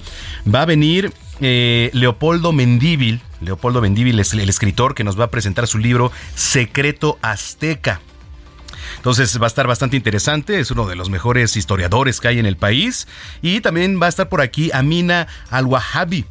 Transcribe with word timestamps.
Va 0.52 0.62
a 0.62 0.66
venir 0.66 1.12
eh, 1.41 1.91
Leopoldo 1.92 2.52
Mendíbil. 2.52 3.20
Leopoldo 3.40 3.80
Mendíbil 3.80 4.19
es 4.19 4.32
el 4.32 4.48
escritor 4.48 4.94
que 4.94 5.04
nos 5.04 5.19
va 5.19 5.25
a 5.25 5.30
presentar 5.30 5.66
su 5.66 5.78
libro 5.78 6.10
Secreto 6.34 7.19
Azteca. 7.22 8.00
Entonces 8.97 9.41
va 9.41 9.47
a 9.47 9.49
estar 9.49 9.66
bastante 9.66 9.97
interesante, 9.97 10.60
es 10.60 10.71
uno 10.71 10.87
de 10.87 10.97
los 10.97 11.10
mejores 11.10 11.56
historiadores 11.56 12.21
que 12.21 12.28
hay 12.28 12.38
en 12.38 12.47
el 12.47 12.56
país. 12.56 13.06
Y 13.43 13.60
también 13.60 14.00
va 14.00 14.06
a 14.06 14.09
estar 14.10 14.28
por 14.28 14.41
aquí 14.41 14.71
Amina 14.72 15.28
Al-Wahabi. 15.50 16.25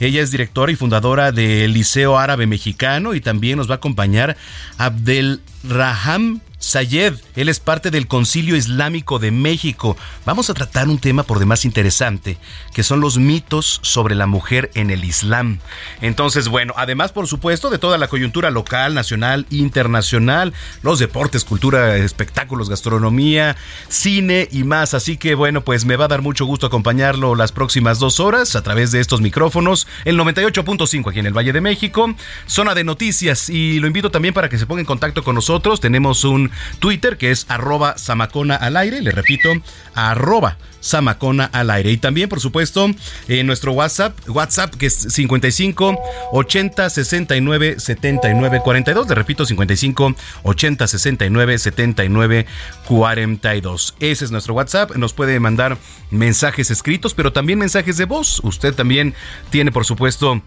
Ella 0.00 0.22
es 0.22 0.30
directora 0.30 0.72
y 0.72 0.76
fundadora 0.76 1.30
del 1.30 1.72
Liceo 1.72 2.18
Árabe 2.18 2.46
Mexicano 2.46 3.14
y 3.14 3.20
también 3.20 3.58
nos 3.58 3.68
va 3.68 3.74
a 3.74 3.76
acompañar 3.76 4.36
Abdel 4.76 5.40
Raham 5.62 6.40
Sayed, 6.64 7.14
él 7.36 7.48
es 7.48 7.60
parte 7.60 7.90
del 7.90 8.08
Concilio 8.08 8.56
Islámico 8.56 9.18
de 9.18 9.30
México. 9.30 9.96
Vamos 10.24 10.48
a 10.48 10.54
tratar 10.54 10.88
un 10.88 10.98
tema 10.98 11.22
por 11.22 11.38
demás 11.38 11.64
interesante, 11.64 12.38
que 12.72 12.82
son 12.82 13.00
los 13.00 13.18
mitos 13.18 13.80
sobre 13.82 14.14
la 14.14 14.26
mujer 14.26 14.70
en 14.74 14.90
el 14.90 15.04
Islam. 15.04 15.60
Entonces, 16.00 16.48
bueno, 16.48 16.72
además, 16.76 17.12
por 17.12 17.26
supuesto, 17.26 17.68
de 17.70 17.78
toda 17.78 17.98
la 17.98 18.08
coyuntura 18.08 18.50
local, 18.50 18.94
nacional, 18.94 19.46
internacional, 19.50 20.54
los 20.82 20.98
deportes, 20.98 21.44
cultura, 21.44 21.96
espectáculos, 21.96 22.70
gastronomía, 22.70 23.56
cine 23.88 24.48
y 24.50 24.64
más. 24.64 24.94
Así 24.94 25.18
que, 25.18 25.34
bueno, 25.34 25.60
pues 25.60 25.84
me 25.84 25.96
va 25.96 26.06
a 26.06 26.08
dar 26.08 26.22
mucho 26.22 26.46
gusto 26.46 26.66
acompañarlo 26.66 27.34
las 27.34 27.52
próximas 27.52 27.98
dos 27.98 28.20
horas 28.20 28.56
a 28.56 28.62
través 28.62 28.90
de 28.90 29.00
estos 29.00 29.20
micrófonos, 29.20 29.86
el 30.06 30.18
98.5 30.18 31.10
aquí 31.10 31.18
en 31.18 31.26
el 31.26 31.36
Valle 31.36 31.52
de 31.52 31.60
México, 31.60 32.14
zona 32.46 32.74
de 32.74 32.84
noticias. 32.84 33.50
Y 33.50 33.80
lo 33.80 33.86
invito 33.86 34.10
también 34.10 34.32
para 34.32 34.48
que 34.48 34.58
se 34.58 34.66
ponga 34.66 34.80
en 34.80 34.86
contacto 34.86 35.22
con 35.22 35.34
nosotros. 35.34 35.80
Tenemos 35.80 36.24
un 36.24 36.53
Twitter 36.78 37.16
que 37.16 37.30
es 37.30 37.46
arroba 37.48 37.98
Samacona 37.98 38.56
al 38.56 38.76
aire, 38.76 39.00
le 39.00 39.10
repito, 39.10 39.50
arroba 39.94 40.56
Samacona 40.80 41.46
al 41.46 41.70
aire. 41.70 41.90
Y 41.90 41.96
también, 41.96 42.28
por 42.28 42.40
supuesto, 42.40 42.90
en 43.28 43.46
nuestro 43.46 43.72
WhatsApp, 43.72 44.18
WhatsApp 44.28 44.74
que 44.74 44.86
es 44.86 44.94
55 44.94 45.98
80 46.32 46.90
69 46.90 47.76
79 47.78 48.60
42. 48.62 49.08
Le 49.08 49.14
repito, 49.14 49.46
55 49.46 50.14
80 50.42 50.86
69 50.86 51.58
79 51.58 52.46
42. 52.86 53.94
Ese 54.00 54.24
es 54.24 54.30
nuestro 54.30 54.54
WhatsApp. 54.54 54.94
Nos 54.96 55.14
puede 55.14 55.40
mandar 55.40 55.78
mensajes 56.10 56.70
escritos, 56.70 57.14
pero 57.14 57.32
también 57.32 57.58
mensajes 57.58 57.96
de 57.96 58.04
voz. 58.04 58.40
Usted 58.44 58.74
también 58.74 59.14
tiene, 59.50 59.72
por 59.72 59.86
supuesto, 59.86 60.42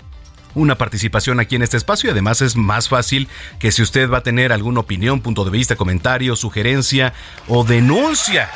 una 0.57 0.77
participación 0.77 1.39
aquí 1.39 1.55
en 1.55 1.61
este 1.61 1.77
espacio. 1.77 2.09
Y 2.09 2.11
además 2.11 2.41
es 2.41 2.55
más 2.55 2.89
fácil 2.89 3.27
que 3.59 3.71
si 3.71 3.81
usted 3.81 4.09
va 4.09 4.19
a 4.19 4.23
tener 4.23 4.51
alguna 4.51 4.81
opinión, 4.81 5.21
punto 5.21 5.45
de 5.45 5.51
vista, 5.51 5.75
comentario, 5.75 6.35
sugerencia 6.35 7.13
o 7.47 7.63
denuncia 7.63 8.49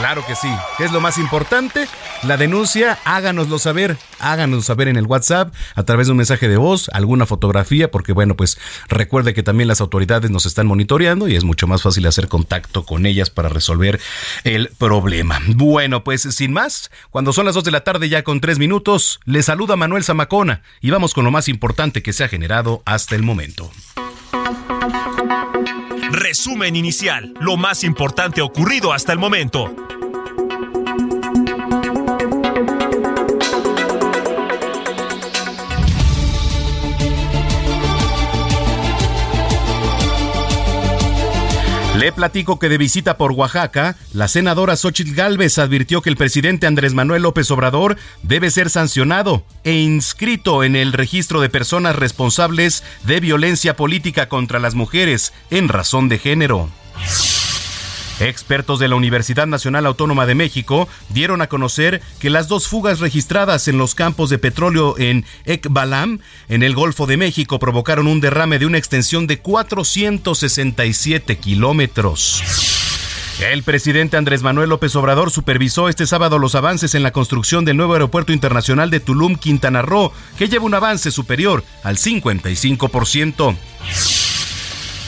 Claro 0.00 0.24
que 0.26 0.34
sí. 0.34 0.48
¿Qué 0.78 0.84
es 0.84 0.92
lo 0.92 1.00
más 1.02 1.18
importante? 1.18 1.86
La 2.22 2.38
denuncia, 2.38 2.98
háganoslo 3.04 3.58
saber. 3.58 3.98
Háganoslo 4.18 4.62
saber 4.62 4.88
en 4.88 4.96
el 4.96 5.04
WhatsApp 5.04 5.54
a 5.74 5.82
través 5.82 6.06
de 6.06 6.12
un 6.12 6.16
mensaje 6.16 6.48
de 6.48 6.56
voz, 6.56 6.88
alguna 6.94 7.26
fotografía, 7.26 7.90
porque 7.90 8.14
bueno, 8.14 8.34
pues 8.34 8.58
recuerde 8.88 9.34
que 9.34 9.42
también 9.42 9.68
las 9.68 9.82
autoridades 9.82 10.30
nos 10.30 10.46
están 10.46 10.66
monitoreando 10.66 11.28
y 11.28 11.36
es 11.36 11.44
mucho 11.44 11.66
más 11.66 11.82
fácil 11.82 12.06
hacer 12.06 12.28
contacto 12.28 12.86
con 12.86 13.04
ellas 13.04 13.28
para 13.28 13.50
resolver 13.50 14.00
el 14.44 14.70
problema. 14.78 15.38
Bueno, 15.48 16.02
pues 16.02 16.22
sin 16.22 16.54
más, 16.54 16.90
cuando 17.10 17.34
son 17.34 17.44
las 17.44 17.54
2 17.54 17.64
de 17.64 17.70
la 17.70 17.84
tarde 17.84 18.08
ya 18.08 18.24
con 18.24 18.40
3 18.40 18.58
minutos, 18.58 19.20
le 19.26 19.42
saluda 19.42 19.76
Manuel 19.76 20.02
Zamacona 20.02 20.62
y 20.80 20.90
vamos 20.90 21.12
con 21.12 21.24
lo 21.26 21.30
más 21.30 21.46
importante 21.48 22.02
que 22.02 22.14
se 22.14 22.24
ha 22.24 22.28
generado 22.28 22.82
hasta 22.86 23.16
el 23.16 23.22
momento. 23.22 23.70
Resumen 26.12 26.74
inicial, 26.74 27.34
lo 27.40 27.56
más 27.56 27.84
importante 27.84 28.42
ocurrido 28.42 28.92
hasta 28.92 29.12
el 29.12 29.20
momento. 29.20 29.72
Platico 42.14 42.58
que 42.58 42.68
de 42.68 42.78
visita 42.78 43.16
por 43.16 43.32
Oaxaca, 43.32 43.96
la 44.12 44.28
senadora 44.28 44.76
Xochitl 44.76 45.14
Gálvez 45.14 45.58
advirtió 45.58 46.02
que 46.02 46.10
el 46.10 46.16
presidente 46.16 46.66
Andrés 46.66 46.94
Manuel 46.94 47.22
López 47.22 47.50
Obrador 47.50 47.96
debe 48.22 48.50
ser 48.50 48.70
sancionado 48.70 49.44
e 49.64 49.72
inscrito 49.72 50.64
en 50.64 50.76
el 50.76 50.92
registro 50.92 51.40
de 51.40 51.48
personas 51.48 51.96
responsables 51.96 52.82
de 53.04 53.20
violencia 53.20 53.76
política 53.76 54.28
contra 54.28 54.58
las 54.58 54.74
mujeres 54.74 55.32
en 55.50 55.68
razón 55.68 56.08
de 56.08 56.18
género. 56.18 56.68
Expertos 58.20 58.78
de 58.78 58.88
la 58.88 58.96
Universidad 58.96 59.46
Nacional 59.46 59.86
Autónoma 59.86 60.26
de 60.26 60.34
México 60.34 60.88
dieron 61.08 61.42
a 61.42 61.48
conocer 61.48 62.02
que 62.18 62.30
las 62.30 62.48
dos 62.48 62.68
fugas 62.68 63.00
registradas 63.00 63.68
en 63.68 63.78
los 63.78 63.94
campos 63.94 64.30
de 64.30 64.38
petróleo 64.38 64.98
en 64.98 65.24
Ekbalam, 65.44 66.20
en 66.48 66.62
el 66.62 66.74
Golfo 66.74 67.06
de 67.06 67.16
México, 67.16 67.58
provocaron 67.58 68.06
un 68.06 68.20
derrame 68.20 68.58
de 68.58 68.66
una 68.66 68.78
extensión 68.78 69.26
de 69.26 69.38
467 69.38 71.38
kilómetros. 71.38 72.42
El 73.40 73.62
presidente 73.62 74.18
Andrés 74.18 74.42
Manuel 74.42 74.68
López 74.68 74.94
Obrador 74.96 75.30
supervisó 75.30 75.88
este 75.88 76.06
sábado 76.06 76.38
los 76.38 76.54
avances 76.54 76.94
en 76.94 77.02
la 77.02 77.10
construcción 77.10 77.64
del 77.64 77.78
nuevo 77.78 77.94
aeropuerto 77.94 78.34
internacional 78.34 78.90
de 78.90 79.00
Tulum, 79.00 79.36
Quintana 79.36 79.80
Roo, 79.80 80.12
que 80.36 80.48
lleva 80.48 80.66
un 80.66 80.74
avance 80.74 81.10
superior 81.10 81.64
al 81.82 81.96
55%. 81.96 83.56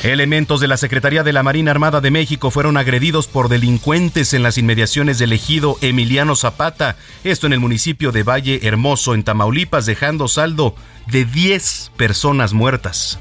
Elementos 0.02 0.60
de 0.60 0.66
la 0.66 0.76
Secretaría 0.76 1.22
de 1.22 1.32
la 1.32 1.44
Marina 1.44 1.70
Armada 1.70 2.00
de 2.00 2.10
México 2.10 2.50
fueron 2.50 2.76
agredidos 2.76 3.28
por 3.28 3.48
delincuentes 3.48 4.34
en 4.34 4.42
las 4.42 4.58
inmediaciones 4.58 5.18
del 5.18 5.32
ejido 5.32 5.78
Emiliano 5.80 6.34
Zapata, 6.34 6.96
esto 7.22 7.46
en 7.46 7.52
el 7.52 7.60
municipio 7.60 8.10
de 8.10 8.24
Valle 8.24 8.66
Hermoso, 8.66 9.14
en 9.14 9.22
Tamaulipas, 9.22 9.86
dejando 9.86 10.26
saldo 10.26 10.74
de 11.06 11.24
10 11.24 11.92
personas 11.96 12.52
muertas. 12.52 13.20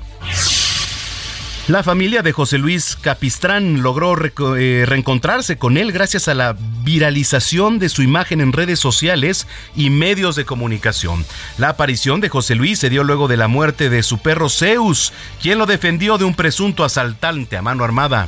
La 1.67 1.83
familia 1.83 2.23
de 2.23 2.31
José 2.31 2.57
Luis 2.57 2.97
Capistrán 2.99 3.83
logró 3.83 4.15
eh, 4.57 4.83
reencontrarse 4.87 5.57
con 5.57 5.77
él 5.77 5.91
gracias 5.91 6.27
a 6.27 6.33
la 6.33 6.57
viralización 6.83 7.77
de 7.77 7.89
su 7.89 8.01
imagen 8.01 8.41
en 8.41 8.51
redes 8.51 8.79
sociales 8.79 9.45
y 9.75 9.91
medios 9.91 10.35
de 10.35 10.43
comunicación. 10.43 11.23
La 11.59 11.69
aparición 11.69 12.19
de 12.19 12.29
José 12.29 12.55
Luis 12.55 12.79
se 12.79 12.89
dio 12.89 13.03
luego 13.03 13.27
de 13.27 13.37
la 13.37 13.47
muerte 13.47 13.91
de 13.91 14.01
su 14.01 14.17
perro 14.17 14.49
Zeus, 14.49 15.13
quien 15.39 15.59
lo 15.59 15.67
defendió 15.67 16.17
de 16.17 16.25
un 16.25 16.33
presunto 16.33 16.83
asaltante 16.83 17.57
a 17.57 17.61
mano 17.61 17.83
armada. 17.83 18.27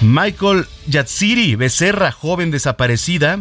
Michael 0.00 0.66
Yatsiri 0.88 1.54
Becerra, 1.54 2.10
joven 2.10 2.50
desaparecida, 2.50 3.38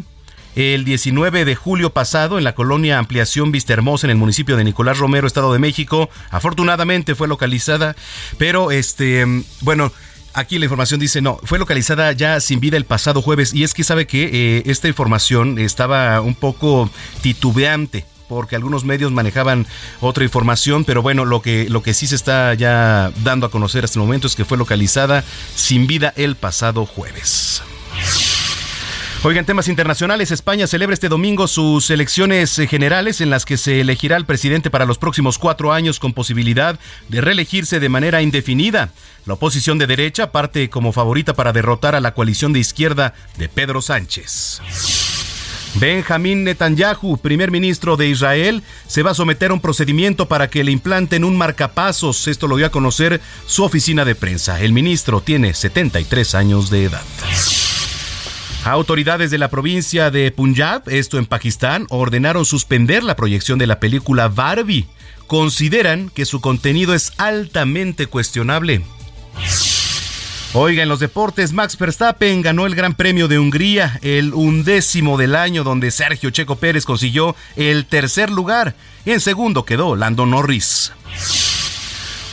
el 0.57 0.86
19 0.86 1.45
de 1.45 1.56
julio 1.56 1.92
pasado 1.92 2.39
en 2.39 2.44
la 2.44 2.56
colonia 2.56 2.98
Ampliación 2.98 3.51
Vista 3.51 3.74
Hermosa 3.74 4.07
en 4.07 4.12
el 4.12 4.18
municipio 4.18 4.57
de 4.57 4.63
Nicolás 4.63 4.98
Romero, 4.98 5.27
Estado 5.27 5.54
de 5.54 5.59
México. 5.59 6.09
Afortunadamente 6.31 7.13
fue 7.13 7.27
localizada, 7.27 7.95
pero 8.39 8.71
este, 8.71 9.24
bueno, 9.62 9.92
aquí 10.33 10.57
la 10.57 10.65
información 10.65 11.00
dice 11.00 11.21
no, 11.21 11.39
fue 11.44 11.59
localizada 11.59 12.12
ya 12.12 12.39
sin 12.39 12.59
vida 12.59 12.75
el 12.75 12.86
pasado 12.86 13.21
jueves 13.21 13.54
y 13.54 13.63
es 13.63 13.75
que 13.75 13.83
sabe 13.83 14.07
que 14.07 14.30
eh, 14.33 14.63
esta 14.65 14.88
información 14.88 15.59
estaba 15.59 16.21
un 16.21 16.33
poco 16.33 16.89
titubeante 17.21 18.06
porque 18.27 18.56
algunos 18.56 18.83
medios 18.83 19.12
manejaban 19.12 19.68
otra 20.01 20.24
información, 20.24 20.86
pero 20.86 21.04
bueno, 21.04 21.24
lo 21.24 21.44
que, 21.44 21.69
lo 21.69 21.83
que 21.83 21.94
sí 21.94 22.07
se 22.07 22.15
está 22.15 22.56
ya 22.56 23.12
dando 23.24 23.45
a 23.45 23.51
conocer 23.51 23.86
hasta 23.86 24.00
el 24.00 24.06
momento 24.06 24.25
es 24.25 24.36
que 24.36 24.44
fue 24.44 24.57
localizada 24.57 25.24
sin 25.56 25.86
vida 25.86 26.13
el 26.18 26.36
pasado 26.36 26.88
jueves. 26.88 27.62
Oigan, 29.23 29.45
temas 29.45 29.67
internacionales. 29.67 30.31
España 30.31 30.67
celebra 30.67 30.93
este 30.93 31.09
domingo 31.09 31.47
sus 31.47 31.89
elecciones 31.89 32.57
eh, 32.59 32.67
generales 32.67 33.19
en 33.19 33.31
las 33.31 33.45
que 33.45 33.57
se 33.57 33.81
elegirá 33.81 34.15
al 34.15 34.27
presidente 34.27 34.69
para 34.69 34.85
los 34.85 34.99
próximos 34.99 35.39
cuatro 35.39 35.73
años 35.73 35.99
con 35.99 36.13
posibilidad 36.13 36.79
de 37.09 37.21
reelegirse 37.21 37.79
de 37.79 37.89
manera 37.89 38.21
indefinida. 38.21 38.91
La 39.25 39.33
oposición 39.33 39.79
de 39.79 39.87
derecha 39.87 40.31
parte 40.31 40.69
como 40.69 40.93
favorita 40.93 41.33
para 41.33 41.51
derrotar 41.51 41.95
a 41.95 41.99
la 41.99 42.13
coalición 42.13 42.53
de 42.53 42.59
izquierda 42.59 43.15
de 43.37 43.49
Pedro 43.49 43.81
Sánchez. 43.81 44.61
Benjamín 45.75 46.43
Netanyahu, 46.43 47.17
primer 47.17 47.51
ministro 47.51 47.97
de 47.97 48.07
Israel, 48.07 48.63
se 48.87 49.03
va 49.03 49.11
a 49.11 49.15
someter 49.15 49.51
a 49.51 49.55
un 49.55 49.61
procedimiento 49.61 50.27
para 50.27 50.47
que 50.49 50.63
le 50.63 50.71
implanten 50.71 51.23
un 51.23 51.35
marcapasos. 51.35 52.27
Esto 52.27 52.47
lo 52.47 52.55
dio 52.55 52.67
a 52.67 52.71
conocer 52.71 53.19
su 53.47 53.63
oficina 53.63 54.05
de 54.05 54.15
prensa. 54.15 54.61
El 54.61 54.73
ministro 54.73 55.21
tiene 55.21 55.53
73 55.53 56.35
años 56.35 56.69
de 56.69 56.85
edad. 56.85 57.03
Autoridades 58.67 59.31
de 59.31 59.37
la 59.37 59.47
provincia 59.47 60.11
de 60.11 60.29
Punjab, 60.29 60.83
esto 60.87 61.17
en 61.17 61.25
Pakistán, 61.25 61.87
ordenaron 61.89 62.43
suspender 62.43 63.01
la 63.01 63.15
proyección 63.15 63.57
de 63.59 63.65
la 63.65 63.79
película 63.79 64.27
Barbie. 64.27 64.87
Consideran 65.25 66.09
que 66.09 66.25
su 66.25 66.41
contenido 66.41 66.93
es 66.93 67.13
altamente 67.15 68.07
cuestionable. 68.07 68.81
Oiga, 70.51 70.83
en 70.83 70.89
los 70.89 70.99
deportes, 70.99 71.53
Max 71.53 71.77
Verstappen 71.77 72.41
ganó 72.41 72.65
el 72.65 72.75
Gran 72.75 72.93
Premio 72.93 73.29
de 73.29 73.39
Hungría, 73.39 73.99
el 74.01 74.33
undécimo 74.33 75.17
del 75.17 75.35
año, 75.35 75.63
donde 75.63 75.89
Sergio 75.89 76.29
Checo 76.29 76.57
Pérez 76.57 76.83
consiguió 76.83 77.37
el 77.55 77.85
tercer 77.85 78.29
lugar. 78.29 78.75
En 79.05 79.21
segundo 79.21 79.63
quedó 79.63 79.95
Lando 79.95 80.25
Norris. 80.25 80.91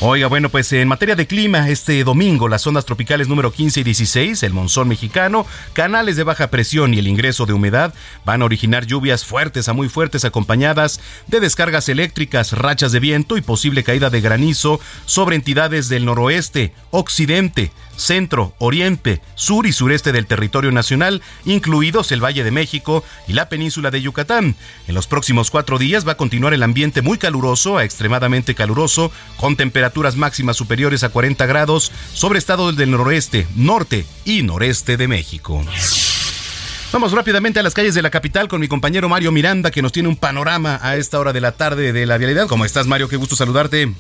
Oiga, 0.06 0.26
bueno, 0.26 0.50
pues 0.50 0.70
en 0.74 0.86
materia 0.86 1.16
de 1.16 1.26
clima, 1.26 1.70
este 1.70 2.04
domingo 2.04 2.46
las 2.46 2.66
ondas 2.66 2.84
tropicales 2.84 3.26
número 3.26 3.50
15 3.52 3.80
y 3.80 3.84
16, 3.84 4.42
el 4.42 4.52
monzón 4.52 4.86
mexicano, 4.86 5.46
canales 5.72 6.16
de 6.16 6.24
baja 6.24 6.50
presión 6.50 6.92
y 6.92 6.98
el 6.98 7.08
ingreso 7.08 7.46
de 7.46 7.54
humedad 7.54 7.94
van 8.22 8.42
a 8.42 8.44
originar 8.44 8.84
lluvias 8.84 9.24
fuertes 9.24 9.66
a 9.66 9.72
muy 9.72 9.88
fuertes 9.88 10.26
acompañadas 10.26 11.00
de 11.26 11.40
descargas 11.40 11.88
eléctricas, 11.88 12.52
rachas 12.52 12.92
de 12.92 13.00
viento 13.00 13.38
y 13.38 13.40
posible 13.40 13.82
caída 13.82 14.10
de 14.10 14.20
granizo 14.20 14.78
sobre 15.06 15.36
entidades 15.36 15.88
del 15.88 16.04
noroeste, 16.04 16.74
occidente, 16.90 17.72
centro, 17.96 18.54
oriente, 18.58 19.22
sur 19.36 19.66
y 19.66 19.72
sureste 19.72 20.12
del 20.12 20.26
territorio 20.26 20.70
nacional, 20.70 21.22
incluidos 21.46 22.12
el 22.12 22.22
Valle 22.22 22.44
de 22.44 22.50
México 22.50 23.04
y 23.26 23.32
la 23.32 23.48
península 23.48 23.90
de 23.90 24.02
Yucatán. 24.02 24.54
En 24.86 24.94
los 24.94 25.06
próximos 25.06 25.50
cuatro 25.50 25.78
días 25.78 26.06
va 26.06 26.12
a 26.12 26.16
continuar 26.16 26.52
el 26.52 26.62
ambiente 26.62 27.00
muy 27.00 27.16
caluroso 27.16 27.78
a 27.78 27.84
extremadamente 27.84 28.54
caluroso, 28.54 29.10
con 29.38 29.56
temperaturas 29.56 29.93
máximas 30.16 30.56
superiores 30.56 31.04
a 31.04 31.08
40 31.08 31.46
grados 31.46 31.90
sobre 32.12 32.38
estados 32.38 32.76
del 32.76 32.90
noroeste, 32.90 33.46
norte 33.56 34.04
y 34.24 34.42
noreste 34.42 34.96
de 34.96 35.08
México. 35.08 35.62
Vamos 36.92 37.12
rápidamente 37.12 37.58
a 37.58 37.62
las 37.62 37.74
calles 37.74 37.94
de 37.94 38.02
la 38.02 38.10
capital 38.10 38.46
con 38.46 38.60
mi 38.60 38.68
compañero 38.68 39.08
Mario 39.08 39.32
Miranda, 39.32 39.70
que 39.70 39.82
nos 39.82 39.90
tiene 39.90 40.08
un 40.08 40.16
panorama 40.16 40.78
a 40.82 40.96
esta 40.96 41.18
hora 41.18 41.32
de 41.32 41.40
la 41.40 41.52
tarde 41.52 41.92
de 41.92 42.06
la 42.06 42.18
vialidad. 42.18 42.46
¿Cómo 42.46 42.64
estás, 42.64 42.86
Mario? 42.86 43.08
Qué 43.08 43.16
gusto 43.16 43.34
saludarte. 43.34 43.92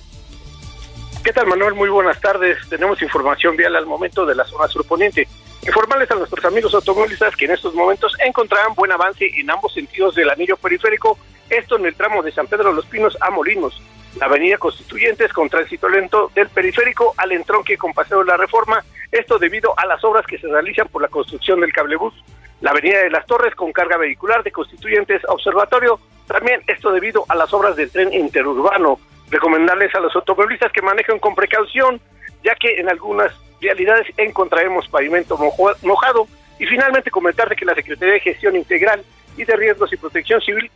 ¿Qué 1.24 1.32
tal, 1.32 1.46
Manuel? 1.46 1.74
Muy 1.74 1.88
buenas 1.88 2.20
tardes. 2.20 2.58
Tenemos 2.68 3.00
información 3.02 3.56
vial 3.56 3.74
al 3.74 3.86
momento 3.86 4.26
de 4.26 4.34
la 4.34 4.44
zona 4.44 4.68
surponiente. 4.68 5.26
Informarles 5.66 6.10
a 6.10 6.16
nuestros 6.16 6.44
amigos 6.44 6.74
automovilistas 6.74 7.34
que 7.34 7.46
en 7.46 7.52
estos 7.52 7.74
momentos 7.74 8.12
encontrarán 8.24 8.74
buen 8.74 8.92
avance 8.92 9.30
en 9.34 9.50
ambos 9.50 9.72
sentidos 9.72 10.14
del 10.14 10.28
anillo 10.28 10.56
periférico, 10.58 11.18
esto 11.48 11.78
en 11.78 11.86
el 11.86 11.94
tramo 11.94 12.22
de 12.22 12.30
San 12.30 12.46
Pedro 12.46 12.68
de 12.70 12.76
los 12.76 12.86
Pinos 12.86 13.16
a 13.20 13.30
Molinos, 13.30 13.80
la 14.18 14.26
avenida 14.26 14.58
Constituyentes 14.58 15.32
con 15.32 15.48
tránsito 15.48 15.88
lento 15.88 16.30
del 16.34 16.48
periférico 16.48 17.14
al 17.16 17.32
entronque 17.32 17.76
con 17.76 17.92
Paseo 17.92 18.20
de 18.20 18.26
la 18.26 18.36
Reforma, 18.36 18.84
esto 19.10 19.38
debido 19.38 19.78
a 19.78 19.86
las 19.86 20.02
obras 20.04 20.26
que 20.26 20.38
se 20.38 20.48
realizan 20.48 20.88
por 20.88 21.02
la 21.02 21.08
construcción 21.08 21.60
del 21.60 21.72
cablebús, 21.72 22.14
la 22.60 22.70
avenida 22.70 22.98
de 22.98 23.10
las 23.10 23.26
Torres 23.26 23.54
con 23.54 23.72
carga 23.72 23.96
vehicular 23.96 24.42
de 24.42 24.52
Constituyentes 24.52 25.22
Observatorio, 25.28 26.00
también 26.26 26.62
esto 26.66 26.92
debido 26.92 27.24
a 27.28 27.34
las 27.34 27.52
obras 27.52 27.76
del 27.76 27.90
tren 27.90 28.12
interurbano 28.12 28.98
recomendarles 29.30 29.94
a 29.94 30.00
los 30.00 30.14
automovilistas 30.14 30.72
que 30.72 30.82
manejen 30.82 31.18
con 31.18 31.34
precaución, 31.34 32.00
ya 32.42 32.54
que 32.54 32.80
en 32.80 32.88
algunas 32.88 33.32
vialidades 33.60 34.06
encontraremos 34.16 34.88
pavimento 34.88 35.36
mojado. 35.82 36.26
Y 36.58 36.66
finalmente 36.66 37.10
comentar 37.10 37.54
que 37.56 37.64
la 37.64 37.74
Secretaría 37.74 38.14
de 38.14 38.20
Gestión 38.20 38.54
Integral 38.54 39.04
y 39.36 39.44
de 39.44 39.56
Riesgos 39.56 39.92
y 39.92 39.96
Protección 39.96 40.40
Civil 40.40 40.70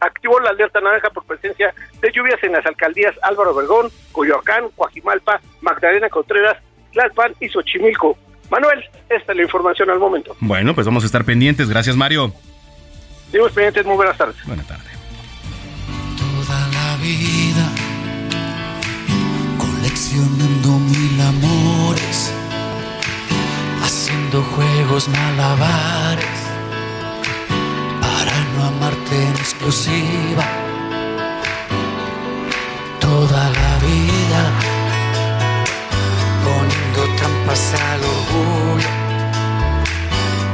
activó 0.00 0.40
la 0.40 0.50
alerta 0.50 0.80
naranja 0.80 1.10
por 1.10 1.24
presencia 1.24 1.74
de 2.00 2.12
lluvias 2.12 2.42
en 2.42 2.52
las 2.52 2.64
alcaldías 2.66 3.14
Álvaro 3.22 3.52
Obregón, 3.52 3.90
Coyoacán, 4.12 4.68
Coajimalpa, 4.76 5.40
Magdalena 5.60 6.08
Contreras, 6.08 6.56
Tlalpan 6.92 7.34
y 7.40 7.48
Xochimilco. 7.48 8.16
Manuel, 8.50 8.84
esta 9.08 9.32
es 9.32 9.36
la 9.36 9.42
información 9.42 9.90
al 9.90 9.98
momento. 9.98 10.36
Bueno, 10.40 10.74
pues 10.74 10.86
vamos 10.86 11.02
a 11.02 11.06
estar 11.06 11.24
pendientes. 11.24 11.68
Gracias, 11.68 11.96
Mario. 11.96 12.32
Seguimos 13.30 13.52
pendientes. 13.52 13.84
Muy 13.84 13.96
buenas 13.96 14.16
tardes. 14.16 14.36
Buenas 14.46 14.66
tardes. 14.66 14.86
Toda 16.16 16.68
la 16.68 16.96
vida 17.02 17.72
coleccionando 19.58 20.78
mil 20.78 21.20
amores, 21.20 22.32
haciendo 23.82 24.42
juegos 24.42 25.08
malabares 25.08 26.45
amarte 28.62 29.14
en 29.14 29.34
exclusiva. 29.36 30.44
Toda 33.00 33.50
la 33.60 33.72
vida, 33.86 34.42
poniendo 36.44 37.16
trampas 37.16 37.74
al 37.90 38.00
orgullo, 38.16 38.88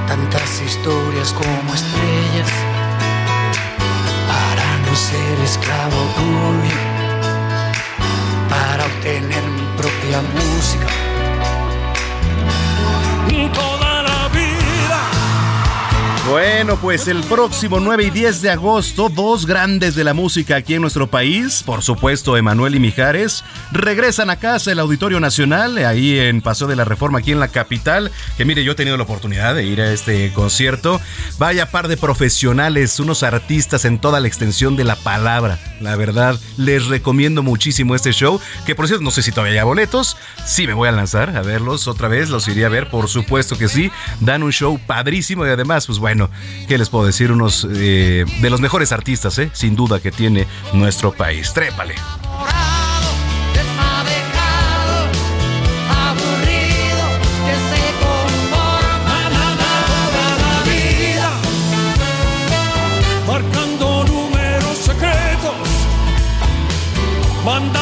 tantas 0.07 0.61
historias 0.61 1.33
como 1.33 1.75
estrellas 1.75 2.51
para 4.29 4.67
no 4.85 4.95
ser 4.97 5.39
esclavo 5.45 6.01
tuyo. 6.17 6.79
Para 8.49 8.85
obtener 8.85 9.45
mi 9.57 9.67
propia 9.77 10.21
música. 10.35 10.87
Vida 13.29 13.82
Bueno, 16.29 16.77
pues 16.77 17.09
el 17.09 17.21
próximo 17.25 17.81
9 17.81 18.05
y 18.05 18.11
10 18.11 18.43
de 18.43 18.51
agosto, 18.51 19.09
dos 19.09 19.45
grandes 19.45 19.97
de 19.97 20.05
la 20.05 20.15
música 20.15 20.55
aquí 20.55 20.75
en 20.75 20.81
nuestro 20.81 21.09
país, 21.09 21.65
por 21.65 21.83
supuesto 21.83 22.37
Emanuel 22.37 22.77
y 22.77 22.79
Mijares, 22.79 23.43
regresan 23.73 24.31
a 24.31 24.37
casa 24.37 24.71
el 24.71 24.79
Auditorio 24.79 25.19
Nacional, 25.19 25.79
ahí 25.79 26.17
en 26.21 26.41
Paseo 26.41 26.69
de 26.69 26.77
la 26.77 26.85
Reforma, 26.85 27.19
aquí 27.19 27.33
en 27.33 27.41
la 27.41 27.49
capital, 27.49 28.13
que 28.37 28.45
mire, 28.45 28.63
yo 28.63 28.73
he 28.73 28.77
tenido 28.77 28.97
la 28.97 29.03
oportunidad 29.03 29.57
de 29.57 29.65
ir 29.65 29.81
a 29.81 29.93
este 29.93 30.33
concierto. 30.33 31.01
Vaya 31.39 31.73
par 31.73 31.89
de 31.89 31.97
profesionales, 31.97 33.01
unos 33.01 33.25
artistas 33.25 33.85
en 33.85 33.99
toda 33.99 34.21
la 34.21 34.29
extensión 34.29 34.77
de 34.77 34.85
la 34.85 34.95
palabra. 34.95 35.59
La 35.81 35.97
verdad, 35.97 36.39
les 36.57 36.87
recomiendo 36.87 37.43
muchísimo 37.43 37.97
este 37.97 38.13
show, 38.13 38.41
que 38.65 38.77
por 38.77 38.87
cierto, 38.87 39.03
no 39.03 39.11
sé 39.11 39.23
si 39.23 39.33
todavía 39.33 39.63
hay 39.63 39.67
boletos, 39.67 40.17
sí 40.47 40.69
me 40.69 40.75
voy 40.75 40.89
a 40.89 40.93
lanzar 40.93 41.37
a 41.37 41.43
verlos 41.43 41.89
otra 41.89 42.07
vez, 42.07 42.31
los 42.31 42.47
iría 42.47 42.67
a 42.67 42.71
ver, 42.71 42.89
por 42.89 43.09
supuesto 43.09 43.59
que 43.59 43.67
sí, 43.67 43.91
dan 44.21 44.45
un 44.45 44.53
show 44.53 44.79
padrísimo 44.87 45.45
y 45.45 45.51
además, 45.51 45.87
pues 45.87 45.99
bueno, 45.99 46.12
bueno, 46.15 46.29
¿qué 46.69 46.77
les 46.77 46.91
puedo 46.91 47.07
decir? 47.07 47.33
Unos 47.33 47.67
eh, 47.71 48.27
de 48.43 48.51
los 48.51 48.61
mejores 48.61 48.93
artistas, 48.93 49.39
¿eh? 49.39 49.51
sin 49.55 49.75
duda, 49.75 49.99
que 49.99 50.13
tiene 50.13 50.47
nuestro 50.75 51.11
país. 51.13 51.55
Trépale. 51.55 51.95
marcando 67.45 67.82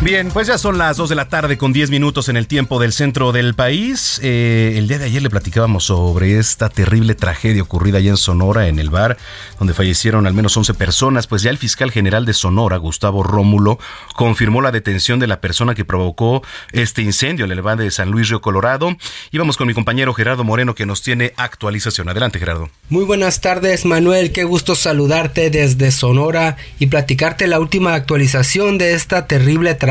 Bien, 0.00 0.30
pues 0.30 0.46
ya 0.46 0.58
son 0.58 0.78
las 0.78 0.96
2 0.96 1.08
de 1.08 1.16
la 1.16 1.28
tarde 1.28 1.58
con 1.58 1.72
10 1.72 1.90
minutos 1.90 2.28
en 2.28 2.36
el 2.36 2.46
tiempo 2.46 2.78
del 2.78 2.92
centro 2.92 3.32
del 3.32 3.54
país. 3.54 4.20
Eh, 4.22 4.74
el 4.76 4.86
día 4.86 4.96
de 4.98 5.06
ayer 5.06 5.20
le 5.20 5.28
platicábamos 5.28 5.86
sobre 5.86 6.38
esta 6.38 6.68
terrible 6.68 7.16
tragedia 7.16 7.62
ocurrida 7.62 7.98
allá 7.98 8.10
en 8.10 8.16
Sonora, 8.16 8.68
en 8.68 8.78
el 8.78 8.90
bar, 8.90 9.16
donde 9.58 9.74
fallecieron 9.74 10.28
al 10.28 10.34
menos 10.34 10.56
11 10.56 10.74
personas. 10.74 11.26
Pues 11.26 11.42
ya 11.42 11.50
el 11.50 11.58
fiscal 11.58 11.90
general 11.90 12.26
de 12.26 12.32
Sonora, 12.32 12.76
Gustavo 12.76 13.24
Rómulo, 13.24 13.80
confirmó 14.14 14.62
la 14.62 14.70
detención 14.70 15.18
de 15.18 15.26
la 15.26 15.40
persona 15.40 15.74
que 15.74 15.84
provocó 15.84 16.44
este 16.70 17.02
incendio 17.02 17.44
en 17.44 17.50
el 17.50 17.60
bar 17.60 17.76
de 17.76 17.90
San 17.90 18.12
Luis 18.12 18.28
Río 18.28 18.40
Colorado. 18.40 18.96
Y 19.32 19.38
vamos 19.38 19.56
con 19.56 19.66
mi 19.66 19.74
compañero 19.74 20.14
Gerardo 20.14 20.44
Moreno 20.44 20.76
que 20.76 20.86
nos 20.86 21.02
tiene 21.02 21.32
actualización. 21.36 22.08
Adelante, 22.08 22.38
Gerardo. 22.38 22.70
Muy 22.88 23.04
buenas 23.04 23.40
tardes, 23.40 23.84
Manuel. 23.84 24.30
Qué 24.30 24.44
gusto 24.44 24.76
saludarte 24.76 25.50
desde 25.50 25.90
Sonora 25.90 26.56
y 26.78 26.86
platicarte 26.86 27.48
la 27.48 27.58
última 27.58 27.94
actualización 27.94 28.78
de 28.78 28.94
esta 28.94 29.26
terrible 29.26 29.74
tragedia 29.74 29.88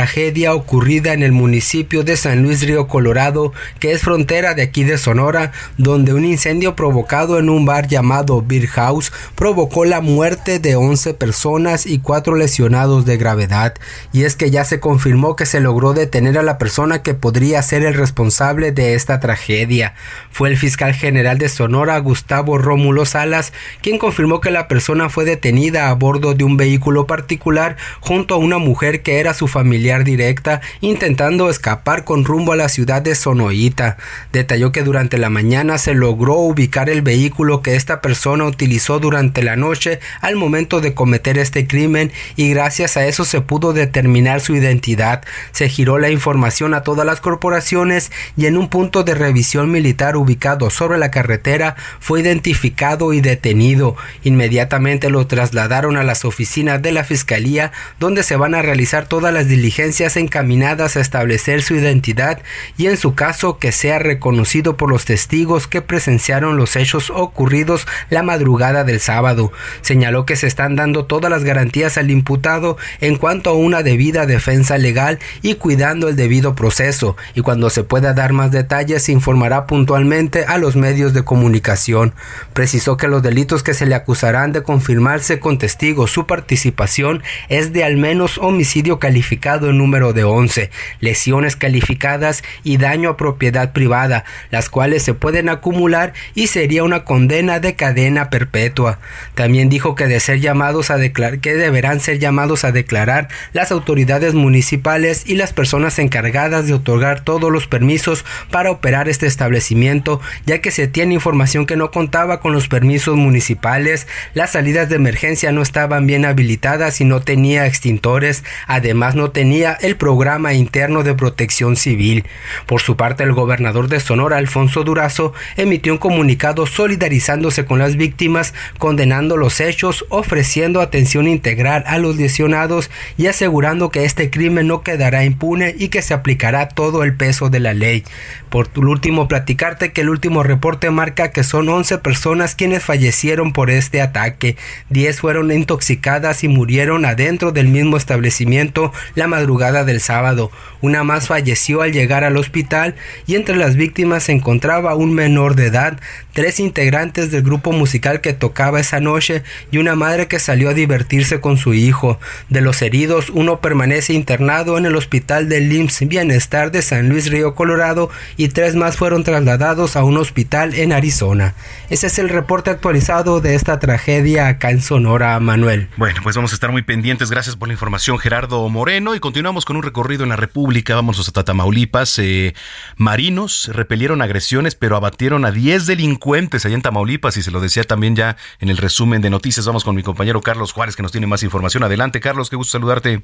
ocurrida 0.50 1.14
en 1.14 1.22
el 1.22 1.32
municipio 1.32 2.04
de 2.04 2.18
San 2.18 2.42
Luis 2.42 2.62
Río 2.62 2.88
Colorado, 2.88 3.54
que 3.80 3.92
es 3.92 4.02
frontera 4.02 4.54
de 4.54 4.62
aquí 4.62 4.84
de 4.84 4.98
Sonora, 4.98 5.52
donde 5.78 6.14
un 6.14 6.26
incendio 6.26 6.76
provocado 6.76 7.40
en 7.40 7.50
un 7.50 7.66
bar 7.66 7.88
llamado 7.88 8.44
Beer 8.46 8.68
House 8.68 9.12
provocó 9.36 9.86
la 9.86 10.02
muerte 10.02 10.60
de 10.60 10.76
11 10.76 11.14
personas 11.14 11.86
y 11.86 12.00
4 12.00 12.36
lesionados 12.36 13.06
de 13.06 13.18
gravedad. 13.18 13.76
Y 14.14 14.24
es 14.24 14.36
que 14.36 14.50
ya 14.50 14.64
se 14.64 14.80
confirmó 14.80 15.36
que 15.36 15.46
se 15.46 15.60
logró 15.60 15.94
detener 15.94 16.38
a 16.38 16.44
la 16.44 16.58
persona 16.58 17.02
que 17.02 17.14
podría 17.14 17.62
ser 17.62 17.84
el 17.84 17.94
responsable 17.94 18.72
de 18.72 18.96
esta 18.96 19.20
tragedia. 19.20 19.94
Fue 20.32 20.50
el 20.50 20.58
fiscal 20.58 20.94
general 20.94 21.38
de 21.38 21.50
Sonora, 21.50 21.98
Gustavo 22.00 22.58
Rómulo 22.58 23.06
Salas, 23.06 23.54
quien 23.82 23.98
confirmó 23.98 24.42
que 24.42 24.52
la 24.52 24.68
persona 24.68 25.10
fue 25.10 25.26
detenida 25.26 25.90
a 25.90 25.94
bordo 25.94 26.34
de 26.34 26.44
un 26.44 26.58
vehículo 26.58 27.08
particular 27.08 27.78
junto 28.00 28.36
a 28.36 28.38
una 28.38 28.58
mujer 28.58 29.02
que 29.02 29.20
era 29.20 29.34
su 29.34 29.48
familiar 29.48 29.87
directa 29.88 30.60
intentando 30.82 31.50
escapar 31.50 32.04
con 32.04 32.26
rumbo 32.26 32.52
a 32.52 32.58
la 32.58 32.68
ciudad 32.68 33.02
de 33.02 33.16
Sonoita. 33.16 33.98
Detalló 34.34 34.74
que 34.74 34.84
durante 34.84 35.18
la 35.18 35.30
mañana 35.30 35.78
se 35.78 35.94
logró 35.94 36.36
ubicar 36.36 36.90
el 36.90 37.02
vehículo 37.02 37.62
que 37.62 37.76
esta 37.76 38.02
persona 38.02 38.44
utilizó 38.44 39.00
durante 39.00 39.42
la 39.44 39.56
noche 39.56 40.00
al 40.20 40.36
momento 40.36 40.82
de 40.82 40.94
cometer 40.94 41.38
este 41.38 41.68
crimen 41.68 42.12
y 42.36 42.50
gracias 42.50 42.98
a 42.98 43.08
eso 43.08 43.24
se 43.24 43.40
pudo 43.40 43.72
determinar 43.72 44.42
su 44.42 44.56
identidad. 44.56 45.24
Se 45.52 45.70
giró 45.70 46.00
la 46.00 46.10
información 46.10 46.74
a 46.74 46.82
todas 46.82 47.06
las 47.06 47.22
corporaciones 47.22 48.12
y 48.36 48.46
en 48.46 48.58
un 48.58 48.68
punto 48.68 49.06
de 49.06 49.16
revisión 49.16 49.72
militar 49.72 50.18
ubicado 50.18 50.70
sobre 50.70 50.98
la 50.98 51.12
carretera 51.12 51.76
fue 52.02 52.20
identificado 52.20 53.14
y 53.14 53.22
detenido. 53.22 53.96
Inmediatamente 54.24 55.10
lo 55.10 55.28
trasladaron 55.28 55.96
a 55.96 56.04
las 56.04 56.26
oficinas 56.26 56.82
de 56.82 56.92
la 56.92 57.06
Fiscalía 57.06 57.72
donde 58.00 58.24
se 58.24 58.36
van 58.36 58.54
a 58.54 58.62
realizar 58.62 59.08
todas 59.08 59.34
las 59.34 59.48
diligencias 59.48 59.77
encaminadas 59.80 60.98
a 60.98 61.02
establecer 61.02 61.62
su 61.62 61.76
identidad 61.76 62.42
y 62.78 62.88
en 62.88 62.98
su 62.98 63.14
caso 63.14 63.60
que 63.60 63.72
sea 63.72 64.00
reconocido 64.00 64.76
por 64.76 64.90
los 64.90 65.06
testigos 65.06 65.68
que 65.68 65.82
presenciaron 65.82 66.58
los 66.58 66.76
hechos 66.76 67.10
ocurridos 67.10 67.86
la 68.10 68.24
madrugada 68.24 68.84
del 68.84 69.00
sábado. 69.00 69.52
Señaló 69.82 70.26
que 70.26 70.36
se 70.36 70.48
están 70.48 70.76
dando 70.76 71.06
todas 71.06 71.30
las 71.30 71.44
garantías 71.44 71.98
al 71.98 72.10
imputado 72.10 72.78
en 73.02 73.18
cuanto 73.18 73.52
a 73.52 73.54
una 73.54 73.84
debida 73.84 74.26
defensa 74.26 74.78
legal 74.78 75.20
y 75.42 75.56
cuidando 75.56 76.10
el 76.10 76.16
debido 76.16 76.56
proceso 76.56 77.16
y 77.36 77.42
cuando 77.42 77.70
se 77.70 77.84
pueda 77.84 78.14
dar 78.14 78.34
más 78.34 78.52
detalles 78.52 79.04
se 79.04 79.12
informará 79.12 79.68
puntualmente 79.68 80.46
a 80.46 80.58
los 80.58 80.76
medios 80.76 81.14
de 81.14 81.24
comunicación. 81.24 82.14
Precisó 82.54 82.98
que 82.98 83.08
los 83.08 83.22
delitos 83.22 83.64
que 83.64 83.74
se 83.74 83.86
le 83.86 83.96
acusarán 83.96 84.52
de 84.52 84.64
confirmarse 84.64 85.40
con 85.40 85.58
testigos 85.58 86.12
su 86.12 86.26
participación 86.26 87.24
es 87.50 87.74
de 87.74 87.84
al 87.84 87.98
menos 87.98 88.38
homicidio 88.38 89.00
calificado 89.00 89.67
número 89.74 90.14
de 90.14 90.24
11, 90.24 90.70
lesiones 91.00 91.56
calificadas 91.56 92.44
y 92.64 92.78
daño 92.78 93.10
a 93.10 93.18
propiedad 93.18 93.72
privada, 93.74 94.24
las 94.52 94.70
cuales 94.70 95.04
se 95.04 95.14
pueden 95.14 95.50
acumular 95.50 96.14
y 96.36 96.48
sería 96.48 96.84
una 96.84 97.04
condena 97.04 97.60
de 97.60 97.76
cadena 97.76 98.30
perpetua. 98.30 99.00
También 99.36 99.70
dijo 99.70 99.96
que 99.96 100.08
de 100.08 100.20
ser 100.20 100.40
llamados 100.40 100.92
a 100.92 100.98
declarar 100.98 101.40
que 101.40 101.56
deberán 101.56 102.00
ser 102.00 102.20
llamados 102.20 102.64
a 102.64 102.72
declarar 102.72 103.28
las 103.54 103.72
autoridades 103.72 104.34
municipales 104.34 105.24
y 105.26 105.36
las 105.36 105.54
personas 105.54 106.00
encargadas 106.00 106.68
de 106.68 106.74
otorgar 106.74 107.22
todos 107.22 107.52
los 107.52 107.68
permisos 107.68 108.26
para 108.52 108.72
operar 108.72 109.10
este 109.10 109.28
establecimiento, 109.28 110.22
ya 110.46 110.60
que 110.60 110.72
se 110.72 110.88
tiene 110.88 111.14
información 111.14 111.66
que 111.66 111.76
no 111.76 111.92
contaba 111.92 112.40
con 112.40 112.54
los 112.54 112.68
permisos 112.68 113.16
municipales, 113.16 114.08
las 114.34 114.52
salidas 114.52 114.90
de 114.90 114.96
emergencia 114.96 115.52
no 115.52 115.62
estaban 115.62 116.08
bien 116.08 116.26
habilitadas 116.26 117.02
y 117.02 117.06
no 117.06 117.22
tenía 117.22 117.66
extintores, 117.66 118.44
además 118.68 119.16
no 119.16 119.32
tenía 119.32 119.57
el 119.64 119.96
programa 119.96 120.54
interno 120.54 121.04
de 121.04 121.16
protección 121.16 121.76
civil. 121.76 122.26
Por 122.66 122.82
su 122.82 122.96
parte, 122.96 123.24
el 123.24 123.34
gobernador 123.34 123.88
de 123.88 124.00
Sonora, 124.00 124.38
Alfonso 124.38 124.84
Durazo, 124.84 125.34
emitió 125.56 125.94
un 125.94 125.98
comunicado 125.98 126.66
solidarizándose 126.68 127.66
con 127.66 127.80
las 127.80 127.96
víctimas, 127.96 128.54
condenando 128.78 129.36
los 129.36 129.60
hechos, 129.60 130.06
ofreciendo 130.10 130.82
atención 130.82 131.28
integral 131.28 131.84
a 131.88 131.98
los 131.98 132.18
lesionados 132.18 132.92
y 133.18 133.28
asegurando 133.28 133.90
que 133.90 134.06
este 134.06 134.30
crimen 134.30 134.68
no 134.68 134.84
quedará 134.84 135.26
impune 135.26 135.76
y 135.78 135.88
que 135.90 136.02
se 136.02 136.14
aplicará 136.14 136.70
todo 136.70 137.04
el 137.04 137.16
peso 137.16 137.50
de 137.50 137.60
la 137.60 137.74
ley. 137.74 138.04
Por 138.50 138.70
último, 138.78 139.28
platicarte 139.28 139.92
que 139.92 140.02
el 140.02 140.10
último 140.10 140.44
reporte 140.44 140.90
marca 140.92 141.32
que 141.32 141.44
son 141.44 141.68
11 141.68 141.98
personas 141.98 142.56
quienes 142.56 142.84
fallecieron 142.84 143.54
por 143.54 143.70
este 143.70 144.02
ataque. 144.02 144.56
10 144.90 145.20
fueron 145.20 145.52
intoxicadas 145.52 146.44
y 146.44 146.48
murieron 146.48 147.06
adentro 147.06 147.52
del 147.52 147.68
mismo 147.68 147.98
establecimiento 147.98 148.94
la 149.16 149.28
madrugada 149.28 149.47
del 149.86 150.02
sábado. 150.02 150.52
Una 150.82 151.04
más 151.04 151.28
falleció 151.28 151.82
al 151.82 151.94
llegar 151.94 152.24
al 152.24 152.38
hospital 152.38 152.96
y 153.26 153.36
entre 153.36 153.56
las 153.56 153.76
víctimas 153.76 154.24
se 154.24 154.34
encontraba 154.34 154.96
un 154.96 155.14
menor 155.14 155.56
de 155.56 155.68
edad, 155.68 156.00
tres 156.34 156.60
integrantes 156.60 157.32
del 157.32 157.44
grupo 157.44 157.72
musical 157.72 158.22
que 158.22 158.34
tocaba 158.34 158.80
esa 158.80 159.00
noche 159.00 159.44
y 159.72 159.78
una 159.78 159.96
madre 159.96 160.28
que 160.28 160.40
salió 160.40 160.70
a 160.70 160.74
divertirse 160.74 161.40
con 161.40 161.58
su 161.58 161.74
hijo. 161.74 162.20
De 162.50 162.62
los 162.62 162.82
heridos, 162.82 163.30
uno 163.30 163.62
permanece 163.62 164.14
internado 164.14 164.78
en 164.78 164.86
el 164.86 164.96
hospital 164.96 165.50
del 165.50 165.72
IMSS 165.72 166.08
Bienestar 166.08 166.72
de 166.72 166.82
San 166.82 167.10
Luis 167.10 167.32
Río 167.32 167.56
Colorado 167.56 168.10
y 168.36 168.50
tres 168.50 168.76
más 168.76 168.98
fueron 168.98 169.24
trasladados 169.24 169.96
a 169.96 170.04
un 170.04 170.18
hospital 170.18 170.76
en 170.76 170.92
Arizona. 170.92 171.56
Ese 171.90 172.08
es 172.08 172.20
el 172.20 172.30
reporte 172.30 172.70
actualizado 172.70 173.40
de 173.40 173.56
esta 173.56 173.80
tragedia 173.80 174.48
acá 174.48 174.72
en 174.72 174.82
Sonora, 174.82 175.40
Manuel. 175.40 175.88
Bueno, 175.98 176.20
pues 176.22 176.36
vamos 176.36 176.52
a 176.52 176.56
estar 176.56 176.72
muy 176.72 176.82
pendientes. 176.82 177.32
Gracias 177.32 177.56
por 177.56 177.68
la 177.68 177.74
información, 177.74 178.20
Gerardo 178.20 178.68
Moreno. 178.70 179.16
Continuamos 179.38 179.66
con 179.66 179.76
un 179.76 179.84
recorrido 179.84 180.24
en 180.24 180.30
la 180.30 180.36
República. 180.36 180.96
Vamos 180.96 181.20
hasta 181.20 181.44
Tamaulipas. 181.44 182.18
Eh, 182.18 182.56
marinos 182.98 183.70
repelieron 183.72 184.24
agresiones, 184.24 184.74
pero 184.74 184.96
abatieron 184.96 185.46
a 185.46 185.52
10 185.52 185.86
delincuentes 185.86 186.66
allá 186.66 186.74
en 186.74 186.82
Tamaulipas. 186.82 187.38
Y 187.38 187.44
se 187.44 187.52
lo 187.52 187.60
decía 187.60 187.84
también 187.84 188.16
ya 188.16 188.36
en 188.60 188.70
el 188.70 188.78
resumen 188.78 189.22
de 189.22 189.30
noticias. 189.30 189.68
Vamos 189.68 189.84
con 189.84 189.94
mi 189.94 190.02
compañero 190.02 190.42
Carlos 190.42 190.74
Juárez, 190.74 190.96
que 190.96 191.04
nos 191.04 191.12
tiene 191.12 191.28
más 191.28 191.44
información. 191.44 191.84
Adelante, 191.84 192.20
Carlos, 192.20 192.50
qué 192.50 192.56
gusto 192.56 192.80
saludarte. 192.80 193.22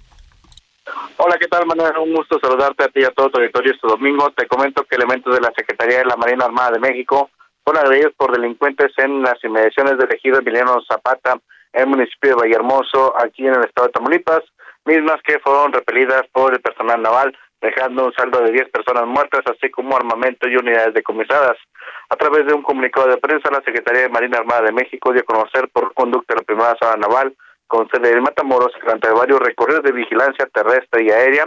Hola, 1.18 1.36
¿qué 1.40 1.48
tal, 1.48 1.66
Manuel? 1.66 1.98
Un 1.98 2.14
gusto 2.14 2.38
saludarte 2.40 2.84
a 2.84 2.90
ti 2.90 3.00
y 3.00 3.06
a 3.06 3.10
todo 3.10 3.32
tu 3.32 3.40
territorio 3.40 3.72
este 3.74 3.88
domingo. 3.88 4.30
Te 4.38 4.46
comento 4.46 4.84
que 4.84 4.98
elementos 4.98 5.34
de 5.34 5.42
la 5.42 5.52
Secretaría 5.58 5.98
de 5.98 6.06
la 6.06 6.16
Marina 6.16 6.46
Armada 6.46 6.74
de 6.74 6.80
México 6.80 7.32
fueron 7.64 7.88
agredidos 7.88 8.14
por 8.16 8.32
delincuentes 8.32 8.92
en 8.98 9.24
las 9.24 9.44
inmediaciones 9.44 9.98
del 9.98 10.14
ejido 10.14 10.38
Emiliano 10.38 10.80
Zapata, 10.88 11.40
en 11.74 11.82
el 11.82 11.88
municipio 11.88 12.30
de 12.30 12.36
Vallehermoso, 12.36 13.16
aquí 13.20 13.48
en 13.48 13.56
el 13.56 13.64
estado 13.64 13.88
de 13.88 13.94
Tamaulipas, 13.94 14.44
mismas 14.86 15.22
que 15.24 15.40
fueron 15.40 15.74
repelidas 15.74 16.24
por 16.32 16.54
el 16.54 16.62
personal 16.62 17.02
naval, 17.02 17.38
dejando 17.62 18.06
un 18.06 18.14
saldo 18.14 18.42
de 18.42 18.52
10 18.52 18.70
personas 18.70 19.06
muertas, 19.06 19.42
así 19.46 19.72
como 19.72 19.96
armamento 19.96 20.50
y 20.50 20.58
unidades 20.58 20.94
decomisadas. 20.94 21.58
A 22.10 22.16
través 22.16 22.46
de 22.46 22.54
un 22.54 22.62
comunicado 22.62 23.08
de 23.08 23.18
prensa, 23.18 23.50
la 23.52 23.62
Secretaría 23.62 24.04
de 24.04 24.10
Marina 24.10 24.40
Armada 24.40 24.64
de 24.64 24.74
México 24.74 25.14
dio 25.14 25.22
a 25.22 25.26
conocer 25.26 25.70
por 25.72 25.94
conducta 25.94 26.34
de 26.34 26.42
la 26.42 26.46
primera 26.46 26.76
sala 26.80 26.98
naval 26.98 27.34
con 27.68 27.90
sede 27.90 28.12
en 28.12 28.22
Matamoros, 28.22 28.74
durante 28.80 29.10
varios 29.10 29.40
recorridos 29.40 29.84
de 29.84 29.94
vigilancia 29.94 30.46
terrestre 30.54 31.06
y 31.06 31.10
aérea, 31.10 31.46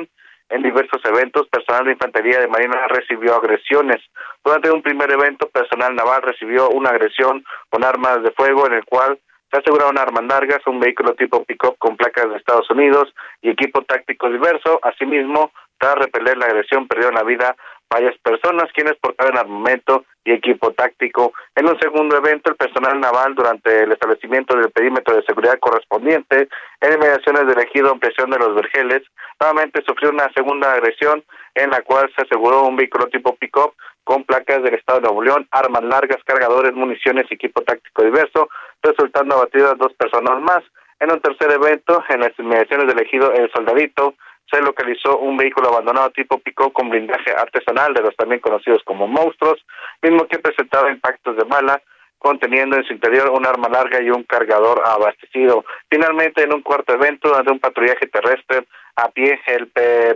en 0.49 0.63
diversos 0.63 1.01
eventos, 1.05 1.49
personal 1.49 1.85
de 1.85 1.93
infantería 1.93 2.41
de 2.41 2.47
Marina 2.47 2.87
recibió 2.89 3.35
agresiones. 3.35 4.01
Durante 4.45 4.71
un 4.71 4.81
primer 4.81 5.11
evento, 5.11 5.49
personal 5.49 5.95
naval 5.95 6.23
recibió 6.23 6.69
una 6.71 6.91
agresión 6.91 7.45
con 7.69 7.85
armas 7.85 8.23
de 8.23 8.31
fuego 8.31 8.67
en 8.67 8.75
el 8.75 8.85
cual 8.85 9.19
se 9.51 9.59
aseguraron 9.59 9.99
armas 9.99 10.25
largas, 10.25 10.67
un 10.67 10.81
vehículo 10.81 11.15
tipo 11.15 11.45
pick-up 11.45 11.77
con 11.79 11.97
placas 11.97 12.29
de 12.31 12.37
Estados 12.37 12.69
Unidos 12.71 13.15
y 13.43 13.51
equipo 13.51 13.83
táctico 13.83 14.29
diverso. 14.29 14.81
Asimismo, 14.83 15.53
tras 15.79 15.95
repeler 15.97 16.37
la 16.37 16.47
agresión, 16.47 16.89
perdieron 16.89 17.15
la 17.15 17.23
vida 17.23 17.55
varias 17.89 18.17
personas 18.19 18.71
quienes 18.75 18.97
portaban 18.97 19.39
armamento 19.39 20.05
y 20.25 20.33
equipo 20.33 20.73
táctico. 20.73 21.33
En 21.55 21.69
un 21.69 21.79
segundo 21.79 22.17
evento, 22.17 22.51
el 22.51 22.57
personal 22.57 22.99
naval 22.99 23.35
durante 23.35 23.85
el 23.85 23.93
establecimiento 23.93 24.57
del 24.57 24.71
perímetro 24.71 25.15
de 25.15 25.23
seguridad 25.23 25.59
correspondiente 25.61 26.49
en 26.81 26.93
inmediaciones 26.93 27.47
del 27.47 27.59
ejido 27.61 27.93
ampliación 27.93 28.31
de 28.31 28.39
los 28.39 28.55
Vergeles, 28.55 29.03
nuevamente 29.39 29.85
sufrió 29.87 30.11
una 30.11 30.29
segunda 30.35 30.73
agresión 30.73 31.23
en 31.55 31.71
la 31.71 31.83
cual 31.83 32.11
se 32.17 32.23
aseguró 32.23 32.65
un 32.65 32.77
vehículo 32.77 33.07
tipo 33.07 33.37
pick-up 33.37 33.75
con 34.07 34.23
placas 34.23 34.63
del 34.63 34.75
Estado 34.75 35.01
de 35.01 35.07
Nuevo 35.07 35.21
León, 35.21 35.49
armas 35.51 35.83
largas, 35.83 36.23
cargadores, 36.25 36.73
municiones 36.75 37.27
y 37.29 37.35
equipo 37.35 37.63
táctico 37.63 38.05
diverso, 38.05 38.49
resultando 38.81 39.35
abatidas 39.35 39.77
dos 39.79 39.93
personas 39.95 40.41
más. 40.41 40.63
En 41.01 41.11
un 41.11 41.21
tercer 41.21 41.51
evento, 41.51 42.05
en 42.09 42.21
las 42.21 42.31
inmediaciones 42.39 42.87
del 42.87 43.01
ejido 43.01 43.33
El 43.33 43.51
Soldadito, 43.51 44.15
se 44.49 44.63
localizó 44.63 45.19
un 45.19 45.37
vehículo 45.37 45.71
abandonado 45.71 46.11
tipo 46.11 46.39
pico 46.39 46.73
con 46.73 46.89
blindaje 46.89 47.33
artesanal 47.33 47.95
de 47.95 48.03
los 48.03 48.15
también 48.15 48.41
conocidos 48.41 48.81
como 48.85 49.09
monstruos, 49.09 49.59
mismo 50.01 50.29
que 50.29 50.39
presentaba 50.39 50.89
impactos 50.89 51.37
de 51.37 51.43
bala, 51.43 51.83
conteniendo 52.19 52.77
en 52.77 52.85
su 52.85 52.93
interior 52.93 53.31
un 53.31 53.45
arma 53.45 53.69
larga 53.69 54.01
y 54.01 54.11
un 54.11 54.23
cargador 54.23 54.83
abastecido. 54.87 55.65
Finalmente, 55.91 56.45
en 56.45 56.55
un 56.55 56.63
cuarto 56.63 56.95
evento, 56.95 57.33
de 57.43 57.51
un 57.51 57.59
patrullaje 57.59 58.07
terrestre 58.07 58.69
a 58.95 59.09
pie 59.09 59.41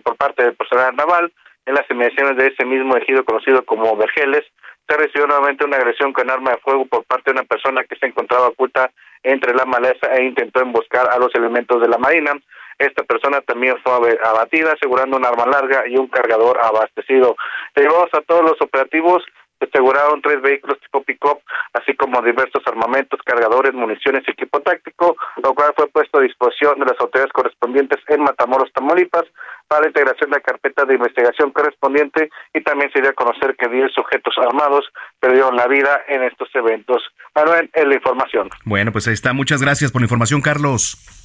por 0.04 0.16
parte 0.16 0.44
del 0.44 0.54
personal 0.54 0.94
naval, 0.94 1.32
en 1.66 1.74
las 1.74 1.88
inmediaciones 1.90 2.36
de 2.36 2.48
ese 2.48 2.64
mismo 2.64 2.96
ejido 2.96 3.24
conocido 3.24 3.64
como 3.64 3.96
Vergeles, 3.96 4.44
se 4.88 4.96
recibió 4.96 5.26
nuevamente 5.26 5.64
una 5.64 5.76
agresión 5.76 6.12
con 6.12 6.30
arma 6.30 6.52
de 6.52 6.58
fuego 6.58 6.84
por 6.86 7.04
parte 7.04 7.30
de 7.30 7.38
una 7.38 7.44
persona 7.44 7.84
que 7.84 7.96
se 7.96 8.06
encontraba 8.06 8.48
oculta 8.48 8.90
entre 9.22 9.54
la 9.54 9.64
maleza 9.64 10.12
e 10.14 10.24
intentó 10.24 10.60
emboscar 10.60 11.08
a 11.10 11.18
los 11.18 11.34
elementos 11.34 11.80
de 11.80 11.88
la 11.88 11.98
Marina. 11.98 12.32
Esta 12.78 13.04
persona 13.04 13.40
también 13.42 13.76
fue 13.84 13.92
abatida, 14.24 14.72
asegurando 14.72 15.18
un 15.18 15.24
arma 15.26 15.46
larga 15.46 15.86
y 15.86 15.96
un 15.96 16.08
cargador 16.08 16.58
abastecido. 16.62 17.36
Llevamos 17.76 18.08
a 18.14 18.22
todos 18.22 18.42
los 18.42 18.60
operativos 18.60 19.22
se 19.60 19.66
aseguraron 19.66 20.22
tres 20.22 20.40
vehículos 20.40 20.80
tipo 20.80 21.02
pick-up, 21.02 21.40
así 21.74 21.94
como 21.94 22.22
diversos 22.22 22.62
armamentos, 22.66 23.20
cargadores, 23.24 23.74
municiones 23.74 24.24
y 24.26 24.30
equipo 24.30 24.60
táctico, 24.60 25.16
lo 25.42 25.54
cual 25.54 25.72
fue 25.76 25.86
puesto 25.88 26.18
a 26.18 26.22
disposición 26.22 26.78
de 26.80 26.86
las 26.86 26.98
autoridades 26.98 27.32
correspondientes 27.32 28.00
en 28.08 28.22
Matamoros, 28.22 28.72
Tamaulipas, 28.72 29.24
para 29.68 29.82
la 29.82 29.88
integración 29.88 30.30
de 30.30 30.36
la 30.36 30.42
carpeta 30.42 30.84
de 30.84 30.94
investigación 30.94 31.52
correspondiente 31.52 32.30
y 32.54 32.62
también 32.62 32.90
se 32.92 33.00
dio 33.00 33.10
a 33.10 33.12
conocer 33.12 33.54
que 33.56 33.68
10 33.68 33.92
sujetos 33.92 34.34
armados 34.38 34.84
perdieron 35.20 35.54
la 35.54 35.68
vida 35.68 36.00
en 36.08 36.24
estos 36.24 36.48
eventos. 36.54 37.02
Manuel, 37.34 37.70
es 37.72 37.86
la 37.86 37.94
información. 37.94 38.48
Bueno, 38.64 38.92
pues 38.92 39.06
ahí 39.06 39.14
está. 39.14 39.32
Muchas 39.32 39.62
gracias 39.62 39.92
por 39.92 40.00
la 40.00 40.06
información, 40.06 40.40
Carlos. 40.40 41.19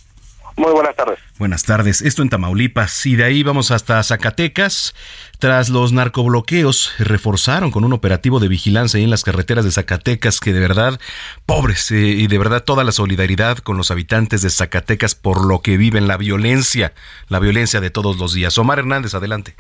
Muy 0.58 0.72
buenas 0.72 0.96
tardes. 0.96 1.20
Buenas 1.38 1.64
tardes. 1.64 2.02
Esto 2.02 2.22
en 2.22 2.30
Tamaulipas 2.30 3.06
y 3.06 3.18
de 3.18 3.26
ahí 3.26 3.44
vamos 3.44 3.72
hasta 3.72 4.02
Zacatecas. 4.02 4.96
Tras 5.38 5.68
los 5.68 5.92
narcobloqueos, 5.92 6.94
reforzaron 6.98 7.72
con 7.72 7.84
un 7.84 7.92
operativo 7.92 8.40
de 8.40 8.48
vigilancia 8.48 8.98
ahí 8.98 9.04
en 9.04 9.10
las 9.10 9.26
carreteras 9.26 9.66
de 9.66 9.72
Zacatecas 9.72 10.40
que 10.40 10.54
de 10.54 10.62
verdad, 10.62 10.98
pobres 11.46 11.92
eh, 11.92 11.98
y 11.98 12.28
de 12.28 12.38
verdad 12.38 12.64
toda 12.64 12.86
la 12.86 12.94
solidaridad 12.94 13.58
con 13.58 13.76
los 13.76 13.92
habitantes 13.92 14.42
de 14.42 14.50
Zacatecas 14.50 15.14
por 15.14 15.46
lo 15.46 15.62
que 15.62 15.76
viven, 15.76 16.08
la 16.08 16.16
violencia, 16.16 16.94
la 17.28 17.40
violencia 17.40 17.82
de 17.82 17.90
todos 17.90 18.18
los 18.18 18.34
días. 18.34 18.58
Omar 18.58 18.80
Hernández, 18.80 19.14
adelante. 19.14 19.56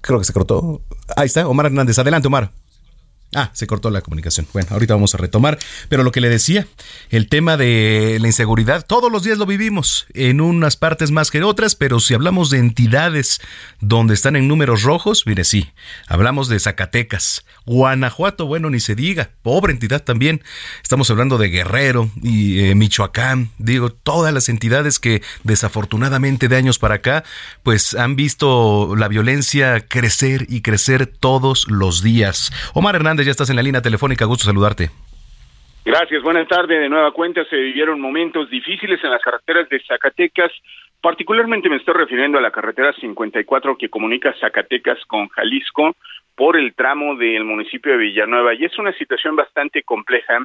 Creo 0.00 0.18
que 0.18 0.24
se 0.24 0.32
cortó. 0.32 0.80
Ahí 1.14 1.26
está, 1.26 1.46
Omar 1.46 1.66
Hernández. 1.66 1.98
Adelante, 1.98 2.28
Omar. 2.28 2.52
Ah, 3.34 3.50
se 3.52 3.66
cortó 3.66 3.90
la 3.90 4.00
comunicación. 4.00 4.46
Bueno, 4.54 4.68
ahorita 4.70 4.94
vamos 4.94 5.14
a 5.14 5.18
retomar. 5.18 5.58
Pero 5.90 6.02
lo 6.02 6.12
que 6.12 6.22
le 6.22 6.30
decía, 6.30 6.66
el 7.10 7.28
tema 7.28 7.58
de 7.58 8.16
la 8.20 8.26
inseguridad, 8.26 8.86
todos 8.86 9.12
los 9.12 9.22
días 9.22 9.36
lo 9.36 9.44
vivimos, 9.44 10.06
en 10.14 10.40
unas 10.40 10.76
partes 10.76 11.10
más 11.10 11.30
que 11.30 11.42
otras, 11.42 11.74
pero 11.74 12.00
si 12.00 12.14
hablamos 12.14 12.48
de 12.48 12.58
entidades 12.58 13.40
donde 13.80 14.14
están 14.14 14.34
en 14.34 14.48
números 14.48 14.82
rojos, 14.82 15.24
mire, 15.26 15.44
sí, 15.44 15.70
hablamos 16.06 16.48
de 16.48 16.58
Zacatecas, 16.58 17.44
Guanajuato, 17.66 18.46
bueno, 18.46 18.70
ni 18.70 18.80
se 18.80 18.94
diga, 18.94 19.30
pobre 19.42 19.74
entidad 19.74 20.02
también. 20.02 20.42
Estamos 20.82 21.10
hablando 21.10 21.36
de 21.36 21.48
Guerrero 21.48 22.10
y 22.22 22.60
eh, 22.60 22.74
Michoacán, 22.74 23.50
digo, 23.58 23.90
todas 23.90 24.32
las 24.32 24.48
entidades 24.48 24.98
que 24.98 25.22
desafortunadamente 25.44 26.48
de 26.48 26.56
años 26.56 26.78
para 26.78 26.96
acá, 26.96 27.24
pues 27.62 27.94
han 27.94 28.16
visto 28.16 28.96
la 28.96 29.08
violencia 29.08 29.86
crecer 29.86 30.46
y 30.48 30.62
crecer 30.62 31.06
todos 31.06 31.66
los 31.68 32.02
días. 32.02 32.50
Omar 32.72 32.96
Hernández 32.96 33.17
ya 33.24 33.30
estás 33.30 33.50
en 33.50 33.56
la 33.56 33.62
línea 33.62 33.82
telefónica, 33.82 34.24
gusto 34.24 34.44
saludarte. 34.44 34.90
Gracias, 35.84 36.22
buenas 36.22 36.46
tardes. 36.48 36.80
De 36.80 36.88
nueva 36.88 37.12
cuenta 37.12 37.44
se 37.46 37.56
vivieron 37.56 38.00
momentos 38.00 38.50
difíciles 38.50 39.02
en 39.02 39.10
las 39.10 39.22
carreteras 39.22 39.68
de 39.70 39.80
Zacatecas. 39.80 40.52
Particularmente 41.00 41.70
me 41.70 41.76
estoy 41.76 41.94
refiriendo 41.94 42.36
a 42.36 42.42
la 42.42 42.50
carretera 42.50 42.92
54 42.92 43.78
que 43.78 43.88
comunica 43.88 44.34
Zacatecas 44.38 44.98
con 45.06 45.28
Jalisco 45.28 45.96
por 46.34 46.56
el 46.56 46.74
tramo 46.74 47.16
del 47.16 47.44
municipio 47.44 47.92
de 47.92 47.98
Villanueva. 47.98 48.54
Y 48.54 48.64
es 48.64 48.78
una 48.78 48.92
situación 48.92 49.34
bastante 49.34 49.82
compleja 49.82 50.38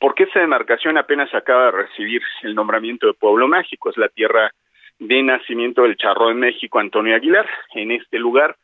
porque 0.00 0.24
esta 0.24 0.40
demarcación 0.40 0.98
apenas 0.98 1.32
acaba 1.34 1.66
de 1.66 1.82
recibir 1.82 2.22
el 2.42 2.54
nombramiento 2.54 3.06
de 3.06 3.14
Pueblo 3.14 3.46
Mágico. 3.46 3.90
Es 3.90 3.96
la 3.96 4.08
tierra 4.08 4.50
de 4.98 5.22
nacimiento 5.22 5.82
del 5.82 5.96
charro 5.96 6.28
de 6.28 6.34
México, 6.34 6.78
Antonio 6.78 7.14
Aguilar. 7.14 7.48
En 7.74 7.92
este 7.92 8.18
lugar 8.18 8.56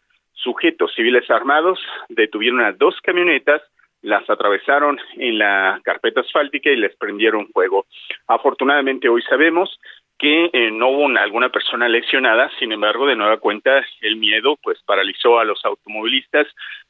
sujetos 0.47 0.95
civiles 0.95 1.29
armados 1.29 1.81
detuvieron 2.09 2.61
a 2.61 2.71
dos 2.71 2.95
camionetas, 3.03 3.63
las 4.03 4.31
atravesaron 4.31 4.97
en 5.17 5.41
la 5.41 5.81
carpeta 5.83 6.21
asfáltica 6.21 6.71
y 6.71 6.77
les 6.77 6.95
prendieron 6.95 7.49
fuego. 7.49 7.87
Afortunadamente 8.29 9.09
hoy 9.09 9.23
sabemos 9.23 9.81
que 10.17 10.49
eh, 10.53 10.71
no 10.71 10.91
hubo 10.91 11.09
alguna 11.19 11.49
persona 11.49 11.89
lesionada, 11.89 12.49
sin 12.61 12.71
embargo, 12.71 13.07
de 13.07 13.17
nueva 13.17 13.39
cuenta, 13.39 13.85
el 14.01 14.17
miedo 14.17 14.57
pues 14.63 14.79
paralizó 14.87 15.41
a 15.41 15.45
los 15.45 15.63
automovilistas 15.65 16.47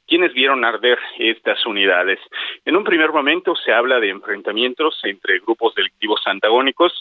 quienes 0.07 0.35
vieron 0.35 0.63
arder 0.63 0.99
estas 1.19 1.65
unidades. 1.65 2.21
En 2.67 2.77
un 2.77 2.85
primer 2.85 3.11
momento 3.11 3.57
se 3.57 3.73
habla 3.73 3.99
de 4.01 4.11
enfrentamientos 4.11 5.01
entre 5.03 5.39
grupos 5.39 5.75
delictivos 5.75 6.21
antagónicos, 6.27 6.93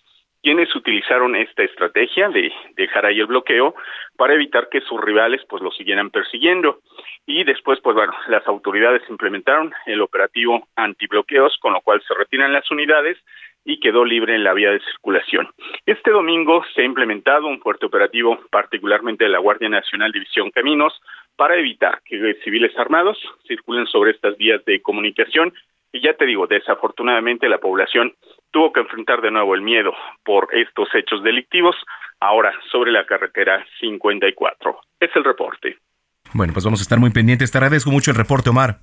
quienes 0.45 0.75
utilizaron 0.75 1.35
esta 1.35 1.63
estrategia 1.63 2.29
de 2.29 2.53
dejar 2.75 3.03
ahí 3.03 3.19
el 3.19 3.25
bloqueo 3.25 3.73
para 4.15 4.35
evitar 4.35 4.69
que 4.69 4.79
sus 4.81 5.01
rivales 5.01 5.41
pues 5.49 5.63
lo 5.63 5.71
siguieran 5.71 6.11
persiguiendo 6.11 6.81
y 7.25 7.43
después 7.43 7.79
pues 7.81 7.95
bueno 7.95 8.13
las 8.27 8.45
autoridades 8.45 9.01
implementaron 9.09 9.73
el 9.87 10.01
operativo 10.01 10.67
antibloqueos 10.75 11.57
con 11.59 11.73
lo 11.73 11.81
cual 11.81 11.99
se 12.07 12.13
retiran 12.13 12.53
las 12.53 12.69
unidades 12.69 13.17
y 13.63 13.79
quedó 13.79 14.05
libre 14.05 14.35
en 14.35 14.43
la 14.43 14.53
vía 14.53 14.69
de 14.69 14.81
circulación. 14.81 15.49
Este 15.87 16.11
domingo 16.11 16.63
se 16.75 16.83
ha 16.83 16.85
implementado 16.85 17.47
un 17.47 17.59
fuerte 17.59 17.87
operativo 17.87 18.39
particularmente 18.51 19.23
de 19.23 19.31
la 19.31 19.39
Guardia 19.39 19.69
Nacional 19.69 20.11
División 20.11 20.51
Caminos 20.51 20.93
para 21.35 21.57
evitar 21.57 22.01
que 22.05 22.35
civiles 22.43 22.77
armados 22.77 23.17
circulen 23.47 23.87
sobre 23.87 24.11
estas 24.11 24.37
vías 24.37 24.63
de 24.65 24.79
comunicación 24.83 25.55
y 25.95 26.01
ya 26.01 26.13
te 26.13 26.25
digo, 26.25 26.45
desafortunadamente 26.45 27.47
la 27.47 27.59
población 27.59 28.13
tuvo 28.51 28.73
que 28.73 28.81
enfrentar 28.81 29.21
de 29.21 29.31
nuevo 29.31 29.55
el 29.55 29.61
miedo 29.61 29.93
por 30.25 30.49
estos 30.51 30.89
hechos 30.93 31.23
delictivos, 31.23 31.73
ahora 32.19 32.51
sobre 32.69 32.91
la 32.91 33.05
carretera 33.05 33.65
54. 33.79 34.77
Es 34.99 35.09
el 35.15 35.23
reporte. 35.23 35.77
Bueno, 36.33 36.51
pues 36.51 36.65
vamos 36.65 36.81
a 36.81 36.83
estar 36.83 36.99
muy 36.99 37.11
pendientes. 37.11 37.49
Te 37.49 37.57
agradezco 37.59 37.91
mucho 37.91 38.11
el 38.11 38.17
reporte, 38.17 38.49
Omar. 38.49 38.79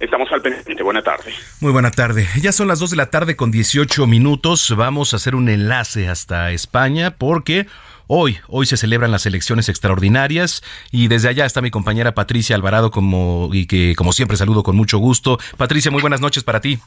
Estamos 0.00 0.30
al 0.30 0.40
pendiente. 0.40 0.82
Buena 0.82 1.02
tarde. 1.02 1.32
Muy 1.60 1.72
buena 1.72 1.90
tarde. 1.90 2.28
Ya 2.40 2.52
son 2.52 2.68
las 2.68 2.78
2 2.78 2.90
de 2.90 2.96
la 2.96 3.10
tarde 3.10 3.34
con 3.34 3.50
18 3.50 4.06
minutos. 4.06 4.74
Vamos 4.76 5.12
a 5.12 5.16
hacer 5.16 5.34
un 5.34 5.48
enlace 5.48 6.08
hasta 6.08 6.52
España 6.52 7.16
porque 7.16 7.66
hoy, 8.06 8.38
hoy 8.46 8.66
se 8.66 8.76
celebran 8.76 9.10
las 9.10 9.26
elecciones 9.26 9.68
extraordinarias 9.68 10.62
y 10.92 11.08
desde 11.08 11.28
allá 11.28 11.46
está 11.46 11.60
mi 11.62 11.70
compañera 11.70 12.14
Patricia 12.14 12.54
Alvarado 12.54 12.92
como 12.92 13.50
y 13.52 13.66
que 13.66 13.94
como 13.96 14.12
siempre 14.12 14.36
saludo 14.36 14.62
con 14.62 14.76
mucho 14.76 14.98
gusto. 14.98 15.38
Patricia, 15.56 15.90
muy 15.90 16.00
buenas 16.00 16.20
noches 16.20 16.44
para 16.44 16.60
ti. 16.60 16.78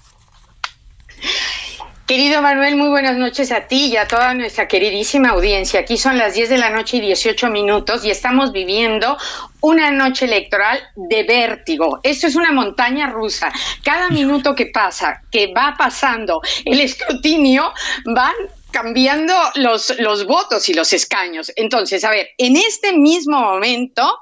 Querido 2.07 2.41
Manuel, 2.41 2.75
muy 2.75 2.89
buenas 2.89 3.15
noches 3.15 3.53
a 3.53 3.67
ti 3.67 3.85
y 3.85 3.95
a 3.95 4.07
toda 4.07 4.33
nuestra 4.33 4.67
queridísima 4.67 5.29
audiencia. 5.29 5.79
Aquí 5.79 5.97
son 5.97 6.17
las 6.17 6.33
10 6.33 6.49
de 6.49 6.57
la 6.57 6.69
noche 6.69 6.97
y 6.97 7.01
18 7.01 7.49
minutos 7.49 8.03
y 8.03 8.11
estamos 8.11 8.51
viviendo 8.51 9.17
una 9.61 9.91
noche 9.91 10.25
electoral 10.25 10.79
de 10.95 11.23
vértigo. 11.23 12.01
Esto 12.03 12.27
es 12.27 12.35
una 12.35 12.51
montaña 12.51 13.07
rusa. 13.07 13.49
Cada 13.83 14.09
minuto 14.09 14.53
que 14.55 14.65
pasa, 14.65 15.21
que 15.31 15.53
va 15.53 15.75
pasando 15.77 16.41
el 16.65 16.81
escrutinio, 16.81 17.71
van 18.05 18.33
cambiando 18.71 19.33
los, 19.55 19.97
los 19.99 20.25
votos 20.25 20.67
y 20.69 20.73
los 20.73 20.93
escaños. 20.93 21.51
Entonces, 21.55 22.03
a 22.03 22.09
ver, 22.09 22.29
en 22.37 22.57
este 22.57 22.93
mismo 22.93 23.39
momento, 23.39 24.17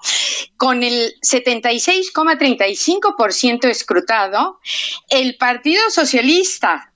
con 0.58 0.84
el 0.84 1.16
76,35% 1.22 3.70
escrutado, 3.70 4.60
el 5.10 5.38
Partido 5.38 5.90
Socialista 5.90 6.89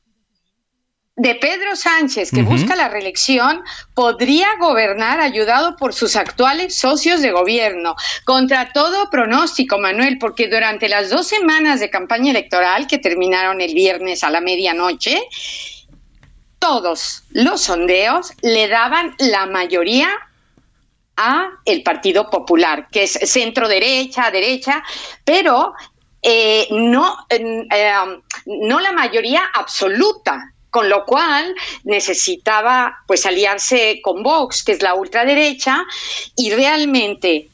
de 1.16 1.36
Pedro 1.36 1.76
Sánchez, 1.76 2.32
que 2.32 2.42
busca 2.42 2.76
la 2.76 2.90
reelección, 2.90 3.62
podría 3.94 4.48
gobernar 4.60 5.20
ayudado 5.20 5.76
por 5.76 5.94
sus 5.94 6.16
actuales 6.16 6.76
socios 6.76 7.22
de 7.22 7.32
gobierno, 7.32 7.96
contra 8.26 8.74
todo 8.74 9.10
pronóstico, 9.12 9.78
Manuel, 9.78 10.18
porque 10.18 10.48
durante 10.48 10.90
las 10.90 11.12
dos 11.12 11.28
semanas 11.28 11.80
de 11.80 11.92
campaña 11.92 12.32
electoral 12.32 12.88
que 12.88 12.98
terminaron 12.98 13.62
el 13.62 13.76
viernes 13.76 14.24
a 14.24 14.32
la 14.32 14.42
medianoche, 14.42 15.22
todos 16.58 17.24
los 17.30 17.62
sondeos 17.62 18.32
le 18.42 18.68
daban 18.68 19.14
la 19.20 19.46
mayoría 19.46 20.10
a 21.16 21.50
el 21.66 21.84
Partido 21.84 22.32
Popular, 22.32 22.88
que 22.92 23.04
es 23.04 23.12
centro 23.12 23.68
derecha, 23.68 24.32
derecha, 24.32 24.84
pero 25.24 25.76
eh, 26.24 26.68
no, 26.72 27.18
eh, 27.30 27.68
no 28.48 28.80
la 28.80 28.92
mayoría 28.94 29.44
absoluta 29.54 30.53
con 30.74 30.90
lo 30.90 31.06
cual 31.06 31.54
necesitaba 31.84 33.04
pues 33.06 33.28
aliarse 33.28 34.02
con 34.02 34.24
Vox, 34.24 34.64
que 34.64 34.72
es 34.72 34.82
la 34.82 34.96
ultraderecha, 34.96 35.86
y 36.36 36.52
realmente 36.52 37.48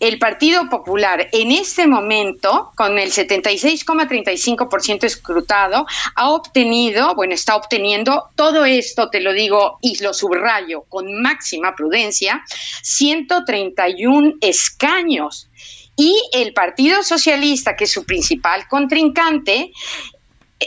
el 0.00 0.18
Partido 0.18 0.68
Popular 0.68 1.28
en 1.30 1.52
este 1.52 1.86
momento, 1.86 2.72
con 2.74 2.98
el 2.98 3.12
76,35% 3.12 5.04
escrutado, 5.04 5.86
ha 6.16 6.30
obtenido, 6.30 7.14
bueno, 7.14 7.34
está 7.34 7.54
obteniendo 7.54 8.30
todo 8.34 8.64
esto, 8.64 9.10
te 9.10 9.20
lo 9.20 9.32
digo 9.32 9.78
y 9.80 10.02
lo 10.02 10.12
subrayo 10.12 10.82
con 10.88 11.22
máxima 11.22 11.76
prudencia, 11.76 12.42
131 12.82 14.38
escaños. 14.40 15.46
Y 15.94 16.20
el 16.32 16.52
Partido 16.52 17.04
Socialista, 17.04 17.76
que 17.76 17.84
es 17.84 17.92
su 17.92 18.04
principal 18.04 18.66
contrincante, 18.66 19.70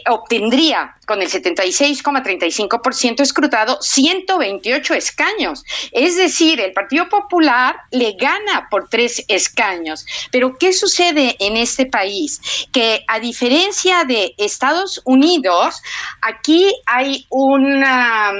obtendría 0.09 0.95
con 1.05 1.21
el 1.21 1.29
76,35% 1.29 3.21
escrutado 3.21 3.77
128 3.81 4.93
escaños. 4.93 5.63
Es 5.91 6.15
decir, 6.17 6.59
el 6.59 6.73
Partido 6.73 7.09
Popular 7.09 7.75
le 7.91 8.13
gana 8.13 8.67
por 8.69 8.89
tres 8.89 9.23
escaños. 9.27 10.05
Pero 10.31 10.57
¿qué 10.57 10.73
sucede 10.73 11.35
en 11.39 11.57
este 11.57 11.85
país? 11.85 12.41
Que 12.71 13.03
a 13.07 13.19
diferencia 13.19 14.03
de 14.05 14.33
Estados 14.37 15.01
Unidos, 15.05 15.81
aquí 16.21 16.73
hay 16.85 17.25
una 17.29 18.31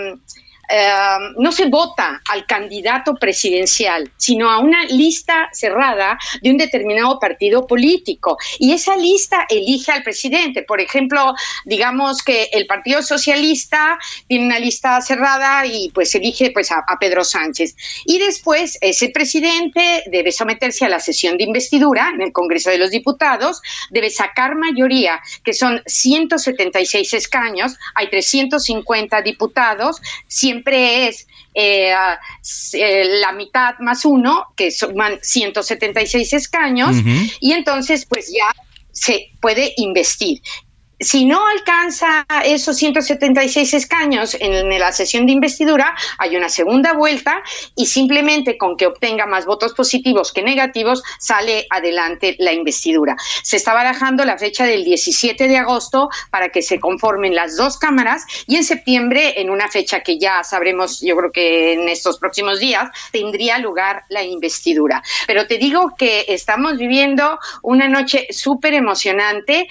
eh, 0.76 0.88
no 1.38 1.52
se 1.52 1.68
vota 1.68 2.20
al 2.28 2.48
candidato 2.48 3.14
presidencial, 3.14 4.12
sino 4.18 4.50
a 4.50 4.58
una 4.58 4.86
lista 4.86 5.48
cerrada 5.52 6.18
de 6.42 6.50
un 6.50 6.58
determinado 6.58 7.20
partido 7.20 7.68
político. 7.68 8.40
Y 8.58 8.74
esa 8.74 8.96
lista 8.96 9.46
elige 9.50 9.92
al 9.92 10.02
presidente. 10.02 10.64
Por 10.64 10.82
ejemplo, 10.82 11.36
digamos 11.66 12.24
que 12.24 12.50
el 12.54 12.66
Partido 12.66 13.04
Socialista 13.04 14.00
tiene 14.28 14.48
una 14.48 14.58
lista 14.58 15.00
cerrada 15.02 15.64
y 15.68 15.92
pues 15.94 16.16
elige 16.16 16.50
pues 16.50 16.72
a, 16.72 16.84
a 16.88 16.98
Pedro 16.98 17.24
Sánchez. 17.24 17.76
Y 18.06 18.18
después 18.18 18.80
ese 18.82 19.10
presidente 19.10 20.04
debe 20.08 20.32
someterse 20.32 20.86
a 20.86 20.90
la 20.90 21.00
sesión 21.00 21.38
de 21.38 21.44
investidura 21.44 22.10
en 22.16 22.22
el 22.22 22.32
Congreso 22.32 22.72
de 22.72 22.80
los 22.80 22.90
Diputados, 22.90 23.62
debe 23.92 24.10
sacar 24.10 24.56
mayoría, 24.56 25.22
que 25.44 25.54
son 25.54 25.84
176 25.86 27.14
escaños, 27.14 27.76
hay 27.94 28.10
350 28.10 29.22
diputados, 29.22 30.02
siempre 30.63 31.08
es 31.08 31.28
eh, 31.54 31.93
eh, 32.73 33.19
la 33.19 33.32
mitad 33.34 33.76
más 33.80 34.06
uno, 34.06 34.47
que 34.56 34.71
suman 34.71 35.19
176 35.21 36.34
escaños, 36.34 36.95
y 37.39 37.52
entonces 37.52 38.06
pues 38.06 38.32
ya 38.32 38.54
se 38.91 39.32
puede 39.41 39.73
investir. 39.78 40.41
Si 41.04 41.26
no 41.26 41.46
alcanza 41.46 42.26
esos 42.46 42.78
176 42.78 43.74
escaños 43.74 44.38
en, 44.39 44.70
la 44.80 44.92
sesión 44.94 45.26
de 45.26 45.34
investidura, 45.34 45.94
hay 46.18 46.38
una 46.38 46.48
segunda 46.48 46.94
vuelta 46.94 47.44
y 47.76 47.88
simplemente 47.88 48.58
con 48.58 48.78
que 48.78 48.88
obtenga 48.88 49.26
más 49.26 49.46
votos 49.46 49.74
positivos 49.74 50.32
que 50.32 50.42
negativos 50.42 51.04
sale 51.20 51.68
adelante 51.70 52.38
la 52.39 52.54
investidura. 52.54 53.18
Se 53.44 53.58
está 53.58 53.74
barajando 53.74 54.24
la 54.24 54.38
fecha 54.38 54.66
del 54.66 54.86
17 54.86 55.48
de 55.48 55.58
agosto 55.58 56.10
para 56.30 56.50
que 56.50 56.62
se 56.62 56.80
conformen 56.80 57.36
las 57.36 57.58
dos 57.58 57.78
cámaras 57.78 58.26
y 58.48 58.56
en 58.56 58.63
septiembre, 58.63 59.42
en 59.42 59.50
una 59.50 59.68
fecha 59.68 60.00
que 60.00 60.18
ya 60.18 60.42
sabremos, 60.44 61.02
yo 61.02 61.18
creo 61.18 61.32
que 61.34 61.74
en 61.74 61.89
estos 61.89 62.18
próximos 62.18 62.60
días, 62.60 62.89
tendría 63.12 63.58
lugar 63.58 64.04
la 64.08 64.24
investidura. 64.24 65.04
Pero 65.28 65.48
te 65.48 65.58
digo 65.58 65.96
que 65.98 66.26
estamos 66.30 66.78
viviendo 66.78 67.39
una 67.62 67.89
noche 67.89 68.28
súper 68.32 68.74
emocionante 68.74 69.68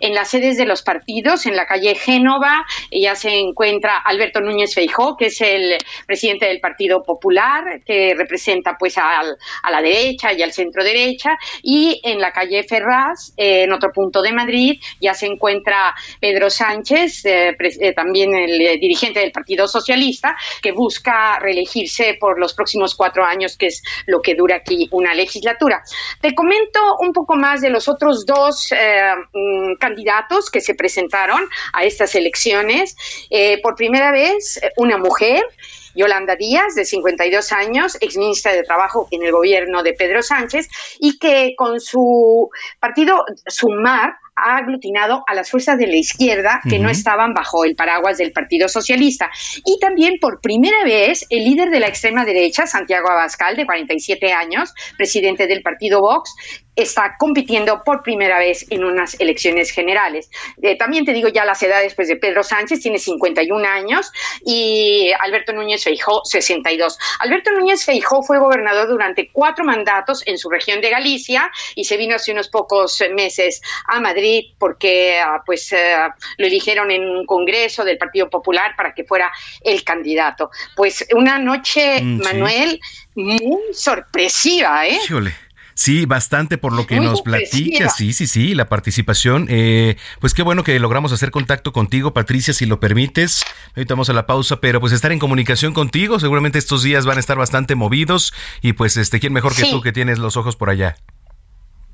en 0.00 0.14
las 0.14 0.30
sedes 0.30 0.56
de 0.56 0.66
los 0.66 0.82
partidos, 0.82 1.46
en 1.46 1.56
la 1.56 1.66
calle 1.66 1.94
Génova, 1.94 2.64
ya 2.90 3.14
se 3.14 3.38
encuentra 3.38 3.98
Alberto 3.98 4.40
Núñez 4.40 4.74
Feijó, 4.74 5.16
que 5.16 5.26
es 5.26 5.40
el 5.40 5.76
presidente 6.06 6.46
del 6.46 6.60
Partido 6.60 7.02
Popular, 7.02 7.80
que 7.84 8.14
representa 8.16 8.76
pues 8.78 8.98
a 8.98 9.22
la 9.70 9.82
derecha 9.82 10.32
y 10.32 10.42
al 10.42 10.52
centro 10.52 10.84
derecha, 10.84 11.36
y 11.62 12.00
en 12.02 12.20
la 12.20 12.32
calle 12.32 12.62
Ferraz, 12.62 13.32
eh, 13.36 13.64
en 13.64 13.72
otro 13.72 13.90
punto 13.92 14.22
de 14.22 14.32
Madrid, 14.32 14.80
ya 15.00 15.14
se 15.14 15.26
encuentra 15.26 15.94
Pedro 16.20 16.50
Sánchez, 16.50 17.24
eh, 17.24 17.56
eh, 17.58 17.92
también 17.92 18.34
el 18.34 18.78
dirigente 18.80 19.20
del 19.20 19.32
Partido 19.32 19.68
Socialista, 19.68 20.36
que 20.62 20.72
busca 20.72 21.38
reelegirse 21.38 22.16
por 22.18 22.38
los 22.38 22.54
próximos 22.54 22.94
cuatro 22.94 23.24
años, 23.24 23.56
que 23.56 23.66
es 23.66 23.82
lo 24.06 24.20
que 24.20 24.34
dura 24.34 24.56
aquí 24.56 24.88
una 24.92 25.14
legislatura. 25.14 25.82
Te 26.20 26.34
comento 26.34 26.80
un 27.00 27.12
poco 27.12 27.36
más 27.36 27.60
de 27.60 27.70
los 27.70 27.88
otros 27.88 28.24
dos 28.26 28.70
mm, 28.72 29.75
candidatos 29.76 30.50
que 30.50 30.60
se 30.60 30.74
presentaron 30.74 31.48
a 31.72 31.84
estas 31.84 32.14
elecciones. 32.14 32.96
Eh, 33.30 33.60
por 33.62 33.74
primera 33.76 34.12
vez, 34.12 34.60
una 34.76 34.98
mujer. 34.98 35.44
Yolanda 35.96 36.36
Díaz, 36.36 36.74
de 36.74 36.84
52 36.84 37.52
años, 37.52 37.96
exministra 38.02 38.52
de 38.52 38.62
Trabajo 38.62 39.08
en 39.10 39.22
el 39.22 39.32
gobierno 39.32 39.82
de 39.82 39.94
Pedro 39.94 40.22
Sánchez, 40.22 40.68
y 41.00 41.18
que 41.18 41.54
con 41.56 41.80
su 41.80 42.50
partido 42.78 43.24
Sumar 43.46 44.16
ha 44.36 44.58
aglutinado 44.58 45.24
a 45.26 45.34
las 45.34 45.50
fuerzas 45.50 45.78
de 45.78 45.86
la 45.86 45.96
izquierda 45.96 46.60
que 46.68 46.78
no 46.78 46.90
estaban 46.90 47.32
bajo 47.32 47.64
el 47.64 47.74
paraguas 47.74 48.18
del 48.18 48.32
Partido 48.32 48.68
Socialista. 48.68 49.30
Y 49.64 49.78
también 49.80 50.18
por 50.20 50.40
primera 50.42 50.84
vez 50.84 51.24
el 51.30 51.44
líder 51.44 51.70
de 51.70 51.80
la 51.80 51.88
extrema 51.88 52.26
derecha, 52.26 52.66
Santiago 52.66 53.10
Abascal, 53.10 53.56
de 53.56 53.64
47 53.64 54.32
años, 54.32 54.74
presidente 54.98 55.46
del 55.46 55.62
partido 55.62 56.00
Vox, 56.00 56.34
está 56.76 57.16
compitiendo 57.18 57.82
por 57.82 58.02
primera 58.02 58.38
vez 58.38 58.66
en 58.70 58.84
unas 58.84 59.18
elecciones 59.18 59.70
generales. 59.70 60.30
Eh, 60.62 60.76
también 60.76 61.04
te 61.04 61.12
digo 61.12 61.28
ya 61.28 61.44
las 61.44 61.62
edades 61.62 61.94
pues, 61.94 62.08
de 62.08 62.16
Pedro 62.16 62.42
Sánchez, 62.42 62.80
tiene 62.80 62.98
51 62.98 63.66
años, 63.66 64.12
y 64.44 65.10
Alberto 65.20 65.52
Núñez 65.52 65.82
Feijó, 65.82 66.20
62. 66.24 66.98
Alberto 67.20 67.50
Núñez 67.50 67.84
Feijó 67.84 68.22
fue 68.22 68.38
gobernador 68.38 68.88
durante 68.88 69.30
cuatro 69.32 69.64
mandatos 69.64 70.22
en 70.26 70.38
su 70.38 70.50
región 70.50 70.80
de 70.80 70.90
Galicia 70.90 71.50
y 71.74 71.84
se 71.84 71.96
vino 71.96 72.14
hace 72.16 72.32
unos 72.32 72.48
pocos 72.48 73.02
meses 73.14 73.62
a 73.86 74.00
Madrid 74.00 74.52
porque 74.58 75.18
ah, 75.18 75.42
pues 75.44 75.72
eh, 75.72 75.96
lo 76.36 76.46
eligieron 76.46 76.90
en 76.90 77.02
un 77.02 77.24
congreso 77.24 77.84
del 77.84 77.98
Partido 77.98 78.28
Popular 78.28 78.74
para 78.76 78.92
que 78.92 79.04
fuera 79.04 79.32
el 79.62 79.82
candidato. 79.82 80.50
Pues 80.74 81.06
una 81.14 81.38
noche, 81.38 82.02
mm, 82.02 82.22
Manuel, 82.22 82.80
muy 83.14 83.62
sorpresiva, 83.72 84.86
¿eh? 84.86 84.98
Sí, 85.76 86.06
bastante 86.06 86.56
por 86.56 86.72
lo 86.72 86.86
que 86.86 87.00
nos 87.00 87.20
platica. 87.20 87.90
Sí, 87.90 88.14
sí, 88.14 88.26
sí, 88.26 88.54
la 88.54 88.66
participación. 88.70 89.46
Eh, 89.50 89.98
pues 90.20 90.32
qué 90.32 90.42
bueno 90.42 90.64
que 90.64 90.80
logramos 90.80 91.12
hacer 91.12 91.30
contacto 91.30 91.74
contigo, 91.74 92.14
Patricia, 92.14 92.54
si 92.54 92.64
lo 92.64 92.80
permites. 92.80 93.44
Ahorita 93.76 93.92
vamos 93.92 94.08
a 94.08 94.14
la 94.14 94.26
pausa, 94.26 94.56
pero 94.56 94.80
pues 94.80 94.94
estar 94.94 95.12
en 95.12 95.18
comunicación 95.18 95.74
contigo. 95.74 96.18
Seguramente 96.18 96.58
estos 96.58 96.82
días 96.82 97.04
van 97.04 97.18
a 97.18 97.20
estar 97.20 97.36
bastante 97.36 97.74
movidos 97.74 98.32
y 98.62 98.72
pues 98.72 98.96
este, 98.96 99.20
¿quién 99.20 99.34
mejor 99.34 99.54
que 99.54 99.70
tú 99.70 99.82
que 99.82 99.92
tienes 99.92 100.18
los 100.18 100.38
ojos 100.38 100.56
por 100.56 100.70
allá? 100.70 100.96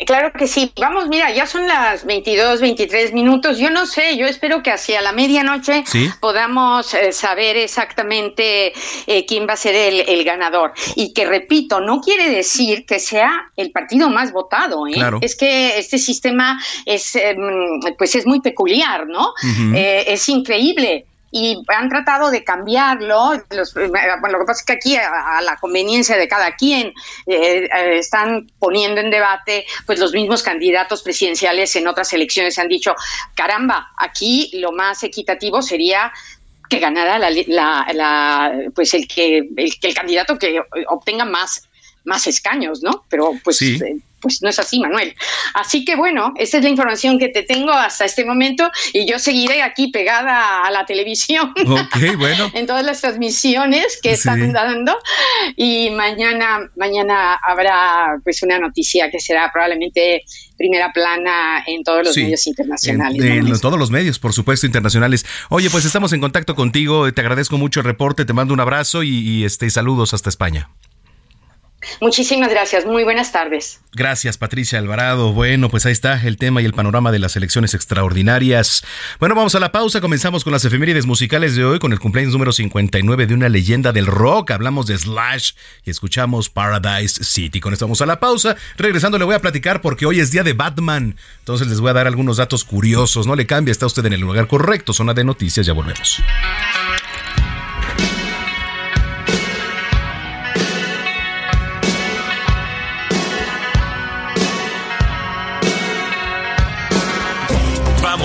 Claro 0.07 0.33
que 0.33 0.47
sí. 0.47 0.73
Vamos, 0.81 1.09
mira, 1.09 1.31
ya 1.33 1.47
son 1.47 1.67
las 1.67 2.05
22, 2.05 2.61
23 2.61 3.13
minutos. 3.13 3.59
Yo 3.59 3.71
no 3.71 3.87
sé, 3.87 4.17
yo 4.17 4.27
espero 4.27 4.63
que 4.63 4.71
hacia 4.71 5.01
la 5.01 5.13
medianoche 5.13 5.85
podamos 6.21 6.95
eh, 6.95 7.13
saber 7.13 7.57
exactamente 7.57 8.73
eh, 9.07 9.27
quién 9.27 9.47
va 9.49 9.55
a 9.55 9.57
ser 9.57 9.75
el, 9.75 10.25
ganador. 10.25 10.73
Y 10.95 11.13
que, 11.13 11.27
repito, 11.27 11.81
no 11.81 12.01
quiere 12.01 12.31
decir 12.31 12.87
que 12.87 12.99
sea 12.99 13.51
el 13.57 13.71
partido 13.73 14.09
más 14.09 14.33
votado. 14.33 14.87
¿eh? 14.87 14.95
Es 15.21 15.37
que 15.37 15.79
este 15.79 15.99
sistema 15.99 16.61
es, 16.87 17.17
em, 17.17 17.81
pues 17.99 18.15
es 18.15 18.27
muy 18.27 18.41
peculiar, 18.41 19.07
¿no? 19.07 19.35
es 19.75 20.29
increíble 20.29 21.07
y 21.33 21.61
han 21.69 21.89
tratado 21.89 22.31
de 22.31 22.45
cambiarlo. 22.45 23.33
Los, 23.51 23.75
bueno, 23.75 24.29
lo 24.31 24.39
que 24.39 24.45
pasa 24.45 24.61
es 24.61 24.67
que 24.67 24.73
aquí, 24.75 24.97
a, 24.97 25.41
la 25.41 25.57
conveniencia 25.57 26.17
de 26.17 26.29
cada 26.29 26.55
quien, 26.55 26.89
eh, 27.27 27.69
eh, 27.75 27.99
están 27.99 28.51
poniendo 28.59 29.01
en 29.01 29.11
debate, 29.11 29.65
pues 29.87 29.99
los 29.99 30.13
mismos 30.13 30.43
candidatos 30.43 31.03
presidenciales 31.03 31.75
en 31.75 31.89
otras 31.89 32.13
elecciones 32.13 32.59
han 32.59 32.69
dicho, 32.69 32.95
caramba, 33.35 33.93
aquí 33.97 34.51
lo 34.55 34.73
más 34.73 35.03
equitativo 35.03 35.63
sería 35.63 36.13
que 36.69 36.79
ganara 36.79 37.19
la, 37.19 37.31
la, 37.93 38.53
pues 38.75 38.95
el 38.95 39.09
que, 39.09 39.49
el 39.57 39.81
que 39.81 39.89
el 39.89 39.95
candidato 39.95 40.39
que 40.39 40.61
obtenga 40.89 41.25
más 41.25 41.69
más 42.05 42.27
escaños, 42.27 42.83
¿no? 42.83 43.05
Pero 43.09 43.33
pues 43.45 43.59
sí. 43.59 43.79
Eh, 43.83 43.97
pues 44.23 44.41
no 44.43 44.49
es 44.49 44.59
así, 44.59 44.81
Manuel. 44.81 45.15
Así 45.55 45.85
que 45.85 45.97
bueno, 45.97 46.33
esta 46.37 46.59
es 46.59 46.63
la 46.65 46.71
información 46.71 47.19
que 47.19 47.29
te 47.29 47.43
tengo 47.43 47.73
hasta 47.73 48.05
este 48.05 48.25
momento 48.25 48.71
y 48.93 49.07
yo 49.07 49.19
seguiré 49.19 49.63
aquí 49.63 49.89
pegada 49.89 50.65
a 50.65 50.71
la 50.71 50.87
televisión. 50.87 51.53
Ok, 51.67 52.17
bueno. 52.17 52.51
en 52.55 52.67
todas 52.67 52.85
las 52.85 53.01
transmisiones 53.01 53.99
que 54.03 54.13
están 54.13 54.53
dando 54.53 54.97
y 55.57 55.91
mañana 55.91 56.71
mañana 56.77 57.35
habrá 57.35 58.19
pues 58.23 58.43
una 58.43 58.59
noticia 58.59 59.11
que 59.11 59.21
será 59.21 59.51
probablemente 59.53 60.25
primera 60.57 60.93
plana 60.93 61.65
en 61.67 61.83
todos 61.83 62.05
los 62.05 62.17
medios 62.17 62.47
internacionales. 62.47 63.21
En, 63.21 63.61
todos 63.61 63.79
los 63.79 63.91
medios, 63.91 64.19
por 64.19 64.33
supuesto, 64.33 64.67
internacionales. 64.67 65.27
Oye, 65.49 65.71
pues 65.71 65.85
estamos 65.85 66.13
en 66.13 66.21
contacto 66.21 66.55
contigo, 66.55 67.13
te 67.13 67.21
agradezco 67.21 67.59
mucho 67.59 67.81
el 67.81 67.87
reporte, 67.87 68.25
te 68.25 68.33
mando 68.33 68.55
un 68.55 68.61
abrazo 68.61 69.03
y, 69.03 69.11
y 69.11 69.45
este 69.45 69.69
saludos 69.71 70.15
hasta 70.15 70.29
España. 70.29 70.69
Muchísimas 72.01 72.51
gracias, 72.51 72.85
muy 72.85 73.05
buenas 73.05 73.33
tardes. 73.33 73.81
Gracias, 73.93 74.39
Patricia 74.39 74.79
Alvarado. 74.79 75.33
Bueno, 75.33 75.69
pues 75.69 75.87
ahí 75.87 75.93
está 75.93 76.21
el 76.27 76.37
tema 76.37 76.63
y 76.63 76.65
el 76.65 76.73
panorama 76.73 77.13
de 77.13 77.19
las 77.19 77.37
elecciones 77.37 77.75
extraordinarias. 77.75 78.85
Bueno, 79.19 79.35
vamos 79.35 79.55
a 79.55 79.61
la 79.61 79.73
pausa, 79.73 80.01
comenzamos 80.01 80.45
con 80.45 80.53
las 80.53 80.65
efemérides 80.65 81.07
musicales 81.07 81.57
de 81.57 81.65
hoy, 81.65 81.79
con 81.79 81.93
el 81.93 82.01
cumpleaños 82.01 82.33
número 82.33 82.53
59 82.53 83.27
de 83.27 83.35
una 83.35 83.49
leyenda 83.49 83.93
del 83.93 84.07
rock. 84.07 84.53
Hablamos 84.53 84.87
de 84.87 84.97
Slash 84.97 85.53
y 85.85 85.91
escuchamos 85.91 86.49
Paradise 86.49 87.23
City. 87.25 87.61
Con 87.61 87.73
esto 87.73 87.87
vamos 87.87 88.01
a 88.01 88.07
la 88.07 88.21
pausa. 88.21 88.57
Regresando 88.77 89.19
le 89.19 89.25
voy 89.25 89.35
a 89.35 89.41
platicar 89.41 89.81
porque 89.81 90.07
hoy 90.07 90.21
es 90.21 90.31
día 90.31 90.43
de 90.43 90.53
Batman. 90.53 91.17
Entonces 91.41 91.69
les 91.69 91.81
voy 91.81 91.91
a 91.91 91.95
dar 91.95 92.07
algunos 92.07 92.37
datos 92.37 92.65
curiosos. 92.65 93.27
No 93.27 93.37
le 93.37 93.47
cambie, 93.47 93.73
está 93.73 93.87
usted 93.87 94.05
en 94.07 94.15
el 94.15 94.21
lugar 94.21 94.47
correcto. 94.47 94.93
Zona 94.93 95.15
de 95.15 95.25
noticias, 95.25 95.67
ya 95.67 95.73
volvemos. 95.73 96.23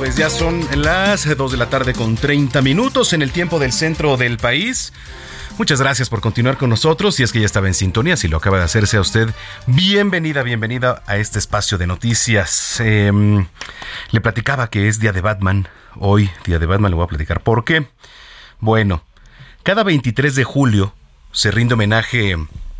Pues 0.00 0.16
ya 0.16 0.30
son 0.30 0.66
las 0.76 1.36
2 1.36 1.52
de 1.52 1.58
la 1.58 1.68
tarde 1.68 1.92
con 1.92 2.14
30 2.14 2.62
minutos 2.62 3.12
en 3.12 3.20
el 3.20 3.32
tiempo 3.32 3.58
del 3.58 3.70
centro 3.70 4.16
del 4.16 4.38
país. 4.38 4.94
Muchas 5.58 5.78
gracias 5.78 6.08
por 6.08 6.22
continuar 6.22 6.56
con 6.56 6.70
nosotros. 6.70 7.16
Si 7.16 7.22
es 7.22 7.32
que 7.32 7.40
ya 7.40 7.44
estaba 7.44 7.66
en 7.66 7.74
sintonía, 7.74 8.16
si 8.16 8.26
lo 8.26 8.38
acaba 8.38 8.56
de 8.56 8.64
hacerse 8.64 8.96
a 8.96 9.02
usted, 9.02 9.28
bienvenida, 9.66 10.42
bienvenida 10.42 11.02
a 11.06 11.18
este 11.18 11.38
espacio 11.38 11.76
de 11.76 11.86
noticias. 11.86 12.80
Em, 12.80 13.46
le 14.10 14.20
platicaba 14.22 14.70
que 14.70 14.88
es 14.88 15.00
día 15.00 15.12
de 15.12 15.20
Batman. 15.20 15.68
Hoy, 15.96 16.30
día 16.46 16.58
de 16.58 16.64
Batman, 16.64 16.92
le 16.92 16.96
voy 16.96 17.04
a 17.04 17.08
platicar 17.08 17.42
por 17.42 17.64
qué. 17.64 17.86
Bueno, 18.58 19.04
cada 19.64 19.82
23 19.82 20.34
de 20.34 20.44
julio 20.44 20.94
se 21.30 21.50
rinde 21.50 21.74
homenaje 21.74 22.38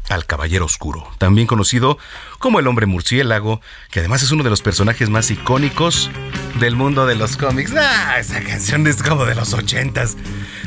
al 0.09 0.25
Caballero 0.25 0.65
Oscuro, 0.65 1.07
también 1.19 1.47
conocido 1.47 1.99
como 2.41 2.59
el 2.59 2.67
Hombre 2.67 2.87
Murciélago, 2.87 3.61
que 3.91 4.01
además 4.01 4.23
es 4.23 4.33
uno 4.33 4.43
de 4.43 4.51
los 4.51 4.63
personajes 4.63 5.11
más 5.11 5.31
icónicos 5.31 6.11
del 6.59 6.75
mundo 6.75 7.07
de 7.07 7.15
los 7.15 7.37
cómics. 7.37 7.73
Ah, 7.77 8.17
esa 8.19 8.41
canción 8.43 8.87
es 8.87 9.03
como 9.03 9.27
de 9.27 9.35
los 9.35 9.53
ochentas. 9.53 10.17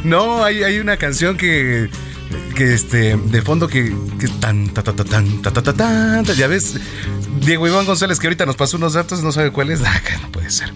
No, 0.03 0.43
hay, 0.43 0.63
hay 0.63 0.77
una 0.77 0.97
canción 0.97 1.35
que 1.35 1.89
que 2.55 2.73
este 2.73 3.15
de 3.15 3.41
fondo 3.41 3.67
que, 3.67 3.95
que 4.19 4.27
tan 4.27 4.69
ta 4.69 4.83
ta 4.83 4.93
ta 4.93 5.03
tan 5.03 5.41
ta 5.41 5.51
ta 5.51 5.61
ta 5.61 5.73
tan 5.73 6.25
ya 6.25 6.47
ves 6.47 6.75
Diego 7.39 7.67
Iván 7.67 7.85
González 7.85 8.19
que 8.19 8.27
ahorita 8.27 8.45
nos 8.45 8.55
pasó 8.55 8.77
unos 8.77 8.93
datos 8.93 9.23
no 9.23 9.31
sabe 9.31 9.51
cuál 9.51 9.71
es 9.71 9.81
ah, 9.83 10.01
no 10.21 10.31
puede 10.31 10.49
ser 10.49 10.71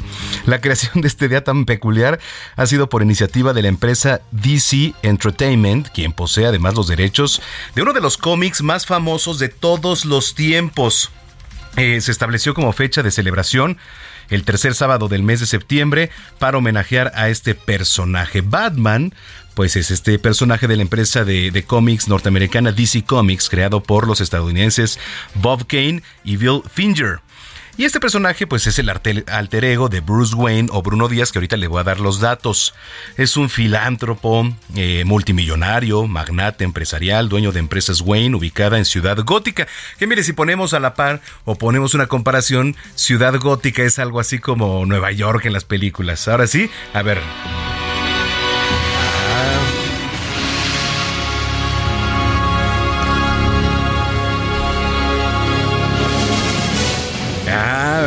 la 0.46 0.60
creación 0.60 1.02
de 1.02 1.08
este 1.08 1.30
día 1.30 1.44
tan 1.44 1.66
peculiar 1.66 2.20
ha 2.56 2.66
sido 2.66 2.90
por 2.90 3.04
iniciativa 3.04 3.54
de 3.54 3.62
la 3.62 3.68
empresa 3.68 4.22
DC 4.32 4.94
Entertainment 5.04 5.90
quien 5.90 6.14
posee 6.14 6.46
además 6.46 6.76
los 6.76 6.88
derechos 6.88 7.42
de 7.76 7.82
uno 7.82 7.94
de 7.94 8.02
los 8.02 8.18
cómics 8.18 8.62
más 8.62 8.86
famosos 8.86 9.40
de 9.40 9.50
todos 9.50 10.06
los 10.06 10.36
tiempos 10.36 10.87
eh, 11.76 12.02
se 12.02 12.12
estableció 12.12 12.54
como 12.54 12.74
fecha 12.74 13.04
de 13.04 13.12
celebración 13.12 13.78
el 14.30 14.44
tercer 14.44 14.76
sábado 14.76 15.08
del 15.08 15.24
mes 15.24 15.40
de 15.40 15.46
septiembre 15.46 16.10
para 16.40 16.58
homenajear 16.58 17.12
a 17.16 17.30
este 17.30 17.56
personaje. 17.56 18.42
Batman 18.42 19.14
pues 19.58 19.76
es 19.76 19.90
este 19.90 20.20
personaje 20.20 20.68
de 20.68 20.76
la 20.76 20.84
empresa 20.84 21.26
de, 21.26 21.64
cómics 21.66 22.08
norteamericana 22.08 22.72
DC 22.72 23.06
Comics, 23.06 23.50
creado 23.50 23.82
por 23.82 24.06
los 24.06 24.22
estadounidenses 24.22 25.00
Bob 25.34 25.66
Kane 25.66 26.04
y 26.24 26.38
Bill 26.38 26.62
Finger. 26.72 27.22
Y 27.78 27.86
este 27.86 28.00
personaje 28.00 28.48
pues 28.48 28.66
es 28.66 28.80
el 28.80 28.90
alter 28.90 29.66
ego 29.66 29.88
de 29.88 30.00
Bruce 30.00 30.34
Wayne 30.34 30.68
o 30.72 30.82
Bruno 30.82 31.08
Díaz, 31.08 31.32
que 31.32 31.38
ahorita 31.38 31.58
le 31.58 31.68
voy 31.68 31.80
a 31.80 31.84
dar 31.84 32.00
los 32.00 32.20
datos. 32.20 32.74
Es 33.18 33.38
un 33.38 33.52
filántropo, 33.52 34.50
eh, 34.76 35.04
multimillonario, 35.06 36.08
magnate 36.08 36.64
empresarial, 36.64 37.30
dueño 37.30 37.52
de 37.52 37.60
empresas 37.60 38.02
Wayne, 38.02 38.36
ubicada 38.36 38.80
en 38.80 38.86
Ciudad 38.86 39.18
Gótica. 39.24 39.68
Que 40.00 40.08
mire, 40.08 40.24
si 40.24 40.34
ponemos 40.34 40.74
a 40.74 40.80
la 40.80 40.96
par 40.96 41.22
o 41.46 41.56
ponemos 41.56 41.94
una 41.94 42.08
comparación, 42.08 42.76
Ciudad 42.96 43.36
Gótica 43.40 43.84
es 43.84 44.00
algo 44.00 44.20
así 44.20 44.40
como 44.40 44.84
Nueva 44.88 45.12
York 45.12 45.46
en 45.46 45.54
las 45.54 45.64
películas. 45.64 46.28
Ahora 46.28 46.48
sí, 46.48 46.72
a 46.96 47.04
ver. 47.04 47.20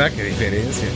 Qué 0.09 0.23
diferencia. 0.23 0.87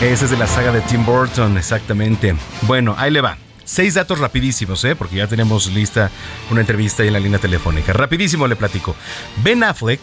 Esa 0.00 0.24
es 0.24 0.30
de 0.30 0.36
la 0.38 0.46
saga 0.46 0.72
de 0.72 0.80
Tim 0.80 1.04
Burton, 1.04 1.58
exactamente. 1.58 2.34
Bueno, 2.62 2.94
ahí 2.96 3.10
le 3.10 3.20
va. 3.20 3.36
Seis 3.64 3.94
datos 3.94 4.18
rapidísimos, 4.18 4.82
¿eh? 4.84 4.96
porque 4.96 5.16
ya 5.16 5.26
tenemos 5.26 5.66
lista 5.66 6.10
una 6.50 6.60
entrevista 6.60 7.02
ahí 7.02 7.08
en 7.08 7.12
la 7.12 7.20
línea 7.20 7.38
telefónica. 7.38 7.92
Rapidísimo 7.92 8.46
le 8.46 8.56
platico. 8.56 8.96
Ben 9.44 9.62
Affleck 9.62 10.00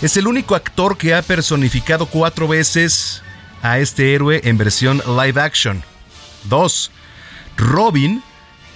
es 0.00 0.16
el 0.16 0.26
único 0.26 0.54
actor 0.54 0.96
que 0.96 1.14
ha 1.14 1.20
personificado 1.20 2.06
cuatro 2.06 2.48
veces 2.48 3.22
a 3.62 3.78
este 3.78 4.14
héroe 4.14 4.40
en 4.44 4.56
versión 4.56 5.02
live 5.06 5.40
action. 5.40 5.82
Dos, 6.44 6.90
Robin 7.56 8.22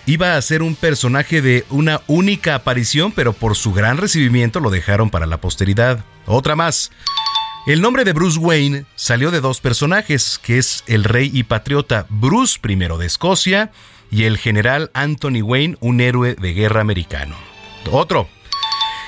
iba 0.06 0.36
a 0.36 0.42
ser 0.42 0.62
un 0.62 0.76
personaje 0.76 1.42
de 1.42 1.64
una 1.68 2.00
única 2.06 2.54
aparición, 2.54 3.12
pero 3.12 3.32
por 3.32 3.56
su 3.56 3.72
gran 3.72 3.98
recibimiento 3.98 4.60
lo 4.60 4.70
dejaron 4.70 5.10
para 5.10 5.26
la 5.26 5.40
posteridad. 5.40 6.04
Otra 6.26 6.56
más. 6.56 6.90
El 7.66 7.80
nombre 7.80 8.04
de 8.04 8.12
Bruce 8.12 8.38
Wayne 8.38 8.86
salió 8.94 9.32
de 9.32 9.40
dos 9.40 9.60
personajes, 9.60 10.38
que 10.40 10.58
es 10.58 10.84
el 10.86 11.02
rey 11.02 11.30
y 11.34 11.42
patriota 11.42 12.06
Bruce 12.08 12.60
I 12.62 12.76
de 12.76 13.06
Escocia 13.06 13.72
y 14.08 14.22
el 14.22 14.38
general 14.38 14.92
Anthony 14.94 15.42
Wayne, 15.42 15.76
un 15.80 16.00
héroe 16.00 16.36
de 16.36 16.54
guerra 16.54 16.80
americano. 16.80 17.36
Otro. 17.90 18.28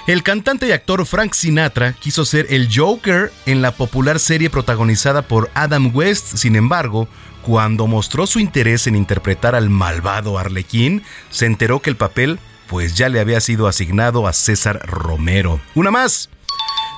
El 0.09 0.23
cantante 0.23 0.67
y 0.67 0.73
actor 0.73 1.05
Frank 1.07 1.35
Sinatra 1.35 1.93
quiso 1.93 2.25
ser 2.25 2.47
el 2.51 2.69
Joker 2.75 3.31
en 3.47 3.63
la 3.63 3.73
popular 3.73 4.19
serie 4.19 4.51
protagonizada 4.51 5.23
por 5.23 5.51
Adam 5.55 5.95
West, 5.95 6.37
sin 6.37 6.57
embargo, 6.57 7.09
cuando 7.43 7.87
mostró 7.87 8.27
su 8.27 8.41
interés 8.41 8.87
en 8.87 8.97
interpretar 8.97 9.55
al 9.55 9.71
malvado 9.71 10.39
Arlequín, 10.39 11.03
se 11.31 11.47
enteró 11.47 11.81
que 11.81 11.91
el 11.91 11.97
papel 11.97 12.39
pues 12.69 12.95
ya 12.95 13.09
le 13.09 13.21
había 13.21 13.41
sido 13.41 13.67
asignado 13.67 14.27
a 14.27 14.33
César 14.33 14.81
Romero. 14.87 15.61
Una 15.75 15.91
más. 15.91 16.29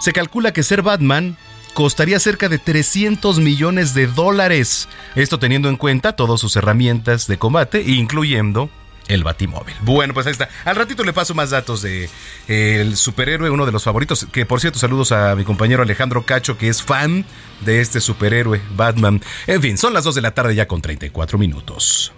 Se 0.00 0.12
calcula 0.12 0.52
que 0.52 0.62
ser 0.62 0.82
Batman 0.82 1.36
costaría 1.74 2.18
cerca 2.18 2.48
de 2.48 2.58
300 2.58 3.38
millones 3.38 3.94
de 3.94 4.06
dólares. 4.06 4.88
Esto 5.14 5.38
teniendo 5.38 5.68
en 5.68 5.76
cuenta 5.76 6.16
todas 6.16 6.40
sus 6.40 6.56
herramientas 6.56 7.26
de 7.26 7.38
combate, 7.38 7.82
incluyendo 7.82 8.68
el 9.10 9.24
Batimóvil. 9.24 9.74
Bueno, 9.82 10.14
pues 10.14 10.26
ahí 10.26 10.32
está. 10.32 10.48
Al 10.64 10.76
ratito 10.76 11.04
le 11.04 11.12
paso 11.12 11.34
más 11.34 11.50
datos 11.50 11.82
de 11.82 12.08
eh, 12.48 12.78
el 12.80 12.96
superhéroe, 12.96 13.50
uno 13.50 13.66
de 13.66 13.72
los 13.72 13.82
favoritos, 13.82 14.26
que 14.32 14.46
por 14.46 14.60
cierto 14.60 14.78
saludos 14.78 15.12
a 15.12 15.34
mi 15.34 15.44
compañero 15.44 15.82
Alejandro 15.82 16.24
Cacho, 16.24 16.56
que 16.56 16.68
es 16.68 16.82
fan 16.82 17.24
de 17.60 17.80
este 17.80 18.00
superhéroe 18.00 18.60
Batman. 18.76 19.20
En 19.46 19.60
fin, 19.60 19.76
son 19.76 19.92
las 19.92 20.04
2 20.04 20.14
de 20.14 20.22
la 20.22 20.32
tarde 20.32 20.54
ya 20.54 20.66
con 20.66 20.80
34 20.80 21.38
minutos. 21.38 22.12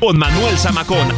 Con 0.00 0.18
Manuel 0.18 0.58
Zamacona. 0.58 1.14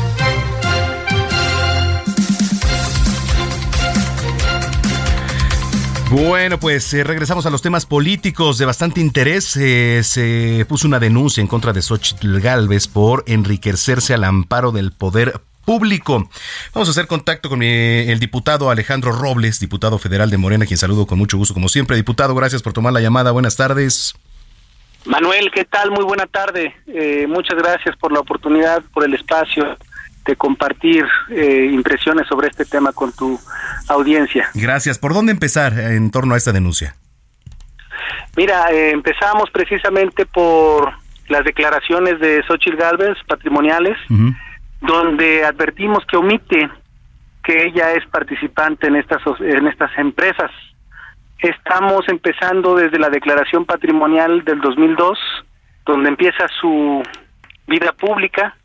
Bueno, 6.14 6.61
pues 6.61 6.94
eh, 6.94 7.03
regresamos 7.03 7.44
a 7.44 7.50
los 7.50 7.61
temas 7.61 7.87
políticos 7.87 8.57
de 8.57 8.64
bastante 8.64 9.00
interés. 9.00 9.57
Eh, 9.57 10.00
se 10.05 10.64
puso 10.68 10.87
una 10.87 11.00
denuncia 11.00 11.40
en 11.40 11.48
contra 11.48 11.72
de 11.72 11.83
Xochitl 11.83 12.38
Galvez 12.38 12.87
por 12.87 13.24
enriquecerse 13.27 14.14
al 14.14 14.22
amparo 14.22 14.70
del 14.70 14.92
poder 14.92 15.40
público. 15.64 16.31
Vamos 16.72 16.88
a 16.88 16.92
hacer 16.92 17.09
contacto 17.09 17.48
con 17.48 17.64
el 17.64 18.20
diputado 18.20 18.70
Alejandro 18.70 19.11
Robles, 19.11 19.59
diputado 19.59 19.98
federal 19.98 20.31
de 20.31 20.37
Morena, 20.37 20.66
quien 20.66 20.79
saludo 20.79 21.05
con 21.05 21.18
mucho 21.18 21.37
gusto 21.37 21.53
como 21.53 21.68
siempre. 21.68 21.96
Diputado, 21.96 22.33
gracias 22.37 22.62
por 22.62 22.72
tomar 22.72 22.92
la 22.92 23.00
llamada. 23.00 23.33
Buenas 23.33 23.57
tardes. 23.57 24.14
Manuel, 25.07 25.50
¿qué 25.53 25.64
tal? 25.64 25.90
Muy 25.90 26.05
buena 26.05 26.27
tarde. 26.27 26.77
Eh, 26.87 27.27
muchas 27.29 27.59
gracias 27.59 27.96
por 27.96 28.12
la 28.12 28.20
oportunidad, 28.20 28.85
por 28.92 29.05
el 29.05 29.14
espacio 29.14 29.77
de 30.24 30.37
compartir 30.37 31.04
eh, 31.30 31.70
impresiones 31.72 32.26
sobre 32.26 32.48
este 32.48 32.64
tema 32.64 32.92
con 32.92 33.12
tu 33.12 33.38
audiencia. 33.88 34.48
Gracias. 34.54 34.98
¿Por 34.98 35.12
dónde 35.12 35.32
empezar 35.32 35.78
en 35.78 36.10
torno 36.10 36.34
a 36.34 36.37
esta 36.37 36.52
denuncia? 36.52 36.94
Mira, 38.37 38.70
eh, 38.72 38.90
empezamos 38.90 39.50
precisamente 39.50 40.26
por 40.26 40.92
las 41.28 41.44
declaraciones 41.44 42.18
de 42.20 42.42
Xochitl 42.46 42.76
Galvez, 42.76 43.16
patrimoniales, 43.26 43.96
donde 44.80 45.44
advertimos 45.44 46.04
que 46.06 46.16
omite 46.16 46.68
que 47.42 47.64
ella 47.66 47.92
es 47.92 48.06
participante 48.06 48.87
en 48.87 48.96
estas 48.96 49.22
en 49.40 49.66
estas 49.66 49.90
empresas. 49.98 50.50
Estamos 51.38 52.08
empezando 52.08 52.74
desde 52.74 52.98
la 52.98 53.10
declaración 53.10 53.64
patrimonial 53.66 54.44
del 54.44 54.60
2002, 54.60 55.18
donde 55.84 56.08
empieza 56.08 56.46
su 56.60 57.02
vida 57.66 57.92
pública, 57.92 58.56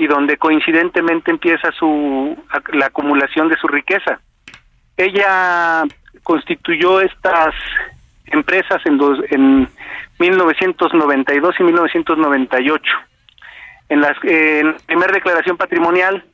y 0.00 0.06
donde 0.06 0.38
coincidentemente 0.38 1.30
empieza 1.30 1.70
su 1.72 2.34
la 2.72 2.86
acumulación 2.86 3.50
de 3.50 3.56
su 3.58 3.68
riqueza. 3.68 4.18
Ella 4.96 5.82
constituyó 6.22 7.02
estas 7.02 7.54
empresas 8.24 8.80
en, 8.86 8.96
dos, 8.96 9.18
en 9.30 9.68
1992 10.18 11.54
y 11.58 11.62
1998. 11.64 12.92
En, 13.90 14.00
las, 14.00 14.16
en 14.22 14.68
la 14.68 14.76
primera 14.86 15.12
declaración 15.12 15.58
patrimonial, 15.58 16.24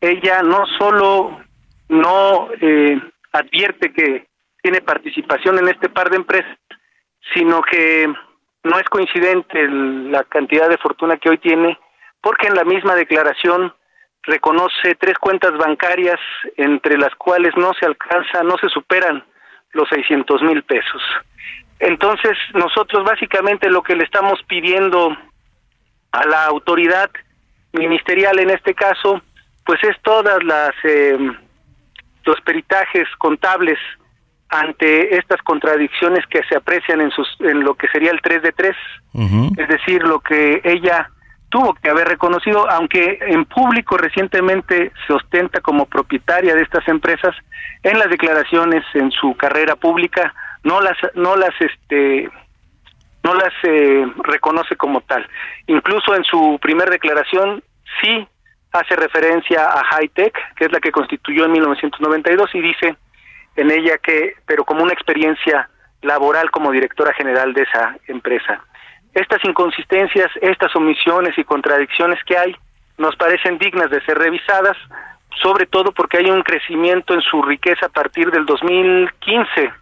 ella 0.00 0.42
no 0.44 0.64
solo 0.78 1.40
no 1.88 2.48
eh, 2.60 2.96
advierte 3.32 3.92
que 3.92 4.28
tiene 4.62 4.82
participación 4.82 5.58
en 5.58 5.66
este 5.66 5.88
par 5.88 6.10
de 6.10 6.16
empresas, 6.16 6.56
sino 7.34 7.60
que 7.62 8.06
no 8.62 8.78
es 8.78 8.84
coincidente 8.84 9.66
la 9.68 10.22
cantidad 10.22 10.68
de 10.68 10.78
fortuna 10.78 11.16
que 11.16 11.30
hoy 11.30 11.38
tiene 11.38 11.76
porque 12.26 12.48
en 12.48 12.56
la 12.56 12.64
misma 12.64 12.96
declaración 12.96 13.72
reconoce 14.24 14.96
tres 14.98 15.16
cuentas 15.16 15.56
bancarias 15.56 16.18
entre 16.56 16.98
las 16.98 17.14
cuales 17.14 17.52
no 17.56 17.72
se 17.78 17.86
alcanza, 17.86 18.42
no 18.42 18.56
se 18.58 18.68
superan 18.68 19.24
los 19.70 19.88
600 19.88 20.42
mil 20.42 20.64
pesos. 20.64 21.00
Entonces, 21.78 22.36
nosotros 22.52 23.04
básicamente 23.04 23.70
lo 23.70 23.80
que 23.80 23.94
le 23.94 24.02
estamos 24.02 24.42
pidiendo 24.48 25.16
a 26.10 26.26
la 26.26 26.46
autoridad 26.46 27.08
ministerial 27.72 28.40
en 28.40 28.50
este 28.50 28.74
caso, 28.74 29.22
pues 29.64 29.78
es 29.84 29.94
todas 30.02 30.42
las 30.42 30.72
eh, 30.82 31.16
los 32.24 32.40
peritajes 32.40 33.06
contables 33.18 33.78
ante 34.48 35.16
estas 35.16 35.40
contradicciones 35.42 36.26
que 36.26 36.42
se 36.48 36.56
aprecian 36.56 37.00
en 37.02 37.12
sus 37.12 37.28
en 37.38 37.62
lo 37.62 37.76
que 37.76 37.86
sería 37.86 38.10
el 38.10 38.20
3 38.20 38.42
de 38.42 38.50
3, 38.50 38.76
es 39.58 39.68
decir, 39.68 40.02
lo 40.02 40.18
que 40.18 40.60
ella 40.64 41.08
tuvo 41.48 41.74
que 41.74 41.90
haber 41.90 42.08
reconocido, 42.08 42.68
aunque 42.70 43.18
en 43.20 43.44
público 43.44 43.96
recientemente 43.96 44.92
se 45.06 45.12
ostenta 45.12 45.60
como 45.60 45.86
propietaria 45.86 46.54
de 46.54 46.62
estas 46.62 46.86
empresas, 46.88 47.34
en 47.82 47.98
las 47.98 48.10
declaraciones 48.10 48.84
en 48.94 49.10
su 49.12 49.36
carrera 49.36 49.76
pública 49.76 50.34
no 50.64 50.80
las 50.80 50.96
no 51.14 51.36
las 51.36 51.54
este 51.60 52.28
no 53.22 53.34
las 53.34 53.52
eh, 53.62 54.06
reconoce 54.24 54.76
como 54.76 55.00
tal. 55.00 55.26
Incluso 55.66 56.14
en 56.14 56.24
su 56.24 56.58
primer 56.60 56.90
declaración 56.90 57.62
sí 58.00 58.26
hace 58.72 58.94
referencia 58.96 59.64
a 59.70 59.84
Hightech, 59.84 60.34
que 60.56 60.66
es 60.66 60.72
la 60.72 60.80
que 60.80 60.92
constituyó 60.92 61.44
en 61.46 61.52
1992 61.52 62.54
y 62.54 62.60
dice 62.60 62.96
en 63.56 63.70
ella 63.70 63.98
que 63.98 64.34
pero 64.46 64.64
como 64.64 64.82
una 64.82 64.92
experiencia 64.92 65.68
laboral 66.02 66.50
como 66.50 66.72
directora 66.72 67.12
general 67.14 67.52
de 67.54 67.62
esa 67.62 67.96
empresa. 68.06 68.62
Estas 69.16 69.42
inconsistencias, 69.46 70.30
estas 70.42 70.76
omisiones 70.76 71.38
y 71.38 71.44
contradicciones 71.44 72.22
que 72.24 72.36
hay 72.36 72.54
nos 72.98 73.16
parecen 73.16 73.56
dignas 73.56 73.90
de 73.90 74.02
ser 74.02 74.18
revisadas, 74.18 74.76
sobre 75.40 75.64
todo 75.64 75.90
porque 75.92 76.18
hay 76.18 76.30
un 76.30 76.42
crecimiento 76.42 77.14
en 77.14 77.22
su 77.22 77.40
riqueza 77.40 77.86
a 77.86 77.88
partir 77.88 78.30
del 78.30 78.44
2015, 78.44 79.72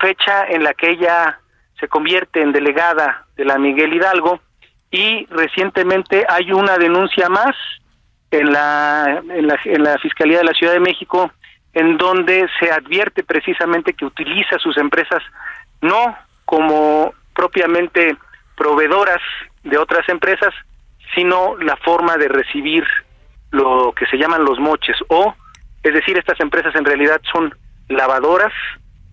fecha 0.00 0.46
en 0.48 0.64
la 0.64 0.74
que 0.74 0.90
ella 0.90 1.38
se 1.78 1.86
convierte 1.86 2.42
en 2.42 2.50
delegada 2.50 3.26
de 3.36 3.44
la 3.44 3.58
Miguel 3.58 3.94
Hidalgo 3.94 4.40
y 4.90 5.24
recientemente 5.26 6.26
hay 6.28 6.50
una 6.50 6.78
denuncia 6.78 7.28
más 7.28 7.54
en 8.32 8.52
la, 8.52 9.22
en 9.28 9.46
la, 9.46 9.56
en 9.64 9.84
la 9.84 9.98
Fiscalía 9.98 10.38
de 10.38 10.44
la 10.46 10.54
Ciudad 10.54 10.72
de 10.72 10.80
México 10.80 11.30
en 11.74 11.96
donde 11.96 12.48
se 12.58 12.72
advierte 12.72 13.22
precisamente 13.22 13.94
que 13.94 14.04
utiliza 14.04 14.58
sus 14.58 14.76
empresas 14.78 15.22
no 15.80 16.18
como 16.44 17.14
propiamente 17.34 18.16
proveedoras 18.56 19.20
de 19.64 19.78
otras 19.78 20.08
empresas, 20.08 20.54
sino 21.14 21.56
la 21.58 21.76
forma 21.76 22.16
de 22.16 22.28
recibir 22.28 22.84
lo 23.50 23.92
que 23.92 24.06
se 24.06 24.16
llaman 24.16 24.44
los 24.44 24.58
moches 24.58 24.96
o 25.08 25.34
es 25.82 25.92
decir, 25.92 26.16
estas 26.16 26.38
empresas 26.40 26.74
en 26.76 26.84
realidad 26.84 27.20
son 27.32 27.54
lavadoras 27.88 28.52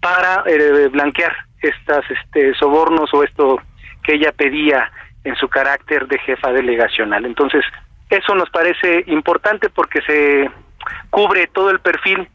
para 0.01 0.43
eh, 0.45 0.87
blanquear 0.89 1.35
estas 1.61 2.05
este 2.09 2.53
sobornos 2.55 3.13
o 3.13 3.23
esto 3.23 3.59
que 4.03 4.13
ella 4.13 4.31
pedía 4.31 4.91
en 5.23 5.35
su 5.35 5.49
carácter 5.49 6.07
de 6.07 6.19
jefa 6.19 6.51
delegacional. 6.51 7.25
Entonces, 7.25 7.65
eso 8.09 8.35
nos 8.35 8.49
parece 8.49 9.03
importante 9.07 9.69
porque 9.69 10.01
se 10.01 10.49
cubre 11.09 11.47
todo 11.47 11.71
el 11.71 11.79
perfil 11.79 12.29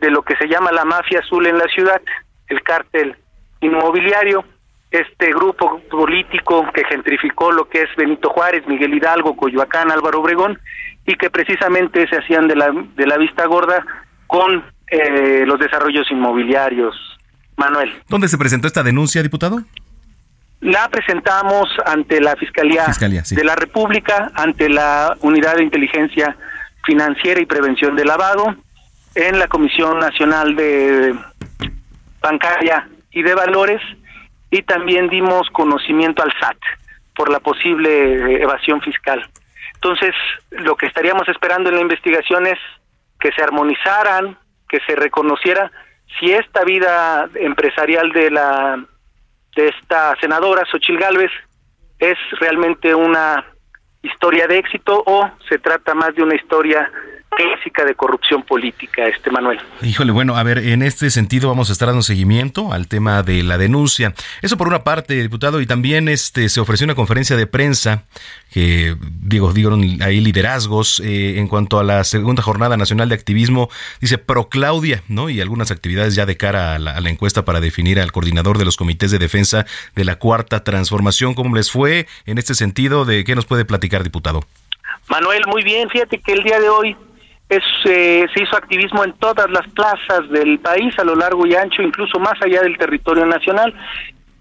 de 0.00 0.10
lo 0.10 0.22
que 0.22 0.36
se 0.36 0.48
llama 0.48 0.72
la 0.72 0.84
mafia 0.84 1.20
azul 1.20 1.46
en 1.46 1.56
la 1.56 1.66
ciudad, 1.68 2.02
el 2.48 2.62
cártel 2.62 3.16
inmobiliario, 3.60 4.44
este 5.00 5.30
grupo 5.30 5.80
político 5.90 6.66
que 6.72 6.84
gentrificó 6.84 7.52
lo 7.52 7.68
que 7.68 7.82
es 7.82 7.88
Benito 7.96 8.30
Juárez, 8.30 8.66
Miguel 8.66 8.94
Hidalgo, 8.94 9.36
Coyoacán, 9.36 9.90
Álvaro 9.90 10.20
Obregón, 10.20 10.58
y 11.06 11.14
que 11.14 11.30
precisamente 11.30 12.06
se 12.08 12.16
hacían 12.16 12.48
de 12.48 12.56
la, 12.56 12.70
de 12.96 13.06
la 13.06 13.16
vista 13.16 13.46
gorda 13.46 13.84
con 14.26 14.64
eh, 14.88 15.44
los 15.46 15.58
desarrollos 15.58 16.10
inmobiliarios. 16.10 16.94
Manuel. 17.56 17.92
¿Dónde 18.08 18.28
se 18.28 18.36
presentó 18.36 18.66
esta 18.66 18.82
denuncia, 18.82 19.22
diputado? 19.22 19.62
La 20.60 20.88
presentamos 20.88 21.68
ante 21.84 22.20
la 22.20 22.34
Fiscalía, 22.36 22.86
de 23.30 23.44
la 23.44 23.56
República, 23.56 24.30
ante 24.34 24.68
la 24.68 25.16
Unidad 25.20 25.56
de 25.56 25.64
Inteligencia 25.64 26.36
Financiera 26.84 27.40
y 27.40 27.46
Prevención 27.46 27.94
de 27.96 28.04
Lavado, 28.04 28.54
en 29.14 29.38
la 29.38 29.48
Comisión 29.48 29.98
Nacional 29.98 30.56
de 30.56 31.14
Bancaria 32.20 32.88
y 33.10 33.22
de 33.22 33.34
Valores, 33.34 33.80
y 34.56 34.62
también 34.62 35.08
dimos 35.08 35.48
conocimiento 35.50 36.22
al 36.22 36.32
SAT 36.40 36.56
por 37.14 37.30
la 37.30 37.40
posible 37.40 38.42
evasión 38.42 38.80
fiscal. 38.80 39.22
Entonces, 39.74 40.14
lo 40.50 40.76
que 40.76 40.86
estaríamos 40.86 41.28
esperando 41.28 41.68
en 41.68 41.76
la 41.76 41.82
investigación 41.82 42.46
es 42.46 42.58
que 43.20 43.32
se 43.32 43.42
armonizaran, 43.42 44.38
que 44.68 44.80
se 44.86 44.96
reconociera 44.96 45.70
si 46.18 46.32
esta 46.32 46.64
vida 46.64 47.28
empresarial 47.34 48.12
de 48.12 48.30
la 48.30 48.84
de 49.54 49.68
esta 49.68 50.14
senadora 50.20 50.66
Xochil 50.70 50.98
Gálvez 50.98 51.30
es 51.98 52.18
realmente 52.40 52.94
una 52.94 53.44
historia 54.02 54.46
de 54.46 54.58
éxito 54.58 55.02
o 55.06 55.30
se 55.48 55.58
trata 55.58 55.94
más 55.94 56.14
de 56.14 56.22
una 56.22 56.34
historia 56.34 56.90
clásica 57.30 57.84
de 57.84 57.94
corrupción 57.94 58.42
política, 58.42 59.06
este 59.06 59.30
Manuel. 59.30 59.58
Híjole, 59.82 60.12
bueno, 60.12 60.36
a 60.36 60.42
ver, 60.42 60.58
en 60.58 60.82
este 60.82 61.10
sentido 61.10 61.48
vamos 61.48 61.68
a 61.68 61.72
estar 61.72 61.88
dando 61.88 62.02
seguimiento 62.02 62.72
al 62.72 62.88
tema 62.88 63.22
de 63.22 63.42
la 63.42 63.58
denuncia. 63.58 64.14
Eso 64.42 64.56
por 64.56 64.68
una 64.68 64.84
parte, 64.84 65.14
diputado, 65.20 65.60
y 65.60 65.66
también 65.66 66.08
este 66.08 66.48
se 66.48 66.60
ofreció 66.60 66.84
una 66.84 66.94
conferencia 66.94 67.36
de 67.36 67.46
prensa 67.46 68.04
que 68.50 68.96
digo, 69.00 69.52
dieron 69.52 70.02
ahí 70.02 70.20
liderazgos 70.20 71.00
eh, 71.00 71.38
en 71.38 71.48
cuanto 71.48 71.78
a 71.78 71.84
la 71.84 72.04
segunda 72.04 72.42
jornada 72.42 72.76
nacional 72.76 73.08
de 73.08 73.14
activismo, 73.14 73.68
dice 74.00 74.18
pro 74.18 74.48
Claudia, 74.48 75.02
¿no? 75.08 75.28
Y 75.28 75.40
algunas 75.40 75.70
actividades 75.70 76.14
ya 76.14 76.24
de 76.24 76.36
cara 76.36 76.74
a 76.74 76.78
la, 76.78 76.92
a 76.92 77.00
la 77.00 77.10
encuesta 77.10 77.44
para 77.44 77.60
definir 77.60 78.00
al 78.00 78.12
coordinador 78.12 78.56
de 78.56 78.64
los 78.64 78.76
comités 78.76 79.10
de 79.10 79.18
defensa 79.18 79.66
de 79.94 80.04
la 80.04 80.16
cuarta 80.16 80.64
transformación. 80.64 81.34
¿Cómo 81.34 81.54
les 81.54 81.70
fue 81.70 82.06
en 82.24 82.38
este 82.38 82.54
sentido? 82.54 83.04
¿De 83.04 83.24
qué 83.24 83.34
nos 83.34 83.44
puede 83.44 83.64
platicar, 83.64 84.02
diputado? 84.02 84.44
Manuel, 85.08 85.42
muy 85.46 85.62
bien. 85.62 85.88
Fíjate 85.90 86.18
que 86.18 86.32
el 86.32 86.42
día 86.42 86.58
de 86.58 86.68
hoy 86.68 86.96
es, 87.48 87.62
eh, 87.84 88.26
se 88.34 88.42
hizo 88.42 88.56
activismo 88.56 89.04
en 89.04 89.12
todas 89.14 89.48
las 89.50 89.66
plazas 89.68 90.28
del 90.30 90.58
país, 90.58 90.98
a 90.98 91.04
lo 91.04 91.14
largo 91.14 91.46
y 91.46 91.54
ancho, 91.54 91.82
incluso 91.82 92.18
más 92.18 92.34
allá 92.42 92.62
del 92.62 92.76
territorio 92.76 93.24
nacional. 93.24 93.74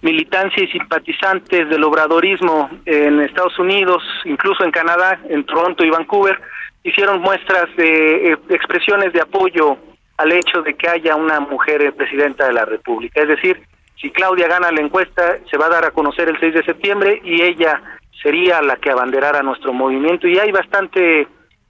Militancia 0.01 0.63
y 0.63 0.67
simpatizantes 0.67 1.69
del 1.69 1.83
obradorismo 1.83 2.69
en 2.85 3.21
Estados 3.21 3.57
Unidos, 3.59 4.03
incluso 4.25 4.63
en 4.63 4.71
Canadá, 4.71 5.19
en 5.29 5.45
Toronto 5.45 5.83
y 5.83 5.89
Vancouver, 5.89 6.39
hicieron 6.83 7.21
muestras 7.21 7.65
de 7.75 8.31
eh, 8.31 8.37
expresiones 8.49 9.13
de 9.13 9.21
apoyo 9.21 9.77
al 10.17 10.31
hecho 10.31 10.61
de 10.61 10.75
que 10.75 10.87
haya 10.87 11.15
una 11.15 11.39
mujer 11.39 11.93
presidenta 11.95 12.45
de 12.47 12.53
la 12.53 12.65
República. 12.65 13.21
Es 13.21 13.27
decir, 13.27 13.61
si 13.99 14.11
Claudia 14.11 14.47
gana 14.47 14.71
la 14.71 14.81
encuesta, 14.81 15.39
se 15.49 15.57
va 15.57 15.67
a 15.67 15.69
dar 15.69 15.85
a 15.85 15.91
conocer 15.91 16.29
el 16.29 16.39
6 16.39 16.53
de 16.53 16.63
septiembre 16.63 17.21
y 17.23 17.41
ella 17.41 17.81
sería 18.21 18.61
la 18.61 18.77
que 18.77 18.91
abanderara 18.91 19.41
nuestro 19.43 19.73
movimiento. 19.73 20.27
Y 20.27 20.37
hay 20.37 20.51
bastante 20.51 21.27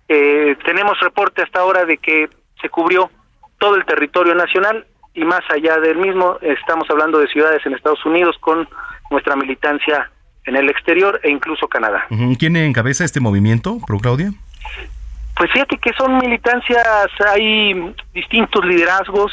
eh, 0.07 0.55
tenemos 0.63 0.99
reporte 0.99 1.41
hasta 1.41 1.59
ahora 1.59 1.85
de 1.85 1.97
que 1.97 2.29
se 2.61 2.69
cubrió 2.69 3.09
todo 3.57 3.75
el 3.75 3.85
territorio 3.85 4.35
nacional 4.35 4.85
y 5.13 5.23
más 5.23 5.41
allá 5.49 5.77
del 5.79 5.97
mismo, 5.97 6.37
estamos 6.41 6.89
hablando 6.89 7.19
de 7.19 7.27
ciudades 7.27 7.65
en 7.65 7.73
Estados 7.73 8.05
Unidos 8.05 8.35
con 8.39 8.67
nuestra 9.09 9.35
militancia 9.35 10.11
en 10.45 10.55
el 10.55 10.69
exterior 10.69 11.19
e 11.23 11.31
incluso 11.31 11.67
Canadá. 11.67 12.05
¿Quién 12.37 12.55
encabeza 12.57 13.05
este 13.05 13.19
movimiento, 13.19 13.77
Pro 13.87 13.97
Claudia? 13.99 14.31
Pues 15.35 15.51
fíjate 15.51 15.77
que 15.77 15.91
son 15.97 16.17
militancias, 16.17 17.09
hay 17.27 17.93
distintos 18.13 18.63
liderazgos. 18.65 19.31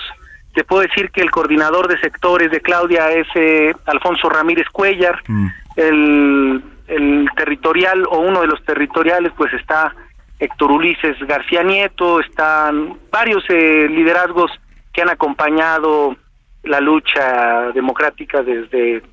Te 0.54 0.64
puedo 0.64 0.82
decir 0.82 1.10
que 1.10 1.20
el 1.20 1.30
coordinador 1.30 1.88
de 1.88 1.98
sectores 2.00 2.50
de 2.50 2.60
Claudia 2.60 3.10
es 3.10 3.26
eh, 3.34 3.72
Alfonso 3.86 4.28
Ramírez 4.28 4.66
Cuellar. 4.72 5.22
Mm. 5.26 5.46
El, 5.76 6.62
el 6.88 7.28
territorial 7.36 8.04
o 8.08 8.18
uno 8.18 8.40
de 8.40 8.46
los 8.46 8.62
territoriales 8.64 9.32
pues 9.36 9.52
está 9.54 9.94
Héctor 10.42 10.72
Ulises 10.72 11.16
García 11.20 11.62
Nieto, 11.62 12.18
están 12.18 12.98
varios 13.12 13.44
eh, 13.48 13.86
liderazgos 13.88 14.50
que 14.92 15.00
han 15.00 15.08
acompañado 15.08 16.16
la 16.64 16.80
lucha 16.80 17.70
democrática 17.72 18.42
desde 18.42 19.04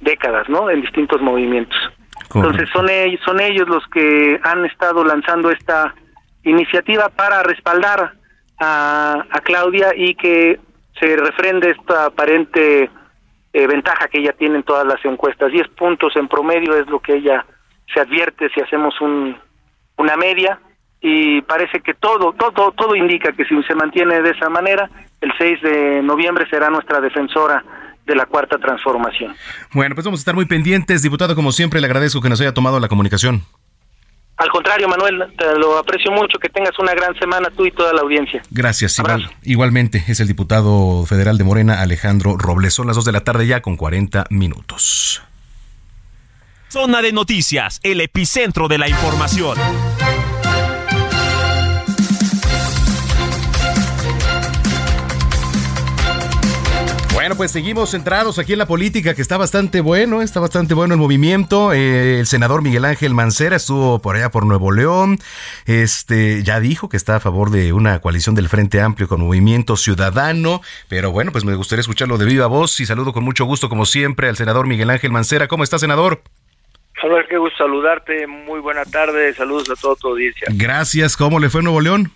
décadas, 0.00 0.48
¿no? 0.48 0.70
En 0.70 0.80
distintos 0.80 1.20
movimientos. 1.20 1.76
Entonces 2.34 2.70
son 2.72 2.88
ellos, 2.88 3.20
son 3.22 3.38
ellos 3.38 3.68
los 3.68 3.86
que 3.88 4.40
han 4.42 4.64
estado 4.64 5.04
lanzando 5.04 5.50
esta 5.50 5.94
iniciativa 6.42 7.10
para 7.10 7.42
respaldar 7.42 8.14
a, 8.58 9.24
Claudia 9.44 9.92
y 9.94 10.14
que 10.14 10.58
se 10.98 11.16
refrende 11.16 11.70
esta 11.70 12.06
aparente 12.06 12.90
eh, 13.52 13.66
ventaja 13.66 14.08
que 14.08 14.20
ella 14.20 14.32
tiene 14.32 14.56
en 14.56 14.62
todas 14.62 14.86
las 14.86 15.04
encuestas. 15.04 15.52
Diez 15.52 15.68
puntos 15.68 16.16
en 16.16 16.28
promedio 16.28 16.74
es 16.76 16.86
lo 16.86 17.00
que 17.00 17.16
ella 17.16 17.44
se 17.92 18.00
advierte 18.00 18.48
si 18.54 18.60
hacemos 18.62 18.98
un, 19.02 19.36
una 19.98 20.16
media 20.16 20.58
y 21.00 21.42
parece 21.42 21.80
que 21.80 21.94
todo, 21.94 22.32
todo, 22.32 22.72
todo 22.72 22.96
indica 22.96 23.32
que 23.32 23.44
si 23.44 23.62
se 23.62 23.74
mantiene 23.74 24.20
de 24.22 24.30
esa 24.30 24.48
manera, 24.48 24.90
el 25.20 25.32
6 25.38 25.62
de 25.62 26.02
noviembre 26.02 26.46
será 26.50 26.70
nuestra 26.70 27.00
defensora 27.00 27.64
de 28.06 28.14
la 28.16 28.26
cuarta 28.26 28.58
transformación. 28.58 29.34
Bueno, 29.72 29.94
pues 29.94 30.04
vamos 30.04 30.20
a 30.20 30.22
estar 30.22 30.34
muy 30.34 30.46
pendientes, 30.46 31.02
diputado, 31.02 31.34
como 31.34 31.52
siempre, 31.52 31.80
le 31.80 31.86
agradezco 31.86 32.20
que 32.20 32.28
nos 32.28 32.40
haya 32.40 32.54
tomado 32.54 32.80
la 32.80 32.88
comunicación. 32.88 33.44
Al 34.38 34.50
contrario, 34.50 34.88
Manuel, 34.88 35.24
te 35.36 35.58
lo 35.58 35.78
aprecio 35.78 36.12
mucho, 36.12 36.38
que 36.38 36.48
tengas 36.48 36.78
una 36.78 36.94
gran 36.94 37.12
semana 37.18 37.50
tú 37.56 37.66
y 37.66 37.72
toda 37.72 37.92
la 37.92 38.02
audiencia. 38.02 38.40
Gracias, 38.50 38.96
igualmente 39.42 40.04
es 40.06 40.20
el 40.20 40.28
diputado 40.28 41.04
federal 41.06 41.38
de 41.38 41.44
Morena, 41.44 41.82
Alejandro 41.82 42.36
Robles. 42.38 42.72
Son 42.72 42.86
las 42.86 42.94
2 42.94 43.04
de 43.04 43.12
la 43.12 43.24
tarde 43.24 43.48
ya 43.48 43.60
con 43.62 43.76
40 43.76 44.26
minutos. 44.30 45.22
Zona 46.68 47.02
de 47.02 47.12
noticias, 47.12 47.80
el 47.82 48.00
epicentro 48.00 48.68
de 48.68 48.78
la 48.78 48.88
información. 48.88 49.58
Bueno, 57.28 57.36
pues 57.36 57.50
seguimos 57.50 57.90
centrados 57.90 58.38
aquí 58.38 58.54
en 58.54 58.58
la 58.58 58.64
política, 58.64 59.12
que 59.12 59.20
está 59.20 59.36
bastante 59.36 59.82
bueno, 59.82 60.22
está 60.22 60.40
bastante 60.40 60.72
bueno 60.72 60.94
el 60.94 60.98
movimiento. 60.98 61.74
Eh, 61.74 62.20
el 62.20 62.26
senador 62.26 62.62
Miguel 62.62 62.86
Ángel 62.86 63.12
Mancera 63.12 63.56
estuvo 63.56 63.98
por 63.98 64.16
allá 64.16 64.30
por 64.30 64.46
Nuevo 64.46 64.72
León. 64.72 65.18
Este 65.66 66.42
ya 66.42 66.58
dijo 66.58 66.88
que 66.88 66.96
está 66.96 67.16
a 67.16 67.20
favor 67.20 67.50
de 67.50 67.74
una 67.74 67.98
coalición 67.98 68.34
del 68.34 68.48
Frente 68.48 68.80
Amplio 68.80 69.08
con 69.08 69.20
Movimiento 69.20 69.76
Ciudadano. 69.76 70.62
Pero 70.88 71.12
bueno, 71.12 71.30
pues 71.30 71.44
me 71.44 71.54
gustaría 71.54 71.82
escucharlo 71.82 72.16
de 72.16 72.24
viva 72.24 72.46
voz 72.46 72.80
y 72.80 72.86
saludo 72.86 73.12
con 73.12 73.24
mucho 73.24 73.44
gusto, 73.44 73.68
como 73.68 73.84
siempre, 73.84 74.30
al 74.30 74.36
senador 74.36 74.66
Miguel 74.66 74.88
Ángel 74.88 75.12
Mancera. 75.12 75.48
¿Cómo 75.48 75.64
está, 75.64 75.78
senador? 75.78 76.22
Hola, 77.02 77.26
qué 77.28 77.36
gusto 77.36 77.58
saludarte. 77.58 78.26
Muy 78.26 78.60
buena 78.60 78.86
tarde. 78.86 79.34
Saludos 79.34 79.68
a 79.68 79.74
toda 79.74 79.96
tu 79.96 80.08
audiencia. 80.08 80.48
Gracias. 80.50 81.14
¿Cómo 81.14 81.40
le 81.40 81.50
fue 81.50 81.62
Nuevo 81.62 81.82
León? 81.82 82.10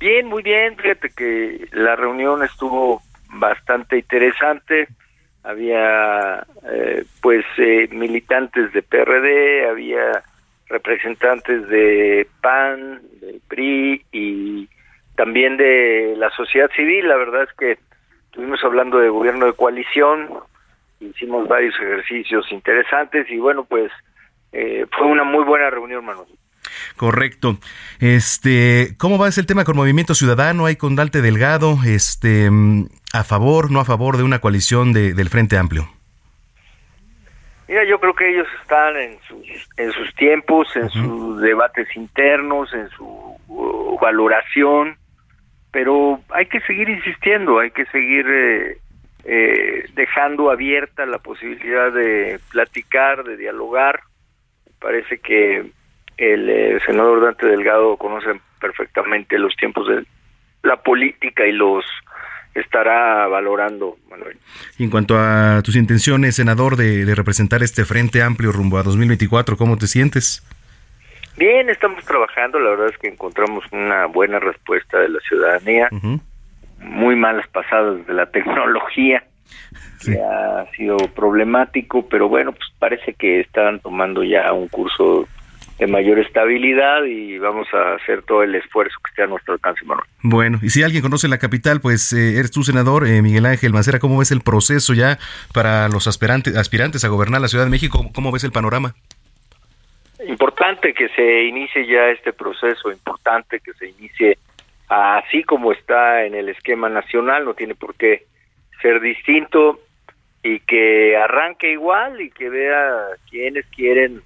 Bien, 0.00 0.26
muy 0.26 0.42
bien. 0.42 0.76
Fíjate 0.76 1.10
que 1.10 1.68
la 1.72 1.94
reunión 1.94 2.42
estuvo 2.42 3.00
bastante 3.38 3.98
interesante. 3.98 4.88
Había 5.42 6.44
eh, 6.70 7.04
pues 7.20 7.44
eh, 7.58 7.88
militantes 7.92 8.72
de 8.72 8.82
PRD, 8.82 9.68
había 9.68 10.22
representantes 10.68 11.68
de 11.68 12.26
PAN, 12.40 13.00
del 13.20 13.40
PRI 13.48 14.04
y 14.12 14.68
también 15.14 15.56
de 15.56 16.14
la 16.16 16.30
sociedad 16.30 16.70
civil. 16.74 17.08
La 17.08 17.16
verdad 17.16 17.44
es 17.44 17.52
que 17.52 17.78
estuvimos 18.26 18.62
hablando 18.64 18.98
de 18.98 19.08
gobierno 19.08 19.46
de 19.46 19.52
coalición, 19.52 20.28
hicimos 21.00 21.46
varios 21.48 21.74
ejercicios 21.76 22.50
interesantes 22.50 23.30
y 23.30 23.38
bueno, 23.38 23.64
pues 23.64 23.92
eh, 24.52 24.86
fue 24.96 25.06
una 25.06 25.24
muy 25.24 25.44
buena 25.44 25.70
reunión, 25.70 26.04
Manuel. 26.04 26.28
Correcto. 26.96 27.58
Este, 28.00 28.94
¿cómo 28.98 29.18
va 29.18 29.28
ese 29.28 29.40
el 29.40 29.46
tema 29.46 29.64
con 29.64 29.76
Movimiento 29.76 30.14
Ciudadano? 30.14 30.66
Hay 30.66 30.76
con 30.76 30.96
Dalte 30.96 31.22
Delgado, 31.22 31.78
este, 31.84 32.50
a 33.12 33.24
favor, 33.24 33.70
no 33.70 33.80
a 33.80 33.84
favor 33.84 34.16
de 34.16 34.22
una 34.22 34.40
coalición 34.40 34.92
de, 34.92 35.14
del 35.14 35.28
Frente 35.28 35.56
Amplio. 35.58 35.88
Mira, 37.68 37.84
yo 37.84 37.98
creo 37.98 38.14
que 38.14 38.30
ellos 38.30 38.46
están 38.62 38.96
en 38.96 39.18
sus, 39.26 39.68
en 39.76 39.90
sus 39.92 40.14
tiempos, 40.14 40.68
en 40.76 40.88
sus 40.90 41.40
debates 41.40 41.88
internos, 41.96 42.72
en 42.72 42.88
su 42.90 43.04
uh, 43.48 43.98
valoración, 43.98 44.96
pero 45.72 46.20
hay 46.30 46.46
que 46.46 46.60
seguir 46.60 46.88
insistiendo, 46.88 47.58
hay 47.58 47.72
que 47.72 47.84
seguir 47.86 48.24
eh, 48.28 48.78
eh, 49.24 49.84
dejando 49.94 50.50
abierta 50.50 51.04
la 51.06 51.18
posibilidad 51.18 51.92
de 51.92 52.38
platicar, 52.52 53.24
de 53.24 53.36
dialogar. 53.36 54.00
Parece 54.78 55.18
que 55.18 55.72
el 56.16 56.48
eh, 56.48 56.78
senador 56.86 57.22
Dante 57.22 57.46
Delgado 57.46 57.96
conoce 57.96 58.40
perfectamente 58.60 59.38
los 59.38 59.54
tiempos 59.56 59.88
de 59.88 60.04
la 60.62 60.76
política 60.76 61.46
y 61.46 61.52
los 61.52 61.84
estará 62.54 63.26
valorando, 63.26 63.96
Manuel. 64.10 64.38
en 64.78 64.90
cuanto 64.90 65.18
a 65.18 65.60
tus 65.62 65.76
intenciones, 65.76 66.36
senador, 66.36 66.76
de, 66.76 67.14
representar 67.14 67.62
este 67.62 67.84
Frente 67.84 68.22
Amplio 68.22 68.50
rumbo 68.50 68.78
a 68.78 68.82
2024, 68.82 69.56
¿cómo 69.56 69.76
te 69.76 69.86
sientes? 69.86 70.42
Bien, 71.36 71.68
estamos 71.68 72.02
trabajando, 72.04 72.58
la 72.58 72.70
verdad 72.70 72.88
es 72.88 72.98
que 72.98 73.08
encontramos 73.08 73.64
una 73.72 74.06
buena 74.06 74.38
respuesta 74.38 74.98
de 74.98 75.10
la 75.10 75.20
ciudadanía, 75.20 75.90
muy 76.78 77.14
malas 77.14 77.46
pasadas 77.48 78.06
de 78.06 78.14
la 78.14 78.26
tecnología, 78.26 79.22
que 80.02 80.18
ha 80.18 80.66
sido 80.76 80.96
problemático, 81.14 82.08
pero 82.08 82.28
bueno, 82.28 82.52
pues 82.52 82.66
parece 82.78 83.12
que 83.12 83.40
están 83.40 83.80
tomando 83.80 84.24
ya 84.24 84.50
un 84.52 84.68
curso 84.68 85.28
de 85.78 85.86
mayor 85.86 86.18
estabilidad 86.18 87.04
y 87.04 87.38
vamos 87.38 87.68
a 87.74 87.94
hacer 87.94 88.22
todo 88.22 88.42
el 88.42 88.54
esfuerzo 88.54 88.96
que 89.04 89.10
esté 89.10 89.22
a 89.22 89.26
nuestro 89.26 89.54
alcance, 89.54 89.84
Manuel. 89.84 90.06
Bueno, 90.22 90.58
y 90.62 90.70
si 90.70 90.82
alguien 90.82 91.02
conoce 91.02 91.28
la 91.28 91.38
capital, 91.38 91.80
pues 91.80 92.12
eh, 92.12 92.38
eres 92.38 92.50
tu 92.50 92.62
senador, 92.62 93.06
eh, 93.06 93.20
Miguel 93.20 93.44
Ángel 93.44 93.72
Mancera, 93.72 93.98
¿cómo 93.98 94.18
ves 94.18 94.30
el 94.30 94.40
proceso 94.40 94.94
ya 94.94 95.18
para 95.52 95.88
los 95.88 96.06
aspirantes, 96.06 96.56
aspirantes 96.56 97.04
a 97.04 97.08
gobernar 97.08 97.40
la 97.40 97.48
Ciudad 97.48 97.64
de 97.64 97.70
México? 97.70 98.10
¿Cómo 98.14 98.32
ves 98.32 98.44
el 98.44 98.52
panorama? 98.52 98.94
Importante 100.26 100.94
que 100.94 101.08
se 101.10 101.44
inicie 101.44 101.86
ya 101.86 102.08
este 102.08 102.32
proceso, 102.32 102.90
importante 102.90 103.60
que 103.60 103.74
se 103.74 103.90
inicie 103.90 104.38
así 104.88 105.42
como 105.42 105.72
está 105.72 106.24
en 106.24 106.34
el 106.34 106.48
esquema 106.48 106.88
nacional, 106.88 107.44
no 107.44 107.54
tiene 107.54 107.74
por 107.74 107.94
qué 107.96 108.24
ser 108.80 109.00
distinto 109.00 109.80
y 110.42 110.60
que 110.60 111.16
arranque 111.16 111.72
igual 111.72 112.20
y 112.20 112.30
que 112.30 112.48
vea 112.48 113.08
quienes 113.28 113.66
quieren 113.66 114.22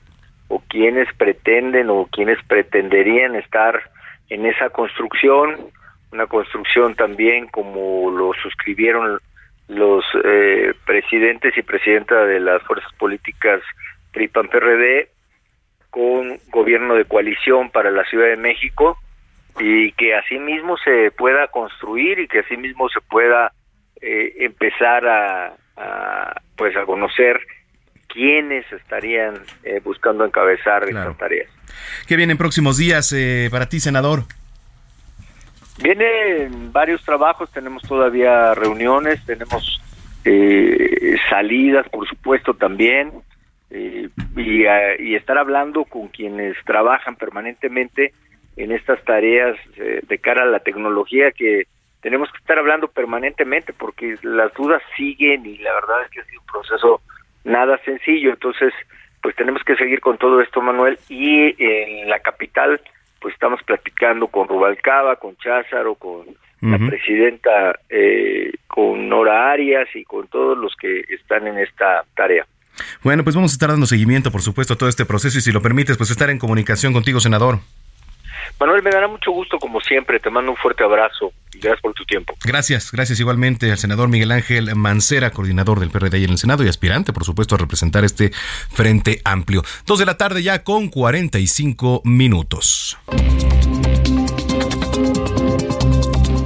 o 0.51 0.61
quienes 0.69 1.09
pretenden 1.15 1.91
o 1.91 2.09
quienes 2.11 2.43
pretenderían 2.45 3.37
estar 3.37 3.81
en 4.29 4.47
esa 4.47 4.69
construcción, 4.71 5.57
una 6.13 6.27
construcción 6.27 6.97
también 6.97 7.47
como 7.47 8.11
lo 8.11 8.33
suscribieron 8.35 9.21
los 9.69 10.05
eh, 10.25 10.75
presidentes 10.85 11.57
y 11.57 11.63
presidenta 11.63 12.25
de 12.25 12.41
las 12.41 12.61
fuerzas 12.65 12.93
políticas 12.99 13.63
PRIPAN 14.13 14.49
PRD 14.49 15.09
con 15.91 16.41
gobierno 16.51 16.97
de 16.97 17.05
coalición 17.05 17.71
para 17.71 17.93
la 17.93 18.05
Ciudad 18.07 18.27
de 18.27 18.37
México 18.37 18.99
y 19.61 19.93
que 19.93 20.17
asimismo 20.17 20.77
se 20.79 21.13
pueda 21.13 21.47
construir 21.47 22.19
y 22.19 22.27
que 22.27 22.41
asimismo 22.41 22.89
se 22.89 23.01
pueda 23.03 23.53
eh, 24.01 24.35
empezar 24.41 25.07
a, 25.07 25.55
pues 26.57 26.77
a 26.77 26.85
conocer 26.87 27.41
quiénes 28.13 28.71
estarían 28.73 29.43
eh, 29.63 29.81
buscando 29.83 30.25
encabezar 30.25 30.85
estas 30.85 31.17
tareas. 31.17 31.49
¿Qué 32.07 32.17
viene 32.17 32.33
en 32.33 32.39
próximos 32.39 32.77
días 32.77 33.13
eh, 33.17 33.49
para 33.51 33.69
ti, 33.69 33.81
senador? 33.81 34.25
Vienen 35.83 36.73
varios 36.73 37.03
trabajos, 37.05 37.51
tenemos 37.53 37.83
todavía 37.83 38.55
reuniones, 38.55 39.25
tenemos 39.25 39.81
eh, 40.25 41.17
salidas, 41.31 41.89
por 41.89 42.07
supuesto, 42.07 42.55
también, 42.55 43.13
y, 43.71 44.11
y, 44.37 45.15
estar 45.15 45.39
hablando 45.39 45.85
con 45.85 46.09
quienes 46.09 46.57
trabajan 46.67 47.15
permanentemente 47.15 48.13
en 48.57 48.73
estas 48.73 49.03
tareas 49.05 49.57
de 49.77 50.19
cara 50.19 50.43
a 50.43 50.47
la 50.47 50.59
tecnología 50.59 51.31
que 51.31 51.69
tenemos 52.03 52.31
que 52.33 52.39
estar 52.39 52.59
hablando 52.59 52.89
permanentemente 52.89 53.73
porque 53.73 54.17
las 54.23 54.53
dudas 54.55 54.83
siguen 54.97 55.47
y 55.47 55.59
la 55.59 55.73
verdad 55.75 56.03
es 56.05 56.11
que 56.11 56.21
ha 56.21 56.25
sido 56.25 56.41
un 56.41 56.47
proceso 56.47 57.01
nada 57.45 57.79
sencillo. 57.85 58.31
Entonces, 58.31 58.73
pues 59.23 59.37
tenemos 59.37 59.63
que 59.65 59.77
seguir 59.77 60.01
con 60.01 60.19
todo 60.19 60.41
esto, 60.41 60.61
Manuel. 60.61 60.99
Y 61.09 61.55
en 61.59 62.09
la 62.09 62.21
capital, 62.21 62.81
pues 63.21 63.35
estamos 63.35 63.63
platicando 63.63 64.29
con 64.29 64.49
Rubalcaba, 64.49 65.17
con 65.17 65.37
Cházaro, 65.37 65.95
con 65.95 66.27
la 66.61 66.79
presidenta, 66.79 67.79
eh, 67.89 68.53
con 68.67 69.09
Nora 69.09 69.51
Arias 69.51 69.89
y 69.95 70.05
con 70.05 70.29
todos 70.29 70.59
los 70.59 70.75
que 70.77 71.05
están 71.09 71.47
en 71.47 71.59
esta 71.59 72.05
tarea. 72.15 72.47
Bueno, 73.03 73.25
pues 73.25 73.35
vamos 73.35 73.53
a 73.53 73.55
estar 73.55 73.71
dando 73.71 73.87
seguimiento, 73.87 74.31
por 74.31 74.43
supuesto, 74.43 74.75
a 74.75 74.77
todo 74.77 74.89
este 74.89 75.07
proceso 75.07 75.39
y 75.39 75.41
si 75.41 75.53
lo 75.53 75.63
permites, 75.63 75.97
pues 75.97 76.11
estar 76.11 76.31
en 76.31 76.39
comunicación 76.39 76.93
contigo, 76.93 77.21
senador. 77.21 77.61
Manuel, 78.59 78.83
me 78.83 78.91
dará 78.91 79.09
mucho 79.09 79.31
gusto 79.31 79.59
como 79.59 79.81
siempre. 79.81 80.21
Te 80.21 80.31
mando 80.31 80.53
un 80.53 80.57
fuerte 80.57 80.85
abrazo 80.85 81.33
y 81.53 81.59
gracias 81.59 81.81
por 81.81 81.95
tu 81.95 82.05
tiempo. 82.05 82.35
Gracias, 82.45 82.93
gracias 82.93 83.21
igualmente 83.21 83.71
al 83.71 83.79
senador 83.79 84.09
Miguel 84.09 84.33
Ángel 84.33 84.75
Mancera, 84.75 85.31
coordinador 85.31 85.81
del 85.81 85.91
PRD 85.91 86.25
en 86.25 86.31
el 86.31 86.39
Senado 86.39 86.65
y 86.65 86.69
aspirante, 86.69 87.13
por 87.13 87.25
supuesto, 87.25 87.55
a 87.55 87.59
representar 87.59 88.05
este 88.05 88.31
frente 88.71 89.21
amplio. 89.25 89.63
Dos 89.87 89.99
de 89.99 90.07
la 90.07 90.17
tarde 90.17 90.43
ya 90.43 90.63
con 90.63 90.89
45 90.89 92.03
minutos. 92.05 92.99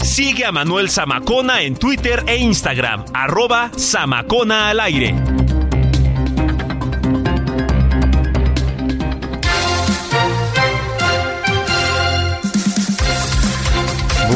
Sigue 0.02 0.44
a 0.44 0.52
Manuel 0.52 0.90
Zamacona 0.90 1.62
en 1.62 1.76
Twitter 1.76 2.22
e 2.26 2.36
Instagram, 2.36 3.04
arroba 3.12 3.70
Zamacona 3.76 4.70
al 4.70 4.80
aire. 4.80 5.14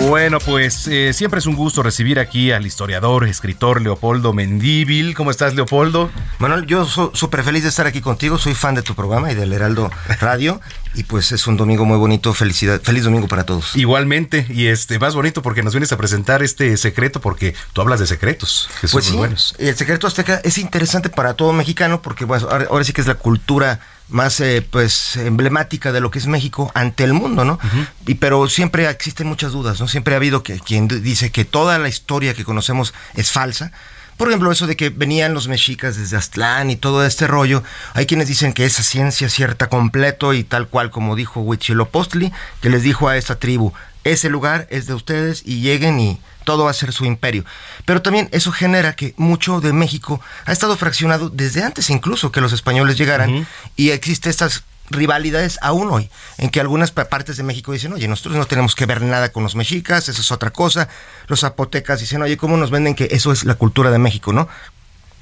Bueno, 0.09 0.39
pues 0.39 0.89
eh, 0.89 1.13
siempre 1.13 1.39
es 1.39 1.45
un 1.45 1.55
gusto 1.55 1.83
recibir 1.83 2.19
aquí 2.19 2.51
al 2.51 2.65
historiador, 2.65 3.29
escritor 3.29 3.83
Leopoldo 3.83 4.33
Mendíbil. 4.33 5.15
¿Cómo 5.15 5.31
estás, 5.31 5.55
Leopoldo? 5.55 6.11
Manuel, 6.39 6.65
yo 6.65 6.87
soy 6.87 7.11
súper 7.13 7.43
feliz 7.43 7.63
de 7.63 7.69
estar 7.69 7.87
aquí 7.87 8.01
contigo. 8.01 8.39
Soy 8.39 8.55
fan 8.55 8.75
de 8.75 8.81
tu 8.81 8.95
programa 8.95 9.31
y 9.31 9.35
del 9.35 9.53
Heraldo 9.53 9.91
Radio. 10.19 10.63
Y 10.99 11.05
pues 11.05 11.31
es 11.31 11.47
un 11.47 11.57
domingo 11.57 11.85
muy 11.85 11.97
bonito. 11.97 12.35
Felicidad, 12.35 12.81
feliz 12.83 13.05
domingo 13.05 13.29
para 13.29 13.45
todos. 13.45 13.77
Igualmente. 13.77 14.45
Y 14.51 14.67
este 14.67 14.99
más 14.99 15.15
bonito 15.15 15.43
porque 15.43 15.63
nos 15.63 15.73
vienes 15.73 15.93
a 15.93 15.97
presentar 15.97 16.43
este 16.43 16.77
secreto, 16.77 17.21
porque 17.21 17.55
tú 17.73 17.81
hablas 17.81 18.01
de 18.01 18.09
secretos, 18.09 18.69
que 18.81 18.89
son 18.89 18.97
pues 18.99 19.11
muy 19.11 19.19
buenos. 19.19 19.55
El 19.59 19.77
secreto 19.77 20.09
azteca 20.09 20.41
es 20.43 20.59
interesante 20.59 21.09
para 21.09 21.35
todo 21.35 21.53
mexicano 21.53 22.03
porque 22.03 22.25
bueno, 22.25 22.49
ahora 22.69 22.83
sí 22.83 22.93
que 22.93 23.01
es 23.01 23.07
la 23.07 23.15
cultura 23.15 23.79
más 24.09 24.41
eh, 24.41 24.67
pues 24.69 25.15
emblemática 25.17 25.93
de 25.93 26.01
lo 26.01 26.11
que 26.11 26.19
es 26.19 26.27
México 26.27 26.73
ante 26.75 27.05
el 27.05 27.13
mundo, 27.13 27.45
¿no? 27.45 27.61
y, 28.05 28.15
pero 28.15 28.49
siempre 28.49 28.89
existen 28.91 29.29
muchas 29.29 29.53
dudas, 29.53 29.79
¿no? 29.79 29.87
Siempre 29.87 30.15
ha 30.15 30.17
habido 30.17 30.43
que, 30.43 30.59
quien 30.59 30.89
dice 30.89 31.31
que 31.31 31.45
toda 31.45 31.79
la 31.79 31.89
historia 31.89 32.35
que 32.35 32.45
conocemos 32.45 32.93
es 33.15 33.31
falsa. 33.31 33.71
Por 34.19 34.29
ejemplo, 34.29 34.51
eso 34.51 34.67
de 34.67 34.77
que 34.77 34.91
venían 34.91 35.33
los 35.33 35.47
mexicas 35.47 35.97
desde 35.97 36.17
Aztlán 36.17 36.71
y 36.71 36.77
todo 36.77 37.07
este 37.07 37.29
rollo. 37.29 37.63
Hay 37.95 38.05
quienes 38.05 38.27
dicen 38.27 38.53
que 38.53 38.67
esa 38.67 38.83
ciencia 38.83 39.29
cierta 39.29 39.69
completo 39.69 40.35
y 40.35 40.43
tal 40.43 40.69
cual 40.69 40.91
como 40.91 41.15
dijo 41.15 41.41
Huitzilopochtli, 41.41 42.33
que 42.61 42.69
les 42.69 42.83
dijo 42.83 43.09
a 43.09 43.17
esta 43.17 43.37
tribu, 43.37 43.73
ese 44.03 44.29
lugar 44.29 44.67
es 44.71 44.87
de 44.87 44.95
ustedes 44.95 45.43
y 45.47 45.61
lleguen 45.61 46.01
y 46.01 46.21
todo 46.43 46.65
va 46.65 46.71
a 46.73 46.75
ser 46.75 46.93
su 46.93 47.05
imperio. 47.05 47.45
Pero 47.85 48.03
también 48.03 48.29
eso 48.33 48.51
genera 48.51 48.97
que 48.97 49.15
mucho 49.17 49.61
de 49.61 49.73
México 49.73 50.21
ha 50.47 50.53
estado 50.53 50.77
fraccionado 50.77 51.31
desde 51.31 51.63
antes 51.63 51.89
incluso 51.89 52.33
que 52.33 52.41
los 52.41 52.53
españoles 52.53 52.99
llegaran 52.99 53.47
y 53.77 53.91
existe 53.91 54.31
estas 54.31 54.65
rivalidades 54.91 55.59
aún 55.63 55.91
hoy, 55.91 56.11
en 56.39 56.51
que 56.51 56.61
algunas 56.61 56.91
partes 56.91 57.37
de 57.37 57.43
México 57.43 57.73
dicen, 57.73 57.93
oye, 57.93 58.09
nosotros 58.09 58.37
no 58.37 58.47
tenemos 58.47 58.75
que 58.75 58.87
ver 58.87 59.03
nada 59.03 59.31
con 59.31 59.43
los 59.43 59.55
mexicas, 59.55 60.09
eso 60.09 60.21
es 60.21 60.33
otra 60.33 60.51
cosa. 60.51 60.89
Los 61.27 61.41
zapotecas 61.41 62.01
dicen, 62.01 62.23
oye, 62.23 62.37
¿cómo 62.37 62.57
nos 62.57 62.71
venden 62.71 62.95
que 62.95 63.09
eso 63.11 63.33
es 63.33 63.45
la 63.45 63.55
cultura 63.55 63.91
de 63.91 63.99
México, 63.99 64.33
no? 64.33 64.49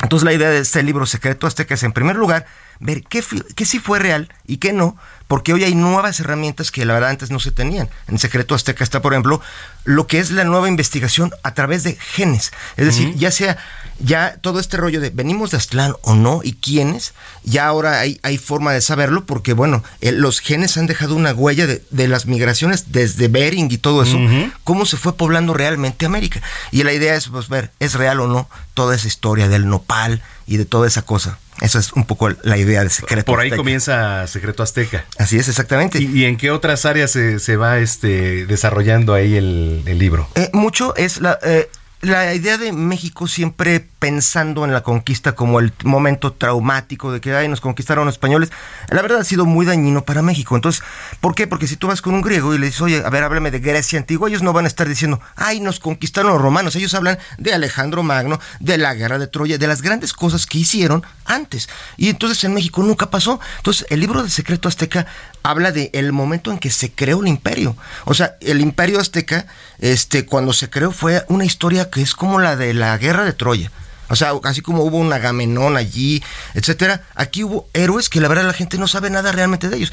Entonces 0.03 0.25
la 0.25 0.35
idea 0.35 0.51
de 0.51 0.59
este 0.59 0.83
libro 0.83 1.07
secreto 1.07 1.47
azteca 1.47 1.75
es, 1.75 1.83
en 1.83 1.93
primer 1.93 2.17
lugar, 2.17 2.47
ver 2.81 3.03
qué, 3.05 3.25
qué 3.55 3.65
sí 3.65 3.79
fue 3.79 3.99
real 3.99 4.29
y 4.47 4.59
qué 4.59 4.75
no, 4.75 4.97
porque 5.27 5.55
hoy 5.55 5.65
hay 5.65 5.75
nuevas 5.75 6.21
herramientas 6.21 6.71
que 6.71 6.85
la 6.85 6.95
verdad 6.95 7.11
antes 7.11 7.31
no 7.31 7.41
se 7.41 7.51
tenían. 7.51 7.89
En 8.07 8.19
Secreto 8.19 8.55
Azteca 8.55 8.85
está, 8.85 9.01
por 9.01 9.15
ejemplo, 9.15 9.41
lo 9.85 10.07
que 10.07 10.19
es 10.19 10.31
la 10.31 10.45
nueva 10.45 10.69
investigación 10.69 11.33
a 11.43 11.55
través 11.55 11.83
de 11.83 11.95
genes. 11.95 12.53
Es 12.77 12.85
decir, 12.85 13.15
ya 13.15 13.31
sea 13.31 13.57
ya 13.99 14.37
todo 14.41 14.61
este 14.61 14.77
rollo 14.77 15.01
de 15.01 15.11
venimos 15.11 15.51
de 15.51 15.57
Aztlán 15.57 15.95
o 16.03 16.15
no 16.15 16.41
y 16.43 16.55
quiénes, 16.55 17.15
ya 17.45 17.67
ahora 17.67 18.01
hay, 18.01 18.21
hay 18.23 18.39
forma 18.39 18.73
de 18.73 18.81
saberlo 18.81 19.25
porque, 19.25 19.53
bueno, 19.53 19.83
los 20.01 20.41
genes 20.41 20.77
han 20.77 20.87
dejado 20.87 21.15
una 21.15 21.33
huella 21.33 21.67
de, 21.67 22.09
las 22.09 22.27
migraciones 22.27 22.93
desde 22.93 23.29
Bering 23.29 23.71
y 23.71 23.79
todo 23.79 24.03
eso, 24.03 24.19
cómo 24.65 24.87
se 24.87 24.97
fue 24.97 25.17
poblando 25.17 25.55
realmente 25.55 26.07
América. 26.07 26.43
Y 26.71 26.83
la 26.83 26.93
idea 26.93 27.15
es 27.15 27.29
pues, 27.29 27.49
ver, 27.49 27.71
¿es 27.81 27.95
real 27.95 28.21
o 28.21 28.27
no 28.27 28.49
toda 28.75 28.95
esa 28.95 29.09
historia 29.09 29.49
del 29.49 29.69
nopal 29.69 30.23
y 30.47 30.57
de 30.57 30.65
toda 30.65 30.87
esa 30.87 31.03
cosa? 31.03 31.39
Esa 31.61 31.79
es 31.79 31.93
un 31.95 32.05
poco 32.05 32.29
la 32.43 32.59
idea 32.59 32.83
de 32.83 32.91
Secreto 32.91 33.33
Por 33.33 33.41
ahí 33.41 33.51
comienza 33.51 34.27
Secreto 34.27 34.63
Azteca. 34.63 35.07
Así 35.17 35.39
es, 35.39 35.49
exactamente. 35.49 35.99
¿Y, 36.03 36.25
en 36.25 36.37
qué 36.37 36.51
otras 36.51 36.85
áreas 36.85 37.13
se, 37.13 37.57
va 37.57 37.79
este, 37.79 38.45
desarrollando 38.47 39.15
ahí 39.15 39.37
el, 39.37 39.99
libro? 39.99 40.29
Eh, 40.35 40.51
mucho 40.53 40.95
es 40.97 41.21
la... 41.21 41.39
Eh, 41.43 41.71
la 42.07 42.35
idea 42.35 42.57
de 42.59 42.73
México 42.73 43.27
siempre 43.27 43.81
pensando 43.99 44.65
en 44.65 44.73
la 44.73 44.83
conquista 44.83 45.33
como 45.33 45.61
el 45.61 45.73
momento 45.85 46.33
traumático 46.33 47.13
de 47.13 47.21
que 47.21 47.35
ay, 47.35 47.49
nos 47.49 47.61
conquistaron 47.61 48.07
los 48.07 48.15
españoles, 48.15 48.51
la 48.89 49.03
verdad 49.03 49.21
ha 49.21 49.25
sido 49.25 49.45
muy 49.45 49.67
dañino 49.67 50.05
para 50.05 50.23
México. 50.23 50.55
Entonces, 50.55 50.83
¿por 51.21 51.35
qué? 51.35 51.47
Porque 51.47 51.67
si 51.67 51.77
tú 51.77 51.89
vas 51.89 52.03
con 52.03 52.15
un 52.15 52.23
griego 52.23 52.55
y 52.55 52.59
le 52.59 52.67
dices, 52.67 52.81
oye, 52.81 53.03
a 53.05 53.11
ver, 53.11 53.25
háblame 53.25 53.51
de 53.51 53.59
Grecia 53.59 53.99
antigua, 53.99 54.29
ellos 54.29 54.43
no 54.43 54.53
van 54.53 54.65
a 54.65 54.69
estar 54.69 54.89
diciendo, 54.89 55.21
ay, 55.35 55.61
nos 55.61 55.81
conquistaron 55.81 56.33
los 56.33 56.41
romanos. 56.41 56.77
Ellos 56.77 56.95
hablan 56.95 57.19
de 57.39 57.53
Alejandro 57.53 58.03
Magno, 58.03 58.41
de 58.61 58.79
la 58.79 58.95
guerra 58.95 59.19
de 59.19 59.27
Troya, 59.27 59.59
de 59.59 59.67
las 59.67 59.83
grandes 59.83 60.13
cosas 60.13 60.47
que 60.47 60.59
hicieron 60.59 61.05
antes. 61.25 61.69
Y 61.97 62.09
entonces 62.09 62.43
en 62.45 62.55
México 62.55 62.83
nunca 62.83 63.11
pasó. 63.11 63.41
Entonces, 63.59 63.87
el 63.91 64.01
libro 64.01 64.23
de 64.23 64.31
Secreto 64.31 64.69
Azteca 64.69 65.07
habla 65.51 65.71
de 65.71 65.91
el 65.93 66.13
momento 66.13 66.51
en 66.51 66.59
que 66.59 66.71
se 66.71 66.91
creó 66.91 67.21
el 67.21 67.29
imperio. 67.29 67.77
O 68.05 68.15
sea, 68.15 68.37
el 68.41 68.61
imperio 68.61 69.01
azteca, 69.01 69.47
este, 69.79 70.27
cuando 70.27 70.53
se 70.53 70.69
creó 70.69 70.91
fue 70.91 71.25
una 71.29 71.45
historia 71.45 71.89
que 71.89 72.03
es 72.03 72.15
como 72.15 72.41
la 72.41 72.57
de 72.57 72.75
la 72.75 72.99
guerra 72.99 73.25
de 73.25 73.33
Troya. 73.33 73.71
O 74.09 74.15
sea, 74.15 74.33
así 74.45 74.61
como 74.61 74.85
hubo 74.85 74.99
un 74.99 75.13
Agamenón 75.13 75.77
allí, 75.77 76.23
etcétera, 76.55 77.03
aquí 77.15 77.43
hubo 77.43 77.69
héroes 77.75 78.09
que 78.09 78.21
la 78.21 78.29
verdad 78.29 78.45
la 78.45 78.53
gente 78.53 78.79
no 78.79 78.87
sabe 78.87 79.11
nada 79.11 79.33
realmente 79.33 79.69
de 79.69 79.77
ellos 79.77 79.93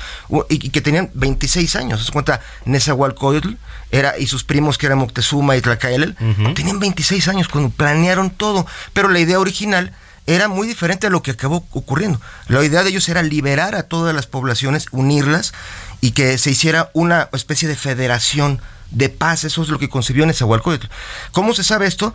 y, 0.49 0.70
que 0.70 0.82
tenían 0.82 1.10
26 1.16 1.76
años. 1.76 2.06
Se 2.06 2.12
cuenta 2.12 2.41
Nezahualcóyotl 2.66 3.54
era 3.91 4.18
y 4.18 4.28
sus 4.28 4.43
primos 4.43 4.78
que 4.78 4.86
eran 4.86 4.99
Moctezuma 4.99 5.56
y 5.56 5.62
Tlacaelel, 5.62 6.16
tenían 6.56 6.80
26 6.80 7.28
años 7.28 7.47
cuando 7.47 7.70
planearon 7.70 8.30
todo, 8.30 8.68
pero 8.93 9.10
la 9.10 9.20
idea 9.20 9.39
original 9.39 9.93
era 10.26 10.48
muy 10.48 10.68
diferente 10.68 11.08
a 11.08 11.10
lo 11.10 11.22
que 11.22 11.32
acabó 11.32 11.66
ocurriendo. 11.72 12.20
La 12.48 12.64
idea 12.64 12.84
de 12.84 12.90
ellos 12.90 13.10
era 13.10 13.24
liberar 13.24 13.76
a 13.76 13.84
todas 13.84 14.16
las 14.16 14.28
poblaciones, 14.28 14.88
unirlas 14.92 15.54
y 16.02 16.12
que 16.12 16.38
se 16.38 16.52
hiciera 16.52 16.90
una 16.94 17.30
especie 17.34 17.68
de 17.68 17.76
federación 17.76 18.62
de 18.92 19.10
paz. 19.10 19.44
Eso 19.44 19.62
es 19.62 19.70
lo 19.70 19.80
que 19.80 19.90
concibió 19.90 20.26
Nezahualcóyotl. 20.26 20.88
¿Cómo 21.32 21.54
se 21.54 21.64
sabe 21.64 21.88
esto? 21.88 22.14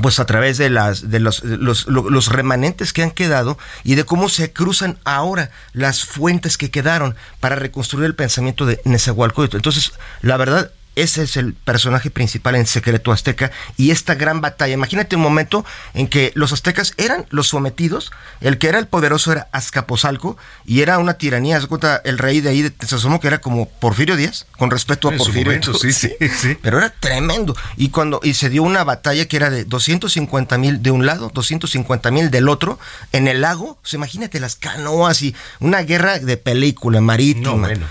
pues 0.00 0.18
a 0.20 0.24
través 0.24 0.56
de 0.56 0.70
las 0.70 1.10
de 1.10 1.20
los, 1.20 1.44
los, 1.44 2.26
remanentes 2.28 2.94
que 2.94 3.02
han 3.02 3.10
quedado 3.10 3.58
y 3.84 3.94
de 3.94 4.04
cómo 4.04 4.30
se 4.30 4.50
cruzan 4.50 4.98
ahora 5.04 5.50
las 5.74 6.06
fuentes 6.06 6.56
que 6.56 6.70
quedaron 6.70 7.14
para 7.40 7.56
reconstruir 7.56 8.06
el 8.06 8.14
pensamiento 8.14 8.64
de 8.64 8.80
Nezahualcóyotl. 8.86 9.56
Entonces, 9.56 9.92
la 10.22 10.38
verdad, 10.38 10.70
ese 10.96 11.22
es 11.22 11.36
el 11.36 11.54
personaje 11.54 12.10
principal 12.10 12.54
en 12.54 12.66
Secreto 12.66 13.12
Azteca 13.12 13.50
y 13.76 13.90
esta 13.90 14.14
gran 14.14 14.40
batalla. 14.40 14.74
Imagínate 14.74 15.16
un 15.16 15.22
momento 15.22 15.64
en 15.94 16.08
que 16.08 16.32
los 16.34 16.52
aztecas 16.52 16.92
eran 16.96 17.26
los 17.30 17.48
sometidos, 17.48 18.10
el 18.40 18.58
que 18.58 18.68
era 18.68 18.78
el 18.78 18.86
poderoso 18.86 19.32
era 19.32 19.48
Azcapotzalco 19.52 20.36
y 20.66 20.80
era 20.80 20.98
una 20.98 21.14
tiranía. 21.14 21.60
Se 21.60 21.66
cuenta 21.66 22.00
el 22.04 22.18
rey 22.18 22.40
de 22.40 22.50
ahí 22.50 22.62
de 22.62 22.70
Tezazomo 22.70 23.20
que 23.20 23.28
era 23.28 23.40
como 23.40 23.68
Porfirio 23.68 24.16
Díaz, 24.16 24.46
con 24.58 24.70
respeto 24.70 25.08
a 25.08 25.12
En 25.12 25.18
Porfirio. 25.18 25.44
momento, 25.46 25.74
sí, 25.78 25.92
sí, 25.92 26.12
sí. 26.36 26.58
Pero 26.60 26.78
era 26.78 26.90
tremendo. 26.90 27.56
Y 27.76 27.88
cuando 27.88 28.20
y 28.22 28.34
se 28.34 28.50
dio 28.50 28.62
una 28.62 28.84
batalla 28.84 29.26
que 29.26 29.36
era 29.36 29.50
de 29.50 29.64
250 29.64 30.58
mil 30.58 30.82
de 30.82 30.90
un 30.90 31.06
lado, 31.06 31.30
250 31.32 32.10
mil 32.10 32.30
del 32.30 32.48
otro, 32.48 32.78
en 33.12 33.28
el 33.28 33.40
lago. 33.40 33.78
Imagínate 33.92 34.40
las 34.40 34.56
canoas 34.56 35.22
y 35.22 35.34
una 35.60 35.82
guerra 35.82 36.18
de 36.18 36.36
película 36.36 37.00
marítima. 37.00 37.52
No, 37.52 37.58
bueno. 37.58 37.86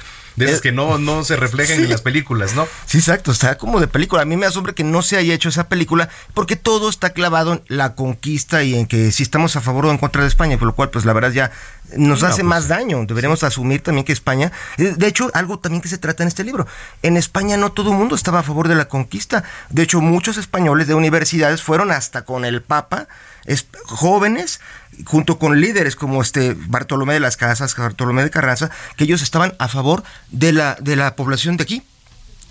De 0.45 0.51
esas 0.51 0.61
que 0.61 0.71
no, 0.71 0.97
no 0.97 1.23
se 1.23 1.35
reflejan 1.35 1.77
sí. 1.77 1.83
en 1.83 1.89
las 1.89 2.01
películas, 2.01 2.53
¿no? 2.55 2.67
Sí, 2.85 2.97
exacto, 2.97 3.31
está 3.31 3.57
como 3.57 3.79
de 3.79 3.87
película. 3.87 4.21
A 4.21 4.25
mí 4.25 4.37
me 4.37 4.45
asombra 4.45 4.73
que 4.73 4.83
no 4.83 5.01
se 5.01 5.17
haya 5.17 5.33
hecho 5.33 5.49
esa 5.49 5.67
película 5.67 6.09
porque 6.33 6.55
todo 6.55 6.89
está 6.89 7.11
clavado 7.11 7.53
en 7.53 7.63
la 7.67 7.95
conquista 7.95 8.63
y 8.63 8.75
en 8.75 8.85
que 8.85 9.11
si 9.11 9.23
estamos 9.23 9.55
a 9.55 9.61
favor 9.61 9.85
o 9.85 9.91
en 9.91 9.97
contra 9.97 10.21
de 10.21 10.27
España, 10.27 10.57
por 10.57 10.67
lo 10.67 10.75
cual 10.75 10.89
pues 10.89 11.05
la 11.05 11.13
verdad 11.13 11.31
ya 11.31 11.51
nos 11.97 12.21
No, 12.21 12.27
hace 12.27 12.41
pues, 12.41 12.45
más 12.49 12.67
daño. 12.67 13.05
Deberíamos 13.05 13.43
asumir 13.43 13.81
también 13.81 14.05
que 14.05 14.13
España, 14.13 14.51
eh, 14.77 14.93
de 14.97 15.07
hecho, 15.07 15.29
algo 15.33 15.59
también 15.59 15.81
que 15.81 15.89
se 15.89 15.97
trata 15.97 16.23
en 16.23 16.27
este 16.27 16.43
libro. 16.43 16.67
En 17.01 17.17
España 17.17 17.57
no 17.57 17.71
todo 17.71 17.91
el 17.91 17.97
mundo 17.97 18.15
estaba 18.15 18.39
a 18.39 18.43
favor 18.43 18.67
de 18.67 18.75
la 18.75 18.85
conquista. 18.85 19.43
De 19.69 19.83
hecho, 19.83 20.01
muchos 20.01 20.37
españoles 20.37 20.87
de 20.87 20.93
universidades 20.93 21.61
fueron 21.61 21.91
hasta 21.91 22.23
con 22.23 22.45
el 22.45 22.61
Papa, 22.61 23.07
es- 23.45 23.65
jóvenes, 23.85 24.59
junto 25.05 25.39
con 25.39 25.59
líderes 25.61 25.95
como 25.95 26.21
este 26.21 26.55
Bartolomé 26.67 27.13
de 27.13 27.19
las 27.19 27.37
Casas, 27.37 27.75
Bartolomé 27.75 28.23
de 28.23 28.29
Carranza, 28.29 28.69
que 28.97 29.03
ellos 29.05 29.21
estaban 29.21 29.53
a 29.59 29.67
favor 29.67 30.03
de 30.31 30.51
la, 30.53 30.75
de 30.79 30.95
la 30.95 31.15
población 31.15 31.57
de 31.57 31.63
aquí 31.63 31.83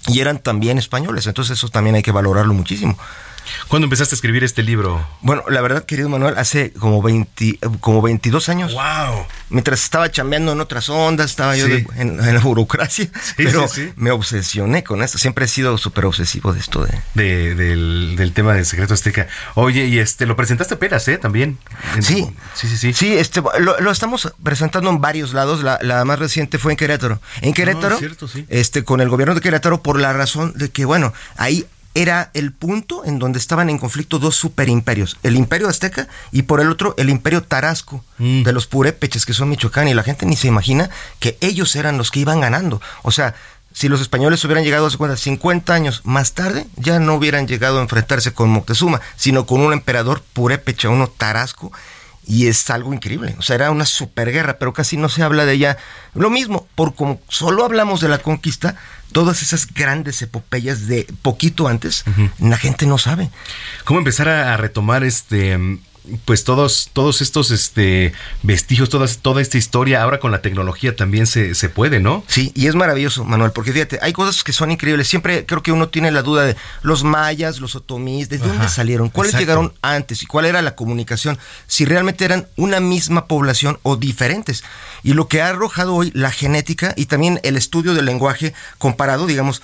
y 0.08 0.20
eran 0.20 0.38
también 0.38 0.78
españoles, 0.78 1.26
entonces 1.26 1.58
eso 1.58 1.68
también 1.68 1.94
hay 1.96 2.02
que 2.02 2.12
valorarlo 2.12 2.54
muchísimo. 2.54 2.98
¿Cuándo 3.68 3.86
empezaste 3.86 4.14
a 4.14 4.16
escribir 4.16 4.44
este 4.44 4.62
libro? 4.62 5.06
Bueno, 5.20 5.42
la 5.48 5.60
verdad, 5.60 5.84
querido 5.84 6.08
Manuel, 6.08 6.36
hace 6.38 6.72
como 6.72 7.02
20, 7.02 7.58
como 7.80 8.02
22 8.02 8.48
años. 8.48 8.72
¡Wow! 8.74 9.26
Mientras 9.50 9.82
estaba 9.82 10.10
chambeando 10.10 10.52
en 10.52 10.60
otras 10.60 10.88
ondas, 10.88 11.30
estaba 11.30 11.56
yo 11.56 11.66
Sí. 11.66 11.72
de- 11.72 11.86
en, 11.96 12.20
en 12.20 12.34
la 12.34 12.40
burocracia, 12.40 13.08
pero 13.36 13.66
sí, 13.68 13.86
sí. 13.86 13.92
me 13.96 14.10
obsesioné 14.10 14.84
con 14.84 15.02
esto. 15.02 15.18
Siempre 15.18 15.44
he 15.44 15.48
sido 15.48 15.76
súper 15.78 16.04
obsesivo 16.06 16.52
de 16.52 16.60
esto 16.60 16.84
de... 16.84 17.00
De- 17.14 17.54
del, 17.54 18.14
del 18.16 18.32
tema 18.32 18.54
de 18.54 18.64
Secreto 18.64 18.94
Azteca. 18.94 19.26
Oye, 19.54 19.86
y 19.86 19.98
este, 19.98 20.26
lo 20.26 20.36
presentaste 20.36 20.74
apenas, 20.74 21.06
¿eh? 21.08 21.18
También. 21.18 21.58
En- 21.96 22.02
Sí. 22.02 22.26
Sí, 22.54 22.68
sí, 22.68 22.76
sí. 22.76 22.92
Sí, 22.92 23.12
este, 23.16 23.42
lo, 23.60 23.78
lo 23.80 23.90
estamos 23.90 24.32
presentando 24.42 24.90
en 24.90 25.00
varios 25.00 25.32
lados. 25.32 25.62
La, 25.62 25.78
la 25.82 26.04
más 26.04 26.18
reciente 26.18 26.58
fue 26.58 26.72
en 26.72 26.76
Querétaro. 26.76 27.20
En 27.40 27.52
Querétaro, 27.52 27.94
es 27.94 28.00
cierto, 28.00 28.28
sí. 28.28 28.46
este, 28.48 28.84
con 28.84 29.00
el 29.00 29.08
gobierno 29.08 29.34
de 29.34 29.40
Querétaro, 29.40 29.82
por 29.82 29.98
la 29.98 30.12
razón 30.12 30.52
de 30.56 30.70
que, 30.70 30.84
bueno, 30.84 31.12
ahí 31.36 31.66
era 31.94 32.30
el 32.34 32.52
punto 32.52 33.04
en 33.04 33.18
donde 33.18 33.38
estaban 33.38 33.68
en 33.68 33.78
conflicto 33.78 34.18
dos 34.18 34.36
superimperios, 34.36 35.16
el 35.22 35.36
imperio 35.36 35.68
azteca 35.68 36.08
y 36.30 36.42
por 36.42 36.60
el 36.60 36.70
otro 36.70 36.94
el 36.98 37.10
imperio 37.10 37.42
tarasco 37.42 38.04
Mm. 38.18 38.42
de 38.42 38.52
los 38.52 38.66
purépeches 38.66 39.24
que 39.24 39.32
son 39.32 39.48
Michoacán 39.48 39.88
y 39.88 39.94
la 39.94 40.02
gente 40.02 40.26
ni 40.26 40.36
se 40.36 40.46
imagina 40.46 40.90
que 41.20 41.38
ellos 41.40 41.74
eran 41.74 41.96
los 41.96 42.10
que 42.10 42.20
iban 42.20 42.40
ganando. 42.40 42.80
O 43.02 43.10
sea, 43.12 43.34
si 43.72 43.88
los 43.88 44.00
españoles 44.00 44.44
hubieran 44.44 44.64
llegado 44.64 44.86
a 44.86 44.90
50, 44.90 45.16
50 45.16 45.72
años 45.72 46.02
más 46.04 46.32
tarde, 46.32 46.66
ya 46.76 46.98
no 46.98 47.14
hubieran 47.14 47.46
llegado 47.46 47.78
a 47.78 47.82
enfrentarse 47.82 48.34
con 48.34 48.50
Moctezuma, 48.50 49.00
sino 49.16 49.46
con 49.46 49.60
un 49.60 49.72
emperador 49.72 50.22
purépecha, 50.32 50.90
uno 50.90 51.06
tarasco, 51.08 51.72
y 52.30 52.46
es 52.46 52.70
algo 52.70 52.94
increíble. 52.94 53.34
O 53.38 53.42
sea, 53.42 53.56
era 53.56 53.72
una 53.72 53.84
superguerra, 53.84 54.56
pero 54.58 54.72
casi 54.72 54.96
no 54.96 55.08
se 55.08 55.24
habla 55.24 55.44
de 55.44 55.54
ella. 55.54 55.78
Lo 56.14 56.30
mismo, 56.30 56.68
por 56.76 56.94
como 56.94 57.20
solo 57.28 57.64
hablamos 57.64 58.00
de 58.00 58.08
la 58.08 58.18
conquista, 58.18 58.76
todas 59.10 59.42
esas 59.42 59.66
grandes 59.66 60.22
epopeyas 60.22 60.86
de 60.86 61.08
poquito 61.22 61.66
antes, 61.66 62.04
la 62.38 62.56
gente 62.56 62.86
no 62.86 62.98
sabe. 62.98 63.30
¿Cómo 63.82 63.98
empezar 63.98 64.28
a, 64.28 64.56
retomar 64.56 65.02
este 65.02 65.58
pues 66.24 66.44
todos, 66.44 66.90
todos 66.92 67.20
estos 67.20 67.50
este 67.50 68.12
vestigios, 68.42 68.88
todas, 68.88 69.18
toda 69.18 69.42
esta 69.42 69.58
historia, 69.58 70.02
ahora 70.02 70.18
con 70.18 70.30
la 70.30 70.42
tecnología 70.42 70.96
también 70.96 71.26
se, 71.26 71.54
se 71.54 71.68
puede, 71.68 72.00
¿no? 72.00 72.24
Sí, 72.26 72.52
y 72.54 72.66
es 72.66 72.74
maravilloso, 72.74 73.24
Manuel, 73.24 73.52
porque 73.52 73.72
fíjate, 73.72 73.98
hay 74.02 74.12
cosas 74.12 74.42
que 74.42 74.52
son 74.52 74.70
increíbles. 74.70 75.08
Siempre 75.08 75.44
creo 75.46 75.62
que 75.62 75.72
uno 75.72 75.88
tiene 75.88 76.10
la 76.10 76.22
duda 76.22 76.44
de 76.44 76.56
los 76.82 77.04
mayas, 77.04 77.60
los 77.60 77.76
otomíes, 77.76 78.28
¿de 78.28 78.38
dónde 78.38 78.68
salieron? 78.68 79.10
¿Cuáles 79.10 79.34
exacto. 79.34 79.42
llegaron 79.42 79.74
antes? 79.82 80.22
¿Y 80.22 80.26
cuál 80.26 80.46
era 80.46 80.62
la 80.62 80.74
comunicación? 80.74 81.38
Si 81.66 81.84
realmente 81.84 82.24
eran 82.24 82.48
una 82.56 82.80
misma 82.80 83.26
población 83.26 83.78
o 83.82 83.96
diferentes. 83.96 84.64
Y 85.02 85.12
lo 85.12 85.28
que 85.28 85.42
ha 85.42 85.48
arrojado 85.48 85.94
hoy 85.94 86.10
la 86.14 86.30
genética 86.30 86.94
y 86.96 87.06
también 87.06 87.40
el 87.42 87.56
estudio 87.56 87.94
del 87.94 88.06
lenguaje 88.06 88.54
comparado, 88.78 89.26
digamos, 89.26 89.62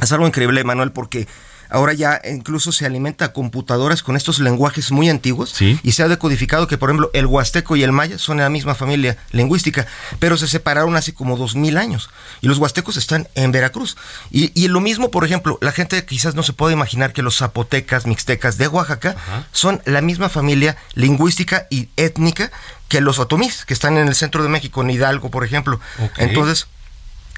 es 0.00 0.10
algo 0.12 0.26
increíble, 0.26 0.64
Manuel, 0.64 0.92
porque 0.92 1.28
ahora 1.72 1.92
ya 1.94 2.20
incluso 2.30 2.70
se 2.72 2.86
alimenta 2.86 3.26
a 3.26 3.32
computadoras 3.32 4.02
con 4.02 4.16
estos 4.16 4.38
lenguajes 4.38 4.90
muy 4.92 5.08
antiguos 5.08 5.50
Sí. 5.50 5.78
y 5.82 5.92
se 5.92 6.02
ha 6.02 6.08
decodificado 6.08 6.66
que, 6.66 6.78
por 6.78 6.90
ejemplo, 6.90 7.10
el 7.14 7.26
huasteco 7.26 7.76
y 7.76 7.82
el 7.82 7.92
maya 7.92 8.18
son 8.18 8.36
de 8.36 8.42
la 8.44 8.50
misma 8.50 8.74
familia 8.74 9.16
lingüística, 9.32 9.86
pero 10.18 10.36
se 10.36 10.48
separaron 10.48 10.96
hace 10.96 11.14
como 11.14 11.36
dos 11.36 11.54
mil 11.56 11.76
años 11.78 12.10
y 12.40 12.48
los 12.48 12.58
huastecos 12.58 12.96
están 12.96 13.28
en 13.34 13.52
Veracruz. 13.52 13.96
Y, 14.30 14.52
y 14.54 14.68
lo 14.68 14.80
mismo, 14.80 15.10
por 15.10 15.24
ejemplo, 15.24 15.58
la 15.60 15.72
gente 15.72 16.04
quizás 16.04 16.34
no 16.34 16.42
se 16.42 16.52
puede 16.52 16.74
imaginar 16.74 17.12
que 17.12 17.22
los 17.22 17.38
zapotecas, 17.38 18.06
mixtecas 18.06 18.58
de 18.58 18.68
Oaxaca 18.68 19.16
son 19.52 19.80
la 19.84 20.00
misma 20.00 20.28
familia 20.28 20.76
lingüística 20.94 21.66
y 21.70 21.88
étnica 21.96 22.50
que 22.88 23.00
los 23.00 23.18
otomís, 23.18 23.64
que 23.64 23.72
están 23.74 23.96
en 23.96 24.06
el 24.08 24.14
centro 24.14 24.42
de 24.42 24.48
México, 24.48 24.82
en 24.82 24.90
Hidalgo, 24.90 25.30
por 25.30 25.44
ejemplo. 25.44 25.80
Entonces, 26.18 26.66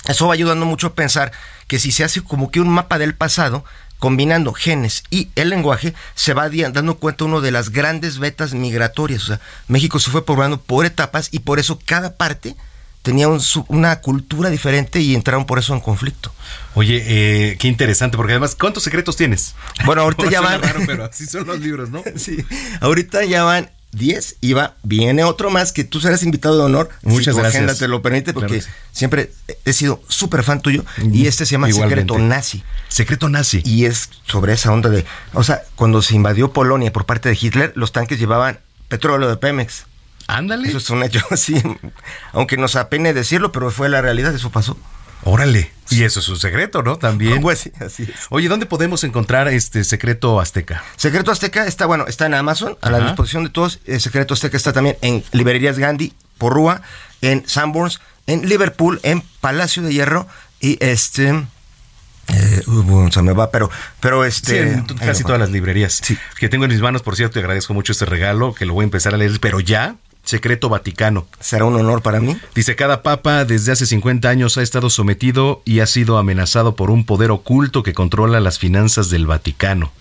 eso 0.08 0.26
va 0.26 0.34
ayudando 0.34 0.66
mucho 0.66 0.88
a 0.88 0.94
pensar 0.94 1.32
que 1.66 1.78
si 1.78 1.92
se 1.92 2.04
hace 2.04 2.20
como 2.22 2.50
que 2.50 2.60
un 2.60 2.68
mapa 2.68 2.98
del 2.98 3.14
pasado, 3.14 3.64
combinando 3.98 4.52
genes 4.52 5.04
y 5.10 5.28
el 5.34 5.50
lenguaje, 5.50 5.94
se 6.14 6.34
va 6.34 6.48
dando 6.48 6.98
cuenta 6.98 7.24
uno 7.24 7.40
de 7.40 7.50
las 7.50 7.70
grandes 7.70 8.18
vetas 8.18 8.54
migratorias. 8.54 9.22
O 9.24 9.26
sea, 9.26 9.40
México 9.68 9.98
se 9.98 10.10
fue 10.10 10.24
poblando 10.24 10.60
por 10.60 10.86
etapas 10.86 11.28
y 11.32 11.40
por 11.40 11.58
eso 11.58 11.78
cada 11.84 12.16
parte 12.16 12.56
tenía 13.04 13.28
un 13.28 13.38
una 13.68 14.00
cultura 14.00 14.48
diferente 14.48 15.00
y 15.00 15.14
entraron 15.14 15.44
por 15.44 15.58
eso 15.58 15.74
en 15.74 15.80
conflicto. 15.80 16.32
Oye, 16.74 17.02
eh, 17.06 17.58
qué 17.58 17.68
interesante, 17.68 18.16
porque 18.16 18.32
además, 18.32 18.56
¿cuántos 18.58 18.82
secretos 18.82 19.16
tienes? 19.16 19.54
Bueno, 19.84 20.02
ahorita 20.02 20.24
ya 20.30 20.40
van. 20.40 20.62
raro, 20.62 20.80
pero 20.86 21.04
así 21.04 21.26
son 21.26 21.46
los 21.46 21.60
libros, 21.60 21.90
¿no? 21.90 22.02
Sí, 22.16 22.38
ahorita 22.80 23.24
ya 23.24 23.44
van 23.44 23.70
10 23.94 24.36
y 24.40 24.52
va, 24.52 24.76
viene 24.82 25.24
otro 25.24 25.50
más 25.50 25.72
que 25.72 25.84
tú 25.84 26.00
serás 26.00 26.22
invitado 26.22 26.58
de 26.58 26.64
honor. 26.64 26.90
Muchas 27.02 27.24
si 27.24 27.30
tu 27.30 27.36
gracias. 27.38 27.54
agenda 27.54 27.74
te 27.74 27.88
lo 27.88 28.02
permite, 28.02 28.32
porque 28.32 28.58
Claro 28.60 28.74
siempre 28.94 29.32
he 29.64 29.72
sido 29.72 30.00
súper 30.08 30.44
fan 30.44 30.62
tuyo 30.62 30.84
y 31.12 31.26
este 31.26 31.44
se 31.44 31.52
llama 31.52 31.68
Igualmente. 31.68 32.02
Secreto 32.02 32.18
Nazi. 32.18 32.62
Secreto 32.88 33.28
nazi. 33.28 33.62
Y 33.64 33.84
es 33.86 34.08
sobre 34.26 34.52
esa 34.52 34.72
onda 34.72 34.88
de, 34.88 35.04
o 35.32 35.42
sea, 35.42 35.62
cuando 35.74 36.00
se 36.00 36.14
invadió 36.14 36.52
Polonia 36.52 36.92
por 36.92 37.04
parte 37.04 37.28
de 37.28 37.38
Hitler, 37.40 37.72
los 37.74 37.92
tanques 37.92 38.18
llevaban 38.18 38.60
petróleo 38.88 39.28
de 39.28 39.36
Pemex. 39.36 39.86
Ándale. 40.26 40.68
Eso 40.68 40.78
es 40.78 40.88
un 40.90 41.02
hecho, 41.02 41.20
sí. 41.36 41.60
Aunque 42.32 42.56
nos 42.56 42.76
apene 42.76 43.12
decirlo, 43.12 43.52
pero 43.52 43.70
fue 43.70 43.88
la 43.88 44.00
realidad, 44.00 44.34
eso 44.34 44.50
pasó. 44.50 44.76
Órale. 45.24 45.72
Y 45.90 46.02
eso 46.02 46.20
es 46.20 46.28
un 46.28 46.38
secreto, 46.38 46.82
¿no? 46.82 46.96
También. 46.96 47.40
Pues 47.40 47.60
sí, 47.60 47.72
así 47.80 48.04
es. 48.04 48.26
Oye, 48.30 48.48
¿dónde 48.48 48.66
podemos 48.66 49.04
encontrar 49.04 49.48
este 49.48 49.84
secreto 49.84 50.40
azteca? 50.40 50.82
Secreto 50.96 51.30
Azteca 51.30 51.66
está, 51.66 51.86
bueno, 51.86 52.06
está 52.06 52.26
en 52.26 52.34
Amazon, 52.34 52.76
a 52.80 52.90
la 52.90 53.00
disposición 53.00 53.44
de 53.44 53.50
todos. 53.50 53.80
El 53.84 54.00
Secreto 54.00 54.34
Azteca 54.34 54.56
está 54.56 54.72
también 54.72 54.96
en 55.02 55.22
librerías 55.32 55.78
Gandhi, 55.78 56.14
Porrúa, 56.38 56.82
en 57.20 57.46
Sanborns, 57.46 58.00
en 58.26 58.48
Liverpool, 58.48 59.00
en 59.02 59.22
Palacio 59.40 59.82
de 59.82 59.92
Hierro 59.92 60.26
y 60.60 60.78
este... 60.84 61.28
eh, 62.28 62.62
bueno, 62.66 63.12
se 63.12 63.22
me 63.22 63.32
va, 63.32 63.50
pero, 63.50 63.70
pero 64.00 64.24
este... 64.24 64.74
Sí, 64.74 64.94
casi 64.98 65.22
todas 65.24 65.38
las 65.38 65.50
librerías 65.50 66.00
que 66.38 66.48
tengo 66.48 66.64
en 66.64 66.70
mis 66.70 66.80
manos. 66.80 67.02
Por 67.02 67.16
cierto, 67.16 67.34
te 67.34 67.40
agradezco 67.40 67.74
mucho 67.74 67.92
este 67.92 68.06
regalo, 68.06 68.54
que 68.54 68.64
lo 68.64 68.72
voy 68.72 68.82
a 68.82 68.84
empezar 68.84 69.14
a 69.14 69.18
leer, 69.18 69.38
pero 69.40 69.60
ya, 69.60 69.96
Secreto 70.24 70.68
Vaticano. 70.68 71.26
Será 71.40 71.64
un 71.66 71.76
honor 71.76 72.02
para 72.02 72.20
mí. 72.20 72.36
Dice, 72.54 72.76
cada 72.76 73.02
papa 73.02 73.44
desde 73.44 73.72
hace 73.72 73.86
50 73.86 74.28
años 74.28 74.56
ha 74.56 74.62
estado 74.62 74.90
sometido 74.90 75.62
y 75.64 75.80
ha 75.80 75.86
sido 75.86 76.18
amenazado 76.18 76.76
por 76.76 76.90
un 76.90 77.04
poder 77.04 77.30
oculto 77.30 77.82
que 77.82 77.92
controla 77.92 78.40
las 78.40 78.58
finanzas 78.58 79.10
del 79.10 79.26
Vaticano. 79.26 79.92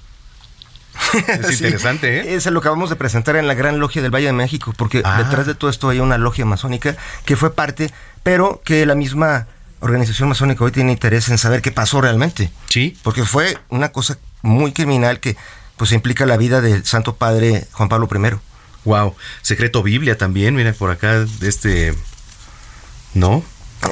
Es 1.27 1.47
Sí, 1.47 1.53
interesante, 1.65 2.19
¿eh? 2.19 2.35
Eso 2.35 2.51
lo 2.51 2.59
acabamos 2.59 2.89
de 2.89 2.95
presentar 2.95 3.35
en 3.35 3.47
la 3.47 3.53
Gran 3.53 3.79
Logia 3.79 4.01
del 4.01 4.13
Valle 4.13 4.27
de 4.27 4.33
México, 4.33 4.73
porque 4.77 5.01
Ah. 5.03 5.23
detrás 5.23 5.47
de 5.47 5.55
todo 5.55 5.69
esto 5.69 5.89
hay 5.89 5.99
una 5.99 6.17
logia 6.17 6.45
masónica 6.45 6.95
que 7.25 7.35
fue 7.35 7.53
parte, 7.53 7.91
pero 8.21 8.61
que 8.63 8.85
la 8.85 8.95
misma 8.95 9.47
organización 9.79 10.29
masónica 10.29 10.63
hoy 10.63 10.71
tiene 10.71 10.91
interés 10.93 11.27
en 11.29 11.37
saber 11.37 11.61
qué 11.61 11.71
pasó 11.71 11.99
realmente. 11.99 12.51
Sí. 12.69 12.97
Porque 13.03 13.25
fue 13.25 13.57
una 13.69 13.91
cosa 13.91 14.17
muy 14.41 14.71
criminal 14.71 15.19
que 15.19 15.35
pues 15.77 15.91
implica 15.91 16.25
la 16.25 16.37
vida 16.37 16.61
del 16.61 16.85
Santo 16.85 17.15
Padre 17.15 17.67
Juan 17.73 17.89
Pablo 17.89 18.07
I. 18.13 18.35
Wow. 18.85 19.15
Secreto 19.41 19.81
Biblia 19.83 20.17
también, 20.17 20.55
mira 20.55 20.73
por 20.73 20.91
acá, 20.91 21.25
este... 21.41 21.93
¿No? 23.13 23.43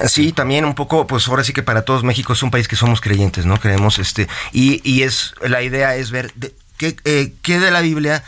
Sí, 0.07 0.31
también 0.31 0.65
un 0.65 0.73
poco, 0.73 1.05
pues 1.05 1.27
ahora 1.27 1.43
sí 1.43 1.53
que 1.53 1.63
para 1.63 1.83
todos 1.83 2.03
México 2.03 2.33
es 2.33 2.41
un 2.43 2.49
país 2.49 2.67
que 2.67 2.75
somos 2.75 3.01
creyentes, 3.01 3.45
¿no? 3.45 3.59
Creemos, 3.59 3.99
este, 3.99 4.27
y, 4.51 4.81
y 4.89 5.03
es, 5.03 5.33
la 5.41 5.61
idea 5.61 5.95
es 5.95 6.11
ver 6.11 6.31
de- 6.35 6.55
qué, 6.77 6.95
eh, 7.03 7.33
qué 7.41 7.59
de 7.59 7.71
la 7.71 7.81
Biblia 7.81 8.23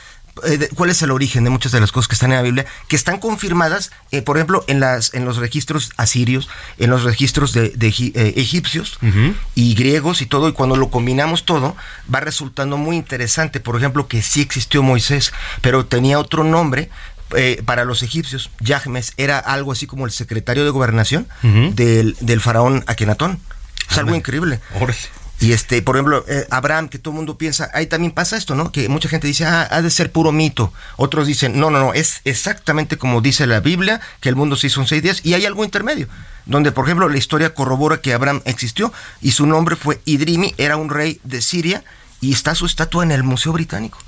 cuál 0.76 0.90
es 0.90 1.02
el 1.02 1.12
origen 1.12 1.44
de 1.44 1.50
muchas 1.50 1.72
de 1.72 1.80
las 1.80 1.92
cosas 1.92 2.08
que 2.08 2.16
están 2.16 2.32
en 2.32 2.38
la 2.38 2.44
Biblia, 2.44 2.66
que 2.88 2.96
están 2.96 3.20
confirmadas, 3.20 3.92
eh, 4.12 4.22
por 4.22 4.38
ejemplo, 4.38 4.64
en, 4.68 4.80
las, 4.80 5.14
en 5.14 5.26
los 5.26 5.38
registros 5.38 5.92
asirios, 5.98 6.50
en 6.80 6.90
los 6.90 7.04
registros 7.04 7.54
de, 7.54 7.74
eh, 7.76 8.34
egipcios 8.36 8.98
y 9.56 9.76
griegos 9.76 10.22
y 10.22 10.26
todo, 10.26 10.50
y 10.50 10.54
cuando 10.54 10.76
lo 10.76 10.90
combinamos 10.90 11.46
todo, 11.46 11.76
va 12.14 12.20
resultando 12.20 12.78
muy 12.78 12.96
interesante. 12.96 13.60
Por 13.60 13.76
ejemplo, 13.76 14.08
que 14.08 14.22
sí 14.22 14.42
existió 14.42 14.82
Moisés, 14.82 15.34
pero 15.62 15.86
tenía 15.86 16.20
otro 16.20 16.44
nombre, 16.44 16.90
para 17.66 17.84
los 17.84 18.04
egipcios, 18.04 18.52
Yahmes 18.60 19.14
era 19.18 19.40
algo 19.40 19.72
así 19.72 19.88
como 19.88 20.06
el 20.06 20.12
secretario 20.12 20.66
de 20.66 20.70
gobernación 20.70 21.28
del, 21.42 22.16
del, 22.20 22.42
faraón 22.42 22.84
Akenatón. 22.86 23.40
Es 23.90 23.98
algo 23.98 24.16
increíble. 24.16 24.60
Y 25.40 25.52
este, 25.52 25.82
por 25.82 25.96
ejemplo, 25.96 26.24
eh, 26.28 26.48
Abraham, 26.52 26.88
que 26.88 27.00
todo 27.00 27.12
el 27.12 27.18
mundo 27.18 27.38
piensa, 27.38 27.70
ahí 27.74 27.88
también 27.88 28.14
pasa 28.14 28.38
esto, 28.38 28.56
¿no? 28.56 28.72
Que 28.72 28.88
mucha 28.88 29.10
gente 29.10 29.28
dice, 29.28 29.46
ah, 29.46 29.68
ha 29.70 29.82
de 29.82 29.90
ser 29.90 30.12
puro 30.12 30.32
mito. 30.32 30.72
Otros 30.96 31.28
dicen, 31.28 31.60
no, 31.60 31.70
no, 31.70 31.80
no, 31.80 31.94
es 31.94 32.22
exactamente 32.24 32.98
como 32.98 33.20
dice 33.20 33.46
la 33.46 33.60
Biblia, 33.60 34.00
que 34.22 34.30
el 34.30 34.36
mundo 34.36 34.56
se 34.56 34.68
hizo 34.68 34.80
en 34.80 34.88
seis 34.88 35.04
días, 35.04 35.22
y 35.24 35.34
hay 35.34 35.46
algo 35.46 35.66
intermedio, 35.66 36.08
donde, 36.46 36.72
por 36.72 36.86
ejemplo, 36.86 37.10
la 37.10 37.18
historia 37.18 37.54
corrobora 37.54 37.98
que 37.98 38.14
Abraham 38.14 38.42
existió 38.46 38.94
y 39.22 39.32
su 39.32 39.46
nombre 39.46 39.76
fue 39.76 40.00
Idrimi, 40.06 40.54
era 40.58 40.78
un 40.78 40.90
rey 40.90 41.20
de 41.24 41.42
Siria, 41.42 41.84
y 42.24 42.32
está 42.32 42.56
su 42.56 42.66
estatua 42.66 43.04
en 43.04 43.12
el 43.12 43.22
Museo 43.22 43.52
Británico. 43.52 44.00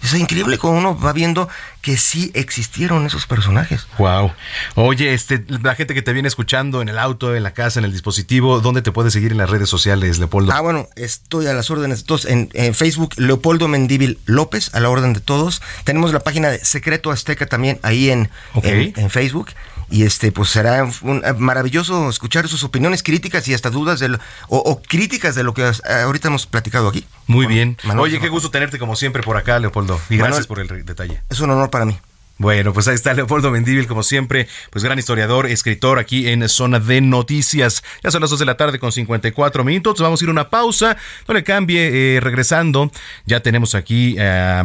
Es 0.00 0.14
increíble 0.14 0.58
como 0.58 0.78
uno 0.78 0.96
va 0.96 1.12
viendo 1.12 1.48
que 1.82 1.96
sí 1.96 2.30
existieron 2.34 3.04
esos 3.04 3.26
personajes. 3.26 3.88
Wow. 3.98 4.32
Oye, 4.76 5.12
este, 5.12 5.44
la 5.48 5.74
gente 5.74 5.92
que 5.92 6.00
te 6.00 6.12
viene 6.12 6.28
escuchando 6.28 6.82
en 6.82 6.88
el 6.88 7.00
auto, 7.00 7.34
en 7.34 7.42
la 7.42 7.52
casa, 7.52 7.80
en 7.80 7.84
el 7.84 7.90
dispositivo, 7.90 8.60
¿dónde 8.60 8.80
te 8.80 8.92
puede 8.92 9.10
seguir 9.10 9.32
en 9.32 9.38
las 9.38 9.50
redes 9.50 9.68
sociales, 9.68 10.20
Leopoldo? 10.20 10.52
Ah, 10.52 10.60
bueno, 10.60 10.88
estoy 10.94 11.48
a 11.48 11.52
las 11.52 11.68
órdenes 11.68 11.98
de 11.98 12.04
todos. 12.04 12.26
En, 12.26 12.48
Facebook, 12.74 13.14
Leopoldo 13.16 13.66
Mendíbil 13.66 14.20
López, 14.24 14.72
a 14.72 14.78
la 14.78 14.88
orden 14.88 15.12
de 15.12 15.20
todos. 15.20 15.60
Tenemos 15.82 16.12
la 16.12 16.20
página 16.20 16.50
de 16.50 16.64
Secreto 16.64 17.10
Azteca 17.10 17.46
también 17.46 17.80
ahí 17.82 18.10
en, 18.10 18.30
en 18.62 19.10
Facebook 19.10 19.50
y 19.90 20.04
este 20.04 20.32
pues 20.32 20.50
será 20.50 20.84
un, 21.02 21.22
eh, 21.24 21.32
maravilloso 21.36 22.08
escuchar 22.08 22.48
sus 22.48 22.64
opiniones 22.64 23.02
críticas 23.02 23.46
y 23.48 23.54
hasta 23.54 23.70
dudas 23.70 24.00
de 24.00 24.18
o, 24.48 24.82
críticas 24.82 25.34
de 25.34 25.42
lo 25.42 25.54
que 25.54 25.70
ahorita 26.04 26.28
hemos 26.28 26.46
platicado 26.46 26.88
aquí. 26.88 27.06
Muy 27.26 27.46
bien. 27.46 27.76
Oye, 27.96 28.20
qué 28.20 28.28
gusto 28.28 28.50
tenerte 28.50 28.78
como 28.78 28.96
siempre 28.96 29.22
por 29.22 29.36
acá, 29.36 29.58
Leopoldo. 29.58 30.00
Y 30.10 30.16
gracias 30.16 30.46
por 30.46 30.60
el 30.60 30.84
detalle. 30.84 31.22
Es 31.30 31.40
un 31.40 31.50
honor 31.50 31.70
para 31.70 31.84
mí. 31.84 31.98
Bueno, 32.36 32.72
pues 32.72 32.88
ahí 32.88 32.96
está 32.96 33.14
Leopoldo 33.14 33.50
Mendíbil, 33.50 33.86
como 33.86 34.02
siempre, 34.02 34.48
pues 34.70 34.84
gran 34.84 34.98
historiador, 34.98 35.46
escritor 35.46 36.00
aquí 36.00 36.28
en 36.28 36.48
Zona 36.48 36.80
de 36.80 37.00
Noticias. 37.00 37.84
Ya 38.02 38.10
son 38.10 38.22
las 38.22 38.30
2 38.30 38.40
de 38.40 38.44
la 38.44 38.56
tarde 38.56 38.80
con 38.80 38.90
54 38.90 39.62
minutos. 39.62 40.00
Vamos 40.00 40.20
a 40.20 40.24
ir 40.24 40.28
a 40.28 40.32
una 40.32 40.50
pausa. 40.50 40.96
No 41.28 41.34
le 41.34 41.44
cambie, 41.44 42.16
eh, 42.16 42.20
regresando. 42.20 42.90
Ya 43.24 43.40
tenemos 43.40 43.76
aquí 43.76 44.16
eh, 44.18 44.64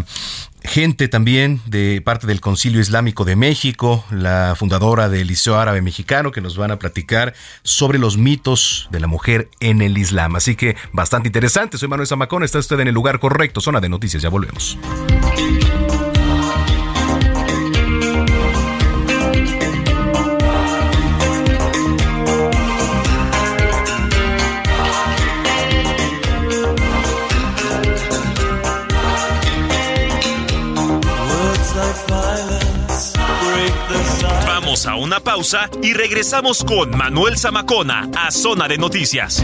gente 0.63 1.07
también 1.07 1.61
de 1.67 2.01
parte 2.03 2.25
del 2.25 2.41
Concilio 2.41 2.81
Islámico 2.81 3.23
de 3.23 3.35
México, 3.35 4.03
la 4.09 4.55
fundadora 4.57 5.07
del 5.07 5.27
Liceo 5.27 5.59
Árabe 5.59 5.83
Mexicano, 5.83 6.31
que 6.31 6.41
nos 6.41 6.57
van 6.57 6.71
a 6.71 6.79
platicar 6.79 7.35
sobre 7.61 7.99
los 7.99 8.17
mitos 8.17 8.87
de 8.91 8.99
la 8.99 9.07
mujer 9.07 9.49
en 9.59 9.81
el 9.81 9.97
Islam. 9.97 10.35
Así 10.35 10.55
que 10.55 10.75
bastante 10.91 11.29
interesante. 11.29 11.77
Soy 11.77 11.87
Manuel 11.87 12.07
Zamacón, 12.07 12.43
está 12.43 12.57
usted 12.57 12.79
en 12.79 12.87
el 12.87 12.95
lugar 12.95 13.19
correcto. 13.19 13.61
Zona 13.61 13.79
de 13.79 13.89
Noticias, 13.89 14.23
ya 14.23 14.29
volvemos. 14.29 14.77
A 34.85 34.95
una 34.95 35.19
pausa 35.19 35.69
y 35.81 35.93
regresamos 35.93 36.63
con 36.63 36.95
Manuel 36.97 37.37
Zamacona 37.37 38.09
a 38.15 38.31
Zona 38.31 38.67
de 38.67 38.77
Noticias. 38.77 39.43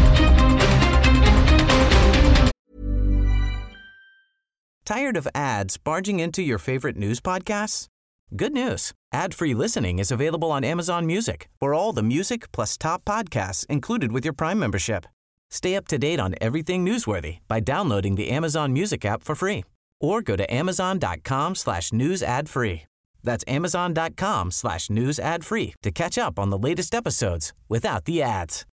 Tired 4.86 5.18
of 5.18 5.28
ads 5.34 5.78
barging 5.78 6.20
into 6.20 6.44
your 6.44 6.60
favorite 6.60 6.96
news 6.96 7.20
podcasts? 7.20 7.88
Good 8.36 8.54
news. 8.54 8.94
Ad-free 9.12 9.56
listening 9.56 9.98
is 9.98 10.12
available 10.12 10.52
on 10.52 10.64
Amazon 10.64 11.08
Music. 11.08 11.48
For 11.60 11.74
all 11.74 11.92
the 11.92 12.04
music 12.04 12.52
plus 12.52 12.78
top 12.78 13.04
podcasts 13.04 13.66
included 13.68 14.12
with 14.12 14.24
your 14.24 14.34
Prime 14.34 14.60
membership. 14.60 15.06
Stay 15.50 15.76
up 15.76 15.88
to 15.88 15.98
date 15.98 16.20
on 16.20 16.36
everything 16.42 16.86
newsworthy 16.86 17.40
by 17.48 17.60
downloading 17.60 18.16
the 18.16 18.30
Amazon 18.30 18.74
Music 18.74 19.06
app 19.06 19.24
for 19.24 19.36
free 19.36 19.64
or 20.02 20.22
go 20.22 20.36
to 20.36 20.54
amazon.com 20.54 21.56
slash 21.56 21.94
news 21.94 22.22
ad 22.22 22.50
free. 22.50 22.84
That's 23.26 23.44
amazon.com 23.48 24.52
slash 24.52 24.90
news 24.90 25.20
ad 25.20 25.44
free 25.44 25.74
to 25.82 25.92
catch 25.92 26.18
up 26.18 26.40
on 26.40 26.52
the 26.52 26.58
latest 26.58 26.96
episodes 26.96 27.52
without 27.68 28.06
the 28.06 28.24
ads. 28.24 28.66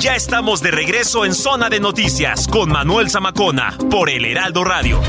Ya 0.00 0.14
estamos 0.14 0.62
de 0.62 0.70
regreso 0.70 1.24
en 1.24 1.34
Zona 1.34 1.68
de 1.68 1.80
Noticias 1.80 2.46
con 2.46 2.70
Manuel 2.70 3.10
Zamacona 3.10 3.76
por 3.90 4.08
El 4.08 4.24
Heraldo 4.24 4.62
Radio. 4.62 5.00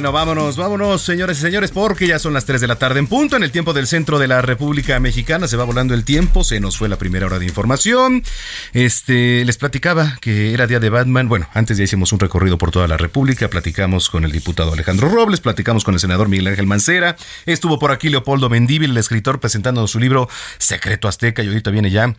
Bueno, 0.00 0.12
vámonos, 0.12 0.56
vámonos, 0.56 1.02
señores 1.02 1.36
y 1.36 1.40
señores, 1.42 1.72
porque 1.72 2.06
ya 2.06 2.18
son 2.18 2.32
las 2.32 2.46
3 2.46 2.62
de 2.62 2.66
la 2.66 2.76
tarde 2.76 3.00
en 3.00 3.06
punto, 3.06 3.36
en 3.36 3.42
el 3.42 3.52
tiempo 3.52 3.74
del 3.74 3.86
centro 3.86 4.18
de 4.18 4.28
la 4.28 4.40
República 4.40 4.98
Mexicana. 4.98 5.46
Se 5.46 5.58
va 5.58 5.64
volando 5.64 5.92
el 5.92 6.06
tiempo, 6.06 6.42
se 6.42 6.58
nos 6.58 6.78
fue 6.78 6.88
la 6.88 6.96
primera 6.96 7.26
hora 7.26 7.38
de 7.38 7.44
información. 7.44 8.22
Este, 8.72 9.44
les 9.44 9.58
platicaba 9.58 10.16
que 10.22 10.54
era 10.54 10.66
día 10.66 10.80
de 10.80 10.88
Batman. 10.88 11.28
Bueno, 11.28 11.50
antes 11.52 11.76
ya 11.76 11.84
hicimos 11.84 12.14
un 12.14 12.18
recorrido 12.18 12.56
por 12.56 12.70
toda 12.70 12.88
la 12.88 12.96
República, 12.96 13.48
platicamos 13.48 14.08
con 14.08 14.24
el 14.24 14.32
diputado 14.32 14.72
Alejandro 14.72 15.10
Robles, 15.10 15.40
platicamos 15.40 15.84
con 15.84 15.92
el 15.92 16.00
senador 16.00 16.30
Miguel 16.30 16.46
Ángel 16.46 16.66
Mancera. 16.66 17.16
Estuvo 17.44 17.78
por 17.78 17.92
aquí 17.92 18.08
Leopoldo 18.08 18.48
Mendíbil, 18.48 18.92
el 18.92 18.96
escritor, 18.96 19.38
presentando 19.38 19.86
su 19.86 20.00
libro 20.00 20.30
Secreto 20.56 21.08
Azteca, 21.08 21.42
y 21.42 21.48
ahorita 21.48 21.70
viene 21.70 21.90
ya 21.90 22.14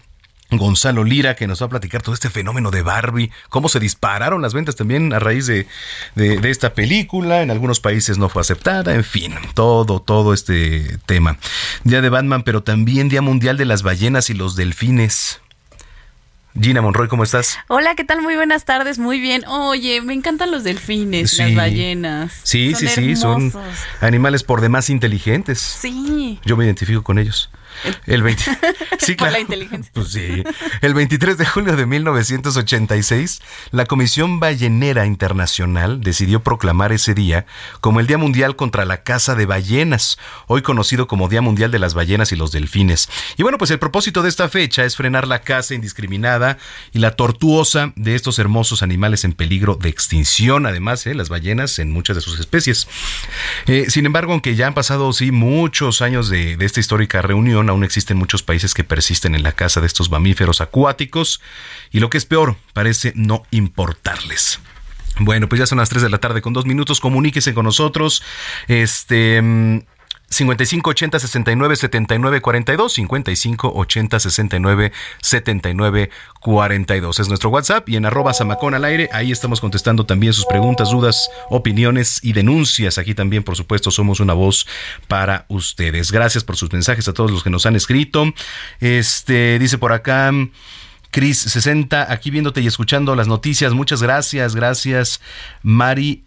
Gonzalo 0.52 1.04
Lira, 1.04 1.36
que 1.36 1.47
nos 1.47 1.62
va 1.62 1.68
a 1.68 1.70
platicar 1.70 2.02
todo 2.02 2.14
este 2.14 2.30
fenómeno 2.30 2.72
de 2.72 2.82
Barbie, 2.82 3.32
cómo 3.49 3.70
se 3.70 3.80
dispararon 3.80 4.41
las 4.41 4.54
ventas 4.54 4.76
también 4.76 5.14
a 5.14 5.20
raíz 5.20 5.47
de, 5.47 5.66
de, 6.16 6.49
esta 6.49 6.74
película, 6.74 7.41
en 7.41 7.52
algunos 7.52 7.80
países 7.80 8.18
no 8.18 8.28
fue 8.28 8.41
aceptada, 8.41 8.93
en 8.93 9.04
fin, 9.04 9.34
todo, 9.54 10.02
todo 10.02 10.34
este 10.34 10.97
tema. 11.06 11.38
Día 11.84 12.02
de 12.02 12.10
Batman, 12.10 12.43
pero 12.43 12.64
también 12.64 13.08
Día 13.08 13.22
Mundial 13.22 13.58
de 13.58 13.66
las 13.66 13.82
Ballenas 13.82 14.30
y 14.30 14.34
los 14.34 14.56
Delfines. 14.56 15.39
Gina 16.60 16.82
Monroy, 16.82 17.08
¿cómo 17.08 17.24
estás? 17.24 17.58
Hola, 17.70 17.95
¿qué 17.95 18.04
tal? 18.04 18.22
Muy 18.22 18.36
buenas 18.36 18.66
tardes, 18.66 18.99
muy 18.99 19.22
bien. 19.22 19.45
Oye, 19.47 20.02
me 20.02 20.14
encantan 20.14 20.52
los 20.52 20.66
delfines, 20.66 21.38
las 21.38 21.56
ballenas. 21.56 22.34
Sí, 22.43 22.74
sí, 22.76 22.89
sí, 22.89 23.16
son 23.16 23.54
animales 24.02 24.43
por 24.43 24.60
demás 24.60 24.89
inteligentes. 24.89 25.60
Sí. 25.60 26.39
Yo 26.43 26.58
me 26.58 26.66
identifico 26.66 27.04
con 27.04 27.20
ellos. 27.20 27.49
El 28.06 28.24
20... 28.24 28.44
sí, 29.00 29.16
claro. 29.16 29.34
la 29.34 29.40
inteligencia. 29.40 29.92
Pues 29.94 30.10
sí. 30.10 30.44
El 30.82 30.94
23 30.94 31.38
de 31.38 31.46
julio 31.46 31.76
de 31.76 31.86
1986, 31.86 33.42
la 33.72 33.86
Comisión 33.86 34.40
Ballenera 34.40 35.06
Internacional 35.06 36.02
decidió 36.02 36.42
proclamar 36.42 36.92
ese 36.92 37.14
día 37.14 37.46
como 37.80 38.00
el 38.00 38.08
Día 38.08 38.18
Mundial 38.18 38.56
contra 38.56 38.86
la 38.86 39.04
caza 39.04 39.36
de 39.36 39.46
ballenas, 39.46 40.18
hoy 40.48 40.62
conocido 40.62 41.08
como 41.08 41.30
Día 41.30 41.42
Mundial 41.42 41.72
de 41.72 41.80
las 41.80 41.94
Ballenas 41.94 42.32
y 42.32 42.36
los 42.36 42.52
Delfines. 42.52 43.10
Y 43.38 43.44
bueno, 43.44 43.58
pues 43.58 43.72
el 43.72 43.80
propósito 43.80 44.24
de 44.24 44.30
esta 44.30 44.50
fecha 44.50 44.86
es 44.86 44.96
frenar 44.96 45.28
la 45.28 45.42
caza 45.42 45.74
indiscriminada 45.74 46.58
y 46.92 47.00
la 47.00 47.12
tortuosa 47.12 47.94
de 47.96 48.16
estos 48.16 48.40
hermosos 48.40 48.84
animales 48.84 49.24
en 49.24 49.34
peligro 49.34 49.76
de 49.76 49.90
extinción, 49.90 50.66
además, 50.66 51.06
¿eh? 51.08 51.16
las 51.16 51.30
ballenas 51.30 51.80
en 51.80 51.92
muchas 51.92 52.16
de 52.16 52.22
sus 52.22 52.40
especies. 52.40 52.88
Eh, 53.68 53.86
sin 53.90 54.06
embargo, 54.06 54.34
aunque 54.34 54.56
ya 54.56 54.68
han 54.68 54.74
pasado, 54.74 55.12
sí, 55.14 55.32
muchos 55.32 56.02
años 56.02 56.30
de 56.30 56.58
esta 56.60 56.80
histórica 56.80 57.22
reunión, 57.22 57.61
aún 57.70 57.84
existen 57.84 58.18
muchos 58.18 58.43
países 58.43 58.74
que 58.74 58.84
persisten 58.84 59.36
en 59.36 59.43
la 59.43 59.51
caza 59.51 59.82
de 59.82 59.88
estos 59.88 60.09
mamíferos 60.09 60.62
acuáticos 60.62 61.41
y 61.91 61.99
lo 61.99 62.09
que 62.09 62.18
es 62.18 62.26
peor, 62.26 62.57
parece 62.74 63.14
no 63.16 63.43
importarles. 63.51 64.59
Bueno, 65.20 65.49
pues 65.49 65.59
ya 65.59 65.66
son 65.66 65.78
las 65.78 65.89
3 65.89 66.03
de 66.03 66.09
la 66.09 66.20
tarde 66.20 66.41
con 66.41 66.53
dos 66.53 66.66
minutos, 66.66 66.99
comuníquese 66.99 67.53
con 67.53 67.66
nosotros. 67.66 68.24
Este 68.68 69.41
mm, 69.41 69.80
5580 70.32 71.20
69 71.20 71.76
79 71.76 72.42
42 72.42 72.94
55 72.94 73.74
80 73.76 74.20
69 74.20 74.92
79 75.22 76.10
42 76.40 77.20
es 77.20 77.28
nuestro 77.28 77.50
WhatsApp 77.50 77.88
y 77.90 77.98
en 77.98 78.06
arroba 78.06 78.34
samacón 78.34 78.74
al 78.74 78.86
aire 78.86 79.10
ahí 79.12 79.32
estamos 79.32 79.60
contestando 79.60 80.06
también 80.06 80.34
sus 80.34 80.46
preguntas, 80.46 80.90
dudas, 80.90 81.30
opiniones 81.50 82.20
y 82.24 82.34
denuncias. 82.34 82.98
Aquí 82.98 83.14
también, 83.14 83.44
por 83.44 83.56
supuesto, 83.56 83.92
somos 83.92 84.20
una 84.20 84.34
voz 84.34 84.66
para 85.08 85.46
ustedes. 85.50 86.12
Gracias 86.12 86.44
por 86.44 86.56
sus 86.56 86.72
mensajes 86.72 87.08
a 87.08 87.14
todos 87.14 87.30
los 87.30 87.44
que 87.44 87.50
nos 87.50 87.66
han 87.66 87.76
escrito. 87.76 88.26
Este 88.80 89.60
dice 89.60 89.78
por 89.78 89.92
acá 89.92 90.32
Cris 91.12 91.40
60 91.40 92.12
aquí 92.12 92.32
viéndote 92.32 92.62
y 92.62 92.68
escuchando 92.68 93.16
las 93.16 93.28
noticias. 93.28 93.74
Muchas 93.74 94.02
gracias, 94.02 94.56
gracias 94.56 95.20
Mari 95.62 96.24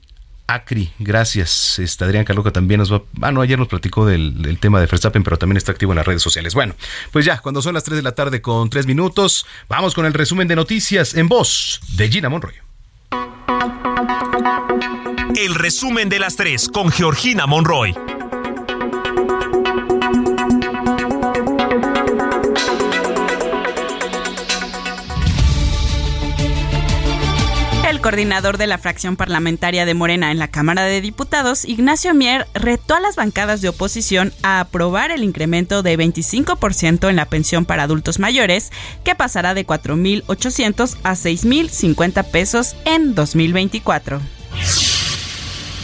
Acri, 0.46 0.92
gracias. 0.98 1.78
Este, 1.78 2.04
Adrián 2.04 2.24
Caloca 2.24 2.50
también 2.50 2.78
nos 2.78 2.92
va. 2.92 3.02
Ah, 3.22 3.32
no, 3.32 3.40
ayer 3.40 3.58
nos 3.58 3.68
platicó 3.68 4.04
del, 4.04 4.58
tema 4.60 4.80
de 4.80 4.86
Verstappen, 4.86 5.22
pero 5.22 5.38
también 5.38 5.56
está 5.56 5.72
activo 5.72 5.92
en 5.92 5.96
las 5.96 6.06
redes 6.06 6.22
sociales. 6.22 6.54
Bueno, 6.54 6.74
pues 7.12 7.24
ya, 7.24 7.38
cuando 7.38 7.62
son 7.62 7.74
las 7.74 7.84
3 7.84 7.96
de 7.96 8.02
la 8.02 8.12
tarde 8.12 8.42
con 8.42 8.68
3 8.68 8.86
minutos, 8.86 9.46
vamos 9.68 9.94
con 9.94 10.04
el 10.04 10.12
resumen 10.12 10.46
de 10.46 10.56
noticias 10.56 11.14
en 11.14 11.28
voz 11.28 11.80
de 11.96 12.10
Gina 12.10 12.28
Monroy. 12.28 12.54
El 15.36 15.54
resumen 15.54 16.08
de 16.08 16.18
las 16.18 16.36
3 16.36 16.68
con 16.68 16.90
Georgina 16.90 17.46
Monroy. 17.46 17.94
Coordinador 28.04 28.58
de 28.58 28.66
la 28.66 28.76
fracción 28.76 29.16
parlamentaria 29.16 29.86
de 29.86 29.94
Morena 29.94 30.30
en 30.30 30.38
la 30.38 30.48
Cámara 30.48 30.82
de 30.82 31.00
Diputados, 31.00 31.64
Ignacio 31.64 32.12
Mier, 32.12 32.46
retó 32.52 32.96
a 32.96 33.00
las 33.00 33.16
bancadas 33.16 33.62
de 33.62 33.70
oposición 33.70 34.30
a 34.42 34.60
aprobar 34.60 35.10
el 35.10 35.24
incremento 35.24 35.82
de 35.82 35.96
25% 35.96 37.08
en 37.08 37.16
la 37.16 37.24
pensión 37.24 37.64
para 37.64 37.84
adultos 37.84 38.18
mayores, 38.18 38.72
que 39.04 39.14
pasará 39.14 39.54
de 39.54 39.66
4.800 39.66 40.98
a 41.02 41.12
6.050 41.12 42.30
pesos 42.30 42.76
en 42.84 43.14
2024. 43.14 44.20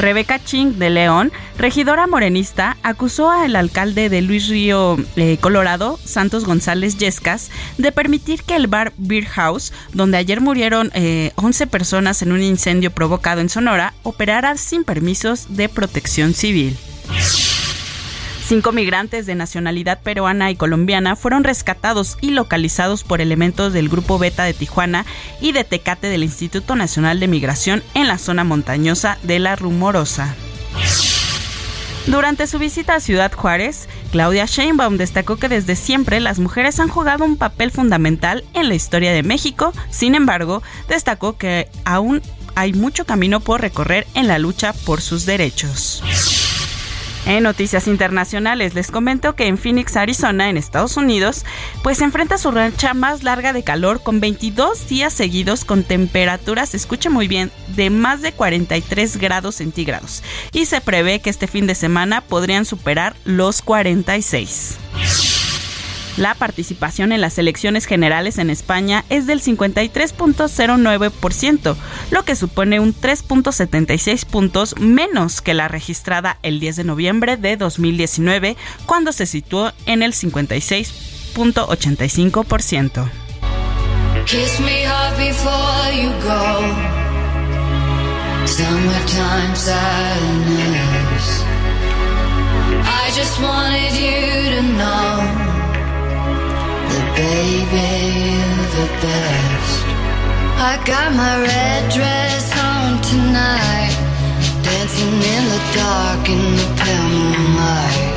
Rebeca 0.00 0.42
Ching 0.42 0.78
de 0.78 0.88
León, 0.88 1.30
regidora 1.58 2.06
morenista, 2.06 2.78
acusó 2.82 3.30
al 3.30 3.54
alcalde 3.54 4.08
de 4.08 4.22
Luis 4.22 4.48
Río, 4.48 4.96
eh, 5.16 5.36
Colorado, 5.40 5.98
Santos 6.02 6.46
González 6.46 6.96
Yescas, 6.96 7.50
de 7.76 7.92
permitir 7.92 8.42
que 8.42 8.56
el 8.56 8.66
bar 8.66 8.94
Beer 8.96 9.26
House, 9.26 9.72
donde 9.92 10.16
ayer 10.16 10.40
murieron 10.40 10.90
11 10.94 10.94
eh, 10.94 11.66
personas 11.66 12.22
en 12.22 12.32
un 12.32 12.42
incendio 12.42 12.90
provocado 12.90 13.42
en 13.42 13.50
Sonora, 13.50 13.92
operara 14.02 14.56
sin 14.56 14.84
permisos 14.84 15.54
de 15.54 15.68
protección 15.68 16.32
civil. 16.32 16.76
Cinco 18.50 18.72
migrantes 18.72 19.26
de 19.26 19.36
nacionalidad 19.36 20.00
peruana 20.02 20.50
y 20.50 20.56
colombiana 20.56 21.14
fueron 21.14 21.44
rescatados 21.44 22.18
y 22.20 22.30
localizados 22.32 23.04
por 23.04 23.20
elementos 23.20 23.72
del 23.72 23.88
Grupo 23.88 24.18
Beta 24.18 24.42
de 24.42 24.54
Tijuana 24.54 25.06
y 25.40 25.52
de 25.52 25.62
Tecate 25.62 26.08
del 26.08 26.24
Instituto 26.24 26.74
Nacional 26.74 27.20
de 27.20 27.28
Migración 27.28 27.80
en 27.94 28.08
la 28.08 28.18
zona 28.18 28.42
montañosa 28.42 29.18
de 29.22 29.38
La 29.38 29.54
Rumorosa. 29.54 30.34
Durante 32.08 32.48
su 32.48 32.58
visita 32.58 32.96
a 32.96 33.00
Ciudad 33.00 33.30
Juárez, 33.32 33.88
Claudia 34.10 34.46
Sheinbaum 34.46 34.96
destacó 34.96 35.36
que 35.36 35.48
desde 35.48 35.76
siempre 35.76 36.18
las 36.18 36.40
mujeres 36.40 36.80
han 36.80 36.88
jugado 36.88 37.24
un 37.24 37.36
papel 37.36 37.70
fundamental 37.70 38.42
en 38.54 38.68
la 38.68 38.74
historia 38.74 39.12
de 39.12 39.22
México, 39.22 39.72
sin 39.90 40.16
embargo, 40.16 40.60
destacó 40.88 41.38
que 41.38 41.68
aún 41.84 42.20
hay 42.56 42.72
mucho 42.72 43.06
camino 43.06 43.38
por 43.38 43.60
recorrer 43.60 44.08
en 44.14 44.26
la 44.26 44.40
lucha 44.40 44.72
por 44.72 45.02
sus 45.02 45.24
derechos. 45.24 46.02
En 47.26 47.42
noticias 47.44 47.86
internacionales 47.86 48.74
les 48.74 48.90
comento 48.90 49.34
que 49.34 49.46
en 49.46 49.58
Phoenix, 49.58 49.96
Arizona, 49.96 50.48
en 50.48 50.56
Estados 50.56 50.96
Unidos, 50.96 51.44
pues 51.82 51.98
se 51.98 52.04
enfrenta 52.04 52.38
su 52.38 52.50
rancha 52.50 52.94
más 52.94 53.22
larga 53.22 53.52
de 53.52 53.62
calor 53.62 54.02
con 54.02 54.20
22 54.20 54.88
días 54.88 55.12
seguidos 55.12 55.64
con 55.64 55.84
temperaturas, 55.84 56.74
escuche 56.74 57.10
muy 57.10 57.28
bien, 57.28 57.50
de 57.68 57.90
más 57.90 58.22
de 58.22 58.32
43 58.32 59.18
grados 59.18 59.56
centígrados. 59.56 60.22
Y 60.52 60.66
se 60.66 60.80
prevé 60.80 61.20
que 61.20 61.30
este 61.30 61.46
fin 61.46 61.66
de 61.66 61.74
semana 61.74 62.20
podrían 62.22 62.64
superar 62.64 63.14
los 63.24 63.62
46. 63.62 65.39
La 66.16 66.34
participación 66.34 67.12
en 67.12 67.20
las 67.20 67.38
elecciones 67.38 67.86
generales 67.86 68.38
en 68.38 68.50
España 68.50 69.04
es 69.08 69.26
del 69.26 69.40
53.09%, 69.40 71.76
lo 72.10 72.24
que 72.24 72.34
supone 72.36 72.80
un 72.80 72.94
3.76 72.94 74.26
puntos 74.26 74.74
menos 74.78 75.40
que 75.40 75.54
la 75.54 75.68
registrada 75.68 76.36
el 76.42 76.60
10 76.60 76.76
de 76.76 76.84
noviembre 76.84 77.36
de 77.36 77.56
2019, 77.56 78.56
cuando 78.86 79.12
se 79.12 79.26
situó 79.26 79.72
en 79.86 80.02
el 80.02 80.12
56.85%. 80.12 83.10
I 92.82 93.10
just 93.12 93.38
wanted 93.40 93.92
you 93.94 94.50
to 94.56 94.62
know 94.76 95.39
the 97.42 98.86
best. 99.02 99.86
I 100.58 100.78
got 100.84 101.12
my 101.14 101.40
red 101.40 101.90
dress 101.90 102.52
on 102.56 103.00
tonight, 103.02 103.96
dancing 104.62 105.14
in 105.14 105.44
the 105.48 105.60
dark 105.74 106.28
in 106.28 106.56
the 106.56 106.66
pale 106.76 107.08
moonlight. 107.08 108.10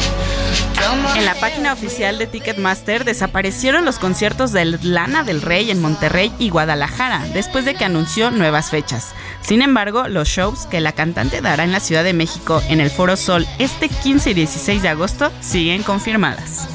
En 1.16 1.26
la 1.26 1.36
página 1.36 1.74
oficial 1.74 2.18
de 2.18 2.28
Ticketmaster 2.28 3.06
desaparecieron 3.06 3.86
los 3.86 3.98
conciertos 3.98 4.52
de 4.52 4.66
Lana 4.66 5.24
del 5.24 5.42
Rey 5.42 5.72
en 5.72 5.82
Monterrey 5.82 6.32
y 6.40 6.50
Guadalajara 6.50 7.24
después 7.34 7.66
de 7.66 7.76
que 7.76 7.86
anunció 7.86 8.32
nuevas 8.32 8.70
fechas. 8.70 9.14
Sin 9.42 9.62
embargo, 9.62 10.08
los 10.08 10.28
shows 10.28 10.66
que 10.66 10.82
la 10.82 10.92
cantante 10.92 11.42
dará 11.42 11.64
en 11.64 11.72
la 11.72 11.80
Ciudad 11.80 12.04
de 12.04 12.14
México 12.14 12.62
en 12.68 12.80
el 12.80 12.90
Foro 12.90 13.16
Sol 13.16 13.48
este 13.60 13.90
15 13.90 14.32
y 14.32 14.34
16 14.34 14.82
de 14.82 14.90
agosto 14.90 15.32
siguen 15.42 15.84
confirmadas. 15.84 16.68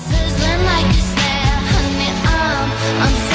I'm 3.00 3.27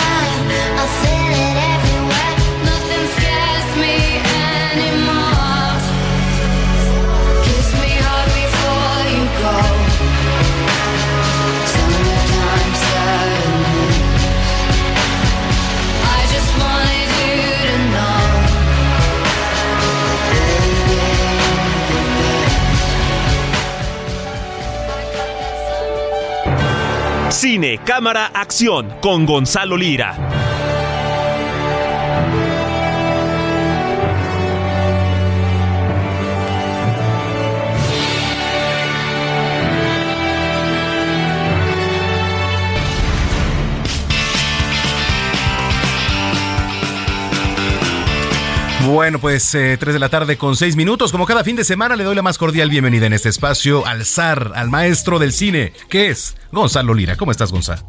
Cine, 27.43 27.77
cámara, 27.83 28.27
acción 28.33 28.87
con 29.01 29.25
Gonzalo 29.25 29.75
Lira. 29.75 30.52
Bueno, 48.93 49.17
pues 49.17 49.49
3 49.49 49.81
eh, 49.81 49.91
de 49.91 49.97
la 49.97 50.09
tarde 50.09 50.37
con 50.37 50.55
6 50.55 50.75
minutos. 50.75 51.11
Como 51.11 51.25
cada 51.25 51.43
fin 51.43 51.55
de 51.55 51.63
semana, 51.63 51.95
le 51.95 52.03
doy 52.03 52.15
la 52.15 52.21
más 52.21 52.37
cordial 52.37 52.69
bienvenida 52.69 53.07
en 53.07 53.13
este 53.13 53.27
espacio 53.27 53.87
al 53.87 54.05
zar, 54.05 54.51
al 54.53 54.69
maestro 54.69 55.17
del 55.17 55.33
cine, 55.33 55.73
que 55.89 56.09
es 56.09 56.37
Gonzalo 56.51 56.93
Lira. 56.93 57.15
¿Cómo 57.15 57.31
estás, 57.31 57.51
Gonzalo? 57.51 57.81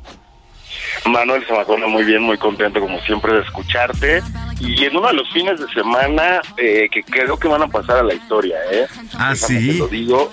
Manuel 1.05 1.45
Zamacona, 1.47 1.89
muy 1.89 2.05
bien, 2.05 2.23
muy 2.23 2.39
contento 2.39 2.81
como 2.81 2.99
siempre 3.03 3.35
de 3.35 3.41
escucharte. 3.43 4.23
Y 4.61 4.83
en 4.83 4.97
uno 4.97 5.09
de 5.09 5.13
los 5.13 5.31
fines 5.31 5.61
de 5.61 5.67
semana 5.75 6.41
eh, 6.57 6.89
que 6.91 7.03
creo 7.03 7.37
que 7.37 7.49
van 7.49 7.61
a 7.61 7.69
pasar 7.69 7.99
a 7.99 8.03
la 8.03 8.15
historia, 8.15 8.57
¿eh? 8.73 8.87
Ah, 9.13 9.37
sí. 9.37 9.75
lo 9.75 9.89
digo. 9.89 10.33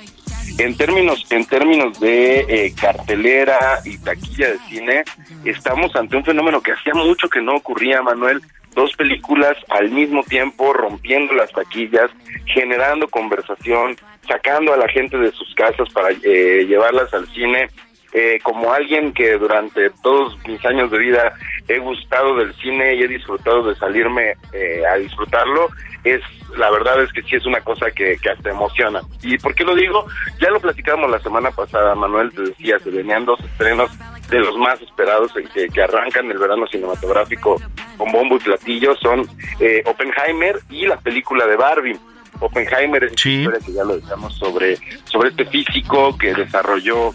En 0.58 0.78
términos, 0.78 1.26
en 1.32 1.46
términos 1.48 2.00
de 2.00 2.46
eh, 2.48 2.74
cartelera 2.80 3.82
y 3.84 3.98
taquilla 3.98 4.52
de 4.52 4.60
cine, 4.70 5.04
estamos 5.44 5.94
ante 5.98 6.16
un 6.16 6.24
fenómeno 6.24 6.62
que 6.62 6.72
hacía 6.72 6.94
mucho 6.94 7.28
que 7.28 7.42
no 7.42 7.56
ocurría, 7.56 8.02
Manuel, 8.02 8.42
dos 8.76 8.96
películas 8.96 9.58
al 9.70 9.90
mismo 9.90 10.24
tiempo 10.24 10.74
rompiendo 10.74 11.34
las 11.34 11.52
taquillas, 11.52 12.10
generando 12.46 13.08
conversación, 13.08 13.96
sacando 14.28 14.74
a 14.74 14.78
la 14.78 14.88
gente 14.88 15.18
de 15.18 15.32
sus 15.32 15.54
casas 15.56 15.90
para 15.94 16.12
eh, 16.12 16.66
llevarlas 16.68 17.14
al 17.14 17.28
cine. 17.28 17.68
eh, 18.14 18.40
como 18.44 18.74
alguien 18.74 19.14
que 19.14 19.38
durante 19.38 19.90
todos 20.04 20.38
mis 20.46 20.64
años 20.66 20.92
de 20.92 20.98
vida 20.98 21.34
he 21.68 21.80
gustado 21.80 22.36
del 22.36 22.54
cine 22.56 22.96
y 22.96 23.04
he 23.04 23.08
disfrutado 23.08 23.64
de 23.64 23.76
salirme 23.76 24.34
eh, 24.52 24.84
a 24.86 24.96
disfrutarlo, 24.98 25.70
es 26.04 26.22
la 26.58 26.70
verdad 26.70 27.02
es 27.02 27.12
que 27.14 27.24
sí 27.24 27.36
es 27.36 27.46
una 27.46 27.62
cosa 27.62 27.92
que, 27.92 28.18
que 28.18 28.30
hasta 28.30 28.50
emociona. 28.50 29.02
¿Y 29.22 29.38
por 29.38 29.56
qué 29.56 29.64
lo 29.64 29.76
digo? 29.76 30.06
Ya 30.40 30.50
lo 30.50 30.60
platicamos 30.60 31.10
la 31.10 31.20
semana 31.20 31.52
pasada, 31.52 31.96
Manuel, 31.96 32.32
te 32.34 32.42
decía, 32.42 32.78
se 32.80 32.90
venían 32.90 33.26
dos 33.26 33.40
estrenos 33.40 33.90
de 34.30 34.40
los 34.40 34.58
más 34.58 34.82
esperados 34.82 35.32
que, 35.54 35.68
que 35.70 35.82
arrancan 35.82 36.30
el 36.30 36.38
verano 36.38 36.66
cinematográfico 36.68 37.62
con 37.98 38.12
bombo 38.12 38.36
y 38.38 38.40
platillo, 38.40 38.96
son 38.96 39.28
eh, 39.60 39.84
Oppenheimer 39.86 40.60
y 40.70 40.88
la 40.88 40.98
película 40.98 41.46
de 41.46 41.56
Barbie. 41.56 42.00
Oppenheimer 42.40 43.04
es 43.04 43.26
una 43.26 43.34
historia 43.34 43.60
que 43.66 43.74
ya 43.74 43.84
lo 43.84 43.96
decíamos 43.96 44.36
sobre, 44.36 44.78
sobre 45.06 45.30
este 45.30 45.46
físico 45.46 46.18
que 46.18 46.34
desarrolló 46.34 47.14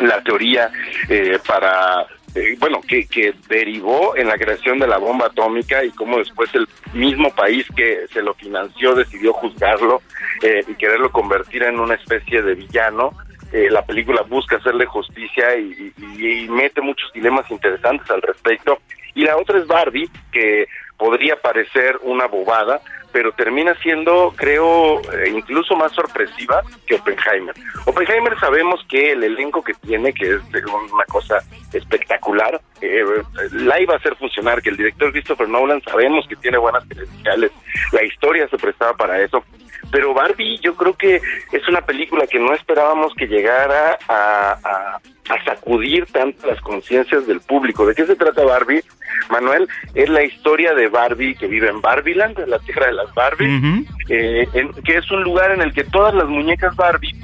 la 0.00 0.22
teoría 0.22 0.70
eh, 1.08 1.38
para 1.46 2.06
eh, 2.34 2.56
bueno, 2.58 2.80
que, 2.80 3.06
que 3.06 3.34
derivó 3.48 4.16
en 4.16 4.28
la 4.28 4.38
creación 4.38 4.78
de 4.78 4.86
la 4.86 4.96
bomba 4.98 5.26
atómica 5.26 5.84
y 5.84 5.90
cómo 5.90 6.18
después 6.18 6.54
el 6.54 6.66
mismo 6.94 7.30
país 7.34 7.66
que 7.76 8.06
se 8.10 8.22
lo 8.22 8.32
financió 8.34 8.94
decidió 8.94 9.34
juzgarlo 9.34 10.00
eh, 10.42 10.64
y 10.66 10.74
quererlo 10.74 11.12
convertir 11.12 11.62
en 11.64 11.78
una 11.78 11.94
especie 11.94 12.40
de 12.40 12.54
villano. 12.54 13.12
Eh, 13.52 13.68
la 13.70 13.84
película 13.84 14.22
busca 14.22 14.56
hacerle 14.56 14.86
justicia 14.86 15.56
y, 15.56 15.92
mete 16.48 16.80
muchos 16.80 17.12
dilemas 17.12 17.50
interesantes 17.50 18.10
al 18.10 18.22
respecto. 18.22 18.78
Y 19.14 19.24
la 19.24 19.36
otra 19.36 19.58
es 19.58 19.66
Barbie, 19.66 20.08
que 20.30 20.66
podría 20.96 21.36
parecer 21.36 21.98
una 22.02 22.26
bobada, 22.26 22.80
pero 23.12 23.32
termina 23.32 23.74
siendo, 23.82 24.32
creo, 24.36 25.00
eh, 25.12 25.30
incluso 25.34 25.76
más 25.76 25.92
sorpresiva 25.92 26.62
que 26.86 26.94
Oppenheimer. 26.94 27.54
Oppenheimer 27.86 28.38
sabemos 28.40 28.80
que 28.88 29.12
el 29.12 29.22
elenco 29.24 29.62
que 29.62 29.74
tiene, 29.74 30.12
que 30.12 30.30
es 30.34 30.40
una 30.92 31.04
cosa 31.08 31.38
espectacular, 31.72 32.60
eh, 32.80 33.04
la 33.52 33.80
iba 33.80 33.94
a 33.94 33.98
hacer 33.98 34.16
funcionar, 34.16 34.62
que 34.62 34.70
el 34.70 34.76
director 34.76 35.12
Christopher 35.12 35.48
Nolan 35.48 35.82
sabemos 35.82 36.26
que 36.28 36.36
tiene 36.36 36.58
buenas 36.58 36.84
credenciales, 36.88 37.50
la 37.92 38.02
historia 38.04 38.48
se 38.48 38.56
prestaba 38.58 38.94
para 38.94 39.20
eso, 39.20 39.44
pero 39.90 40.14
Barbie 40.14 40.58
yo 40.60 40.74
creo 40.74 40.94
que 40.94 41.16
es 41.52 41.68
una 41.68 41.82
película 41.82 42.26
que 42.26 42.38
no 42.38 42.54
esperábamos 42.54 43.12
que 43.14 43.26
llegara 43.26 43.98
a, 44.08 44.52
a- 44.64 45.00
a 45.32 45.44
sacudir 45.44 46.06
tanto 46.06 46.46
las 46.46 46.60
conciencias 46.60 47.26
del 47.26 47.40
público. 47.40 47.86
¿De 47.86 47.94
qué 47.94 48.06
se 48.06 48.16
trata 48.16 48.44
Barbie? 48.44 48.82
Manuel, 49.30 49.68
es 49.94 50.08
la 50.08 50.22
historia 50.24 50.74
de 50.74 50.88
Barbie 50.88 51.34
que 51.34 51.46
vive 51.46 51.68
en 51.68 51.80
Barbieland, 51.80 52.38
en 52.38 52.50
la 52.50 52.58
tierra 52.60 52.86
de 52.86 52.92
las 52.92 53.12
Barbie, 53.14 53.86
eh, 54.08 54.46
en- 54.54 54.72
que 54.84 54.96
es 54.98 55.10
un 55.10 55.22
lugar 55.22 55.52
en 55.52 55.62
el 55.62 55.72
que 55.72 55.84
todas 55.84 56.14
las 56.14 56.28
muñecas 56.28 56.74
Barbie 56.76 57.14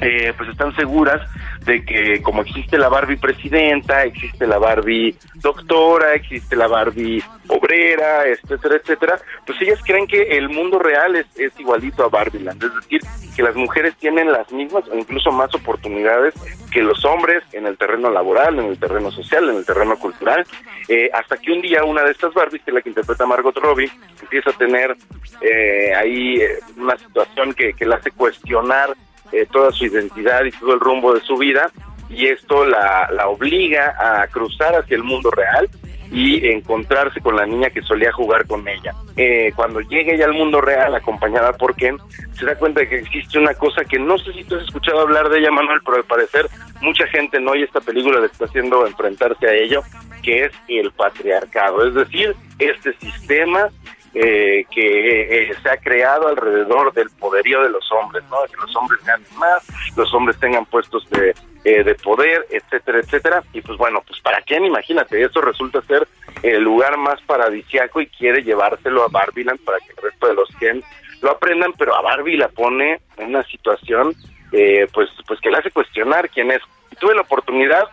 eh, 0.00 0.32
pues 0.36 0.50
están 0.50 0.74
seguras 0.76 1.20
de 1.66 1.84
que 1.84 2.22
como 2.22 2.42
existe 2.42 2.78
la 2.78 2.88
Barbie 2.88 3.16
presidenta, 3.16 4.04
existe 4.04 4.46
la 4.46 4.58
Barbie 4.58 5.16
doctora, 5.34 6.14
existe 6.14 6.54
la 6.54 6.68
Barbie 6.68 7.22
obrera, 7.48 8.26
etcétera, 8.26 8.76
etcétera, 8.76 9.20
pues 9.44 9.60
ellas 9.60 9.80
creen 9.84 10.06
que 10.06 10.22
el 10.38 10.48
mundo 10.48 10.78
real 10.78 11.16
es, 11.16 11.26
igualito 11.58 12.04
a 12.04 12.08
Barbieland, 12.08 12.62
es 12.62 12.74
decir, 12.74 13.00
que 13.34 13.42
las 13.42 13.56
mujeres 13.56 13.96
tienen 13.96 14.30
las 14.32 14.50
mismas 14.52 14.88
o 14.88 14.96
incluso 14.96 15.32
más 15.32 15.52
oportunidades 15.54 16.34
que 16.70 16.82
los 16.82 17.04
hombres 17.04 17.42
en 17.52 17.66
el 17.66 17.76
terreno 17.76 18.10
laboral, 18.10 18.58
en 18.58 18.66
el 18.66 18.78
terreno 18.78 19.10
social, 19.10 19.48
en 19.48 19.56
el 19.56 19.66
terreno 19.66 19.98
cultural, 19.98 20.46
eh, 20.88 21.10
hasta 21.12 21.36
que 21.36 21.50
un 21.50 21.62
día 21.62 21.84
una 21.84 22.02
de 22.02 22.12
estas 22.12 22.32
Barbies, 22.32 22.62
que 22.62 22.70
es 22.70 22.74
la 22.74 22.82
que 22.82 22.90
interpreta 22.90 23.26
Margot 23.26 23.56
Robbie, 23.56 23.90
empieza 24.22 24.50
a 24.50 24.52
tener 24.52 24.96
eh, 25.40 25.92
ahí 25.94 26.36
eh, 26.36 26.58
una 26.76 26.96
situación 26.96 27.52
que, 27.54 27.72
que 27.74 27.86
la 27.86 27.96
hace 27.96 28.12
cuestionar 28.12 28.94
eh, 29.32 29.46
toda 29.50 29.72
su 29.72 29.86
identidad 29.86 30.44
y 30.44 30.50
todo 30.52 30.74
el 30.74 30.80
rumbo 30.80 31.14
de 31.14 31.20
su 31.20 31.36
vida 31.36 31.70
y 32.08 32.26
esto 32.26 32.64
la, 32.64 33.08
la 33.12 33.28
obliga 33.28 33.96
a 33.98 34.26
cruzar 34.28 34.74
hacia 34.76 34.96
el 34.96 35.02
mundo 35.02 35.30
real 35.30 35.68
y 36.12 36.46
encontrarse 36.48 37.20
con 37.20 37.36
la 37.36 37.46
niña 37.46 37.70
que 37.70 37.82
solía 37.82 38.12
jugar 38.12 38.46
con 38.46 38.66
ella. 38.68 38.94
Eh, 39.16 39.52
cuando 39.56 39.80
llega 39.80 40.12
ella 40.12 40.26
al 40.26 40.34
mundo 40.34 40.60
real 40.60 40.94
acompañada 40.94 41.52
por 41.52 41.74
Ken, 41.74 41.98
se 42.32 42.46
da 42.46 42.54
cuenta 42.56 42.80
de 42.80 42.88
que 42.88 42.96
existe 42.96 43.38
una 43.38 43.54
cosa 43.54 43.84
que 43.84 43.98
no 43.98 44.18
sé 44.18 44.32
si 44.32 44.44
tú 44.44 44.56
has 44.56 44.62
escuchado 44.62 45.00
hablar 45.00 45.28
de 45.28 45.38
ella, 45.38 45.50
Manuel, 45.50 45.80
pero 45.84 45.96
al 45.96 46.04
parecer 46.04 46.46
mucha 46.80 47.06
gente 47.08 47.40
no 47.40 47.54
y 47.54 47.62
esta 47.62 47.80
película 47.80 48.20
le 48.20 48.26
está 48.26 48.44
haciendo 48.44 48.86
enfrentarse 48.86 49.46
a 49.46 49.54
ello, 49.54 49.82
que 50.22 50.44
es 50.44 50.52
el 50.68 50.90
patriarcado, 50.92 51.86
es 51.86 51.94
decir, 51.94 52.34
este 52.58 52.92
sistema 52.98 53.68
eh, 54.18 54.64
que 54.70 55.50
eh, 55.50 55.54
se 55.62 55.68
ha 55.68 55.76
creado 55.76 56.28
alrededor 56.28 56.90
del 56.94 57.10
poderío 57.10 57.62
de 57.62 57.68
los 57.68 57.86
hombres, 57.92 58.24
¿no? 58.30 58.38
Que 58.50 58.56
los 58.56 58.74
hombres 58.74 59.04
ganen 59.04 59.26
más, 59.36 59.62
los 59.94 60.12
hombres 60.14 60.40
tengan 60.40 60.64
puestos 60.64 61.06
de, 61.10 61.34
eh, 61.64 61.84
de 61.84 61.94
poder, 61.96 62.46
etcétera, 62.48 63.00
etcétera. 63.00 63.44
Y 63.52 63.60
pues 63.60 63.76
bueno, 63.76 64.02
pues 64.06 64.18
para 64.22 64.40
quién, 64.40 64.64
imagínate, 64.64 65.22
eso 65.22 65.42
resulta 65.42 65.82
ser 65.82 66.08
el 66.42 66.62
lugar 66.62 66.96
más 66.96 67.20
paradisiaco 67.26 68.00
y 68.00 68.06
quiere 68.06 68.42
llevárselo 68.42 69.04
a 69.04 69.08
Barbieland 69.08 69.60
para 69.60 69.78
que 69.80 69.90
el 69.90 70.10
resto 70.10 70.28
de 70.28 70.34
los 70.34 70.48
Ken 70.58 70.82
lo 71.20 71.32
aprendan, 71.32 71.74
pero 71.76 71.94
a 71.94 72.00
Barbie 72.00 72.38
la 72.38 72.48
pone 72.48 73.00
en 73.18 73.26
una 73.26 73.44
situación 73.44 74.14
eh, 74.52 74.86
pues, 74.94 75.10
pues 75.26 75.38
que 75.40 75.50
le 75.50 75.58
hace 75.58 75.70
cuestionar 75.70 76.30
quién 76.30 76.50
es. 76.50 76.62
Y 76.90 76.96
tuve 76.96 77.14
la 77.14 77.20
oportunidad 77.20 77.84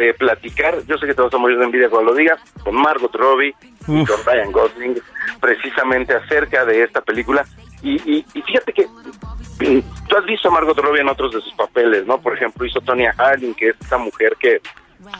de 0.00 0.14
platicar, 0.14 0.78
yo 0.86 0.96
sé 0.98 1.06
que 1.06 1.14
te 1.14 1.22
vas 1.22 1.32
a 1.32 1.38
morir 1.38 1.58
de 1.58 1.64
envidia 1.64 1.90
cuando 1.90 2.12
lo 2.12 2.16
diga, 2.16 2.38
con 2.64 2.74
Margot 2.74 3.14
Robbie 3.14 3.54
y 3.86 4.04
con 4.04 4.16
Ryan 4.24 4.50
Gosling, 4.50 5.00
precisamente 5.40 6.14
acerca 6.14 6.64
de 6.64 6.82
esta 6.82 7.00
película. 7.02 7.44
Y, 7.82 7.96
y, 8.10 8.24
y 8.34 8.42
fíjate 8.42 8.72
que 8.72 8.86
mm, 8.86 9.80
tú 10.08 10.16
has 10.16 10.24
visto 10.24 10.48
a 10.48 10.52
Margot 10.52 10.78
Robbie 10.78 11.00
en 11.00 11.08
otros 11.08 11.32
de 11.34 11.40
sus 11.40 11.52
papeles, 11.54 12.06
¿no? 12.06 12.20
Por 12.20 12.34
ejemplo, 12.34 12.66
hizo 12.66 12.80
Tonya 12.80 13.12
Harding, 13.12 13.54
que 13.54 13.68
es 13.68 13.76
esta 13.80 13.98
mujer 13.98 14.36
que 14.40 14.60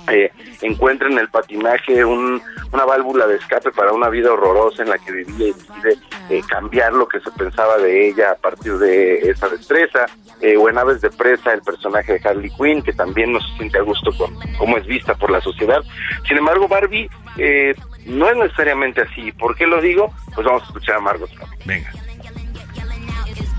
eh, 0.08 0.30
encuentra 0.62 1.08
en 1.08 1.18
el 1.18 1.28
patinaje 1.28 2.04
un- 2.04 2.40
una 2.72 2.84
válvula 2.84 3.26
de 3.26 3.36
escape 3.36 3.70
para 3.72 3.92
una 3.92 4.08
vida 4.08 4.32
horrorosa 4.32 4.82
en 4.82 4.90
la 4.90 4.98
que 4.98 5.12
vivía 5.12 5.48
y 5.48 5.52
decide 5.52 5.98
eh, 6.30 6.42
cambiar 6.48 6.92
lo 6.92 7.08
que 7.08 7.20
se 7.20 7.30
pensaba 7.32 7.78
de 7.78 8.08
ella 8.08 8.32
a 8.32 8.34
partir 8.36 8.78
de 8.78 9.14
esa 9.30 9.48
destreza. 9.48 10.06
Eh, 10.42 10.56
o 10.56 10.68
en 10.70 10.78
Aves 10.78 11.00
de 11.02 11.10
Presa, 11.10 11.52
el 11.52 11.60
personaje 11.60 12.14
de 12.18 12.28
Harley 12.28 12.50
Quinn, 12.56 12.82
que 12.82 12.92
también 12.94 13.32
no 13.32 13.40
se 13.40 13.56
siente 13.58 13.78
a 13.78 13.82
gusto 13.82 14.10
con 14.16 14.34
cómo 14.58 14.78
es 14.78 14.86
vista 14.86 15.14
por 15.14 15.30
la 15.30 15.40
sociedad. 15.40 15.82
Sin 16.26 16.38
embargo, 16.38 16.66
Barbie 16.66 17.10
eh, 17.36 17.74
no 18.06 18.26
es 18.28 18.36
necesariamente 18.36 19.02
así. 19.02 19.32
¿Por 19.32 19.54
qué 19.56 19.66
lo 19.66 19.80
digo? 19.82 20.10
Pues 20.34 20.46
vamos 20.46 20.62
a 20.62 20.66
escuchar 20.66 20.96
a 20.96 21.00
Margot. 21.00 21.28
Venga. 21.66 21.90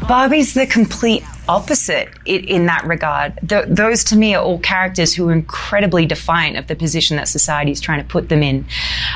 Barbie's 0.08 0.54
the 0.54 0.66
complete 0.66 1.24
opposite 1.48 2.10
in, 2.26 2.66
that 2.66 2.86
regard. 2.86 3.38
Th- 3.48 3.66
those 3.68 4.04
to 4.06 4.16
me 4.16 4.36
are 4.36 4.44
all 4.44 4.60
characters 4.60 5.14
who 5.14 5.30
are 5.30 5.34
incredibly 5.34 6.06
defiant 6.06 6.58
of 6.58 6.68
the 6.68 6.76
position 6.76 7.18
that 7.18 7.28
society 7.28 7.72
is 7.72 7.80
trying 7.80 8.02
to 8.02 8.08
put 8.08 8.30
them 8.30 8.44
in. 8.44 8.66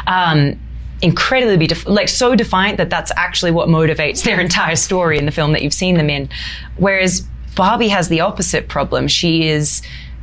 Um, 0.08 0.60
incredibly 1.02 1.68
def- 1.68 1.88
like 1.88 2.08
so 2.08 2.36
defiant 2.36 2.78
that 2.78 2.90
that's 2.90 3.12
actually 3.18 3.52
what 3.52 3.68
motivates 3.68 4.24
their 4.24 4.40
entire 4.40 4.76
story 4.76 5.18
in 5.18 5.26
the 5.26 5.32
film 5.32 5.52
that 5.54 5.62
you've 5.62 5.74
seen 5.74 5.96
them 5.96 6.10
in. 6.10 6.30
Whereas 6.78 7.22
Barbie 7.56 7.90
has 7.90 8.10
the 8.10 8.22
opposite 8.22 8.68
problem. 8.68 9.08
She 9.08 9.48
is 9.48 9.82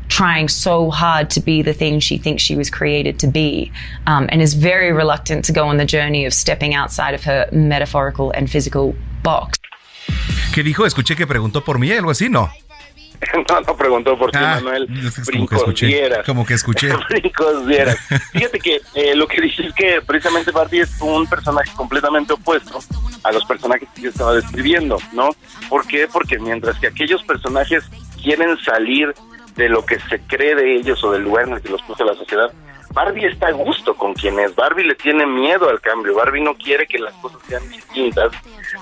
trying 0.08 0.48
so 0.48 0.90
hard 0.90 1.30
to 1.30 1.40
be 1.40 1.62
the 1.62 1.72
thing 1.72 1.98
she 1.98 2.18
thinks 2.18 2.42
she 2.42 2.54
was 2.54 2.68
created 2.68 3.18
to 3.20 3.26
be, 3.26 3.72
um, 4.06 4.28
and 4.30 4.42
is 4.42 4.52
very 4.52 4.92
reluctant 4.92 5.44
to 5.46 5.52
go 5.52 5.66
on 5.66 5.78
the 5.78 5.86
journey 5.86 6.26
of 6.26 6.34
stepping 6.34 6.74
outside 6.74 7.14
of 7.14 7.24
her 7.24 7.48
metaphorical 7.50 8.30
and 8.32 8.50
physical 8.50 8.94
box. 9.22 9.58
¿Qué 10.54 10.62
dijo? 10.62 10.84
Escuché 10.86 11.16
que 11.16 11.26
preguntó 11.26 11.64
por 11.64 11.78
mí, 11.78 11.90
algo 11.92 12.10
así, 12.10 12.28
¿no? 12.28 12.50
No, 13.48 13.60
no 13.60 13.76
preguntó 13.76 14.18
por 14.18 14.32
ti, 14.32 14.38
Ah, 14.40 14.56
Manuel. 14.56 14.88
es 15.06 15.30
como 15.30 15.46
que 15.46 15.54
escuché. 15.54 15.86
dieras. 15.86 16.26
Como 16.26 16.44
que 16.44 16.54
escuché. 16.54 16.88
Brincos 17.08 17.66
dieras. 17.68 17.96
Fíjate 18.32 18.58
que 18.58 18.80
eh, 18.94 19.14
lo 19.14 19.28
que 19.28 19.40
dice 19.40 19.64
es 19.68 19.72
que 19.74 20.00
precisamente 20.04 20.50
Barbie 20.50 20.80
es 20.80 21.00
un 21.00 21.28
personaje 21.28 21.70
completamente 21.76 22.32
opuesto 22.32 22.80
a 23.22 23.30
los 23.30 23.44
personajes 23.44 23.88
que 23.94 24.02
yo 24.02 24.10
estaba 24.10 24.34
describiendo, 24.34 24.98
¿no? 25.12 25.30
¿Por 25.68 25.86
qué? 25.86 26.08
Porque 26.12 26.36
mientras 26.40 26.76
que 26.80 26.88
aquellos 26.88 27.22
personajes 27.22 27.84
quieren 28.20 28.58
salir 28.58 29.14
de 29.54 29.68
lo 29.68 29.86
que 29.86 30.00
se 30.00 30.18
cree 30.22 30.56
de 30.56 30.74
ellos 30.78 31.04
o 31.04 31.12
del 31.12 31.22
lugar 31.22 31.46
en 31.46 31.54
el 31.54 31.60
que 31.62 31.68
los 31.68 31.82
puso 31.82 32.04
la 32.04 32.14
sociedad, 32.14 32.50
Barbie 32.92 33.26
está 33.26 33.48
a 33.48 33.52
gusto 33.52 33.94
con 33.94 34.14
quien 34.14 34.38
es. 34.38 34.54
Barbie 34.54 34.84
le 34.84 34.94
tiene 34.94 35.26
miedo 35.26 35.68
al 35.68 35.80
cambio. 35.80 36.14
Barbie 36.14 36.42
no 36.42 36.54
quiere 36.54 36.86
que 36.86 36.98
las 36.98 37.14
cosas 37.14 37.40
sean 37.48 37.68
distintas. 37.70 38.32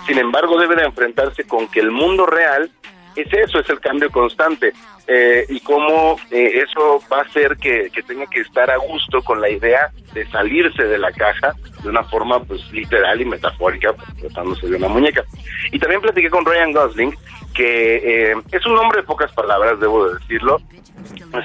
Sin 0.07 0.19
embargo, 0.19 0.59
debe 0.59 0.77
de 0.77 0.85
enfrentarse 0.85 1.45
con 1.45 1.69
que 1.69 1.81
el 1.81 1.91
mundo 1.91 2.27
real 2.27 2.71
es 3.17 3.33
eso, 3.33 3.61
es 3.61 3.69
el 3.69 3.81
cambio 3.81 4.11
constante. 4.11 4.73
Eh, 5.07 5.45
y 5.49 5.61
cómo 5.61 6.17
eh, 6.31 6.63
eso 6.65 7.03
va 7.13 7.19
a 7.19 7.23
hacer 7.23 7.57
que, 7.57 7.91
que 7.93 8.03
tenga 8.03 8.27
que 8.27 8.41
estar 8.41 8.71
a 8.71 8.77
gusto 8.77 9.23
con 9.23 9.41
la 9.41 9.51
idea 9.51 9.91
de 10.13 10.25
salirse 10.31 10.85
de 10.85 10.99
la 10.99 11.11
caja 11.11 11.53
de 11.83 11.89
una 11.89 12.05
forma 12.05 12.41
pues 12.45 12.71
literal 12.71 13.21
y 13.21 13.25
metafórica, 13.25 13.95
tratándose 14.21 14.69
de 14.69 14.77
una 14.77 14.89
muñeca. 14.89 15.25
Y 15.73 15.79
también 15.79 16.01
platiqué 16.01 16.31
con 16.31 16.45
Ryan 16.45 16.73
Gosling, 16.73 17.17
que 17.55 18.33
eh, 18.33 18.35
es 18.53 18.67
un 18.67 18.77
hombre 18.79 19.01
de 19.01 19.07
pocas 19.07 19.33
palabras, 19.33 19.79
debo 19.81 20.09
de 20.09 20.19
decirlo. 20.19 20.61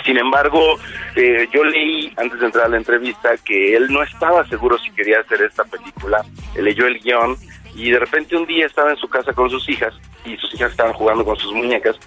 Sin 0.03 0.17
embargo, 0.17 0.77
eh, 1.15 1.47
yo 1.53 1.63
leí 1.63 2.11
antes 2.17 2.39
de 2.39 2.45
entrar 2.47 2.65
a 2.65 2.69
la 2.69 2.77
entrevista 2.77 3.37
que 3.37 3.75
él 3.75 3.87
no 3.91 4.03
estaba 4.03 4.45
seguro 4.47 4.77
si 4.79 4.91
quería 4.91 5.19
hacer 5.19 5.41
esta 5.41 5.63
película. 5.63 6.23
Leyó 6.55 6.87
el 6.87 6.99
guion 6.99 7.37
y 7.75 7.91
de 7.91 7.99
repente 7.99 8.35
un 8.35 8.45
día 8.45 8.65
estaba 8.65 8.91
en 8.91 8.97
su 8.97 9.07
casa 9.07 9.33
con 9.33 9.49
sus 9.49 9.67
hijas 9.69 9.93
y 10.25 10.37
sus 10.37 10.53
hijas 10.55 10.71
estaban 10.71 10.93
jugando 10.93 11.23
con 11.23 11.35
sus 11.37 11.53
muñecas 11.53 11.97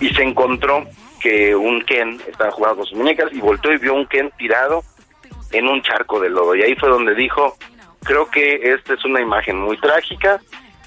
y 0.00 0.08
se 0.10 0.22
encontró 0.22 0.84
que 1.20 1.54
un 1.54 1.82
Ken 1.82 2.20
estaba 2.28 2.50
jugando 2.50 2.78
con 2.78 2.86
sus 2.86 2.98
muñecas 2.98 3.32
y 3.32 3.40
volteó 3.40 3.72
y 3.72 3.78
vio 3.78 3.94
un 3.94 4.06
Ken 4.06 4.30
tirado 4.36 4.82
en 5.52 5.68
un 5.68 5.82
charco 5.82 6.20
de 6.20 6.28
lodo. 6.28 6.54
Y 6.54 6.62
ahí 6.62 6.74
fue 6.76 6.88
donde 6.88 7.14
dijo, 7.14 7.56
creo 8.02 8.28
que 8.30 8.72
esta 8.74 8.94
es 8.94 9.04
una 9.04 9.20
imagen 9.20 9.58
muy 9.58 9.78
trágica 9.78 10.40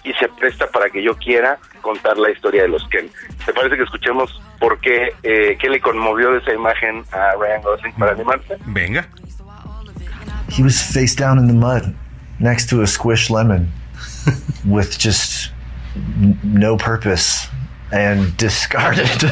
y 0.06 0.14
se 0.14 0.30
presta 0.30 0.68
para 0.68 0.90
que 0.90 1.04
yo 1.04 1.16
quiera 1.18 1.58
contar 1.82 2.18
la 2.18 2.32
historia 2.32 2.62
de 2.62 2.70
los 2.70 2.88
Ken. 2.90 3.10
¿Te 3.46 3.54
parece 3.54 3.76
que 3.76 3.84
escuchemos 3.84 4.42
por 4.60 4.80
qué, 4.80 5.10
eh, 5.24 5.58
qué 5.60 5.70
le 5.70 5.82
conmovió 5.82 6.32
de 6.32 6.38
esa 6.40 6.54
imagen 6.54 7.04
a 7.12 7.34
Ryan 7.40 7.62
Gosling 7.64 7.94
para 7.94 8.12
animarse? 8.14 8.58
Venga. 8.68 9.08
He 10.50 10.64
was 10.64 10.82
face 10.82 11.16
down 11.16 11.40
in 11.40 11.48
the 11.48 11.54
mud 11.54 11.96
next 12.40 12.70
to 12.70 12.82
a 12.82 12.86
squished 12.86 13.30
lemon 13.30 13.72
with 14.66 14.98
just 14.98 15.52
no 16.44 16.78
purpose 16.78 17.50
and 17.92 18.36
discarded. 18.38 19.24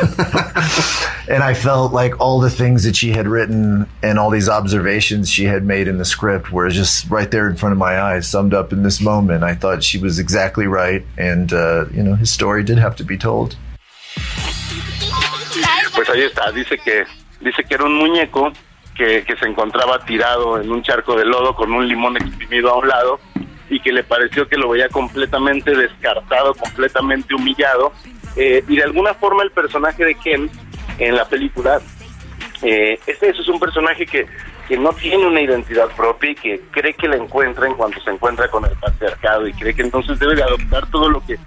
and 1.27 1.43
I 1.43 1.53
felt 1.53 1.93
like 1.93 2.19
all 2.19 2.39
the 2.39 2.49
things 2.49 2.83
that 2.83 2.95
she 2.95 3.11
had 3.11 3.27
written 3.27 3.87
and 4.01 4.19
all 4.19 4.29
these 4.29 4.49
observations 4.49 5.29
she 5.29 5.45
had 5.45 5.63
made 5.63 5.87
in 5.87 5.97
the 5.97 6.05
script 6.05 6.51
were 6.51 6.69
just 6.69 7.09
right 7.09 7.29
there 7.29 7.49
in 7.49 7.55
front 7.55 7.73
of 7.73 7.79
my 7.79 7.99
eyes, 7.99 8.27
summed 8.27 8.53
up 8.53 8.73
in 8.73 8.83
this 8.83 9.01
moment. 9.01 9.43
I 9.43 9.55
thought 9.55 9.83
she 9.83 9.97
was 9.97 10.19
exactly 10.19 10.67
right. 10.67 11.05
And, 11.17 11.51
uh, 11.53 11.85
you 11.91 12.03
know, 12.03 12.15
his 12.15 12.31
story 12.31 12.63
did 12.63 12.77
have 12.77 12.95
to 12.97 13.03
be 13.03 13.17
told. 13.17 13.55
Pues 15.95 16.09
ahí 16.09 16.23
está, 16.23 16.51
dice 16.51 16.77
que, 16.83 17.05
dice 17.39 17.63
que 17.63 17.75
era 17.75 17.85
un 17.85 17.93
muñeco 17.93 18.51
que, 18.95 19.23
que 19.23 19.35
se 19.37 19.45
encontraba 19.45 20.03
tirado 20.05 20.59
en 20.59 20.71
un 20.71 20.81
charco 20.81 21.15
de 21.15 21.25
lodo 21.25 21.55
con 21.55 21.71
un 21.71 21.87
limón 21.87 22.17
exprimido 22.17 22.71
a 22.71 22.77
un 22.77 22.87
lado 22.87 23.19
y 23.69 23.79
que 23.79 23.91
le 23.91 24.03
pareció 24.03 24.47
que 24.47 24.57
lo 24.57 24.69
veía 24.69 24.89
completamente 24.89 25.75
descartado, 25.75 26.53
completamente 26.53 27.33
humillado. 27.33 27.91
Eh, 28.35 28.63
y 28.67 28.75
de 28.77 28.83
alguna 28.83 29.13
forma 29.13 29.43
el 29.43 29.51
personaje 29.51 30.05
de 30.05 30.15
Ken 30.15 30.49
en 30.97 31.15
la 31.15 31.25
película, 31.25 31.79
eh, 32.61 32.99
este 33.05 33.29
es 33.29 33.47
un 33.47 33.59
personaje 33.59 34.05
que, 34.05 34.25
que 34.67 34.77
no 34.77 34.91
tiene 34.93 35.25
una 35.25 35.41
identidad 35.41 35.87
propia 35.95 36.31
y 36.31 36.35
que 36.35 36.61
cree 36.71 36.93
que 36.93 37.07
la 37.07 37.17
encuentra 37.17 37.67
en 37.67 37.75
cuanto 37.75 37.99
se 38.01 38.11
encuentra 38.11 38.47
con 38.49 38.65
el 38.65 38.71
patriarcado 38.77 39.47
y 39.47 39.53
cree 39.53 39.73
que 39.73 39.81
entonces 39.81 40.17
debe 40.19 40.35
de 40.35 40.43
adoptar 40.43 40.89
todo 40.89 41.09
lo 41.09 41.25
que 41.25 41.37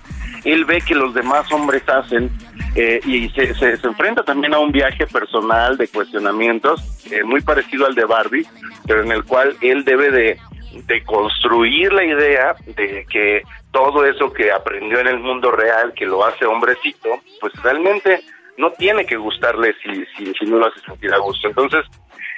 él 0.44 0.64
ve 0.64 0.80
que 0.80 0.94
los 0.94 1.12
demás 1.12 1.50
hombres 1.52 1.82
hacen 1.88 2.30
eh, 2.74 3.00
y 3.04 3.28
se, 3.30 3.54
se, 3.54 3.76
se 3.76 3.86
enfrenta 3.86 4.22
también 4.22 4.54
a 4.54 4.58
un 4.58 4.70
viaje 4.70 5.06
personal 5.06 5.76
de 5.76 5.88
cuestionamientos 5.88 6.82
eh, 7.10 7.24
muy 7.24 7.40
parecido 7.40 7.86
al 7.86 7.94
de 7.94 8.04
Barbie, 8.04 8.46
pero 8.86 9.02
en 9.02 9.12
el 9.12 9.24
cual 9.24 9.56
él 9.60 9.84
debe 9.84 10.10
de, 10.10 10.38
de 10.84 11.04
construir 11.04 11.92
la 11.92 12.04
idea 12.04 12.56
de 12.66 13.06
que 13.10 13.42
todo 13.70 14.04
eso 14.04 14.32
que 14.32 14.50
aprendió 14.50 15.00
en 15.00 15.08
el 15.08 15.18
mundo 15.18 15.50
real, 15.50 15.92
que 15.94 16.06
lo 16.06 16.24
hace 16.24 16.44
hombrecito, 16.44 17.20
pues 17.40 17.52
realmente 17.62 18.20
no 18.56 18.72
tiene 18.72 19.04
que 19.06 19.16
gustarle 19.16 19.74
si, 19.82 20.04
si, 20.16 20.32
si 20.34 20.44
no 20.46 20.58
lo 20.58 20.66
hace 20.66 20.80
sentir 20.80 21.12
a 21.12 21.18
gusto. 21.18 21.48
Entonces, 21.48 21.84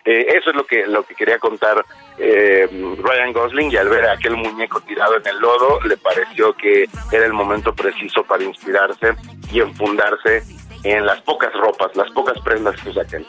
eh, 0.04 0.26
eso 0.36 0.50
es 0.50 0.56
lo 0.56 0.64
que 0.64 0.86
lo 0.86 1.02
que 1.02 1.14
quería 1.14 1.38
contar 1.38 1.84
eh, 2.16 2.66
Ryan 3.02 3.32
Gosling 3.32 3.70
y 3.70 3.76
al 3.76 3.88
ver 3.88 4.06
a 4.06 4.12
aquel 4.12 4.36
muñeco 4.36 4.80
tirado 4.80 5.16
en 5.16 5.26
el 5.26 5.38
lodo 5.38 5.80
le 5.82 5.96
pareció 5.96 6.54
que 6.54 6.88
era 7.12 7.26
el 7.26 7.32
momento 7.32 7.74
preciso 7.74 8.22
para 8.24 8.42
inspirarse 8.44 9.14
y 9.52 9.60
enfundarse 9.60 10.42
en 10.84 11.04
las 11.04 11.20
pocas 11.22 11.52
ropas, 11.52 11.94
las 11.94 12.10
pocas 12.12 12.40
prendas 12.40 12.80
que 12.80 12.90
usa 12.90 13.04
Ken. 13.04 13.26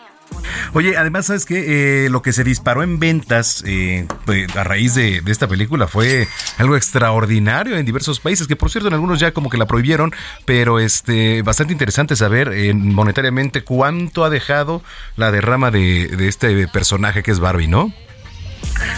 Oye, 0.74 0.98
además, 0.98 1.26
¿sabes 1.26 1.46
qué? 1.46 2.06
Eh, 2.06 2.10
lo 2.10 2.22
que 2.22 2.32
se 2.32 2.44
disparó 2.44 2.84
en 2.84 3.00
ventas 3.00 3.64
eh, 3.66 4.08
pues, 4.26 4.56
a 4.56 4.64
raíz 4.64 4.94
de, 4.96 5.22
de, 5.22 5.32
esta 5.32 5.48
película 5.48 5.88
fue 5.88 6.28
algo 6.58 6.76
extraordinario 6.76 7.78
en 7.78 7.86
diversos 7.86 8.20
países, 8.20 8.48
que 8.48 8.56
por 8.56 8.70
cierto 8.70 8.88
en 8.88 8.94
algunos 8.94 9.20
ya 9.20 9.32
como 9.32 9.50
que 9.50 9.58
la 9.58 9.66
prohibieron, 9.66 10.14
pero 10.46 10.80
este 10.80 11.42
bastante 11.42 11.74
interesante 11.74 12.16
saber 12.16 12.52
eh, 12.54 12.74
monetariamente 12.74 13.64
cuánto 13.64 14.24
ha 14.24 14.30
dejado 14.30 14.82
la 15.16 15.32
derrama 15.32 15.72
de, 15.72 16.08
de, 16.08 16.28
este 16.28 16.68
personaje 16.68 17.24
que 17.24 17.32
es 17.32 17.40
Barbie, 17.40 17.68
¿no? 17.68 17.92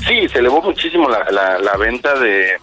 Sí, 0.08 0.28
se 0.28 0.40
elevó 0.40 0.62
muchísimo 0.62 1.10
la, 1.10 1.26
la, 1.32 1.58
la 1.58 1.78
venta 1.78 2.20
de 2.20 2.58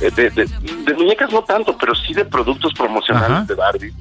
de, 0.00 0.30
de, 0.30 0.94
muñecas, 0.94 1.32
no 1.32 1.42
tanto, 1.42 1.76
pero 1.76 1.94
sí 1.94 2.12
de 2.14 2.24
productos 2.24 2.72
promocionales 2.74 3.30
Ajá. 3.30 3.44
de 3.44 3.54
Barbie. 3.54 3.94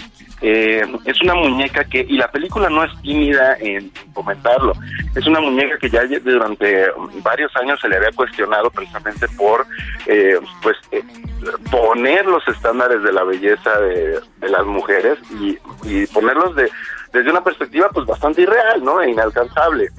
Eh, 0.47 0.85
es 1.05 1.19
una 1.23 1.33
muñeca 1.33 1.83
que, 1.85 2.05
y 2.07 2.17
la 2.17 2.29
película 2.29 2.69
no 2.69 2.83
es 2.83 2.91
tímida 3.01 3.57
en 3.59 3.91
comentarlo, 4.13 4.73
es 5.15 5.25
una 5.25 5.39
muñeca 5.39 5.75
que 5.79 5.89
ya 5.89 6.03
durante 6.23 6.85
varios 7.23 7.51
años 7.55 7.79
se 7.81 7.89
le 7.89 7.95
había 7.95 8.11
cuestionado 8.11 8.69
precisamente 8.69 9.27
por 9.29 9.65
eh, 10.05 10.37
pues 10.61 10.77
eh, 10.91 11.01
poner 11.71 12.27
los 12.27 12.47
estándares 12.47 13.01
de 13.01 13.11
la 13.11 13.23
belleza 13.23 13.71
de, 13.79 14.19
de 14.37 14.49
las 14.49 14.65
mujeres 14.67 15.17
y, 15.41 15.57
y 15.83 16.05
ponerlos 16.07 16.55
de, 16.55 16.69
desde 17.11 17.31
una 17.31 17.43
perspectiva 17.43 17.89
pues 17.89 18.05
bastante 18.05 18.43
irreal, 18.43 18.83
¿no? 18.83 19.01
E 19.01 19.09
inalcanzable. 19.09 19.89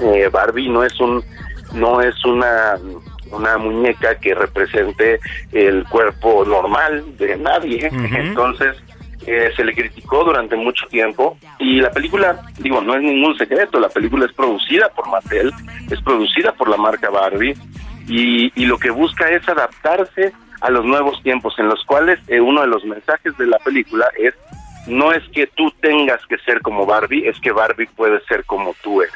Eh, 0.00 0.28
Barbie 0.30 0.68
no 0.68 0.84
es 0.84 1.00
un 1.00 1.24
no 1.72 2.02
es 2.02 2.22
una 2.26 2.76
una 3.30 3.56
muñeca 3.56 4.16
que 4.16 4.34
represente 4.34 5.18
el 5.52 5.84
cuerpo 5.84 6.44
normal 6.44 7.04
de 7.16 7.36
nadie. 7.36 7.88
Uh 7.90 7.96
-huh. 7.96 8.20
Entonces, 8.20 8.76
eh, 9.28 9.52
se 9.54 9.64
le 9.64 9.74
criticó 9.74 10.24
durante 10.24 10.56
mucho 10.56 10.86
tiempo 10.86 11.36
y 11.58 11.80
la 11.80 11.90
película, 11.90 12.40
digo, 12.58 12.80
no 12.80 12.94
es 12.94 13.02
ningún 13.02 13.36
secreto, 13.36 13.78
la 13.78 13.88
película 13.88 14.24
es 14.24 14.32
producida 14.32 14.88
por 14.88 15.08
Mattel, 15.08 15.52
es 15.90 16.00
producida 16.02 16.52
por 16.52 16.68
la 16.68 16.76
marca 16.76 17.10
Barbie 17.10 17.54
y, 18.08 18.64
lo 18.64 18.78
que 18.78 18.90
busca 18.90 19.28
es 19.28 19.46
adaptarse 19.48 20.32
a 20.60 20.70
los 20.70 20.84
nuevos 20.84 21.22
tiempos 21.22 21.54
en 21.58 21.68
los 21.68 21.84
cuales 21.84 22.18
eh, 22.28 22.40
uno 22.40 22.62
de 22.62 22.68
los 22.68 22.84
mensajes 22.84 23.36
de 23.36 23.46
la 23.46 23.58
película 23.58 24.08
es 24.18 24.34
no 24.86 25.12
es 25.12 25.22
que 25.28 25.46
tú 25.46 25.70
tengas 25.82 26.24
que 26.26 26.38
ser 26.38 26.62
como 26.62 26.86
Barbie, 26.86 27.28
es 27.28 27.38
que 27.40 27.52
Barbie 27.52 27.88
puede 27.94 28.20
ser 28.24 28.44
como 28.44 28.74
tú 28.82 29.02
eres. 29.02 29.14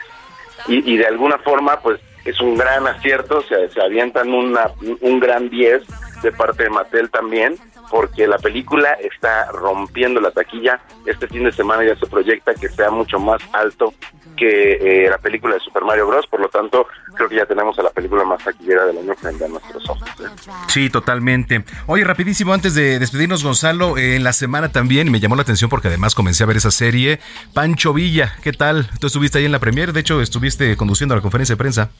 Y, 0.68 0.96
de 0.96 1.06
alguna 1.06 1.38
forma, 1.38 1.80
pues 1.80 1.98
es 2.24 2.38
un 2.40 2.56
gran 2.56 2.86
acierto, 2.86 3.42
se, 3.42 3.68
se 3.70 3.82
avientan 3.82 4.32
una, 4.32 4.70
un 5.00 5.18
gran 5.18 5.48
10 5.48 5.82
de 6.22 6.30
parte 6.30 6.64
de 6.64 6.70
Mattel 6.70 7.10
también, 7.10 7.56
porque 7.92 8.26
la 8.26 8.38
película 8.38 8.94
está 8.94 9.52
rompiendo 9.52 10.18
la 10.18 10.30
taquilla. 10.30 10.80
Este 11.04 11.28
fin 11.28 11.44
de 11.44 11.52
semana 11.52 11.84
ya 11.84 11.94
se 11.94 12.06
proyecta 12.06 12.54
que 12.54 12.70
sea 12.70 12.90
mucho 12.90 13.20
más 13.20 13.42
alto 13.52 13.92
que 14.34 15.04
eh, 15.04 15.10
la 15.10 15.18
película 15.18 15.54
de 15.54 15.60
Super 15.60 15.84
Mario 15.84 16.06
Bros. 16.06 16.26
Por 16.26 16.40
lo 16.40 16.48
tanto, 16.48 16.86
creo 17.14 17.28
que 17.28 17.36
ya 17.36 17.44
tenemos 17.44 17.78
a 17.78 17.82
la 17.82 17.90
película 17.90 18.24
más 18.24 18.42
taquillera 18.42 18.86
del 18.86 18.96
año 18.96 19.14
frente 19.14 19.44
a 19.44 19.48
nuestros 19.48 19.86
ojos. 19.90 20.08
¿eh? 20.20 20.28
Sí, 20.68 20.88
totalmente. 20.88 21.66
Oye, 21.86 22.02
rapidísimo, 22.02 22.54
antes 22.54 22.74
de 22.74 22.98
despedirnos, 22.98 23.44
Gonzalo, 23.44 23.98
eh, 23.98 24.16
en 24.16 24.24
la 24.24 24.32
semana 24.32 24.72
también 24.72 25.12
me 25.12 25.20
llamó 25.20 25.36
la 25.36 25.42
atención 25.42 25.68
porque 25.68 25.88
además 25.88 26.14
comencé 26.14 26.44
a 26.44 26.46
ver 26.46 26.56
esa 26.56 26.70
serie. 26.70 27.20
Pancho 27.52 27.92
Villa, 27.92 28.36
¿qué 28.42 28.54
tal? 28.54 28.88
Tú 29.00 29.08
estuviste 29.08 29.36
ahí 29.36 29.44
en 29.44 29.52
la 29.52 29.58
premier, 29.58 29.92
de 29.92 30.00
hecho 30.00 30.22
estuviste 30.22 30.78
conduciendo 30.78 31.14
la 31.14 31.20
conferencia 31.20 31.56
de 31.56 31.58
prensa. 31.58 31.90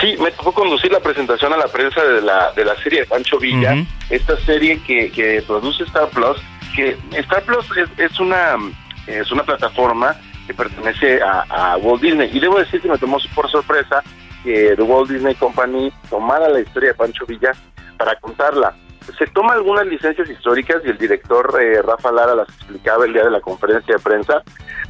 Sí, 0.00 0.16
me 0.20 0.30
tocó 0.30 0.52
conducir 0.52 0.92
la 0.92 1.00
presentación 1.00 1.52
a 1.52 1.56
la 1.56 1.68
prensa 1.68 2.02
de 2.02 2.20
la, 2.22 2.52
de 2.52 2.64
la 2.64 2.76
serie 2.76 3.00
de 3.00 3.06
Pancho 3.06 3.38
Villa, 3.38 3.72
uh 3.72 3.76
-huh. 3.76 3.86
esta 4.10 4.36
serie 4.40 4.80
que, 4.82 5.10
que 5.10 5.42
produce 5.46 5.84
Star 5.84 6.08
Plus, 6.10 6.38
que 6.74 6.96
Star 7.12 7.42
Plus 7.42 7.66
es, 7.76 7.88
es 7.98 8.20
una 8.20 8.56
es 9.06 9.30
una 9.30 9.44
plataforma 9.44 10.16
que 10.46 10.54
pertenece 10.54 11.22
a, 11.22 11.44
a, 11.48 11.76
Walt 11.76 12.02
Disney. 12.02 12.30
Y 12.32 12.40
debo 12.40 12.58
decir 12.58 12.80
que 12.80 12.88
me 12.88 12.98
tomó 12.98 13.18
por 13.34 13.50
sorpresa 13.50 14.02
que 14.44 14.74
The 14.76 14.82
Walt 14.82 15.10
Disney 15.10 15.34
Company 15.34 15.92
tomara 16.08 16.48
la 16.48 16.60
historia 16.60 16.90
de 16.90 16.94
Pancho 16.94 17.26
Villa 17.26 17.52
para 17.98 18.14
contarla. 18.20 18.74
Se 19.18 19.26
toma 19.28 19.54
algunas 19.54 19.86
licencias 19.86 20.28
históricas 20.28 20.82
y 20.84 20.90
el 20.90 20.98
director 20.98 21.56
eh, 21.60 21.80
Rafa 21.82 22.10
Lara 22.10 22.34
las 22.34 22.48
explicaba 22.48 23.04
el 23.04 23.12
día 23.12 23.24
de 23.24 23.30
la 23.30 23.40
conferencia 23.40 23.96
de 23.96 24.02
prensa, 24.02 24.42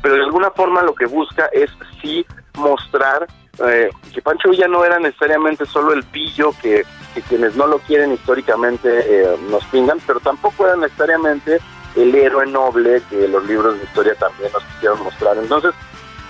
pero 0.02 0.14
de 0.14 0.24
alguna 0.24 0.50
forma 0.50 0.82
lo 0.82 0.94
que 0.94 1.06
busca 1.06 1.46
es 1.52 1.70
sí 2.00 2.24
mostrar 2.54 3.26
eh, 3.64 3.90
que 4.12 4.22
Pancho 4.22 4.50
Villa 4.50 4.68
no 4.68 4.84
era 4.84 4.98
necesariamente 4.98 5.64
solo 5.66 5.92
el 5.92 6.04
pillo 6.04 6.52
que, 6.60 6.84
que 7.14 7.22
quienes 7.22 7.56
no 7.56 7.66
lo 7.66 7.78
quieren 7.78 8.12
históricamente 8.12 8.88
eh, 8.90 9.36
nos 9.50 9.64
pingan, 9.66 9.98
pero 10.06 10.20
tampoco 10.20 10.66
era 10.66 10.76
necesariamente 10.76 11.58
el 11.96 12.14
héroe 12.14 12.46
noble 12.46 13.02
que 13.08 13.26
los 13.28 13.44
libros 13.46 13.78
de 13.78 13.84
historia 13.84 14.14
también 14.16 14.52
nos 14.52 14.62
quisieron 14.64 15.02
mostrar. 15.02 15.38
Entonces, 15.38 15.72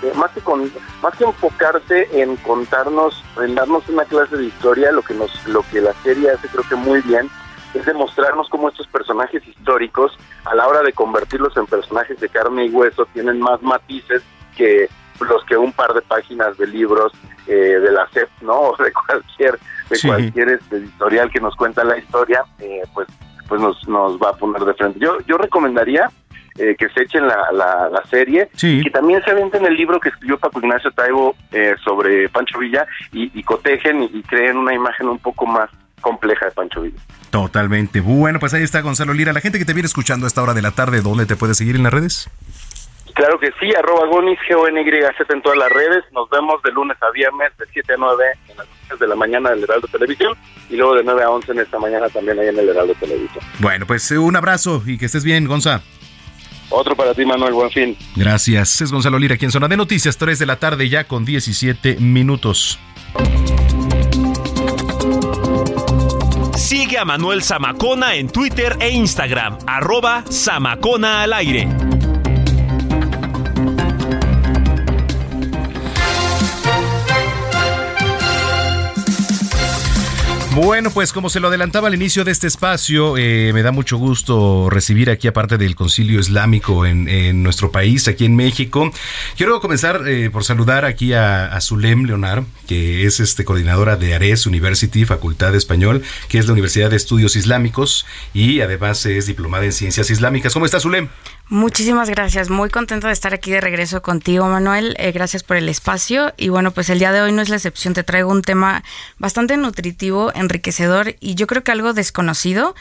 eh, 0.03 0.11
más 0.15 0.31
que 0.31 0.41
con, 0.41 0.71
más 1.01 1.15
que 1.17 1.25
enfocarse 1.25 2.07
en 2.11 2.35
contarnos, 2.37 3.23
en 3.41 3.55
darnos 3.55 3.87
una 3.89 4.05
clase 4.05 4.37
de 4.37 4.45
historia, 4.45 4.91
lo 4.91 5.01
que 5.01 5.13
nos, 5.13 5.45
lo 5.47 5.63
que 5.63 5.81
la 5.81 5.93
serie 6.03 6.31
hace 6.31 6.47
creo 6.47 6.63
que 6.69 6.75
muy 6.75 7.01
bien 7.01 7.29
es 7.73 7.85
demostrarnos 7.85 8.47
cómo 8.49 8.69
estos 8.69 8.87
personajes 8.87 9.45
históricos, 9.45 10.17
a 10.45 10.55
la 10.55 10.67
hora 10.67 10.81
de 10.81 10.93
convertirlos 10.93 11.57
en 11.57 11.65
personajes 11.65 12.19
de 12.19 12.29
carne 12.29 12.65
y 12.65 12.69
hueso, 12.69 13.05
tienen 13.13 13.39
más 13.39 13.61
matices 13.61 14.23
que 14.55 14.87
los 15.19 15.43
que 15.45 15.57
un 15.57 15.71
par 15.71 15.93
de 15.93 16.01
páginas 16.01 16.57
de 16.57 16.67
libros 16.67 17.11
eh, 17.47 17.51
de 17.51 17.91
la 17.91 18.07
CEP, 18.09 18.29
¿no? 18.41 18.53
O 18.59 18.83
de 18.83 18.91
cualquier, 18.91 19.59
de 19.89 19.95
sí. 19.95 20.07
cualquier 20.07 20.49
este, 20.49 20.77
editorial 20.77 21.31
que 21.31 21.39
nos 21.39 21.55
cuenta 21.55 21.83
la 21.83 21.97
historia, 21.97 22.43
eh, 22.59 22.81
pues 22.93 23.07
pues 23.47 23.61
nos, 23.61 23.87
nos 23.87 24.17
va 24.17 24.31
a 24.31 24.33
poner 24.33 24.61
de 24.63 24.73
frente. 24.73 24.99
Yo, 24.99 25.19
yo 25.25 25.37
recomendaría 25.37 26.09
eh, 26.57 26.75
que 26.77 26.89
se 26.89 27.03
echen 27.03 27.27
la, 27.27 27.51
la, 27.53 27.89
la 27.89 28.03
serie 28.09 28.49
sí. 28.55 28.79
y 28.79 28.83
que 28.83 28.89
también 28.89 29.23
se 29.23 29.31
aventen 29.31 29.65
el 29.65 29.75
libro 29.75 29.99
que 29.99 30.09
escribió 30.09 30.37
Paco 30.37 30.59
Ignacio 30.59 30.91
Taibo 30.91 31.35
eh, 31.51 31.75
sobre 31.83 32.27
Pancho 32.29 32.59
Villa 32.59 32.85
y, 33.11 33.31
y 33.37 33.43
cotejen 33.43 34.03
y, 34.03 34.09
y 34.11 34.23
creen 34.23 34.57
una 34.57 34.73
imagen 34.73 35.07
un 35.07 35.19
poco 35.19 35.45
más 35.45 35.69
compleja 36.01 36.45
de 36.45 36.51
Pancho 36.51 36.81
Villa. 36.81 36.97
Totalmente. 37.29 38.01
Bueno, 38.01 38.39
pues 38.39 38.53
ahí 38.53 38.63
está 38.63 38.81
Gonzalo 38.81 39.13
Lira. 39.13 39.33
La 39.33 39.41
gente 39.41 39.59
que 39.59 39.65
te 39.65 39.73
viene 39.73 39.87
escuchando 39.87 40.25
a 40.25 40.27
esta 40.27 40.41
hora 40.41 40.53
de 40.53 40.61
la 40.61 40.71
tarde, 40.71 41.01
¿dónde 41.01 41.25
te 41.25 41.35
puede 41.35 41.53
seguir 41.53 41.75
en 41.75 41.83
las 41.83 41.93
redes? 41.93 42.29
Claro 43.13 43.39
que 43.39 43.51
sí, 43.59 43.73
arroba 43.75 44.05
Gonis, 44.07 44.37
G-O-N-Y-Z 44.47 45.33
en 45.33 45.41
todas 45.41 45.57
las 45.57 45.71
redes. 45.71 46.03
Nos 46.11 46.29
vemos 46.29 46.61
de 46.63 46.71
lunes 46.71 46.97
a 47.01 47.11
viernes, 47.11 47.51
de 47.57 47.65
7 47.73 47.93
a 47.93 47.97
9 47.97 48.23
en 48.49 48.57
las 48.57 48.67
noticias 48.67 48.99
de 48.99 49.07
la 49.07 49.15
mañana 49.15 49.49
del 49.49 49.63
Heraldo 49.63 49.87
Televisión 49.87 50.33
y 50.69 50.75
luego 50.75 50.95
de 50.95 51.03
9 51.03 51.23
a 51.23 51.29
11 51.29 51.51
en 51.51 51.59
esta 51.59 51.79
mañana 51.79 52.09
también 52.09 52.39
ahí 52.39 52.47
en 52.47 52.59
el 52.59 52.69
Heraldo 52.69 52.93
Televisión. 52.99 53.43
Bueno, 53.59 53.85
pues 53.87 54.11
eh, 54.11 54.17
un 54.17 54.35
abrazo 54.35 54.83
y 54.85 54.97
que 54.97 55.05
estés 55.05 55.23
bien, 55.23 55.47
Gonza. 55.47 55.81
Otro 56.69 56.95
para 56.95 57.13
ti, 57.13 57.25
Manuel, 57.25 57.53
buen 57.53 57.71
fin. 57.71 57.97
Gracias. 58.15 58.81
Es 58.81 58.91
Gonzalo 58.91 59.17
Lira 59.17 59.35
aquí 59.35 59.45
en 59.45 59.51
Zona 59.51 59.67
de 59.67 59.77
Noticias, 59.77 60.17
3 60.17 60.37
de 60.37 60.45
la 60.45 60.57
tarde 60.57 60.89
ya 60.89 61.05
con 61.05 61.25
17 61.25 61.97
minutos. 61.99 62.77
Sigue 66.55 66.97
a 66.97 67.05
Manuel 67.05 67.43
Zamacona 67.43 68.15
en 68.15 68.29
Twitter 68.29 68.75
e 68.79 68.89
Instagram, 68.89 69.57
arroba 69.65 70.23
Zamacona 70.29 71.23
al 71.23 71.33
aire. 71.33 71.67
Bueno, 80.57 80.89
pues 80.89 81.13
como 81.13 81.29
se 81.29 81.39
lo 81.39 81.49
adelantaba 81.49 81.87
al 81.87 81.93
inicio 81.93 82.23
de 82.23 82.31
este 82.31 82.47
espacio, 82.47 83.15
eh, 83.15 83.51
me 83.53 83.61
da 83.61 83.71
mucho 83.71 83.97
gusto 83.97 84.71
recibir 84.71 85.11
aquí, 85.11 85.27
aparte 85.27 85.59
del 85.59 85.75
Concilio 85.75 86.19
Islámico 86.19 86.83
en, 86.83 87.43
nuestro 87.43 87.71
país, 87.71 88.07
aquí 88.07 88.25
en 88.25 88.35
México. 88.35 88.91
Quiero 89.37 89.61
comenzar 89.61 90.07
eh, 90.07 90.31
por 90.31 90.43
saludar 90.43 90.83
aquí 90.83 91.13
a, 91.13 91.45
a 91.45 91.61
Zulem 91.61 92.05
Leonar, 92.05 92.43
que 92.67 93.05
es 93.05 93.19
este 93.19 93.45
coordinadora 93.45 93.97
de 93.97 94.15
Ares 94.15 94.47
University, 94.47 95.05
Facultad 95.05 95.51
de 95.51 95.59
Español, 95.59 96.01
que 96.27 96.39
es 96.39 96.47
la 96.47 96.53
Universidad 96.53 96.89
de 96.89 96.95
Estudios 96.95 97.35
Islámicos 97.35 98.07
y 98.33 98.61
además 98.61 99.05
es 99.05 99.27
diplomada 99.27 99.65
en 99.65 99.73
Ciencias 99.73 100.09
Islámicas. 100.09 100.53
¿Cómo 100.53 100.65
está 100.65 100.79
Zulem? 100.79 101.07
Muchísimas 101.49 102.09
gracias, 102.09 102.49
muy 102.49 102.69
contento 102.69 103.07
de 103.07 103.13
estar 103.13 103.33
aquí 103.33 103.51
de 103.51 103.61
regreso 103.61 104.01
contigo, 104.01 104.45
Manuel. 104.47 104.95
Eh, 104.99 105.13
gracias 105.13 105.43
por 105.43 105.55
el 105.55 105.69
espacio 105.69 106.33
y 106.35 106.49
bueno, 106.49 106.71
pues 106.71 106.89
el 106.89 106.99
día 106.99 107.13
de 107.13 107.21
hoy 107.21 107.31
no 107.31 107.41
es 107.41 107.47
la 107.47 107.55
excepción. 107.55 107.93
Te 107.93 108.03
traigo 108.03 108.29
un 108.29 108.41
tema 108.41 108.83
bastante 109.17 109.55
nutritivo, 109.55 110.33
enriquecedor 110.35 111.15
y 111.21 111.35
yo 111.35 111.47
creo 111.47 111.63
que 111.63 111.71
algo 111.71 111.93
desconocido. 111.93 112.75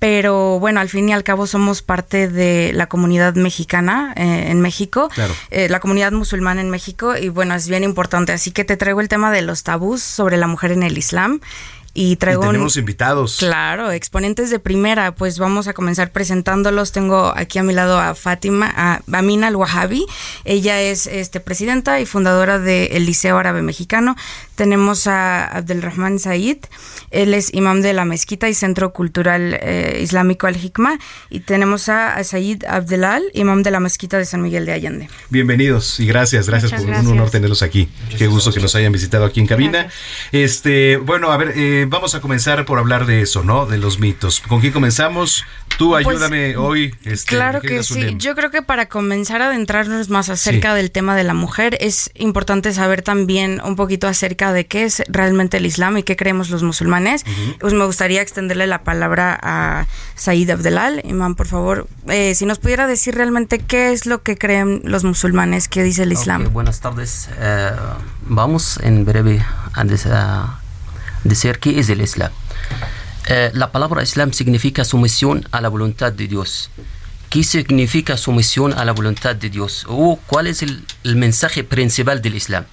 Pero 0.00 0.58
bueno, 0.58 0.80
al 0.80 0.88
fin 0.88 1.08
y 1.08 1.12
al 1.12 1.22
cabo 1.22 1.46
somos 1.46 1.80
parte 1.80 2.26
de 2.26 2.72
la 2.74 2.88
comunidad 2.88 3.36
mexicana 3.36 4.12
eh, 4.16 4.46
en 4.48 4.60
México, 4.60 5.08
Claro. 5.14 5.32
eh, 5.52 5.68
la 5.68 5.78
comunidad 5.78 6.10
musulmana 6.10 6.60
en 6.60 6.70
México 6.70 7.16
y 7.16 7.28
bueno, 7.28 7.54
es 7.54 7.68
bien 7.68 7.84
importante. 7.84 8.32
Así 8.32 8.50
que 8.50 8.64
te 8.64 8.76
traigo 8.76 9.00
el 9.00 9.06
tema 9.06 9.30
de 9.30 9.42
los 9.42 9.62
tabús 9.62 10.02
sobre 10.02 10.36
la 10.38 10.48
mujer 10.48 10.72
en 10.72 10.82
el 10.82 10.98
Islam 10.98 11.40
y 11.94 12.12
Y 12.12 12.16
traigo 12.16 12.40
un- 12.42 12.48
tenemos 12.48 12.76
invitados. 12.76 13.36
Claro, 13.38 13.90
exponentes 13.92 14.48
de 14.50 14.58
primera, 14.58 15.14
pues 15.14 15.38
vamos 15.38 15.68
a 15.68 15.74
comenzar 15.74 16.10
presentándolos. 16.10 16.92
Tengo 16.92 17.32
aquí 17.36 17.58
a 17.58 17.62
mi 17.62 17.74
lado 17.74 17.98
a 18.00 18.14
Fátima, 18.14 18.72
a 18.74 19.00
Amina 19.12 19.48
Al-Wahabi. 19.48 20.06
Ella 20.44 20.80
es 20.80 21.06
este, 21.06 21.40
presidenta 21.40 22.00
y 22.00 22.06
fundadora 22.06 22.58
del 22.58 23.04
Liceo 23.04 23.36
Árabe 23.36 23.62
Mexicano. 23.62 24.16
Tenemos 24.62 25.08
a 25.08 25.44
Abdelrahman 25.46 26.20
Said, 26.20 26.58
él 27.10 27.34
es 27.34 27.52
imam 27.52 27.80
de 27.80 27.92
la 27.94 28.04
Mezquita 28.04 28.48
y 28.48 28.54
Centro 28.54 28.92
Cultural 28.92 29.58
eh, 29.60 29.98
Islámico 30.00 30.46
Al-Hikma. 30.46 31.00
Y 31.30 31.40
tenemos 31.40 31.88
a, 31.88 32.14
a 32.14 32.22
Said 32.22 32.62
Abdelal, 32.68 33.24
imam 33.34 33.64
de 33.64 33.72
la 33.72 33.80
Mezquita 33.80 34.18
de 34.18 34.24
San 34.24 34.40
Miguel 34.40 34.64
de 34.64 34.70
Allende. 34.74 35.08
Bienvenidos 35.30 35.98
y 35.98 36.06
gracias, 36.06 36.46
gracias 36.46 36.70
Muchas 36.70 36.84
por 36.84 36.90
gracias. 36.90 37.10
un 37.10 37.18
honor 37.18 37.30
tenerlos 37.32 37.62
aquí. 37.62 37.88
Qué 38.16 38.28
gusto 38.28 38.52
que 38.52 38.60
nos 38.60 38.76
hayan 38.76 38.92
visitado 38.92 39.24
aquí 39.24 39.40
en 39.40 39.48
cabina. 39.48 39.88
Este, 40.30 40.96
bueno, 40.96 41.32
a 41.32 41.36
ver, 41.38 41.54
eh, 41.56 41.86
vamos 41.88 42.14
a 42.14 42.20
comenzar 42.20 42.64
por 42.64 42.78
hablar 42.78 43.04
de 43.06 43.20
eso, 43.20 43.42
¿no? 43.42 43.66
De 43.66 43.78
los 43.78 43.98
mitos. 43.98 44.38
¿Con 44.38 44.60
quién 44.60 44.72
comenzamos? 44.72 45.44
Tú 45.78 45.90
Pues, 45.90 46.06
ayúdame 46.06 46.56
hoy. 46.56 46.94
Este, 47.04 47.34
Claro 47.34 47.60
que 47.60 47.82
sí. 47.82 48.14
Yo 48.18 48.34
creo 48.34 48.50
que 48.50 48.62
para 48.62 48.86
comenzar 48.88 49.42
a 49.42 49.46
adentrarnos 49.46 50.08
más 50.10 50.28
acerca 50.28 50.70
Sí. 50.72 50.76
del 50.76 50.90
tema 50.90 51.16
de 51.16 51.24
la 51.24 51.34
mujer, 51.34 51.76
es 51.80 52.10
importante 52.14 52.72
saber 52.72 53.02
también 53.02 53.60
un 53.64 53.74
poquito 53.76 54.06
acerca 54.06 54.52
de 54.52 54.66
qué 54.66 54.84
es 54.84 55.02
realmente 55.08 55.56
el 55.56 55.66
Islam 55.66 55.96
y 55.98 56.02
qué 56.02 56.16
creemos 56.16 56.50
los 56.50 56.62
musulmanes. 56.62 57.24
Pues 57.60 57.72
me 57.74 57.84
gustaría 57.84 58.22
extenderle 58.22 58.66
la 58.66 58.84
palabra 58.84 59.38
a 59.42 59.86
Said 60.14 60.50
Abdelal. 60.50 61.00
Imam, 61.04 61.34
por 61.34 61.46
favor, 61.46 61.88
eh, 62.08 62.34
si 62.34 62.46
nos 62.46 62.58
pudiera 62.58 62.86
decir 62.86 63.14
realmente 63.14 63.58
qué 63.58 63.92
es 63.92 64.06
lo 64.06 64.22
que 64.22 64.36
creen 64.36 64.82
los 64.84 65.04
musulmanes, 65.04 65.68
qué 65.68 65.82
dice 65.82 66.04
el 66.04 66.12
Islam. 66.12 66.52
Buenas 66.52 66.80
tardes. 66.80 67.28
Eh, 67.38 67.70
vamos 68.22 68.78
en 68.82 69.04
breve 69.04 69.42
a 69.74 69.84
decir 71.24 71.58
qué 71.58 71.78
es 71.80 71.88
el 71.88 72.00
Islam. 72.02 72.30
Eh, 73.28 73.50
la 73.54 73.70
palabra 73.70 74.02
Islam 74.02 74.32
significa 74.32 74.84
sumisión 74.84 75.46
a 75.52 75.60
la 75.60 75.68
voluntad 75.68 76.12
de 76.12 76.26
Dios. 76.26 76.70
¿Qué 77.30 77.44
significa 77.44 78.16
sumisión 78.16 78.72
a 78.74 78.84
la 78.84 78.92
voluntad 78.92 79.36
de 79.36 79.48
Dios? 79.48 79.86
¿O 79.88 80.18
cuál 80.26 80.48
es 80.48 80.62
el, 80.62 80.84
mensaje 81.16 81.64
principal 81.64 82.20
del 82.20 82.34
Islam? 82.34 82.66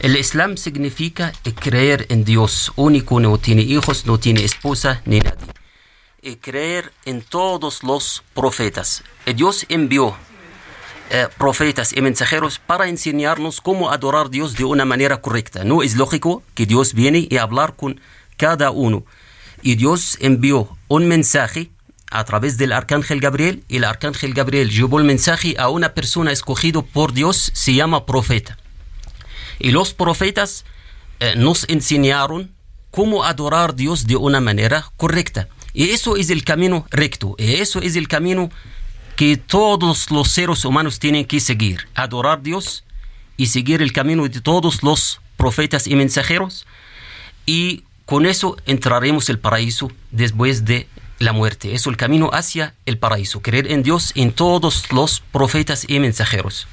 El 0.00 0.16
Islam 0.16 0.56
significa 0.56 1.32
creer 1.58 2.06
en 2.10 2.24
Dios 2.24 2.72
único, 2.76 3.18
no 3.18 3.38
tiene 3.38 3.62
hijos, 3.62 4.04
no 4.04 4.18
tiene 4.18 4.44
esposa 4.44 5.00
ni 5.06 5.20
nadie. 5.20 5.46
Y 6.20 6.36
creer 6.36 6.92
en 7.04 7.22
todos 7.22 7.82
los 7.82 8.24
profetas. 8.34 9.04
Eh, 9.24 9.32
Dios 9.32 9.64
envió 9.68 10.16
eh, 11.10 11.28
profetas 11.38 11.96
y 11.96 12.02
mensajeros 12.02 12.58
para 12.58 12.88
enseñarnos 12.88 13.60
cómo 13.60 13.90
adorar 13.90 14.26
a 14.26 14.28
Dios 14.28 14.56
de 14.56 14.64
una 14.64 14.84
manera 14.84 15.22
correcta. 15.22 15.62
No 15.62 15.82
es 15.82 15.94
lógico 15.94 16.42
que 16.54 16.66
Dios 16.66 16.94
viene 16.94 17.28
y 17.30 17.36
hablar 17.36 17.76
con 17.76 18.00
cada 18.36 18.70
uno. 18.72 19.04
Y 19.62 19.76
Dios 19.76 20.16
envió 20.20 20.76
un 20.88 21.08
mensaje 21.08 21.70
a 22.10 22.24
través 22.24 22.56
del 22.56 22.72
arcángel 22.72 23.20
Gabriel 23.20 23.64
el 23.68 23.84
arcángel 23.84 24.32
Gabriel 24.32 24.70
llevó 24.70 24.98
el 24.98 25.04
mensaje 25.04 25.56
a 25.58 25.68
una 25.68 25.92
persona 25.92 26.32
escogido 26.32 26.82
por 26.82 27.12
Dios, 27.12 27.50
se 27.52 27.74
llama 27.74 28.06
profeta. 28.06 28.56
Y 29.58 29.70
los 29.70 29.92
profetas 29.92 30.64
eh, 31.20 31.34
nos 31.36 31.68
enseñaron 31.68 32.54
cómo 32.90 33.24
adorar 33.24 33.70
a 33.70 33.72
Dios 33.72 34.06
de 34.06 34.16
una 34.16 34.40
manera 34.40 34.90
correcta. 34.96 35.48
Y 35.72 35.90
eso 35.90 36.16
es 36.16 36.30
el 36.30 36.44
camino 36.44 36.86
recto. 36.90 37.34
Y 37.38 37.54
eso 37.54 37.80
es 37.82 37.96
el 37.96 38.08
camino 38.08 38.50
que 39.16 39.36
todos 39.36 40.10
los 40.10 40.28
seres 40.28 40.64
humanos 40.64 40.98
tienen 40.98 41.24
que 41.24 41.40
seguir. 41.40 41.88
Adorar 41.94 42.38
a 42.38 42.42
Dios 42.42 42.84
y 43.36 43.46
seguir 43.46 43.82
el 43.82 43.92
camino 43.92 44.28
de 44.28 44.40
todos 44.40 44.82
los 44.82 45.20
profetas 45.36 45.86
y 45.86 45.94
mensajeros. 45.96 46.66
Y 47.44 47.84
con 48.06 48.24
eso 48.24 48.56
entraremos 48.66 49.28
el 49.28 49.38
paraíso 49.38 49.90
después 50.12 50.64
de 50.64 50.88
la 51.18 51.32
muerte. 51.32 51.74
Es 51.74 51.86
el 51.86 51.96
camino 51.96 52.30
hacia 52.32 52.74
el 52.86 52.98
paraíso. 52.98 53.42
Creer 53.42 53.70
en 53.70 53.82
Dios 53.82 54.12
en 54.14 54.32
todos 54.32 54.92
los 54.92 55.20
profetas 55.20 55.84
y 55.88 55.98
mensajeros. 55.98 56.68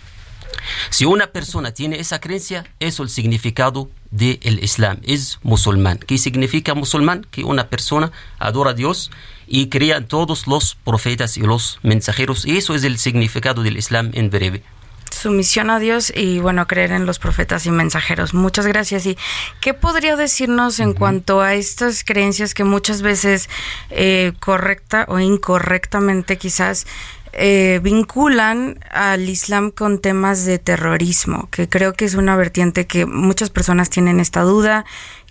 Si 0.91 1.05
una 1.05 1.27
persona 1.27 1.73
tiene 1.73 1.99
esa 1.99 2.19
creencia, 2.19 2.65
es 2.79 2.99
el 2.99 3.09
significado 3.09 3.89
del 4.11 4.63
Islam, 4.63 4.99
es 5.03 5.39
musulmán. 5.41 5.97
¿Qué 5.97 6.17
significa 6.17 6.75
musulmán? 6.75 7.25
Que 7.31 7.43
una 7.43 7.67
persona 7.67 8.11
adora 8.37 8.71
a 8.71 8.73
Dios 8.75 9.09
y 9.47 9.69
crea 9.69 9.97
en 9.97 10.07
todos 10.07 10.47
los 10.47 10.75
profetas 10.75 11.37
y 11.37 11.41
los 11.41 11.79
mensajeros. 11.81 12.45
Y 12.45 12.57
eso 12.57 12.75
es 12.75 12.83
el 12.83 12.97
significado 12.99 13.63
del 13.63 13.77
Islam 13.77 14.11
en 14.13 14.29
breve. 14.29 14.63
Sumisión 15.13 15.69
a 15.69 15.79
Dios 15.79 16.11
y 16.15 16.39
bueno, 16.39 16.67
creer 16.67 16.91
en 16.91 17.05
los 17.05 17.19
profetas 17.19 17.65
y 17.65 17.71
mensajeros. 17.71 18.33
Muchas 18.33 18.67
gracias. 18.67 19.05
¿Y 19.05 19.17
qué 19.61 19.73
podría 19.73 20.15
decirnos 20.15 20.79
en 20.79 20.93
cuanto 20.93 21.41
a 21.41 21.53
estas 21.53 22.03
creencias 22.03 22.53
que 22.53 22.63
muchas 22.63 23.01
veces 23.01 23.49
eh, 23.89 24.33
correcta 24.39 25.05
o 25.07 25.19
incorrectamente 25.19 26.37
quizás 26.37 26.85
eh, 27.35 27.79
vinculan 27.81 28.79
al 28.91 29.27
Islam 29.27 29.71
con 29.71 29.99
temas 29.99 30.45
de 30.45 30.59
terrorismo, 30.59 31.49
que 31.49 31.67
creo 31.67 31.93
que 31.93 32.05
es 32.05 32.13
una 32.13 32.35
vertiente 32.35 32.85
que 32.85 33.07
muchas 33.07 33.49
personas 33.49 33.89
tienen 33.89 34.19
esta 34.19 34.41
duda 34.41 34.85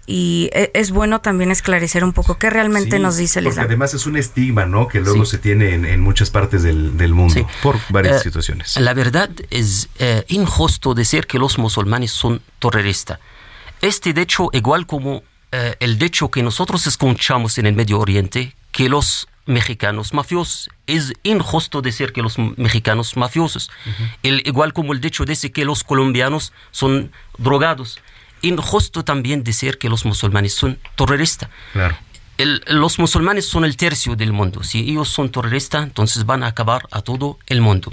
y 0.07 0.51
e- 0.53 0.71
es 0.75 0.91
bueno 0.91 1.21
también 1.21 1.51
esclarecer 1.51 2.03
un 2.05 2.13
poco 2.13 2.37
qué 2.39 2.51
realmente 2.51 2.97
Sí, 2.97 3.03
nos 3.03 3.17
dice 3.17 3.39
el 3.39 3.45
porque 3.45 3.55
Islam. 3.55 3.67
además 3.67 3.95
es 3.95 4.07
un 4.07 4.17
estigma, 4.17 4.67
¿no? 4.67 4.89
Que 4.89 5.01
luego 5.01 5.25
Sí. 5.25 5.33
se 5.33 5.39
tiene 5.39 5.75
en, 5.75 5.85
en 5.85 6.01
muchas 6.01 6.31
partes 6.31 6.63
del, 6.63 6.97
del 6.97 7.15
mundo 7.15 7.47
por 7.63 7.79
varias 7.89 8.17
Eh, 8.21 8.25
situaciones. 8.25 8.77
La 8.81 8.95
verdad 8.95 9.31
es 9.51 9.89
eh, 9.99 10.25
injusto 10.29 10.95
decir 10.95 11.27
que 11.27 11.39
los 11.39 11.59
musulmanes 11.59 12.11
son 12.11 12.43
terroristas. 12.59 13.21
Este 13.81 14.11
hecho, 14.21 14.49
igual 14.53 14.87
como 14.87 15.23
eh, 15.53 15.77
el 15.81 16.03
hecho 16.03 16.31
que 16.31 16.43
nosotros 16.43 16.87
escuchamos 16.87 17.59
en 17.59 17.67
el 17.67 17.75
Medio 17.75 17.99
Oriente, 17.99 18.55
que 18.71 18.89
los 18.89 19.29
mexicanos 19.45 20.15
mafiosos, 20.15 20.71
es 20.87 21.13
injusto 21.25 21.83
decir 21.83 22.13
que 22.13 22.23
los 22.23 22.39
mexicanos 22.39 23.17
mafiosos. 23.17 23.71
El- 24.23 24.43
igual 24.47 24.73
como 24.73 24.93
el 24.93 25.05
hecho 25.05 25.25
dice 25.25 25.51
que 25.53 25.65
los 25.65 25.83
colombianos 25.85 26.53
son 26.71 27.11
drogados. 27.39 27.99
Injusto 28.43 29.05
también 29.05 29.43
decir 29.45 29.79
que 29.79 29.89
los 29.89 30.05
musulmanes 30.05 30.55
son 30.55 30.79
terroristas. 30.97 31.49
Claro. 31.73 31.97
El- 32.39 32.63
los 32.67 32.99
musulmanes 32.99 33.47
son 33.47 33.65
el 33.65 33.77
tercio 33.77 34.17
del 34.17 34.33
mundo. 34.33 34.63
Si 34.65 34.81
ellos 34.81 35.09
son 35.09 35.31
terroristas, 35.31 35.85
entonces 35.85 36.27
van 36.27 36.43
a 36.43 36.49
acabar 36.49 36.87
a 36.91 37.03
todo 37.03 37.39
el 37.47 37.61
mundo. 37.61 37.93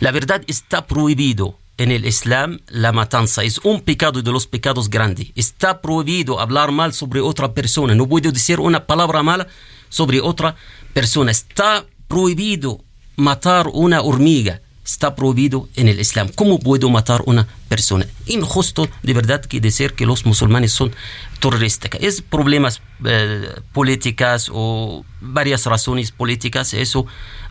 La 0.00 0.10
verdad 0.12 0.42
está 0.46 0.86
prohibido 0.86 1.58
en 1.78 1.90
el 1.90 2.04
Islam 2.06 2.60
la 2.68 2.92
matanza. 2.92 3.42
Es 3.44 3.58
un 3.64 3.80
pecado 3.82 4.22
de 4.22 4.32
los 4.32 4.46
pecados 4.46 4.88
grandes. 4.90 5.28
Está 5.34 5.80
prohibido 5.80 6.40
hablar 6.40 6.72
mal 6.72 6.92
sobre 6.92 7.20
otra 7.20 7.52
persona. 7.52 7.94
No 7.94 8.06
puedo 8.06 8.30
decir 8.32 8.60
una 8.60 8.86
palabra 8.86 9.22
mala 9.22 9.46
sobre 9.88 10.20
otra 10.20 10.54
persona. 10.92 11.30
Está 11.30 11.84
prohibido 12.08 12.82
matar 13.16 13.68
una 13.72 14.00
hormiga. 14.02 14.60
Está 14.86 15.16
prohibido 15.16 15.68
en 15.74 15.88
el 15.88 16.00
Islam. 16.00 16.28
¿Cómo 16.34 16.60
puedo 16.60 16.88
matar 16.88 17.22
una 17.26 17.46
persona? 17.68 18.06
Injusto 18.26 18.88
de 19.02 19.12
verdad 19.12 19.44
que 19.44 19.60
decir 19.60 19.94
que 19.94 20.06
los 20.06 20.24
musulmanes 20.24 20.72
son 20.72 20.94
terroristas. 21.40 21.90
Es 22.00 22.22
problemas 22.22 22.80
eh, 23.04 23.50
políticas 23.72 24.48
o 24.52 25.04
varias 25.20 25.66
razones 25.66 26.12
políticas. 26.12 26.72
Eso 26.72 27.06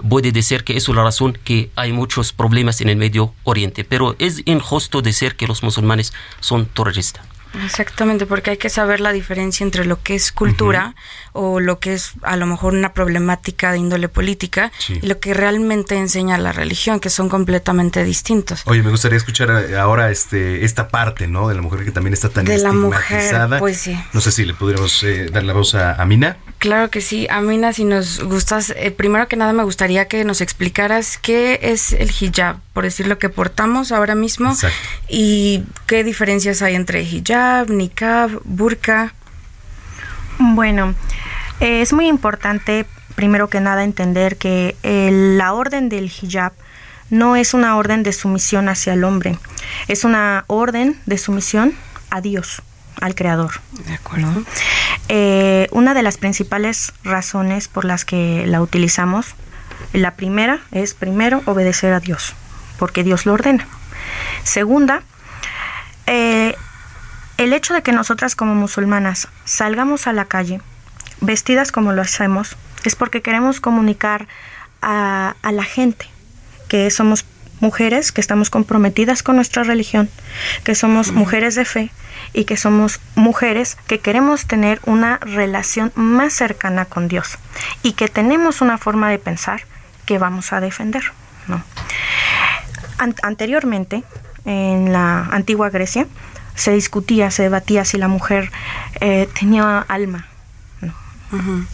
puede 0.09 0.31
decir 0.31 0.63
que 0.63 0.77
eso 0.77 0.93
es 0.93 0.95
la 0.95 1.03
razón 1.03 1.37
que 1.43 1.69
hay 1.75 1.91
muchos 1.91 2.31
problemas 2.31 2.79
en 2.79 2.89
el 2.89 2.95
Medio 2.95 3.33
Oriente. 3.43 3.83
Pero 3.83 4.15
es 4.17 4.41
injusto 4.45 5.01
decir 5.01 5.35
que 5.35 5.45
los 5.45 5.61
musulmanes 5.61 6.13
son 6.39 6.65
terroristas. 6.65 7.34
Exactamente, 7.63 8.25
porque 8.25 8.51
hay 8.51 8.57
que 8.57 8.69
saber 8.69 8.99
la 8.99 9.11
diferencia 9.11 9.63
entre 9.63 9.85
lo 9.85 10.01
que 10.01 10.15
es 10.15 10.31
cultura 10.31 10.95
o 11.33 11.59
lo 11.59 11.79
que 11.79 11.93
es 11.93 12.13
a 12.21 12.35
lo 12.37 12.45
mejor 12.45 12.73
una 12.73 12.93
problemática 12.93 13.71
de 13.71 13.77
índole 13.77 14.09
política 14.09 14.71
y 14.89 15.05
lo 15.05 15.19
que 15.19 15.33
realmente 15.33 15.95
enseña 15.95 16.37
la 16.37 16.51
religión, 16.51 16.99
que 16.99 17.09
son 17.09 17.29
completamente 17.29 18.03
distintos. 18.03 18.63
Oye, 18.65 18.81
me 18.83 18.89
gustaría 18.89 19.17
escuchar 19.17 19.49
eh, 19.69 19.77
ahora 19.77 20.11
este 20.11 20.63
esta 20.65 20.87
parte, 20.87 21.27
¿no? 21.27 21.47
De 21.47 21.55
la 21.55 21.61
mujer 21.61 21.83
que 21.83 21.91
también 21.91 22.13
está 22.13 22.29
tan 22.29 22.45
de 22.45 22.55
estigmatizada. 22.55 23.39
La 23.39 23.45
mujer, 23.47 23.59
pues 23.59 23.77
sí. 23.77 23.97
No 24.13 24.21
sé 24.21 24.31
si 24.31 24.45
le 24.45 24.53
pudiéramos 24.53 25.03
eh, 25.03 25.29
dar 25.31 25.43
la 25.43 25.53
voz 25.53 25.75
a, 25.75 26.03
Mina. 26.05 26.37
Claro 26.59 26.89
que 26.89 27.01
sí. 27.01 27.27
Amina, 27.29 27.73
si 27.73 27.83
nos 27.83 28.23
gustas, 28.23 28.73
eh, 28.75 28.91
primero 28.91 29.27
que 29.27 29.35
nada 29.35 29.53
me 29.53 29.63
gustaría 29.63 30.07
que 30.07 30.23
nos 30.23 30.41
explicaras 30.41 31.17
qué 31.17 31.59
es 31.61 31.93
el 31.93 32.11
hijab, 32.11 32.57
por 32.73 32.83
decir 32.83 33.07
lo 33.07 33.17
que 33.17 33.29
portamos 33.29 33.91
ahora 33.91 34.15
mismo, 34.15 34.55
y 35.09 35.63
qué 35.87 36.03
diferencias 36.03 36.61
hay 36.61 36.75
entre 36.75 37.01
hijab, 37.01 37.44
niqab, 37.67 38.41
burka. 38.43 39.13
Bueno, 40.39 40.95
eh, 41.59 41.81
es 41.81 41.93
muy 41.93 42.07
importante, 42.07 42.85
primero 43.15 43.49
que 43.49 43.61
nada, 43.61 43.83
entender 43.83 44.37
que 44.37 44.75
la 45.37 45.53
orden 45.53 45.89
del 45.89 46.05
hijab 46.05 46.53
no 47.09 47.35
es 47.35 47.53
una 47.53 47.77
orden 47.77 48.03
de 48.03 48.13
sumisión 48.13 48.67
hacia 48.67 48.93
el 48.93 49.03
hombre, 49.03 49.37
es 49.87 50.03
una 50.03 50.43
orden 50.47 50.99
de 51.05 51.17
sumisión 51.17 51.73
a 52.09 52.21
Dios, 52.21 52.61
al 52.99 53.15
Creador. 53.15 53.61
De 53.85 53.93
acuerdo. 53.93 54.43
Eh, 55.07 55.67
una 55.71 55.93
de 55.93 56.01
las 56.01 56.17
principales 56.17 56.93
razones 57.03 57.67
por 57.67 57.85
las 57.85 58.05
que 58.05 58.45
la 58.47 58.61
utilizamos, 58.61 59.35
la 59.93 60.15
primera 60.15 60.61
es 60.71 60.93
primero 60.93 61.41
obedecer 61.45 61.93
a 61.93 61.99
Dios, 61.99 62.33
porque 62.79 63.03
Dios 63.03 63.25
lo 63.25 63.33
ordena. 63.33 63.67
Segunda, 64.43 65.03
eh, 66.07 66.55
el 67.37 67.53
hecho 67.53 67.73
de 67.73 67.81
que 67.81 67.91
nosotras 67.91 68.35
como 68.35 68.55
musulmanas 68.55 69.27
salgamos 69.43 70.07
a 70.07 70.13
la 70.13 70.25
calle 70.25 70.61
vestidas 71.21 71.71
como 71.71 71.93
lo 71.93 72.01
hacemos 72.01 72.55
es 72.83 72.95
porque 72.95 73.21
queremos 73.21 73.59
comunicar 73.59 74.27
a, 74.81 75.35
la 75.43 75.63
gente 75.63 76.07
que 76.67 76.89
somos 76.91 77.25
mujeres 77.59 78.11
que 78.11 78.21
estamos 78.21 78.49
comprometidas 78.49 79.23
con 79.23 79.37
nuestra 79.37 79.63
religión, 79.63 80.09
que 80.63 80.75
somos 80.75 81.11
mujeres 81.11 81.55
de 81.55 81.65
fe 81.65 81.91
y 82.33 82.45
que 82.45 82.57
somos 82.57 82.99
mujeres 83.15 83.77
que 83.87 83.99
queremos 83.99 84.45
tener 84.45 84.79
una 84.85 85.17
relación 85.17 85.91
más 85.95 86.33
cercana 86.33 86.85
con 86.85 87.07
Dios 87.07 87.37
y 87.81 87.93
que 87.93 88.07
tenemos 88.07 88.61
una 88.61 88.77
forma 88.77 89.09
de 89.09 89.17
pensar 89.17 89.63
que 90.05 90.17
vamos 90.17 90.53
a 90.53 90.59
defender. 90.59 91.03
¿no? 91.47 91.63
anteriormente, 93.23 94.03
en 94.45 94.91
la 94.91 95.25
antigua 95.31 95.69
Grecia, 95.69 96.07
se 96.55 96.71
discutía, 96.71 97.31
se 97.31 97.43
debatía 97.43 97.85
si 97.85 97.97
la 97.97 98.07
mujer 98.07 98.51
eh, 99.01 99.29
tenía 99.37 99.79
alma. 99.87 100.27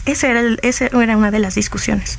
Esa 0.05 0.29
era, 0.29 0.41
era 0.63 1.17
una 1.17 1.29
de 1.29 1.37
las 1.37 1.53
discusiones. 1.53 2.17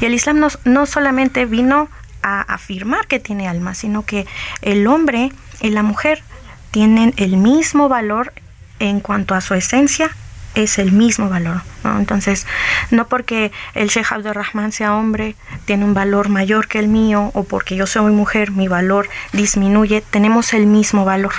Y 0.00 0.06
el 0.06 0.14
Islam 0.14 0.38
no, 0.38 0.48
no 0.64 0.86
solamente 0.86 1.44
vino 1.44 1.90
a 2.22 2.40
afirmar 2.40 3.06
que 3.06 3.18
tiene 3.18 3.46
alma, 3.46 3.74
sino 3.74 4.06
que 4.06 4.26
el 4.62 4.86
hombre 4.86 5.32
y 5.60 5.68
la 5.68 5.82
mujer 5.82 6.22
tienen 6.70 7.12
el 7.18 7.36
mismo 7.36 7.88
valor 7.88 8.32
en 8.78 9.00
cuanto 9.00 9.34
a 9.34 9.40
su 9.40 9.54
esencia, 9.54 10.10
es 10.54 10.78
el 10.78 10.92
mismo 10.92 11.28
valor. 11.28 11.62
Entonces, 11.84 12.46
no 12.90 13.06
porque 13.06 13.52
el 13.74 13.88
Sheikh 13.88 14.12
Abdurrahman 14.12 14.72
sea 14.72 14.94
hombre, 14.94 15.36
tiene 15.64 15.84
un 15.84 15.94
valor 15.94 16.28
mayor 16.28 16.68
que 16.68 16.78
el 16.78 16.88
mío, 16.88 17.30
o 17.34 17.44
porque 17.44 17.76
yo 17.76 17.86
soy 17.86 18.12
mujer, 18.12 18.50
mi 18.50 18.68
valor 18.68 19.08
disminuye, 19.32 20.02
tenemos 20.10 20.52
el 20.52 20.66
mismo 20.66 21.04
valor. 21.04 21.32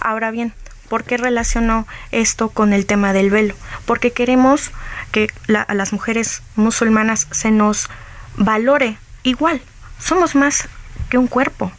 Ahora 0.00 0.30
bien, 0.30 0.52
¿por 0.88 1.04
qué 1.04 1.16
relacionó 1.16 1.86
esto 2.10 2.50
con 2.50 2.72
el 2.72 2.86
tema 2.86 3.12
del 3.12 3.30
velo? 3.30 3.54
Porque 3.86 4.12
queremos 4.12 4.70
que 5.10 5.28
a 5.54 5.74
las 5.74 5.92
mujeres 5.92 6.42
musulmanas 6.56 7.28
se 7.30 7.50
nos 7.50 7.88
valore 8.36 8.96
igual. 9.22 9.62
Somos 9.98 10.34
más 10.34 10.68
que 11.10 11.18
un 11.18 11.28
cuerpo. 11.28 11.72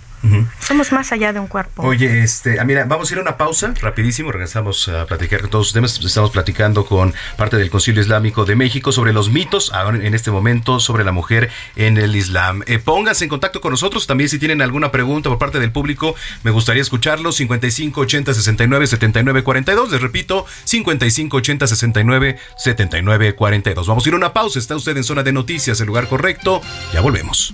Somos 0.59 0.91
más 0.91 1.11
allá 1.11 1.33
de 1.33 1.39
un 1.39 1.47
cuerpo. 1.47 1.83
Oye, 1.83 2.23
este, 2.23 2.59
ah, 2.59 2.63
mira, 2.63 2.85
vamos 2.85 3.09
a 3.09 3.13
ir 3.13 3.19
a 3.19 3.21
una 3.21 3.37
pausa, 3.37 3.73
rapidísimo, 3.81 4.31
regresamos 4.31 4.87
a 4.87 5.05
platicar 5.05 5.41
con 5.41 5.49
todos 5.49 5.67
los 5.67 5.73
temas. 5.73 5.99
Estamos 5.99 6.31
platicando 6.31 6.85
con 6.85 7.13
parte 7.37 7.57
del 7.57 7.69
Concilio 7.69 8.01
Islámico 8.01 8.45
de 8.45 8.55
México 8.55 8.91
sobre 8.91 9.11
los 9.11 9.29
mitos, 9.29 9.73
ahora 9.73 9.97
en 9.97 10.13
este 10.13 10.31
momento, 10.31 10.79
sobre 10.79 11.03
la 11.03 11.11
mujer 11.11 11.49
en 11.75 11.97
el 11.97 12.15
Islam. 12.15 12.63
Eh, 12.67 12.79
pónganse 12.79 13.25
en 13.25 13.29
contacto 13.29 13.59
con 13.59 13.71
nosotros, 13.71 14.07
también 14.07 14.29
si 14.29 14.39
tienen 14.39 14.61
alguna 14.61 14.91
pregunta 14.91 15.29
por 15.29 15.39
parte 15.39 15.59
del 15.59 15.71
público, 15.71 16.15
me 16.43 16.51
gustaría 16.51 16.81
escucharlos, 16.81 17.35
55 17.35 18.01
80 18.01 18.33
69 18.33 18.87
79 18.87 19.43
42, 19.43 19.91
les 19.91 20.01
repito, 20.01 20.45
55 20.63 21.37
80 21.37 21.67
69 21.67 22.37
79 22.57 23.35
42. 23.35 23.87
Vamos 23.87 24.05
a 24.05 24.09
ir 24.09 24.13
a 24.13 24.17
una 24.17 24.33
pausa, 24.33 24.59
está 24.59 24.75
usted 24.75 24.95
en 24.95 25.03
zona 25.03 25.23
de 25.23 25.33
noticias, 25.33 25.79
el 25.81 25.87
lugar 25.87 26.07
correcto, 26.07 26.61
ya 26.93 27.01
volvemos. 27.01 27.53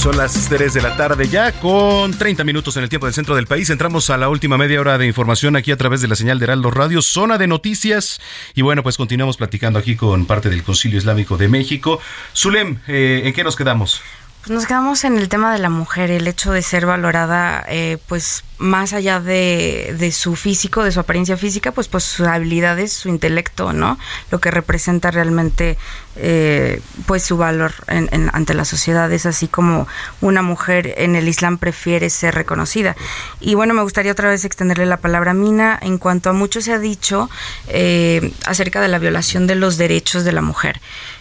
Son 0.00 0.16
las 0.16 0.48
3 0.48 0.72
de 0.72 0.80
la 0.80 0.96
tarde 0.96 1.28
ya 1.28 1.52
con 1.52 2.16
30 2.16 2.42
minutos 2.42 2.74
en 2.78 2.84
el 2.84 2.88
tiempo 2.88 3.04
del 3.04 3.12
centro 3.12 3.34
del 3.34 3.46
país. 3.46 3.68
Entramos 3.68 4.08
a 4.08 4.16
la 4.16 4.30
última 4.30 4.56
media 4.56 4.80
hora 4.80 4.96
de 4.96 5.06
información 5.06 5.56
aquí 5.56 5.72
a 5.72 5.76
través 5.76 6.00
de 6.00 6.08
la 6.08 6.16
señal 6.16 6.38
de 6.38 6.44
Heraldo 6.44 6.70
Radio, 6.70 7.02
zona 7.02 7.36
de 7.36 7.46
noticias. 7.46 8.18
Y 8.54 8.62
bueno, 8.62 8.82
pues 8.82 8.96
continuamos 8.96 9.36
platicando 9.36 9.78
aquí 9.78 9.96
con 9.96 10.24
parte 10.24 10.48
del 10.48 10.62
Concilio 10.62 10.96
Islámico 10.96 11.36
de 11.36 11.48
México. 11.48 12.00
Zulem, 12.34 12.78
eh, 12.88 13.24
¿en 13.26 13.34
qué 13.34 13.44
nos 13.44 13.56
quedamos? 13.56 14.00
Pues 14.40 14.52
nos 14.52 14.66
quedamos 14.66 15.04
en 15.04 15.18
el 15.18 15.28
tema 15.28 15.52
de 15.52 15.58
la 15.58 15.68
mujer, 15.68 16.10
el 16.10 16.26
hecho 16.26 16.50
de 16.52 16.62
ser 16.62 16.86
valorada, 16.86 17.62
eh, 17.68 17.98
pues 18.08 18.42
más 18.56 18.94
allá 18.94 19.20
de, 19.20 19.94
de, 19.98 20.12
su 20.12 20.34
físico, 20.34 20.82
de 20.82 20.92
su 20.92 21.00
apariencia 21.00 21.36
física, 21.36 21.72
pues, 21.72 21.88
pues 21.88 22.04
sus 22.04 22.26
habilidades, 22.26 22.92
su 22.92 23.10
intelecto, 23.10 23.74
¿no? 23.74 23.98
Lo 24.30 24.40
que 24.40 24.50
representa 24.50 25.10
realmente, 25.10 25.76
eh, 26.16 26.80
pues 27.06 27.22
su 27.22 27.36
valor 27.36 27.72
en, 27.86 28.30
ante 28.32 28.54
la 28.54 28.64
sociedad 28.64 29.12
es 29.12 29.26
así 29.26 29.46
como 29.46 29.86
una 30.22 30.40
mujer 30.40 30.94
en 30.96 31.16
el 31.16 31.28
Islam 31.28 31.58
prefiere 31.58 32.08
ser 32.08 32.34
reconocida. 32.34 32.96
Y 33.40 33.54
bueno, 33.54 33.74
me 33.74 33.82
gustaría 33.82 34.12
otra 34.12 34.30
vez 34.30 34.46
extenderle 34.46 34.86
la 34.86 34.98
palabra 34.98 35.32
a 35.32 35.34
Mina 35.34 35.78
en 35.80 35.98
cuanto 35.98 36.30
a 36.30 36.32
mucho 36.32 36.62
se 36.62 36.72
ha 36.72 36.78
dicho 36.78 37.28
eh, 37.68 38.32
acerca 38.46 38.80
de 38.80 38.88
la 38.88 38.98
violación 38.98 39.46
de 39.46 39.54
los 39.54 39.76
derechos 39.76 40.24
de 40.24 40.32
la 40.32 40.42
mujer 40.42 40.80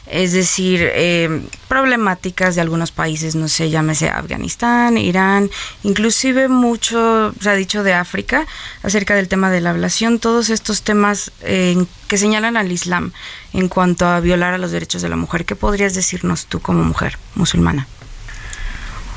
es 0.09 0.33
decir, 0.33 0.81
eh, 0.83 1.41
problemáticas 1.67 2.55
de 2.55 2.61
algunos 2.61 2.91
países, 2.91 3.35
no 3.35 3.47
sé, 3.47 3.69
llámese 3.69 4.09
Afganistán, 4.09 4.97
Irán, 4.97 5.49
inclusive 5.83 6.47
mucho 6.47 7.33
se 7.39 7.49
ha 7.49 7.53
dicho 7.53 7.83
de 7.83 7.93
África 7.93 8.47
acerca 8.83 9.15
del 9.15 9.27
tema 9.27 9.51
de 9.51 9.61
la 9.61 9.69
ablación, 9.69 10.19
todos 10.19 10.49
estos 10.49 10.81
temas 10.81 11.31
que 11.41 12.17
señalan 12.17 12.57
al 12.57 12.71
Islam 12.71 13.11
en 13.53 13.67
cuanto 13.69 14.07
a 14.07 14.19
violar 14.19 14.53
a 14.53 14.57
los 14.57 14.71
derechos 14.71 15.01
de 15.01 15.09
la 15.09 15.15
mujer. 15.15 15.45
¿Qué 15.45 15.55
podrías 15.55 15.93
decirnos 15.93 16.45
tú 16.47 16.59
como 16.59 16.83
mujer 16.83 17.17
musulmana? 17.35 17.87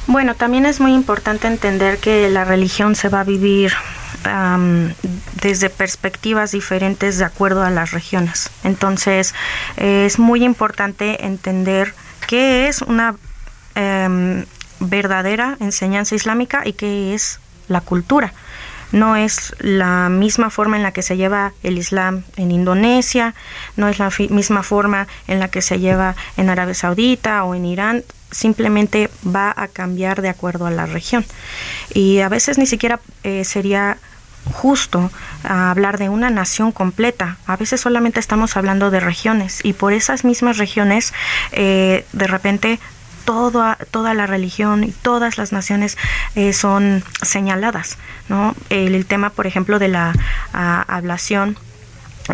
Bueno, 0.06 0.34
también 0.34 0.66
es 0.66 0.80
muy 0.80 0.92
importante 0.94 1.46
entender 1.46 1.98
que 1.98 2.28
la 2.28 2.44
religión 2.44 2.96
se 2.96 3.08
va 3.08 3.20
a 3.20 3.24
vivir 3.24 3.72
desde 5.40 5.68
perspectivas 5.68 6.52
diferentes 6.52 7.18
de 7.18 7.24
acuerdo 7.24 7.62
a 7.62 7.70
las 7.70 7.90
regiones. 7.90 8.50
Entonces, 8.62 9.34
es 9.76 10.18
muy 10.18 10.44
importante 10.44 11.24
entender 11.24 11.94
qué 12.28 12.68
es 12.68 12.82
una 12.82 13.16
em, 13.74 14.44
verdadera 14.78 15.56
enseñanza 15.60 16.14
islámica 16.14 16.62
y 16.64 16.74
qué 16.74 17.14
es 17.14 17.40
la 17.68 17.80
cultura 17.80 18.32
no 18.92 19.16
es 19.16 19.54
la 19.58 20.08
misma 20.10 20.50
forma 20.50 20.76
en 20.76 20.82
la 20.82 20.92
que 20.92 21.02
se 21.02 21.16
lleva 21.16 21.52
el 21.62 21.78
Islam 21.78 22.24
en 22.36 22.50
Indonesia, 22.50 23.34
no 23.76 23.88
es 23.88 23.98
la 23.98 24.10
misma 24.28 24.62
forma 24.62 25.08
en 25.26 25.40
la 25.40 25.48
que 25.48 25.62
se 25.62 25.80
lleva 25.80 26.14
en 26.36 26.50
Arabia 26.50 26.74
Saudita 26.74 27.42
o 27.44 27.54
en 27.54 27.64
Irán, 27.64 28.04
simplemente 28.32 29.10
va 29.24 29.54
a 29.56 29.68
cambiar 29.68 30.20
de 30.22 30.28
acuerdo 30.28 30.66
a 30.66 30.70
la 30.70 30.86
región. 30.86 31.24
Y 31.94 32.18
a 32.18 32.28
veces 32.28 32.58
ni 32.58 32.66
siquiera 32.66 33.00
eh, 33.22 33.44
sería 33.44 33.98
justo 34.52 35.10
hablar 35.44 35.98
de 35.98 36.08
una 36.08 36.30
nación 36.30 36.72
completa. 36.72 37.36
A 37.46 37.56
veces 37.56 37.80
solamente 37.80 38.20
estamos 38.20 38.56
hablando 38.56 38.90
de 38.90 39.00
regiones 39.00 39.60
y 39.62 39.72
por 39.72 39.92
esas 39.92 40.24
mismas 40.24 40.58
regiones 40.58 41.12
eh, 41.52 42.04
de 42.12 42.26
repente 42.26 42.80
toda, 43.24 43.78
toda 43.90 44.14
la 44.14 44.26
religión 44.26 44.84
y 44.84 44.90
todas 44.90 45.38
las 45.38 45.52
naciones 45.52 45.96
eh, 46.34 46.52
son 46.52 47.04
señaladas. 47.22 47.98
¿no? 48.28 48.54
El, 48.68 49.06
tema, 49.06 49.30
por 49.30 49.46
ejemplo, 49.46 49.78
de 49.78 49.88
la 49.88 50.12
ablación 50.52 51.56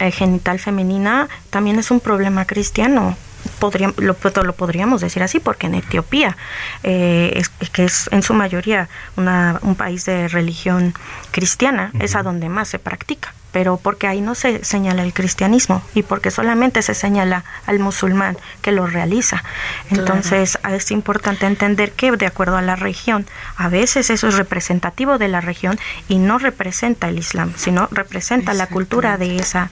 eh, 0.01 0.11
genital 0.11 0.59
femenina 0.59 1.29
también 1.51 1.79
es 1.79 1.91
un 1.91 2.01
problema 2.01 2.45
cristiano. 2.47 3.16
Podríamos, 3.59 3.97
lo, 3.98 4.16
lo, 4.44 4.52
podríamos 4.52 5.01
decir 5.01 5.23
así 5.23 5.40
porque 5.40 5.66
en 5.66 5.74
Etiopía 5.74 6.36
eh, 6.82 7.32
es, 7.35 7.48
que 7.70 7.85
es 7.85 8.09
en 8.12 8.23
su 8.23 8.35
mayoría 8.35 8.89
una, 9.16 9.59
un 9.62 9.74
país 9.74 10.05
de 10.05 10.28
religión 10.28 10.94
cristiana 11.31 11.90
es 12.01 12.15
a 12.15 12.23
donde 12.23 12.48
más 12.48 12.69
se 12.69 12.78
practica. 12.78 13.35
Pero 13.51 13.78
porque 13.78 14.06
ahí 14.06 14.20
no 14.20 14.35
se 14.35 14.62
señala 14.62 15.02
el 15.02 15.15
cristianismo 15.15 15.82
y 15.94 16.02
porque 16.02 16.31
solamente 16.31 16.82
se 16.82 16.93
señala 16.93 17.44
al 17.66 17.78
musulmán 17.78 18.36
que 18.60 18.73
lo 18.73 18.86
realiza. 18.86 19.43
Entonces 19.90 20.59
es 20.70 20.90
importante 20.90 21.47
entender 21.47 21.93
que 21.93 22.12
de 22.12 22.27
acuerdo 22.27 22.59
a 22.59 22.62
la 22.62 22.77
región, 22.77 23.27
a 23.56 23.69
veces 23.69 24.10
eso 24.10 24.28
es 24.28 24.36
representativo 24.36 25.16
de 25.16 25.28
la 25.28 25.40
región 25.40 25.78
y 26.09 26.19
no 26.19 26.39
representa 26.39 27.09
el 27.09 27.19
Islam, 27.19 27.55
sino 27.56 27.89
representa 27.90 28.52
la 28.52 28.66
cultura 28.66 29.16
de 29.16 29.36
esa 29.36 29.70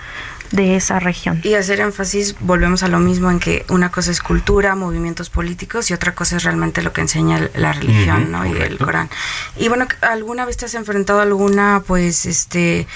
de 0.51 0.77
esa 0.77 0.99
región. 0.99 1.41
Y 1.43 1.55
hacer 1.55 1.81
énfasis, 1.81 2.37
volvemos 2.41 2.83
a 2.83 2.89
lo 2.89 2.99
mismo 2.99 3.31
en 3.31 3.39
que 3.39 3.65
una 3.69 3.91
cosa 3.91 4.11
es 4.11 4.21
cultura, 4.21 4.75
movimientos 4.75 5.31
políticos 5.31 5.91
y 5.91 5.95
otra 5.95 6.15
cosa 6.15 6.37
es 6.37 6.45
realmente 6.45 6.83
lo 6.83 6.93
que 6.93 7.01
enseña 7.01 7.49
la 7.55 7.73
religión, 7.73 8.31
¿no? 8.31 8.47
Y 8.47 8.53
el 8.53 8.79
Corán. 8.79 9.11
Y 9.57 9.69
bueno, 9.69 9.87
¿alguna 10.03 10.45
vez 10.45 10.57
te 10.57 10.67
has 10.67 10.75
enfrentado 10.75 11.21
a 11.21 11.23
alguna, 11.23 11.83
pues, 11.87 12.27
este, 12.27 12.87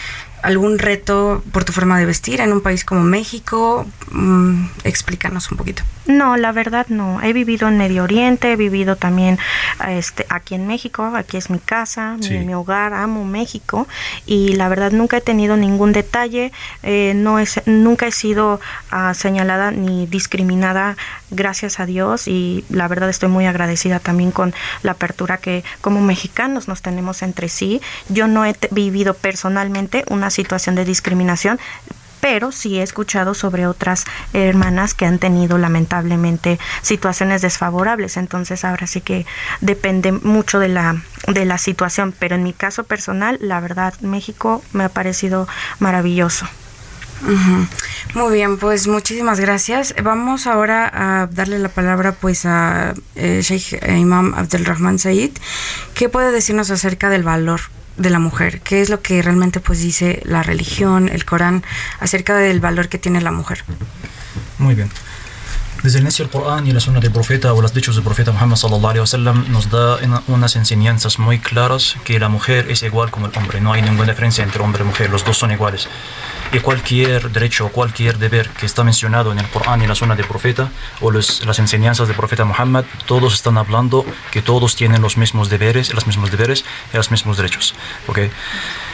algún 0.43 0.79
reto 0.79 1.43
por 1.53 1.65
tu 1.65 1.73
forma 1.73 1.99
de 1.99 2.07
vestir 2.07 2.41
en 2.41 2.53
un 2.53 2.61
país 2.61 2.85
como 2.85 3.03
México? 3.03 3.87
Mm, 4.11 4.67
explícanos 4.85 5.51
un 5.51 5.59
poquito. 5.59 5.83
No, 6.07 6.37
la 6.37 6.51
verdad 6.51 6.87
no. 6.89 7.21
He 7.23 7.33
vivido 7.33 7.69
en 7.69 7.79
Medio 7.79 8.03
Oriente, 8.03 8.53
he 8.53 8.57
vivido 8.57 8.97
también 8.97 9.39
este, 9.89 10.27
aquí 10.29 10.55
en 10.55 10.67
México, 10.67 11.13
aquí 11.15 11.37
es 11.37 11.51
mi 11.51 11.59
casa, 11.59 12.17
mi, 12.19 12.53
hogar, 12.55 12.95
amo 12.95 13.25
México 13.25 13.87
y 14.27 14.55
la 14.55 14.69
verdad 14.69 14.91
nunca 14.91 15.19
he 15.19 15.21
tenido 15.21 15.57
ningún 15.57 15.93
detalle, 15.93 16.53
eh, 16.83 17.13
no 17.15 17.39
es, 17.39 17.61
nunca 17.67 18.07
he 18.07 18.13
sido 18.13 18.61
ah, 18.91 19.15
señalada 19.15 19.71
ni 19.71 20.07
discriminada, 20.07 20.97
gracias 21.31 21.79
a 21.79 21.87
Dios 21.87 22.27
y 22.27 22.65
la 22.71 22.89
verdad 22.89 23.09
estoy 23.09 23.29
muy 23.29 23.47
agradecida 23.47 24.01
también 24.01 24.33
con 24.33 24.53
la 24.83 24.93
apertura 24.93 25.39
que 25.39 25.65
como 25.81 26.01
mexicanos 26.01 26.67
nos 26.67 26.83
tenemos 26.83 27.23
entre 27.23 27.49
sí. 27.49 27.81
Yo 28.09 28.27
no 28.27 28.45
he 28.45 28.57
vivido 28.71 29.15
personalmente 29.15 30.05
una 30.09 30.30
situación 30.31 30.75
de 30.75 30.85
discriminación, 30.85 31.59
pero 32.21 32.53
sí 32.53 32.79
he 32.79 32.83
escuchado 32.83 33.35
sobre 33.35 33.67
otras 33.67 34.05
hermanas 34.33 34.95
que 34.95 35.07
han 35.07 35.19
tenido 35.19 35.59
lamentablemente 35.59 36.59
situaciones 36.83 37.43
desfavorables. 37.43 38.17
Entonces 38.17 38.65
ahora 38.65 38.87
sí 38.87 39.01
que 39.01 39.27
depende 39.61 40.13
mucho 40.13 40.59
de 40.59 40.69
la, 40.69 41.03
de 41.27 41.45
la 41.45 41.59
situación, 41.59 42.15
pero 42.17 42.37
en 42.37 42.43
mi 42.43 42.53
caso 42.53 42.85
personal, 42.85 43.39
la 43.41 43.61
verdad, 43.61 43.95
México 44.01 44.63
me 44.73 44.85
ha 44.85 44.89
parecido 44.89 45.49
maravilloso. 45.79 46.47
Muy 48.15 48.33
bien, 48.33 48.57
pues 48.57 48.87
muchísimas 48.87 49.41
gracias. 49.41 49.95
Vamos 50.03 50.47
ahora 50.47 50.91
a 50.93 51.27
darle 51.27 51.59
la 51.59 51.69
palabra 51.69 52.13
pues 52.13 52.47
a 52.47 52.95
eh, 53.15 53.41
Sheikh 53.43 53.87
Imam 53.89 54.33
Abdelrahman 54.35 54.99
Said. 54.99 55.33
¿Qué 55.93 56.09
puede 56.09 56.33
decirnos 56.33 56.71
acerca 56.71 57.11
del 57.11 57.23
valor 57.23 57.61
de 58.01 58.11
la 58.11 58.19
mujer, 58.19 58.61
qué 58.63 58.81
es 58.81 58.89
lo 58.89 59.03
que 59.03 59.21
realmente 59.21 59.61
pues 59.61 59.81
dice 59.81 60.23
la 60.25 60.43
religión, 60.43 61.09
el 61.09 61.25
Corán 61.25 61.63
acerca 62.01 62.37
del 62.37 62.61
valor 62.61 62.89
que 62.89 62.99
tiene 62.99 63.21
la 63.21 63.31
mujer. 63.31 63.63
Muy 64.59 64.75
bien. 64.75 64.91
Desde 65.83 65.97
el 65.97 66.05
inicio 66.05 66.27
del 66.27 66.33
Corán 66.33 66.67
y 66.67 66.73
la 66.73 66.81
sunna 66.81 67.01
del 67.01 67.11
profeta 67.11 67.55
o 67.55 67.63
los 67.63 67.73
dichos 67.73 67.95
del 67.95 68.05
profeta 68.05 68.33
Muhammad 68.33 68.57
sallallahu 68.57 68.91
alaihi 68.91 69.01
wasallam 69.01 69.47
nos 69.51 69.71
da 69.71 69.97
unas 70.27 70.55
enseñanzas 70.57 71.19
muy 71.19 71.39
claras 71.39 71.97
que 72.05 72.19
la 72.19 72.29
mujer 72.29 72.71
es 72.71 72.83
igual 72.83 73.11
como 73.11 73.27
el 73.29 73.33
hombre, 73.35 73.63
no 73.63 73.73
hay 73.73 73.81
ninguna 73.81 74.11
diferencia 74.11 74.45
entre 74.45 74.63
hombre 74.63 74.85
y 74.85 74.87
mujer, 74.87 75.09
los 75.09 75.25
dos 75.25 75.39
son 75.39 75.53
iguales. 75.53 75.89
Y 76.53 76.59
cualquier 76.59 77.31
derecho 77.31 77.65
o 77.65 77.69
cualquier 77.71 78.19
deber 78.19 78.51
que 78.51 78.67
está 78.67 78.85
mencionado 78.85 79.33
en 79.33 79.39
el 79.39 79.49
Corán 79.49 79.81
y 79.81 79.87
la 79.87 79.95
sunna 79.95 80.17
del 80.17 80.27
profeta 80.27 80.71
o 81.01 81.11
las 81.11 81.59
enseñanzas 81.59 82.09
del 82.09 82.17
profeta 82.17 82.45
Muhammad, 82.45 82.85
todos 83.07 83.33
están 83.33 83.57
hablando 83.57 84.05
que 84.31 84.43
todos 84.43 84.77
tienen 84.77 85.01
los 85.01 85.17
mismos 85.17 85.49
deberes, 85.49 85.95
los 85.95 86.07
mismos 86.07 86.31
deberes 86.31 86.63
y 86.93 86.97
los 86.99 87.11
mismos 87.11 87.39
derechos. 87.39 87.75
¿okay? 88.07 88.31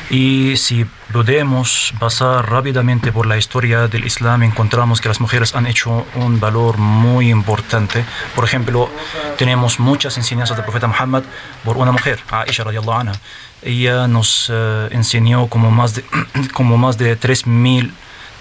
Y 0.09 0.57
si 0.57 0.87
podemos 1.13 1.93
pasar 1.99 2.49
rápidamente 2.49 3.11
por 3.11 3.27
la 3.27 3.37
historia 3.37 3.89
del 3.89 4.05
Islam, 4.05 4.45
encontramos 4.45 5.01
que 5.01 5.09
las 5.09 5.21
mujeres 5.21 5.55
han 5.57 5.67
hecho 5.67 6.07
un 6.15 6.39
valor 6.39 6.79
muy 6.79 7.31
importante. 7.31 8.05
Por 8.37 8.45
ejemplo, 8.45 8.89
tenemos 9.37 9.81
muchas 9.81 10.17
enseñanzas 10.17 10.57
del 10.57 10.65
profeta 10.65 10.87
Muhammad 10.87 11.25
por 11.65 11.77
una 11.77 11.91
mujer, 11.91 12.21
Aisha 12.31 12.63
radiallahu 12.63 13.01
anha. 13.01 13.13
Ella 13.63 14.07
nos 14.07 14.49
eh, 14.53 14.89
enseñó 14.93 15.49
como 15.49 15.73
más 15.73 15.95
de, 15.95 16.05
como 16.53 16.79
más 16.79 16.99
de 16.99 17.19
3.000 17.19 17.91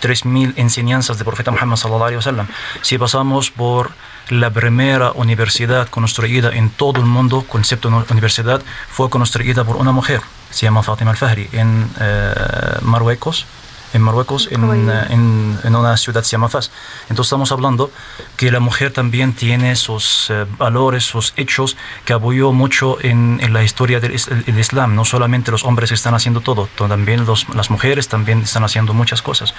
3.000 0.01 0.53
enseñanzas 0.57 1.17
del 1.17 1.25
profeta 1.25 1.51
Muhammad 1.51 1.77
sallallahu 1.77 2.03
alaihi 2.03 2.17
wasallam. 2.17 2.47
Si 2.81 2.97
pasamos 2.97 3.49
por 3.49 3.91
la 4.29 4.51
primera 4.51 5.11
universidad 5.13 5.87
construida 5.89 6.53
en 6.53 6.69
todo 6.69 6.99
el 6.99 7.07
mundo, 7.07 7.43
concepto 7.47 7.89
de 7.89 8.03
universidad, 8.11 8.61
fue 8.89 9.09
construida 9.09 9.63
por 9.63 9.77
una 9.77 9.91
mujer, 9.91 10.21
se 10.55 10.65
llama 10.65 10.83
Fatima 10.83 11.11
al-Fahri, 11.11 11.49
en 11.51 11.89
eh, 11.99 12.33
Marruecos, 12.81 13.45
en 13.91 14.01
Marruecos, 14.01 14.47
en, 14.51 14.63
en, 14.63 15.59
en, 15.61 15.75
una 15.75 15.97
ciudad 15.97 16.23
se 16.23 16.31
llama 16.31 16.47
Faz. 16.47 16.71
Entonces 17.09 17.27
estamos 17.27 17.51
hablando 17.51 17.91
que 18.37 18.49
la 18.51 18.61
mujer 18.61 18.93
también 18.93 19.33
tiene 19.33 19.75
sus 19.75 20.29
eh, 20.29 20.45
valores, 20.57 21.03
sus 21.03 21.33
hechos, 21.35 21.75
que 22.05 22.13
apoyó 22.13 22.53
mucho 22.53 22.97
en, 23.01 23.39
en 23.41 23.51
la 23.51 23.63
historia 23.63 23.99
del, 23.99 24.13
del, 24.45 24.59
Islam. 24.59 24.95
No 24.95 25.03
solamente 25.03 25.51
los 25.51 25.65
hombres 25.65 25.91
están 25.91 26.13
haciendo 26.13 26.39
todo, 26.39 26.69
también 26.77 27.25
los, 27.25 27.49
las 27.53 27.69
mujeres 27.69 28.07
también 28.07 28.39
están 28.43 28.63
haciendo 28.63 28.93
muchas 28.93 29.21
cosas. 29.21 29.53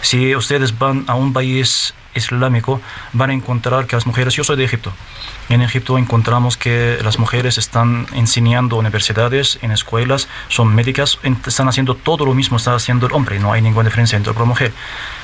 Si 0.00 0.34
ustedes 0.34 0.78
van 0.78 1.04
a 1.06 1.16
un 1.16 1.34
país 1.34 1.92
islámico, 2.14 2.80
van 3.12 3.30
a 3.30 3.34
encontrar 3.34 3.86
que 3.86 3.96
las 3.96 4.06
mujeres, 4.06 4.34
yo 4.34 4.44
soy 4.44 4.56
de 4.56 4.64
Egipto, 4.64 4.92
en 5.50 5.62
Egipto 5.62 5.98
encontramos 5.98 6.56
que 6.56 6.98
las 7.02 7.18
mujeres 7.18 7.58
están 7.58 8.06
enseñando 8.12 8.76
universidades, 8.76 9.58
en 9.62 9.72
escuelas, 9.72 10.28
son 10.48 10.72
médicas, 10.72 11.18
están 11.46 11.68
haciendo 11.68 11.96
todo 11.96 12.24
lo 12.24 12.34
mismo, 12.34 12.56
está 12.56 12.74
haciendo 12.74 13.08
el 13.08 13.12
hombre, 13.12 13.40
no 13.40 13.52
hay 13.52 13.60
ninguna 13.60 13.88
diferencia 13.88 14.16
entre 14.16 14.30
hombre 14.30 14.44
y 14.44 14.48
mujer. 14.48 14.72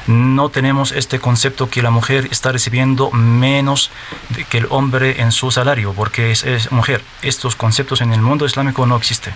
No 0.09 0.49
tenemos 0.49 0.91
este 0.91 1.21
concepto 1.21 1.71
que 1.71 1.81
la 1.81 1.91
mujer 1.91 2.27
está 2.33 2.51
recibiendo 2.51 3.13
menos 3.13 3.93
que 4.51 4.59
el 4.59 4.67
hombre 4.71 5.21
en 5.21 5.31
su 5.31 5.53
salario, 5.53 5.93
porque 5.93 6.33
es, 6.33 6.43
es 6.43 6.73
mujer. 6.73 7.03
Estos 7.23 7.55
conceptos 7.55 8.01
en 8.01 8.13
el 8.13 8.21
mundo 8.21 8.47
islámico 8.47 8.85
no 8.85 8.97
existen, 8.97 9.33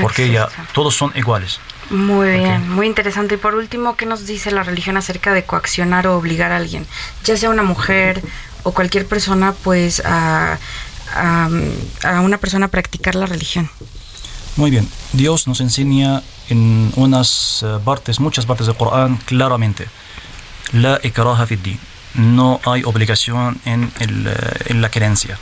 porque 0.00 0.30
ya 0.30 0.48
todos 0.72 0.94
son 0.94 1.12
iguales. 1.16 1.60
Muy 1.90 2.28
bien, 2.28 2.70
muy 2.70 2.86
interesante. 2.86 3.34
Y 3.34 3.38
por 3.38 3.54
último, 3.54 3.96
¿qué 3.96 4.06
nos 4.06 4.26
dice 4.26 4.52
la 4.52 4.62
religión 4.62 4.96
acerca 4.96 5.34
de 5.34 5.44
coaccionar 5.44 6.06
o 6.06 6.16
obligar 6.16 6.52
a 6.52 6.56
alguien, 6.56 6.86
ya 7.24 7.36
sea 7.36 7.50
una 7.50 7.64
mujer 7.64 8.22
o 8.62 8.72
cualquier 8.72 9.06
persona, 9.06 9.52
pues 9.64 10.00
a, 10.04 10.58
a, 11.14 11.48
a 12.04 12.20
una 12.20 12.38
persona 12.38 12.66
a 12.66 12.68
practicar 12.68 13.16
la 13.16 13.26
religión? 13.26 13.68
Muy 14.56 14.70
bien, 14.70 14.88
Dios 15.12 15.48
nos 15.48 15.60
enseña 15.60 16.22
en 16.48 16.92
unas 16.96 17.64
partes, 17.84 18.20
muchas 18.20 18.46
partes 18.46 18.66
del 18.66 18.76
Corán, 18.76 19.16
claramente, 19.24 19.86
la 20.72 21.00
ikraha. 21.02 21.46
No 22.14 22.60
hay 22.64 22.82
obligación 22.84 23.60
en, 23.64 23.92
el, 24.00 24.28
en 24.66 24.82
la 24.82 24.90
creencia. 24.90 25.38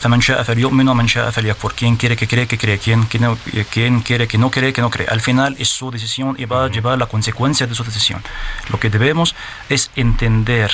فمن 0.00 0.20
شاء 0.20 0.42
فليؤمن 0.42 0.88
ومن 0.88 1.08
شاء 1.08 1.30
فليكفر 1.30 1.72
quien 1.72 1.96
quiere 1.96 2.16
que 2.16 2.26
cree 2.26 2.46
que 2.46 2.56
cree 2.56 2.78
quien, 2.78 3.04
quien, 3.04 3.36
quien 3.70 4.00
quiere 4.00 4.26
que 4.26 4.38
no 4.38 4.50
cree 4.50 4.72
que 4.72 4.80
no 4.80 4.88
cree 4.88 5.06
al 5.06 5.20
final 5.20 5.54
es 5.58 5.68
su 5.68 5.90
decisión 5.90 6.34
y 6.38 6.46
va 6.46 6.64
a 6.64 6.68
llevar 6.68 6.96
la 6.96 7.06
consecuencia 7.06 7.66
de 7.66 7.74
su 7.74 7.84
decisión 7.84 8.22
lo 8.70 8.80
que 8.80 8.88
debemos 8.88 9.34
es 9.68 9.90
entender 9.96 10.70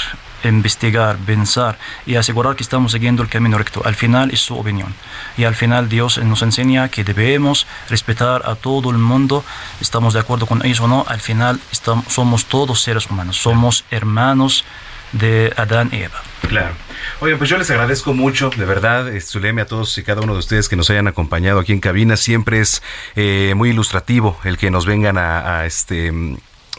investigar, 0.49 1.17
pensar 1.19 1.79
y 2.05 2.17
asegurar 2.17 2.57
que 2.57 2.63
estamos 2.63 2.93
siguiendo 2.93 3.23
el 3.23 3.29
camino 3.29 3.59
recto. 3.59 3.83
Al 3.85 3.95
final 3.95 4.31
es 4.31 4.41
su 4.41 4.57
opinión. 4.57 4.95
Y 5.37 5.45
al 5.45 5.55
final 5.55 5.89
Dios 5.89 6.19
nos 6.19 6.43
enseña 6.43 6.89
que 6.89 7.05
debemos 7.05 7.67
respetar 7.89 8.43
a 8.47 8.55
todo 8.55 8.91
el 8.91 8.99
mundo, 8.99 9.45
estamos 9.81 10.15
de 10.15 10.21
acuerdo 10.21 10.47
con 10.47 10.65
ellos 10.65 10.81
o 10.81 10.89
no, 10.89 11.05
al 11.09 11.21
final 11.21 11.61
estamos, 11.73 12.05
somos 12.09 12.47
todos 12.47 12.81
seres 12.81 13.11
humanos, 13.11 13.37
somos 13.37 13.85
hermanos 13.91 14.65
de 15.12 15.54
Adán 15.58 15.90
y 15.92 16.04
Eva. 16.04 16.22
Claro. 16.48 16.74
Oye, 17.20 17.36
pues 17.38 17.50
yo 17.50 17.58
les 17.58 17.70
agradezco 17.72 18.14
mucho, 18.14 18.50
de 18.50 18.66
verdad, 18.66 19.14
eh, 19.14 19.22
Zuleme, 19.22 19.62
a 19.62 19.66
todos 19.66 19.98
y 19.98 20.04
cada 20.04 20.22
uno 20.22 20.34
de 20.34 20.40
ustedes 20.40 20.70
que 20.70 20.76
nos 20.76 20.90
hayan 20.90 21.08
acompañado 21.08 21.60
aquí 21.60 21.72
en 21.72 21.80
cabina. 21.80 22.18
Siempre 22.18 22.60
es 22.60 22.82
eh, 23.16 23.54
muy 23.56 23.70
ilustrativo 23.70 24.38
el 24.44 24.58
que 24.58 24.72
nos 24.72 24.86
vengan 24.86 25.18
a, 25.18 25.60
a 25.60 25.66
este 25.66 26.12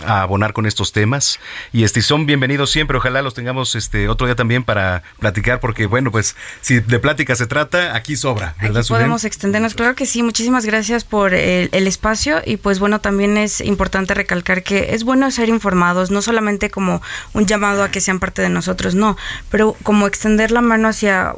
a 0.07 0.23
abonar 0.23 0.53
con 0.53 0.67
estos 0.67 0.93
temas. 0.93 1.39
Y 1.73 1.85
este 1.85 2.03
son 2.03 2.27
bienvenidos 2.27 2.71
siempre. 2.71 2.97
Ojalá 2.97 3.23
los 3.23 3.35
tengamos 3.35 3.75
este 3.75 4.09
otro 4.09 4.27
día 4.27 4.37
también 4.37 4.65
para 4.65 5.03
platicar 5.19 5.61
porque 5.61 5.87
bueno 5.87 6.11
pues 6.11 6.37
si 6.61 6.81
de 6.81 6.99
plática 6.99 7.35
se 7.37 7.47
trata 7.47 7.95
aquí 7.97 8.17
sobra 8.17 8.55
verdad 8.61 8.81
aquí 8.81 8.89
podemos 8.89 9.25
extendernos. 9.25 9.75
Claro 9.75 9.95
que 9.95 10.07
sí. 10.07 10.23
Muchísimas 10.23 10.67
gracias 10.67 11.05
por 11.05 11.35
el, 11.35 11.69
el, 11.73 11.87
espacio. 11.87 12.43
Y 12.45 12.57
pues 12.57 12.79
bueno 12.79 13.01
también 13.01 13.37
es 13.37 13.61
importante 13.61 14.15
recalcar 14.15 14.63
que 14.63 14.95
es 14.95 15.05
bueno 15.05 15.31
ser 15.31 15.49
informados 15.49 16.11
no 16.11 16.23
solamente 16.23 16.71
como 16.71 17.03
un 17.33 17.47
llamado 17.47 17.83
a 17.83 17.91
que 17.91 18.01
sean 18.01 18.19
parte 18.19 18.43
de 18.43 18.49
nosotros 18.49 18.95
no 18.95 19.17
pero 19.51 19.77
como 19.83 20.07
extender 20.07 20.51
la 20.51 20.61
mano 20.61 20.89
hacia 20.89 21.35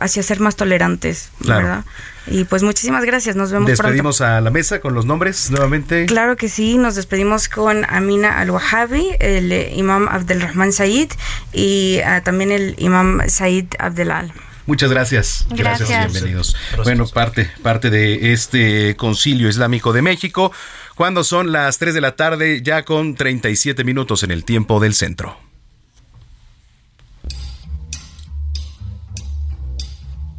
hacia 0.00 0.22
ser 0.22 0.40
más 0.40 0.56
tolerantes 0.56 1.30
claro. 1.40 1.62
verdad 1.62 1.84
y 2.30 2.44
pues 2.44 2.62
muchísimas 2.62 3.04
gracias, 3.04 3.36
nos 3.36 3.50
vemos 3.50 3.68
Despedimos 3.68 4.18
pronto. 4.18 4.34
a 4.34 4.40
la 4.40 4.50
mesa 4.50 4.80
con 4.80 4.94
los 4.94 5.06
nombres 5.06 5.50
nuevamente. 5.50 6.06
Claro 6.06 6.36
que 6.36 6.48
sí, 6.48 6.78
nos 6.78 6.94
despedimos 6.94 7.48
con 7.48 7.84
Amina 7.88 8.38
Al-Wahabi, 8.38 9.16
el 9.20 9.52
eh, 9.52 9.72
imam 9.74 10.08
Abdelrahman 10.08 10.72
Said 10.72 11.10
y 11.52 12.00
uh, 12.00 12.22
también 12.22 12.52
el 12.52 12.74
imam 12.78 13.20
Said 13.28 13.66
Abdelal. 13.78 14.32
Muchas 14.66 14.90
gracias. 14.90 15.46
Gracias. 15.48 15.88
gracias 15.88 16.12
bienvenidos. 16.12 16.54
Gracias. 16.54 16.84
Bueno, 16.84 17.06
parte, 17.06 17.50
parte 17.62 17.88
de 17.88 18.32
este 18.34 18.96
concilio 18.96 19.48
islámico 19.48 19.94
de 19.94 20.02
México, 20.02 20.52
cuando 20.94 21.24
son 21.24 21.52
las 21.52 21.78
3 21.78 21.94
de 21.94 22.00
la 22.02 22.16
tarde, 22.16 22.60
ya 22.62 22.84
con 22.84 23.14
37 23.14 23.82
minutos 23.84 24.22
en 24.24 24.30
el 24.30 24.44
tiempo 24.44 24.78
del 24.78 24.92
centro. 24.94 25.47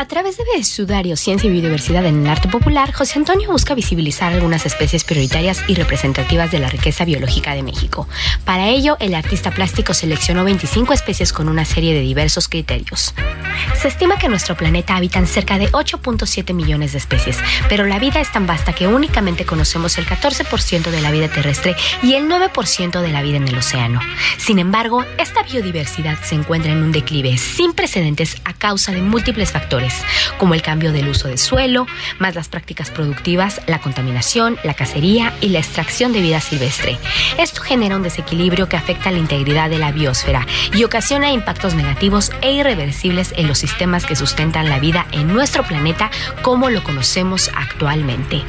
A 0.00 0.06
través 0.06 0.38
de 0.38 0.64
Sudario, 0.64 1.14
Ciencia 1.14 1.46
y 1.46 1.52
Biodiversidad 1.52 2.06
en 2.06 2.22
el 2.22 2.30
Arte 2.30 2.48
Popular, 2.48 2.90
José 2.90 3.18
Antonio 3.18 3.52
busca 3.52 3.74
visibilizar 3.74 4.32
algunas 4.32 4.64
especies 4.64 5.04
prioritarias 5.04 5.60
y 5.68 5.74
representativas 5.74 6.50
de 6.50 6.58
la 6.58 6.70
riqueza 6.70 7.04
biológica 7.04 7.54
de 7.54 7.62
México. 7.62 8.08
Para 8.46 8.68
ello, 8.68 8.96
el 8.98 9.14
artista 9.14 9.50
plástico 9.50 9.92
seleccionó 9.92 10.42
25 10.42 10.94
especies 10.94 11.34
con 11.34 11.50
una 11.50 11.66
serie 11.66 11.92
de 11.92 12.00
diversos 12.00 12.48
criterios. 12.48 13.12
Se 13.78 13.88
estima 13.88 14.16
que 14.16 14.24
en 14.24 14.30
nuestro 14.30 14.56
planeta 14.56 14.96
habitan 14.96 15.26
cerca 15.26 15.58
de 15.58 15.70
8.7 15.70 16.54
millones 16.54 16.92
de 16.92 16.98
especies, 16.98 17.36
pero 17.68 17.84
la 17.84 17.98
vida 17.98 18.20
es 18.20 18.32
tan 18.32 18.46
vasta 18.46 18.72
que 18.72 18.86
únicamente 18.86 19.44
conocemos 19.44 19.98
el 19.98 20.06
14% 20.06 20.90
de 20.90 21.00
la 21.02 21.10
vida 21.10 21.28
terrestre 21.28 21.76
y 22.02 22.14
el 22.14 22.26
9% 22.26 23.02
de 23.02 23.12
la 23.12 23.20
vida 23.20 23.36
en 23.36 23.48
el 23.48 23.58
océano. 23.58 24.00
Sin 24.38 24.58
embargo, 24.58 25.04
esta 25.18 25.42
biodiversidad 25.42 26.18
se 26.22 26.36
encuentra 26.36 26.72
en 26.72 26.82
un 26.82 26.90
declive 26.90 27.36
sin 27.36 27.74
precedentes 27.74 28.38
a 28.44 28.54
causa 28.54 28.92
de 28.92 29.02
múltiples 29.02 29.50
factores 29.50 29.89
como 30.38 30.54
el 30.54 30.62
cambio 30.62 30.92
del 30.92 31.08
uso 31.08 31.28
de 31.28 31.38
suelo, 31.38 31.86
más 32.18 32.34
las 32.34 32.48
prácticas 32.48 32.90
productivas, 32.90 33.60
la 33.66 33.80
contaminación, 33.80 34.58
la 34.64 34.74
cacería 34.74 35.32
y 35.40 35.48
la 35.48 35.58
extracción 35.58 36.12
de 36.12 36.20
vida 36.20 36.40
silvestre. 36.40 36.98
Esto 37.38 37.62
genera 37.62 37.96
un 37.96 38.02
desequilibrio 38.02 38.68
que 38.68 38.76
afecta 38.76 39.10
la 39.10 39.18
integridad 39.18 39.70
de 39.70 39.78
la 39.78 39.92
biosfera 39.92 40.46
y 40.74 40.84
ocasiona 40.84 41.30
impactos 41.30 41.74
negativos 41.74 42.30
e 42.42 42.52
irreversibles 42.52 43.32
en 43.36 43.48
los 43.48 43.58
sistemas 43.58 44.06
que 44.06 44.16
sustentan 44.16 44.68
la 44.68 44.78
vida 44.78 45.06
en 45.12 45.28
nuestro 45.28 45.62
planeta 45.62 46.10
como 46.42 46.70
lo 46.70 46.82
conocemos 46.84 47.50
actualmente. 47.54 48.42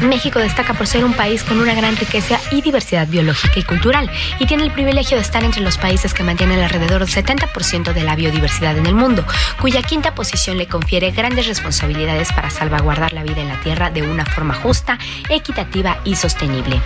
México 0.00 0.40
destaca 0.40 0.74
por 0.74 0.86
ser 0.86 1.04
un 1.04 1.14
país 1.14 1.44
con 1.44 1.60
una 1.60 1.74
gran 1.74 1.96
riqueza 1.96 2.40
y 2.50 2.60
diversidad 2.60 3.06
biológica 3.06 3.60
y 3.60 3.62
cultural 3.62 4.10
y 4.38 4.46
tiene 4.46 4.64
el 4.64 4.72
privilegio 4.72 5.16
de 5.16 5.22
estar 5.22 5.44
entre 5.44 5.62
los 5.62 5.78
países 5.78 6.12
que 6.12 6.24
mantienen 6.24 6.60
alrededor 6.60 7.04
del 7.04 7.24
70% 7.24 7.92
de 7.92 8.02
la 8.02 8.16
biodiversidad 8.16 8.76
en 8.76 8.86
el 8.86 8.94
mundo, 8.94 9.24
cuya 9.60 9.82
quinta 9.82 10.14
posición 10.14 10.58
le 10.58 10.66
confiere 10.72 11.10
grandes 11.10 11.46
responsabilidades 11.46 12.32
para 12.32 12.48
salvaguardar 12.48 13.12
la 13.12 13.22
vida 13.22 13.42
en 13.42 13.48
la 13.48 13.60
Tierra 13.60 13.90
de 13.90 14.02
una 14.02 14.24
forma 14.24 14.54
justa, 14.54 14.98
equitativa 15.28 15.98
y 16.02 16.16
sostenible. 16.16 16.80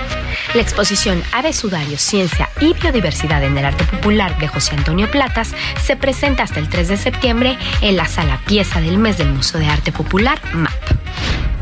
La 0.54 0.60
exposición 0.60 1.22
Ave 1.32 1.52
Sudario, 1.52 1.96
Ciencia 1.96 2.48
y 2.60 2.74
Biodiversidad 2.74 3.44
en 3.44 3.56
el 3.56 3.64
Arte 3.64 3.84
Popular 3.84 4.36
de 4.38 4.48
José 4.48 4.74
Antonio 4.74 5.08
Platas 5.08 5.54
se 5.80 5.96
presenta 5.96 6.42
hasta 6.42 6.58
el 6.58 6.68
3 6.68 6.88
de 6.88 6.96
septiembre 6.96 7.56
en 7.80 7.96
la 7.96 8.06
sala 8.06 8.40
pieza 8.44 8.80
del 8.80 8.98
mes 8.98 9.18
del 9.18 9.32
Museo 9.32 9.60
de 9.60 9.68
Arte 9.68 9.92
Popular, 9.92 10.40
MAP. 10.52 11.55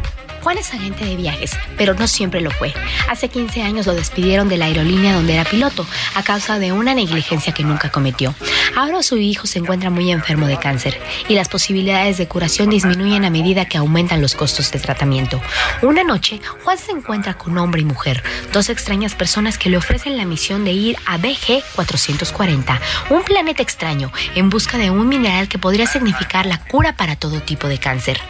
Juan 0.44 0.58
es 0.58 0.74
agente 0.74 1.06
de 1.06 1.16
viajes, 1.16 1.52
pero 1.78 1.94
no 1.94 2.06
siempre 2.06 2.42
lo 2.42 2.50
fue. 2.50 2.74
Hace 3.08 3.30
15 3.30 3.62
años 3.62 3.86
lo 3.86 3.94
despidieron 3.94 4.50
de 4.50 4.58
la 4.58 4.66
aerolínea 4.66 5.14
donde 5.14 5.32
era 5.32 5.44
piloto 5.44 5.86
a 6.14 6.22
causa 6.22 6.58
de 6.58 6.70
una 6.70 6.94
negligencia 6.94 7.54
que 7.54 7.64
nunca 7.64 7.90
cometió. 7.90 8.34
Ahora 8.76 9.02
su 9.02 9.16
hijo 9.16 9.46
se 9.46 9.60
encuentra 9.60 9.88
muy 9.88 10.12
enfermo 10.12 10.46
de 10.46 10.58
cáncer 10.58 11.00
y 11.28 11.34
las 11.34 11.48
posibilidades 11.48 12.18
de 12.18 12.28
curación 12.28 12.68
disminuyen 12.68 13.24
a 13.24 13.30
medida 13.30 13.64
que 13.64 13.78
aumentan 13.78 14.20
los 14.20 14.34
costos 14.34 14.70
de 14.70 14.80
tratamiento. 14.80 15.40
Una 15.80 16.04
noche, 16.04 16.42
Juan 16.62 16.76
se 16.76 16.92
encuentra 16.92 17.38
con 17.38 17.56
hombre 17.56 17.80
y 17.80 17.86
mujer, 17.86 18.22
dos 18.52 18.68
extrañas 18.68 19.14
personas 19.14 19.56
que 19.56 19.70
le 19.70 19.78
ofrecen 19.78 20.18
la 20.18 20.26
misión 20.26 20.66
de 20.66 20.72
ir 20.72 20.98
a 21.06 21.16
BG 21.16 21.62
440, 21.74 22.82
un 23.08 23.22
planeta 23.22 23.62
extraño, 23.62 24.12
en 24.34 24.50
busca 24.50 24.76
de 24.76 24.90
un 24.90 25.08
mineral 25.08 25.48
que 25.48 25.56
podría 25.56 25.86
significar 25.86 26.44
la 26.44 26.58
cura 26.58 26.98
para 26.98 27.16
todo 27.16 27.40
tipo 27.40 27.66
de 27.66 27.78
cáncer. 27.78 28.20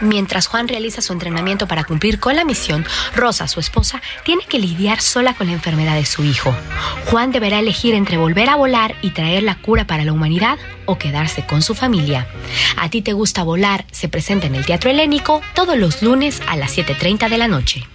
Mientras 0.00 0.46
Juan 0.46 0.68
realiza 0.68 1.02
su 1.02 1.12
entrenamiento 1.12 1.66
para 1.66 1.84
cumplir 1.84 2.18
con 2.18 2.36
la 2.36 2.44
misión, 2.44 2.86
Rosa, 3.14 3.48
su 3.48 3.60
esposa, 3.60 4.00
tiene 4.24 4.44
que 4.48 4.58
lidiar 4.58 5.00
sola 5.00 5.34
con 5.34 5.46
la 5.46 5.52
enfermedad 5.52 5.94
de 5.94 6.06
su 6.06 6.24
hijo. 6.24 6.54
Juan 7.06 7.32
deberá 7.32 7.58
elegir 7.58 7.94
entre 7.94 8.16
volver 8.16 8.48
a 8.48 8.56
volar 8.56 8.94
y 9.02 9.10
traer 9.10 9.42
la 9.42 9.56
cura 9.56 9.86
para 9.86 10.04
la 10.04 10.12
humanidad 10.12 10.58
o 10.86 10.98
quedarse 10.98 11.46
con 11.46 11.62
su 11.62 11.74
familia. 11.74 12.26
A 12.76 12.88
ti 12.88 13.02
te 13.02 13.12
gusta 13.12 13.42
volar, 13.42 13.84
se 13.92 14.08
presenta 14.08 14.46
en 14.46 14.54
el 14.54 14.64
Teatro 14.64 14.90
Helénico 14.90 15.42
todos 15.54 15.76
los 15.76 16.02
lunes 16.02 16.40
a 16.48 16.56
las 16.56 16.76
7.30 16.76 17.28
de 17.28 17.38
la 17.38 17.48
noche 17.48 17.86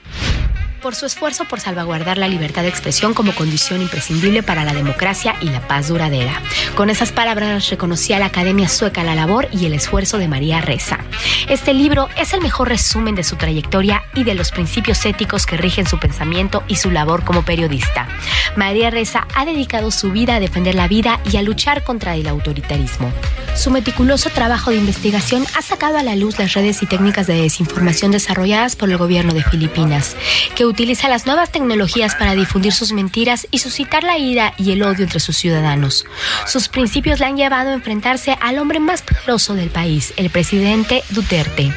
por 0.83 0.95
su 0.95 1.05
esfuerzo 1.05 1.45
por 1.45 1.61
salvaguardar 1.61 2.17
la 2.17 2.27
libertad 2.27 2.61
de 2.61 2.67
expresión 2.67 3.13
como 3.13 3.33
condición 3.33 3.81
imprescindible 3.81 4.43
para 4.43 4.65
la 4.65 4.73
democracia 4.73 5.35
y 5.39 5.45
la 5.45 5.65
paz 5.65 5.87
duradera. 5.87 6.41
Con 6.75 6.89
esas 6.89 7.13
palabras 7.13 7.69
reconocía 7.69 8.19
la 8.19 8.25
Academia 8.25 8.67
Sueca 8.67 9.01
la 9.03 9.15
labor 9.15 9.47
y 9.53 9.65
el 9.65 9.73
esfuerzo 9.73 10.17
de 10.17 10.27
María 10.27 10.59
Reza. 10.59 10.99
Este 11.47 11.73
libro 11.73 12.09
es 12.17 12.33
el 12.33 12.41
mejor 12.41 12.67
resumen 12.67 13.15
de 13.15 13.23
su 13.23 13.37
trayectoria 13.37 14.03
y 14.13 14.25
de 14.25 14.35
los 14.35 14.51
principios 14.51 15.05
éticos 15.05 15.45
que 15.45 15.55
rigen 15.55 15.87
su 15.87 15.99
pensamiento 15.99 16.63
y 16.67 16.75
su 16.75 16.91
labor 16.91 17.23
como 17.23 17.43
periodista. 17.43 18.09
María 18.57 18.89
Reza 18.89 19.25
ha 19.35 19.45
dedicado 19.45 19.89
su 19.89 20.11
vida 20.11 20.35
a 20.35 20.39
defender 20.41 20.75
la 20.75 20.89
vida 20.89 21.21
y 21.31 21.37
a 21.37 21.41
luchar 21.41 21.83
contra 21.83 22.15
el 22.15 22.27
autoritarismo. 22.27 23.11
Su 23.55 23.69
meticuloso 23.71 24.29
trabajo 24.31 24.71
de 24.71 24.77
investigación 24.77 25.45
ha 25.55 25.61
sacado 25.61 25.97
a 25.97 26.03
la 26.03 26.15
luz 26.15 26.39
las 26.39 26.53
redes 26.53 26.81
y 26.81 26.87
técnicas 26.87 27.27
de 27.27 27.35
desinformación 27.35 28.11
desarrolladas 28.11 28.75
por 28.75 28.89
el 28.89 28.97
gobierno 28.97 29.33
de 29.33 29.43
Filipinas, 29.43 30.15
que 30.55 30.65
utiliza 30.73 31.07
las 31.07 31.27
nuevas 31.27 31.51
tecnologías 31.51 32.15
para 32.15 32.33
difundir 32.33 32.73
sus 32.73 32.93
mentiras 32.93 33.47
y 33.51 33.59
suscitar 33.59 34.03
la 34.03 34.17
ira 34.17 34.55
y 34.57 34.71
el 34.71 34.81
odio 34.81 35.03
entre 35.03 35.19
sus 35.19 35.37
ciudadanos. 35.37 36.05
Sus 36.47 36.67
principios 36.67 37.19
la 37.19 37.27
han 37.27 37.37
llevado 37.37 37.69
a 37.69 37.73
enfrentarse 37.73 38.35
al 38.41 38.57
hombre 38.57 38.79
más 38.79 39.03
poderoso 39.03 39.53
del 39.53 39.69
país, 39.69 40.13
el 40.17 40.31
presidente 40.31 41.03
Duterte. 41.11 41.71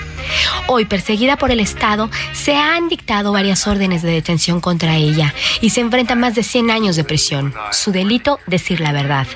Hoy, 0.67 0.85
perseguida 0.85 1.37
por 1.37 1.51
el 1.51 1.61
Estado, 1.61 2.11
se 2.33 2.57
han 2.57 2.89
dictado 2.89 3.33
varias 3.33 3.67
órdenes 3.67 4.03
de 4.03 4.11
detención 4.11 4.61
contra 4.61 4.97
ella 4.97 5.35
y 5.61 5.71
se 5.71 5.81
enfrenta 5.81 6.15
a 6.15 6.17
más 6.17 6.35
de 6.35 6.43
100 6.43 6.71
años 6.71 6.97
de 6.97 7.05
prisión. 7.05 7.55
Su 7.73 7.93
delito, 7.93 8.39
decir 8.47 8.81
la 8.81 8.93
verdad. 8.93 9.27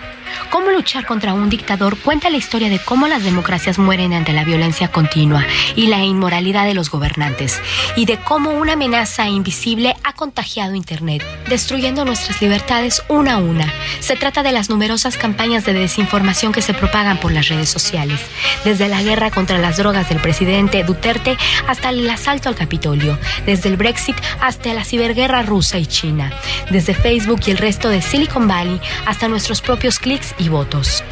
Cómo 0.51 0.71
luchar 0.71 1.07
contra 1.07 1.35
un 1.35 1.49
dictador 1.49 1.97
cuenta 1.99 2.31
la 2.31 2.37
historia 2.37 2.69
de 2.69 2.79
cómo 2.79 3.07
las 3.07 3.23
democracias 3.23 3.79
mueren 3.79 4.13
ante 4.13 4.33
la 4.33 4.45
violencia 4.45 4.89
continua 4.89 5.45
y 5.77 5.87
la 5.87 6.05
inmoralidad 6.05 6.65
de 6.65 6.75
los 6.75 6.91
gobernantes, 6.91 7.61
y 7.97 8.07
de 8.07 8.17
cómo 8.19 8.51
una 8.51 8.73
amenaza 8.73 9.29
invisible 9.29 9.97
ha 10.05 10.13
contagiado 10.13 10.75
Internet, 10.75 11.25
destruyendo 11.49 12.05
nuestras 12.05 12.41
libertades 12.43 13.03
una 13.09 13.35
a 13.35 13.39
una. 13.39 13.73
Se 14.01 14.17
trata 14.17 14.43
de 14.43 14.53
las 14.53 14.71
numerosas 14.71 15.17
campañas 15.17 15.65
de 15.65 15.73
desinformación 15.73 16.53
que 16.53 16.63
se 16.63 16.75
propagan 16.75 17.19
por 17.19 17.33
las 17.33 17.49
redes 17.49 17.69
sociales, 17.69 18.21
desde 18.65 18.89
la 18.89 19.03
guerra 19.03 19.31
contra 19.31 19.59
las 19.59 19.77
drogas 19.77 20.09
del 20.09 20.21
presidente 20.21 20.80
Duterte 20.85 21.37
hasta 21.67 21.91
el 21.91 22.09
asalto 22.09 22.49
al 22.49 22.55
Capitolio, 22.55 23.19
desde 23.47 23.69
el 23.69 23.77
Brexit 23.77 24.17
hasta 24.41 24.75
la 24.75 24.85
ciberguerra 24.85 25.43
rusa 25.43 25.79
y 25.79 25.87
China, 25.87 26.33
desde 26.71 26.95
Facebook 26.95 27.41
y 27.47 27.51
el 27.51 27.59
resto 27.59 27.89
de 27.89 28.03
Silicon 28.03 28.49
Valley 28.49 28.81
hasta 29.07 29.29
nuestros 29.29 29.61
propios 29.61 29.99
clics 29.99 30.35
y 30.39 30.49
votos. 30.49 31.03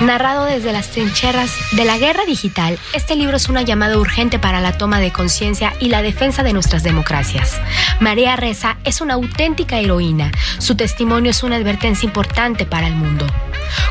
Narrado 0.00 0.44
desde 0.44 0.72
las 0.72 0.88
trincheras 0.90 1.50
de 1.72 1.84
la 1.84 1.96
guerra 1.96 2.24
digital, 2.26 2.78
este 2.92 3.16
libro 3.16 3.36
es 3.36 3.48
una 3.48 3.62
llamada 3.62 3.96
urgente 3.96 4.38
para 4.38 4.60
la 4.60 4.76
toma 4.76 5.00
de 5.00 5.10
conciencia 5.10 5.72
y 5.80 5.88
la 5.88 6.02
defensa 6.02 6.42
de 6.42 6.52
nuestras 6.52 6.82
democracias. 6.82 7.58
María 7.98 8.36
Reza 8.36 8.76
es 8.84 9.00
una 9.00 9.14
auténtica 9.14 9.78
heroína. 9.78 10.32
Su 10.58 10.76
testimonio 10.76 11.30
es 11.30 11.42
una 11.42 11.56
advertencia 11.56 12.06
importante 12.06 12.66
para 12.66 12.88
el 12.88 12.94
mundo. 12.94 13.26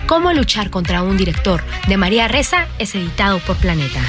Cómo 0.06 0.32
luchar 0.32 0.70
contra 0.70 1.02
un 1.02 1.18
director 1.18 1.64
de 1.88 1.98
María 1.98 2.28
Reza 2.28 2.68
es 2.78 2.94
editado 2.94 3.40
por 3.40 3.56
Planeta. 3.58 4.02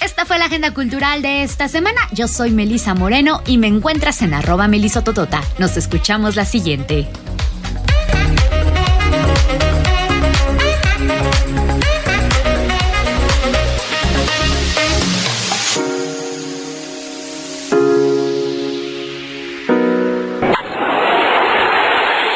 Esta 0.00 0.24
fue 0.24 0.38
la 0.38 0.44
agenda 0.44 0.72
cultural 0.72 1.22
de 1.22 1.42
esta 1.42 1.66
semana. 1.66 2.00
Yo 2.12 2.28
soy 2.28 2.52
Melisa 2.52 2.94
Moreno 2.94 3.42
y 3.46 3.58
me 3.58 3.66
encuentras 3.66 4.22
en 4.22 4.32
arroba 4.32 4.68
melisototota. 4.68 5.42
Nos 5.58 5.76
escuchamos 5.76 6.36
la 6.36 6.44
siguiente. 6.44 7.08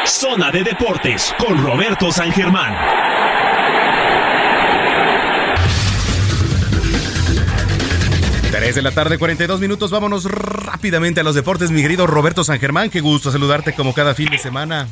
Zona 0.05 0.51
de 0.51 0.63
Deportes 0.63 1.33
con 1.37 1.63
Roberto 1.63 2.11
San 2.11 2.31
Germán. 2.31 2.75
Tres 8.63 8.75
de 8.75 8.81
la 8.81 8.91
tarde, 8.91 9.17
42 9.17 9.59
minutos. 9.59 9.91
Vámonos 9.91 10.23
rápidamente 10.23 11.19
a 11.19 11.23
los 11.25 11.35
deportes, 11.35 11.69
mi 11.69 11.81
querido 11.81 12.07
Roberto 12.07 12.45
San 12.45 12.61
Germán. 12.61 12.89
Qué 12.89 13.01
gusto 13.01 13.29
saludarte 13.29 13.73
como 13.73 13.93
cada 13.93 14.15
fin 14.15 14.29
de 14.29 14.37
semana. 14.37 14.87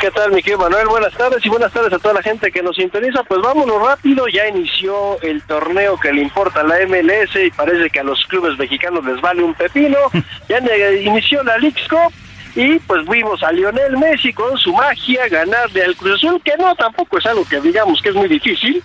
¿Qué 0.00 0.10
tal, 0.10 0.32
mi 0.32 0.42
querido 0.42 0.60
Manuel? 0.60 0.86
Buenas 0.88 1.12
tardes 1.12 1.44
y 1.44 1.50
buenas 1.50 1.70
tardes 1.74 1.92
a 1.92 1.98
toda 1.98 2.14
la 2.14 2.22
gente 2.22 2.50
que 2.50 2.62
nos 2.62 2.76
sintoniza. 2.76 3.22
Pues 3.24 3.42
vámonos 3.42 3.82
rápido, 3.82 4.28
ya 4.28 4.48
inició 4.48 5.20
el 5.20 5.42
torneo 5.42 6.00
que 6.00 6.10
le 6.10 6.22
importa 6.22 6.60
a 6.60 6.64
la 6.64 6.76
MLS 6.86 7.36
y 7.36 7.50
parece 7.50 7.90
que 7.90 8.00
a 8.00 8.02
los 8.02 8.24
clubes 8.28 8.58
mexicanos 8.58 9.04
les 9.04 9.20
vale 9.20 9.42
un 9.42 9.52
pepino. 9.52 9.98
Ya 10.48 10.60
inició 11.02 11.42
la 11.42 11.58
Leagues 11.58 11.86
Cup 11.86 12.14
y 12.56 12.78
pues 12.78 13.06
vimos 13.06 13.42
a 13.42 13.52
Lionel 13.52 13.98
Messi 13.98 14.32
con 14.32 14.56
su 14.56 14.72
magia 14.72 15.28
ganarle 15.28 15.84
al 15.84 15.96
Cruz 15.96 16.14
Azul, 16.14 16.40
que 16.42 16.56
no 16.56 16.74
tampoco 16.76 17.18
es 17.18 17.26
algo 17.26 17.44
que 17.44 17.60
digamos 17.60 18.00
que 18.00 18.08
es 18.08 18.14
muy 18.14 18.28
difícil 18.28 18.82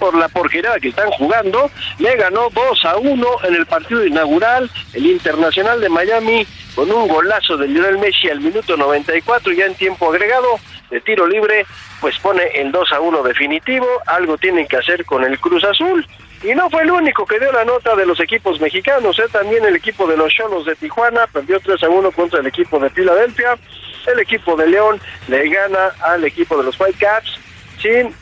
por 0.00 0.16
la 0.16 0.28
porquería 0.28 0.80
que 0.80 0.88
están 0.88 1.10
jugando. 1.10 1.70
Le 1.98 2.16
ganó 2.16 2.48
2 2.50 2.84
a 2.86 2.96
1 2.96 3.26
en 3.44 3.54
el 3.54 3.66
partido 3.66 4.04
inaugural, 4.04 4.68
el 4.94 5.06
Internacional 5.06 5.80
de 5.80 5.88
Miami, 5.88 6.46
con 6.74 6.90
un 6.90 7.06
golazo 7.06 7.56
de 7.56 7.68
Lionel 7.68 7.98
Messi 7.98 8.28
al 8.28 8.40
minuto 8.40 8.76
94, 8.76 9.52
ya 9.52 9.66
en 9.66 9.74
tiempo 9.74 10.10
agregado, 10.10 10.58
de 10.90 11.00
tiro 11.02 11.26
libre, 11.26 11.66
pues 12.00 12.18
pone 12.18 12.42
el 12.54 12.72
2 12.72 12.92
a 12.92 13.00
1 13.00 13.22
definitivo. 13.22 13.86
Algo 14.06 14.36
tienen 14.38 14.66
que 14.66 14.78
hacer 14.78 15.04
con 15.04 15.22
el 15.24 15.38
Cruz 15.38 15.62
Azul. 15.62 16.04
Y 16.42 16.54
no 16.54 16.70
fue 16.70 16.82
el 16.82 16.90
único 16.90 17.26
que 17.26 17.38
dio 17.38 17.52
la 17.52 17.66
nota 17.66 17.94
de 17.94 18.06
los 18.06 18.18
equipos 18.18 18.58
mexicanos, 18.60 19.18
¿eh? 19.18 19.24
también 19.30 19.62
el 19.66 19.76
equipo 19.76 20.06
de 20.06 20.16
los 20.16 20.32
Cholos 20.32 20.64
de 20.64 20.74
Tijuana 20.74 21.26
perdió 21.26 21.60
3 21.60 21.82
a 21.82 21.88
1 21.90 22.10
contra 22.12 22.40
el 22.40 22.46
equipo 22.46 22.78
de 22.78 22.88
Filadelfia. 22.88 23.58
El 24.06 24.18
equipo 24.20 24.56
de 24.56 24.66
León 24.66 24.98
le 25.28 25.50
gana 25.50 25.92
al 26.02 26.24
equipo 26.24 26.56
de 26.56 26.64
los 26.64 26.80
Whitecaps 26.80 27.38
sin 27.78 28.14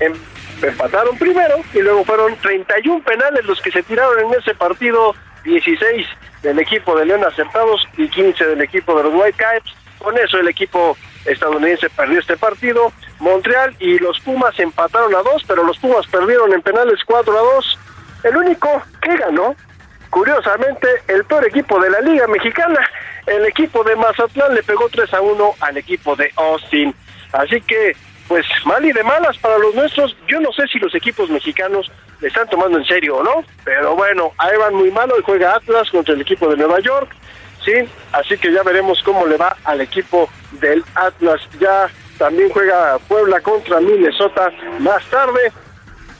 em, 0.00 0.14
empataron 0.62 1.16
primero 1.18 1.56
y 1.72 1.80
luego 1.80 2.04
fueron 2.04 2.36
31 2.36 3.02
penales 3.04 3.44
los 3.44 3.60
que 3.60 3.70
se 3.70 3.82
tiraron 3.82 4.18
en 4.20 4.40
ese 4.40 4.54
partido, 4.54 5.14
16 5.44 6.06
del 6.42 6.58
equipo 6.58 6.96
de 6.98 7.06
León 7.06 7.24
acertados 7.24 7.86
y 7.96 8.08
15 8.08 8.46
del 8.46 8.60
equipo 8.60 8.96
de 8.96 9.04
los 9.04 9.14
Whitecaps. 9.14 9.74
Con 9.98 10.16
eso 10.16 10.38
el 10.38 10.48
equipo 10.48 10.96
estadounidense 11.24 11.90
perdió 11.90 12.20
este 12.20 12.36
partido. 12.36 12.92
Montreal 13.18 13.74
y 13.80 13.98
los 13.98 14.20
Pumas 14.20 14.58
empataron 14.58 15.14
a 15.14 15.22
dos, 15.22 15.42
pero 15.46 15.64
los 15.64 15.78
Pumas 15.78 16.06
perdieron 16.06 16.52
en 16.52 16.62
penales 16.62 17.00
4 17.04 17.32
a 17.36 17.54
2. 17.54 17.78
El 18.24 18.36
único 18.36 18.82
que 19.02 19.16
ganó, 19.16 19.54
curiosamente, 20.10 20.88
el 21.08 21.24
peor 21.24 21.46
equipo 21.46 21.80
de 21.80 21.90
la 21.90 22.00
Liga 22.00 22.26
Mexicana, 22.28 22.78
el 23.26 23.44
equipo 23.46 23.82
de 23.84 23.96
Mazatlán 23.96 24.54
le 24.54 24.62
pegó 24.62 24.88
3 24.88 25.12
a 25.14 25.20
1 25.20 25.54
al 25.60 25.76
equipo 25.76 26.14
de 26.16 26.32
Austin. 26.36 26.94
Así 27.32 27.60
que, 27.60 27.96
pues 28.28 28.44
mal 28.64 28.84
y 28.84 28.92
de 28.92 29.02
malas 29.02 29.36
para 29.38 29.58
los 29.58 29.74
nuestros. 29.74 30.14
Yo 30.28 30.38
no 30.40 30.52
sé 30.52 30.66
si 30.68 30.78
los 30.78 30.94
equipos 30.94 31.30
mexicanos 31.30 31.90
le 32.20 32.28
están 32.28 32.48
tomando 32.48 32.78
en 32.78 32.84
serio 32.84 33.16
o 33.16 33.24
no, 33.24 33.44
pero 33.64 33.96
bueno, 33.96 34.32
ahí 34.38 34.56
van 34.58 34.74
muy 34.74 34.90
malo 34.90 35.18
y 35.18 35.22
juega 35.22 35.54
Atlas 35.54 35.90
contra 35.90 36.14
el 36.14 36.20
equipo 36.20 36.48
de 36.48 36.56
Nueva 36.56 36.78
York. 36.80 37.10
Sí, 37.64 37.72
así 38.12 38.38
que 38.38 38.52
ya 38.52 38.62
veremos 38.62 39.02
cómo 39.02 39.26
le 39.26 39.36
va 39.36 39.56
al 39.64 39.80
equipo 39.80 40.28
del 40.52 40.84
Atlas. 40.94 41.40
Ya 41.58 41.90
también 42.18 42.50
juega 42.50 42.98
Puebla 43.08 43.40
contra 43.40 43.80
Minnesota 43.80 44.52
más 44.78 45.04
tarde. 45.06 45.52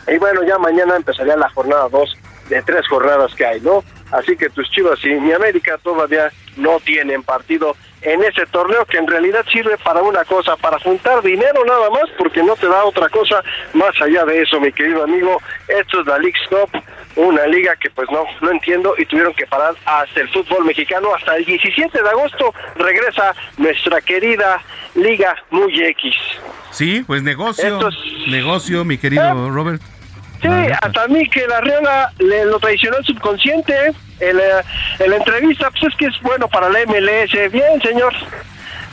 Y 0.09 0.17
bueno, 0.19 0.43
ya 0.43 0.59
mañana 0.59 0.97
empezaría 0.97 1.37
la 1.37 1.51
jornada 1.51 1.89
2 1.91 2.17
de 2.49 2.63
tres 2.63 2.87
jornadas 2.89 3.35
que 3.35 3.45
hay, 3.45 3.61
¿no? 3.61 3.85
Así 4.11 4.37
que 4.37 4.49
tus 4.49 4.71
Chivas 4.71 4.99
y 5.05 5.09
mi 5.09 5.33
América 5.33 5.79
todavía 5.83 6.33
no 6.57 6.81
tienen 6.81 7.23
partido 7.23 7.77
en 8.03 8.23
ese 8.23 8.47
torneo 8.47 8.85
que 8.85 8.99
en 8.99 9.07
realidad 9.07 9.45
sirve 9.51 9.77
para 9.79 10.03
una 10.03 10.25
cosa, 10.25 10.57
para 10.57 10.79
juntar 10.79 11.23
dinero 11.23 11.65
nada 11.65 11.91
más, 11.91 12.05
porque 12.17 12.43
no 12.43 12.55
te 12.57 12.69
da 12.69 12.85
otra 12.85 13.09
cosa 13.09 13.43
más 13.73 14.01
allá 14.01 14.25
de 14.25 14.43
eso, 14.43 14.61
mi 14.61 14.73
querido 14.73 15.03
amigo. 15.03 15.41
Esto 15.67 16.01
es 16.01 16.07
la 16.07 16.19
League 16.19 16.39
Stop, 16.45 16.71
una 17.17 17.47
liga 17.47 17.75
que 17.77 17.91
pues 17.91 18.09
no, 18.11 18.25
no 18.41 18.51
entiendo 18.51 18.95
y 18.97 19.05
tuvieron 19.07 19.35
que 19.35 19.47
parar 19.47 19.75
hasta 19.85 20.21
el 20.21 20.29
fútbol 20.29 20.65
mexicano. 20.65 21.15
Hasta 21.15 21.37
el 21.37 21.45
17 21.45 22.03
de 22.03 22.09
agosto 22.09 22.55
regresa 22.77 23.35
nuestra 23.57 24.01
querida 24.01 24.63
Liga 24.95 25.37
Muy 25.51 25.83
X. 25.83 26.15
Sí, 26.71 27.03
pues 27.07 27.23
negocio, 27.23 27.81
negocio, 28.29 28.85
mi 28.85 28.99
querido 28.99 29.51
Robert. 29.51 29.83
Sí, 30.41 30.49
hasta 30.83 31.03
a 31.03 31.09
mí 31.09 31.29
que 31.29 31.47
la 31.47 31.61
Reala 31.61 32.13
le 32.19 32.45
lo 32.45 32.59
traicionó 32.61 32.99
el 32.99 33.05
subconsciente. 33.05 33.73
¿eh? 33.73 33.93
El, 34.21 34.39
eh, 34.39 34.63
en 35.01 35.11
la 35.11 35.17
entrevista, 35.17 35.71
pues 35.71 35.85
es 35.85 35.97
que 35.97 36.07
es 36.07 36.21
bueno 36.23 36.49
para 36.49 36.69
la 36.69 36.81
MLS. 36.87 37.53
Bien, 37.53 37.81
señor. 37.83 38.15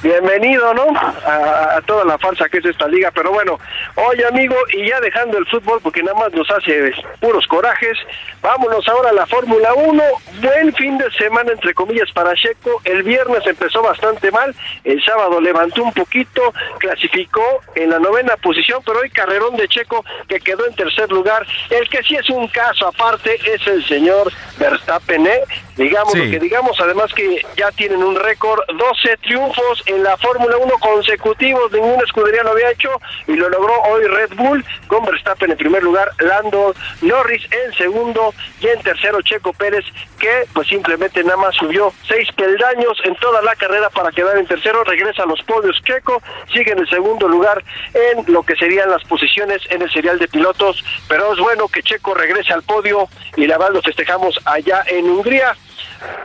Bienvenido, 0.01 0.73
¿no? 0.73 0.85
A, 0.95 1.81
toda 1.85 2.05
la 2.05 2.17
farsa 2.17 2.47
que 2.49 2.57
es 2.59 2.65
esta 2.65 2.87
liga. 2.87 3.11
Pero 3.11 3.31
bueno, 3.31 3.59
oye, 3.95 4.25
amigo, 4.25 4.55
y 4.73 4.87
ya 4.87 4.99
dejando 4.99 5.37
el 5.37 5.45
fútbol, 5.47 5.79
porque 5.81 6.03
nada 6.03 6.17
más 6.19 6.33
nos 6.33 6.49
hace 6.51 6.91
puros 7.19 7.45
corajes, 7.47 7.97
vámonos 8.41 8.87
ahora 8.87 9.09
a 9.09 9.13
la 9.13 9.25
Fórmula 9.25 9.73
1. 9.73 10.03
Buen 10.41 10.73
fin 10.73 10.97
de 10.97 11.09
semana, 11.11 11.51
entre 11.51 11.73
comillas, 11.73 12.11
para 12.11 12.35
Checo. 12.35 12.81
El 12.83 13.03
viernes 13.03 13.45
empezó 13.45 13.81
bastante 13.81 14.31
mal. 14.31 14.53
El 14.83 15.03
sábado 15.03 15.39
levantó 15.41 15.83
un 15.83 15.93
poquito, 15.93 16.53
clasificó 16.79 17.61
en 17.75 17.89
la 17.89 17.99
novena 17.99 18.35
posición, 18.37 18.81
pero 18.85 18.99
hoy 18.99 19.09
carrerón 19.09 19.55
de 19.55 19.67
Checo 19.67 20.03
que 20.27 20.39
quedó 20.39 20.67
en 20.67 20.75
tercer 20.75 21.09
lugar. 21.11 21.45
El 21.69 21.89
que 21.89 22.03
sí 22.03 22.15
es 22.15 22.29
un 22.29 22.47
caso 22.47 22.87
aparte 22.87 23.39
es 23.45 23.65
el 23.67 23.85
señor 23.85 24.31
Verstappen, 24.57 25.25
¿eh? 25.27 25.41
Digamos 25.77 26.13
Sí. 26.13 26.19
lo 26.25 26.31
que 26.31 26.39
digamos, 26.39 26.79
además 26.79 27.13
que 27.13 27.41
ya 27.57 27.71
tienen 27.71 28.01
un 28.01 28.15
récord, 28.15 28.61
12 28.67 29.17
triunfos 29.17 29.83
en 29.87 30.03
la 30.03 30.15
Fórmula 30.17 30.57
1 30.57 30.73
consecutivos, 30.79 31.71
ninguna 31.71 32.03
escudería 32.03 32.43
lo 32.43 32.51
había 32.51 32.71
hecho 32.71 32.89
y 33.27 33.33
lo 33.35 33.49
logró 33.49 33.73
hoy 33.89 34.05
Red 34.07 34.35
Bull 34.35 34.63
con 34.87 35.03
Verstappen 35.05 35.51
en 35.51 35.57
primer 35.57 35.83
lugar, 35.83 36.09
Lando 36.19 36.73
Norris 37.01 37.43
en 37.51 37.73
segundo 37.73 38.33
y 38.61 38.67
en 38.67 38.81
tercero 38.81 39.21
Checo 39.21 39.51
Pérez 39.53 39.83
que 40.19 40.45
pues 40.53 40.67
simplemente 40.69 41.23
nada 41.23 41.37
más 41.37 41.55
subió 41.55 41.91
seis 42.07 42.29
peldaños 42.35 42.97
en 43.03 43.15
toda 43.17 43.41
la 43.41 43.55
carrera 43.55 43.89
para 43.89 44.11
quedar 44.11 44.37
en 44.37 44.47
tercero, 44.47 44.83
regresa 44.85 45.23
a 45.23 45.25
los 45.25 45.41
podios 45.43 45.75
Checo, 45.83 46.21
sigue 46.53 46.71
en 46.71 46.79
el 46.79 46.89
segundo 46.89 47.27
lugar 47.27 47.63
en 47.93 48.31
lo 48.33 48.43
que 48.43 48.55
serían 48.55 48.89
las 48.89 49.03
posiciones 49.03 49.61
en 49.69 49.81
el 49.81 49.91
serial 49.91 50.19
de 50.19 50.27
pilotos, 50.29 50.83
pero 51.09 51.33
es 51.33 51.39
bueno 51.39 51.67
que 51.67 51.83
Checo 51.83 52.13
regrese 52.13 52.53
al 52.53 52.63
podio 52.63 53.09
y 53.35 53.45
la 53.45 53.57
verdad 53.57 53.73
lo 53.73 53.81
festejamos 53.81 54.39
allá 54.45 54.83
en 54.87 55.09
Hungría. 55.09 55.55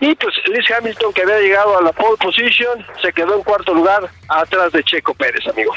Y 0.01 0.15
pues 0.15 0.35
Lewis 0.47 0.67
Hamilton, 0.71 1.13
que 1.13 1.23
había 1.23 1.41
llegado 1.41 1.79
a 1.79 1.83
la 1.83 1.93
pole 1.93 2.17
position, 2.19 2.85
se 3.03 3.13
quedó 3.13 3.37
en 3.37 3.43
cuarto 3.43 3.75
lugar 3.75 4.11
atrás 4.29 4.73
de 4.73 4.83
Checo 4.85 5.15
Pérez, 5.15 5.47
amigo. 5.47 5.73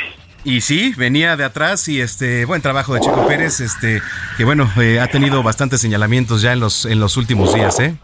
Y 0.45 0.61
sí, 0.61 0.93
venía 0.97 1.37
de 1.37 1.45
atrás 1.45 1.87
y 1.87 2.01
este 2.01 2.45
buen 2.45 2.61
trabajo 2.61 2.93
de 2.93 2.99
Checo 2.99 3.27
Pérez, 3.27 3.61
este 3.61 4.01
que 4.37 4.43
bueno, 4.43 4.69
eh, 4.81 4.99
ha 4.99 5.07
tenido 5.07 5.41
bastantes 5.41 5.79
señalamientos 5.79 6.41
ya 6.41 6.51
en 6.51 6.59
los 6.59 6.85
en 6.85 6.99
los 6.99 7.15
últimos 7.15 7.53
días, 7.53 7.79
¿eh? 7.79 7.95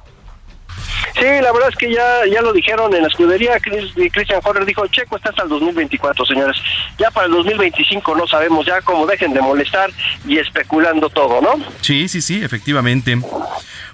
Sí, 1.16 1.26
la 1.26 1.52
verdad 1.52 1.70
es 1.70 1.76
que 1.76 1.92
ya, 1.94 2.26
ya 2.32 2.42
lo 2.42 2.54
dijeron 2.54 2.94
en 2.94 3.02
la 3.02 3.08
escudería. 3.08 3.60
Christian 3.60 4.40
Horner 4.44 4.66
dijo: 4.66 4.88
Checo 4.88 5.18
está 5.18 5.30
hasta 5.30 5.44
el 5.44 5.50
2024, 5.50 6.26
señores. 6.26 6.56
Ya 6.98 7.12
para 7.12 7.26
el 7.28 7.34
2025 7.34 8.16
no 8.16 8.28
sabemos, 8.28 8.66
ya 8.66 8.82
como 8.82 9.06
dejen 9.06 9.34
de 9.34 9.42
molestar 9.42 9.90
y 10.26 10.38
especulando 10.38 11.10
todo, 11.10 11.42
¿no? 11.42 11.56
Sí, 11.82 12.08
sí, 12.08 12.22
sí, 12.22 12.42
efectivamente. 12.44 13.18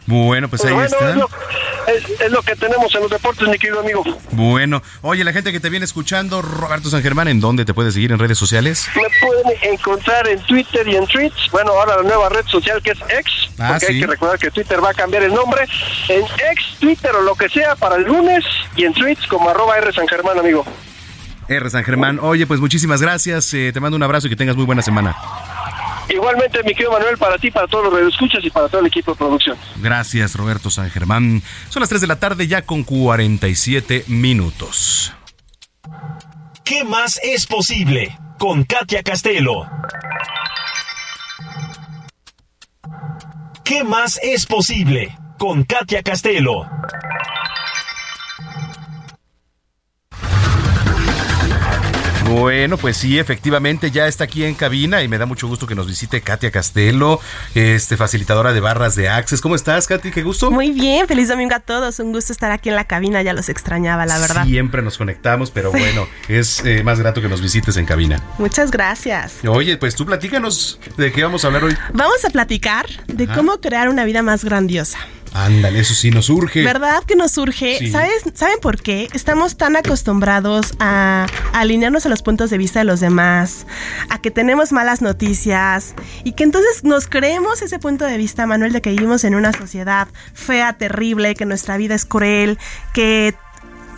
Bueno, 0.07 0.49
pues, 0.49 0.63
ahí 0.65 0.77
está. 0.77 1.15
Es 1.87 2.31
lo, 2.31 2.41
que 2.41 2.55
tenemos 2.55 2.93
en 2.95 3.01
los 3.01 3.11
deportes, 3.11 3.47
mi 3.47 3.57
querido 3.57 3.79
amigo. 3.79 4.03
Bueno, 4.31 4.81
oye, 5.01 5.23
la 5.23 5.33
gente 5.33 5.51
que 5.51 5.59
te 5.59 5.69
viene 5.69 5.85
escuchando, 5.85 6.41
Roberto 6.41 6.89
San 6.89 7.03
Germán, 7.03 7.27
¿en 7.27 7.39
dónde 7.39 7.63
te 7.63 7.73
puedes 7.73 7.93
seguir 7.93 8.11
en 8.11 8.17
redes 8.17 8.37
sociales? 8.37 8.87
Me 8.95 9.03
pueden 9.21 9.73
encontrar 9.73 10.27
en 10.27 10.39
Twitter 10.41 10.87
y 10.87 10.95
en 10.95 11.05
Tweets. 11.05 11.49
Bueno, 11.51 11.71
ahora 11.71 11.97
la 11.97 12.03
nueva 12.03 12.29
red 12.29 12.45
social 12.47 12.81
que 12.81 12.91
es 12.91 12.99
X, 12.99 13.49
ah, 13.59 13.69
porque 13.71 13.93
hay 13.93 13.99
que 13.99 14.07
recordar 14.07 14.39
que 14.39 14.49
Twitter 14.49 14.83
va 14.83 14.89
a 14.89 14.93
cambiar 14.93 15.23
el 15.23 15.33
nombre. 15.33 15.67
En 16.09 16.23
X, 16.23 16.77
Twitter 16.79 17.11
o 17.15 17.21
lo 17.21 17.35
que 17.35 17.49
sea 17.49 17.75
para 17.75 17.95
el 17.97 18.03
lunes 18.03 18.43
y 18.75 18.85
en 18.85 18.93
Tweets 18.93 19.27
como 19.27 19.49
arroba 19.49 19.77
R 19.77 19.93
San 19.93 20.07
Germán, 20.07 20.39
amigo. 20.39 20.65
R 21.47 21.69
San 21.69 21.83
Germán. 21.83 22.19
Oye, 22.19 22.47
pues 22.47 22.59
muchísimas 22.59 23.01
gracias. 23.01 23.53
Eh, 23.53 23.71
te 23.71 23.79
mando 23.79 23.95
un 23.95 24.03
abrazo 24.03 24.27
y 24.27 24.29
que 24.31 24.35
tengas 24.35 24.55
muy 24.55 24.65
buena 24.65 24.81
semana. 24.81 25.15
Igualmente, 26.09 26.63
mi 26.63 26.73
querido 26.73 26.91
Manuel, 26.91 27.17
para 27.17 27.37
ti, 27.37 27.51
para 27.51 27.67
todos 27.67 27.85
los 27.85 27.93
redescuchas 27.93 28.43
y 28.43 28.49
para 28.49 28.69
todo 28.69 28.81
el 28.81 28.87
equipo 28.87 29.11
de 29.11 29.17
producción. 29.17 29.57
Gracias, 29.77 30.35
Roberto 30.35 30.69
San 30.69 30.89
Germán. 30.89 31.41
Son 31.69 31.79
las 31.79 31.89
3 31.89 32.01
de 32.01 32.07
la 32.07 32.19
tarde 32.19 32.47
ya 32.47 32.61
con 32.61 32.83
47 32.83 34.05
minutos. 34.07 35.13
¿Qué 36.63 36.83
más 36.83 37.19
es 37.23 37.45
posible? 37.45 38.17
Con 38.37 38.63
Katia 38.63 39.03
Castelo. 39.03 39.69
¿Qué 43.63 43.83
más 43.83 44.19
es 44.21 44.45
posible? 44.45 45.17
Con 45.37 45.63
Katia 45.63 46.03
Castelo. 46.03 46.69
Bueno, 52.29 52.77
pues 52.77 52.97
sí, 52.97 53.19
efectivamente 53.19 53.91
ya 53.91 54.07
está 54.07 54.23
aquí 54.23 54.43
en 54.43 54.55
cabina 54.55 55.03
y 55.03 55.07
me 55.07 55.17
da 55.19 55.27
mucho 55.27 55.47
gusto 55.47 55.67
que 55.67 55.75
nos 55.75 55.87
visite 55.87 56.21
Katia 56.21 56.49
Castelo, 56.49 57.19
este 57.53 57.97
facilitadora 57.97 58.51
de 58.51 58.59
barras 58.59 58.95
de 58.95 59.09
Access. 59.09 59.41
¿Cómo 59.41 59.55
estás, 59.55 59.87
Katy? 59.87 60.09
Qué 60.09 60.23
gusto. 60.23 60.49
Muy 60.49 60.71
bien, 60.71 61.07
feliz 61.07 61.29
domingo 61.29 61.53
a 61.53 61.59
todos. 61.59 61.99
Un 61.99 62.11
gusto 62.11 62.33
estar 62.33 62.51
aquí 62.51 62.69
en 62.69 62.75
la 62.75 62.85
cabina, 62.85 63.21
ya 63.21 63.33
los 63.33 63.49
extrañaba, 63.49 64.05
la 64.07 64.17
verdad. 64.17 64.43
Siempre 64.45 64.81
nos 64.81 64.97
conectamos, 64.97 65.51
pero 65.51 65.71
bueno, 65.71 66.07
es 66.27 66.65
eh, 66.65 66.83
más 66.83 66.99
grato 66.99 67.21
que 67.21 67.29
nos 67.29 67.41
visites 67.41 67.77
en 67.77 67.85
cabina. 67.85 68.21
Muchas 68.39 68.71
gracias. 68.71 69.35
Oye, 69.47 69.77
pues 69.77 69.95
tú 69.95 70.05
platícanos 70.05 70.79
de 70.97 71.11
qué 71.11 71.23
vamos 71.23 71.43
a 71.43 71.47
hablar 71.47 71.63
hoy. 71.63 71.77
Vamos 71.93 72.25
a 72.25 72.29
platicar 72.31 72.87
de 73.07 73.27
cómo 73.27 73.61
crear 73.61 73.87
una 73.87 74.03
vida 74.03 74.23
más 74.23 74.43
grandiosa. 74.43 74.97
Ándale, 75.35 75.81
eso 75.81 75.93
sí 75.93 76.11
nos 76.11 76.29
urge. 76.29 76.63
¿Verdad 76.63 77.03
que 77.03 77.17
nos 77.17 77.37
urge? 77.37 77.91
¿Sabes, 77.91 78.23
¿Saben 78.35 78.57
por 78.61 78.81
qué? 78.81 79.09
Estamos 79.11 79.57
tan 79.57 79.75
acostumbrados 79.75 80.71
a, 80.79 81.27
alinearnos 81.51 82.05
a 82.05 82.09
los 82.09 82.21
puntos 82.21 82.49
de 82.49 82.57
vista 82.57 82.79
de 82.79 82.85
los 82.85 83.01
demás, 83.01 83.67
a 84.09 84.21
que 84.21 84.31
tenemos 84.31 84.71
malas 84.71 85.01
noticias 85.01 85.93
y 86.23 86.31
que 86.31 86.45
entonces 86.45 86.85
nos 86.85 87.07
creemos 87.07 87.61
ese 87.61 87.79
punto 87.79 88.05
de 88.05 88.17
vista, 88.17 88.45
Manuel, 88.45 88.71
de 88.71 88.81
que 88.81 88.91
vivimos 88.91 89.25
en 89.25 89.35
una 89.35 89.51
sociedad 89.51 90.07
fea, 90.33 90.71
terrible, 90.71 91.35
que 91.35 91.45
nuestra 91.45 91.75
vida 91.75 91.95
es 91.95 92.05
cruel, 92.05 92.57
que 92.93 93.35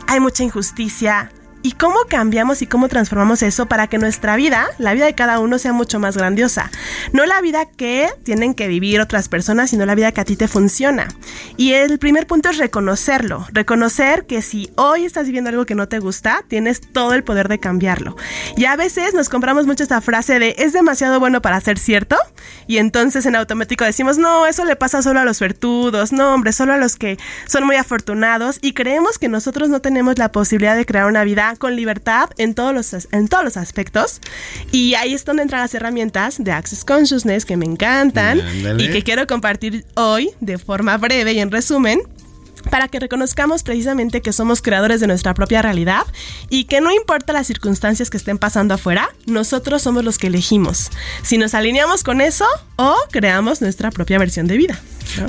hay 0.08 0.20
mucha 0.20 0.44
injusticia. 0.44 1.32
¿Y 1.68 1.74
cómo 1.74 1.98
cambiamos 2.08 2.62
y 2.62 2.66
cómo 2.66 2.88
transformamos 2.88 3.44
eso 3.44 3.66
para 3.66 3.88
que 3.88 3.98
nuestra 3.98 4.38
vida, 4.38 4.70
la 4.78 4.94
vida 4.94 5.04
de 5.04 5.16
cada 5.16 5.40
uno, 5.40 5.60
sea 5.60 5.74
mucho 5.74 6.00
más 6.00 6.16
grandiosa? 6.16 6.72
No 7.12 7.26
la 7.26 7.42
vida 7.42 7.66
que 7.66 8.08
tienen 8.24 8.54
que 8.54 8.70
vivir 8.70 9.02
otras 9.02 9.28
personas, 9.28 9.72
sino 9.72 9.86
la 9.86 9.94
vida 9.94 10.14
que 10.14 10.22
a 10.22 10.24
ti 10.24 10.38
te 10.38 10.48
funciona. 10.48 11.10
Y 11.58 11.74
el 11.74 12.00
primer 12.00 12.26
punto 12.26 12.48
es 12.48 12.58
reconocerlo. 12.58 13.46
Reconocer 13.52 14.26
que 14.26 14.42
si 14.42 14.72
hoy 14.76 15.04
estás 15.04 15.26
viviendo 15.26 15.50
algo 15.50 15.66
que 15.66 15.76
no 15.76 15.90
te 15.90 16.00
gusta, 16.00 16.42
tienes 16.48 16.80
todo 16.80 17.14
el 17.14 17.26
poder 17.26 17.50
de 17.50 17.60
cambiarlo. 17.60 18.16
Y 18.56 18.64
a 18.64 18.78
veces 18.78 19.14
nos 19.14 19.28
compramos 19.28 19.68
mucho 19.68 19.84
esta 19.84 20.00
frase 20.00 20.40
de 20.40 20.56
es 20.60 20.72
demasiado 20.72 21.20
bueno 21.20 21.42
para 21.42 21.60
ser 21.60 21.80
cierto. 21.80 22.16
Y 22.68 22.78
entonces 22.78 23.26
en 23.26 23.36
automático 23.36 23.84
decimos, 23.84 24.18
no, 24.18 24.46
eso 24.48 24.64
le 24.64 24.78
pasa 24.78 25.02
solo 25.02 25.20
a 25.20 25.26
los 25.26 25.42
vertudos, 25.42 26.14
no, 26.14 26.34
hombre, 26.34 26.54
solo 26.54 26.72
a 26.72 26.78
los 26.78 26.96
que 26.96 27.18
son 27.46 27.66
muy 27.66 27.76
afortunados. 27.76 28.58
Y 28.62 28.72
creemos 28.72 29.20
que 29.20 29.28
nosotros 29.28 29.68
no 29.68 29.82
tenemos 29.82 30.18
la 30.18 30.32
posibilidad 30.32 30.78
de 30.78 30.86
crear 30.86 31.08
una 31.08 31.26
vida 31.26 31.57
con 31.58 31.76
libertad 31.76 32.30
en 32.38 32.54
todos 32.54 32.74
los, 32.74 33.08
en 33.12 33.28
todos 33.28 33.44
los 33.44 33.58
aspectos. 33.58 34.22
Y 34.72 34.96
ahí 34.96 35.14
es 35.14 35.26
donde 35.26 35.44
entran 35.44 35.62
las 35.62 35.74
herramientas 35.74 36.44
de 36.44 36.52
Access 36.52 36.84
Consciousness 36.86 37.46
que 37.46 37.58
me 37.58 37.66
encantan 37.66 38.42
y 38.80 38.90
que 38.90 39.04
quiero 39.04 39.28
compartir 39.28 39.86
hoy 39.96 40.32
de 40.40 40.58
forma 40.58 40.98
breve 40.98 41.34
y 41.34 41.40
en 41.40 41.52
resumen 41.52 42.02
para 42.70 42.88
que 42.88 43.00
reconozcamos 43.00 43.64
precisamente 43.64 44.22
que 44.22 44.34
somos 44.34 44.62
creadores 44.62 45.00
de 45.00 45.08
nuestra 45.08 45.34
propia 45.34 45.62
realidad 45.62 46.06
y 46.50 46.66
que 46.66 46.82
no 46.82 46.92
importa 46.92 47.34
las 47.34 47.48
circunstancias 47.48 48.10
que 48.10 48.18
estén 48.18 48.38
pasando 48.38 48.74
afuera, 48.74 49.10
nosotros 49.26 49.82
somos 49.82 50.04
los 50.04 50.18
que 50.18 50.28
elegimos 50.28 50.90
si 51.24 51.38
nos 51.38 51.54
alineamos 51.54 52.04
con 52.04 52.22
eso 52.22 52.46
o 52.76 52.96
creamos 53.12 53.62
nuestra 53.62 53.92
propia 53.92 54.20
versión 54.20 54.48
de 54.48 54.58
vida. 54.58 54.80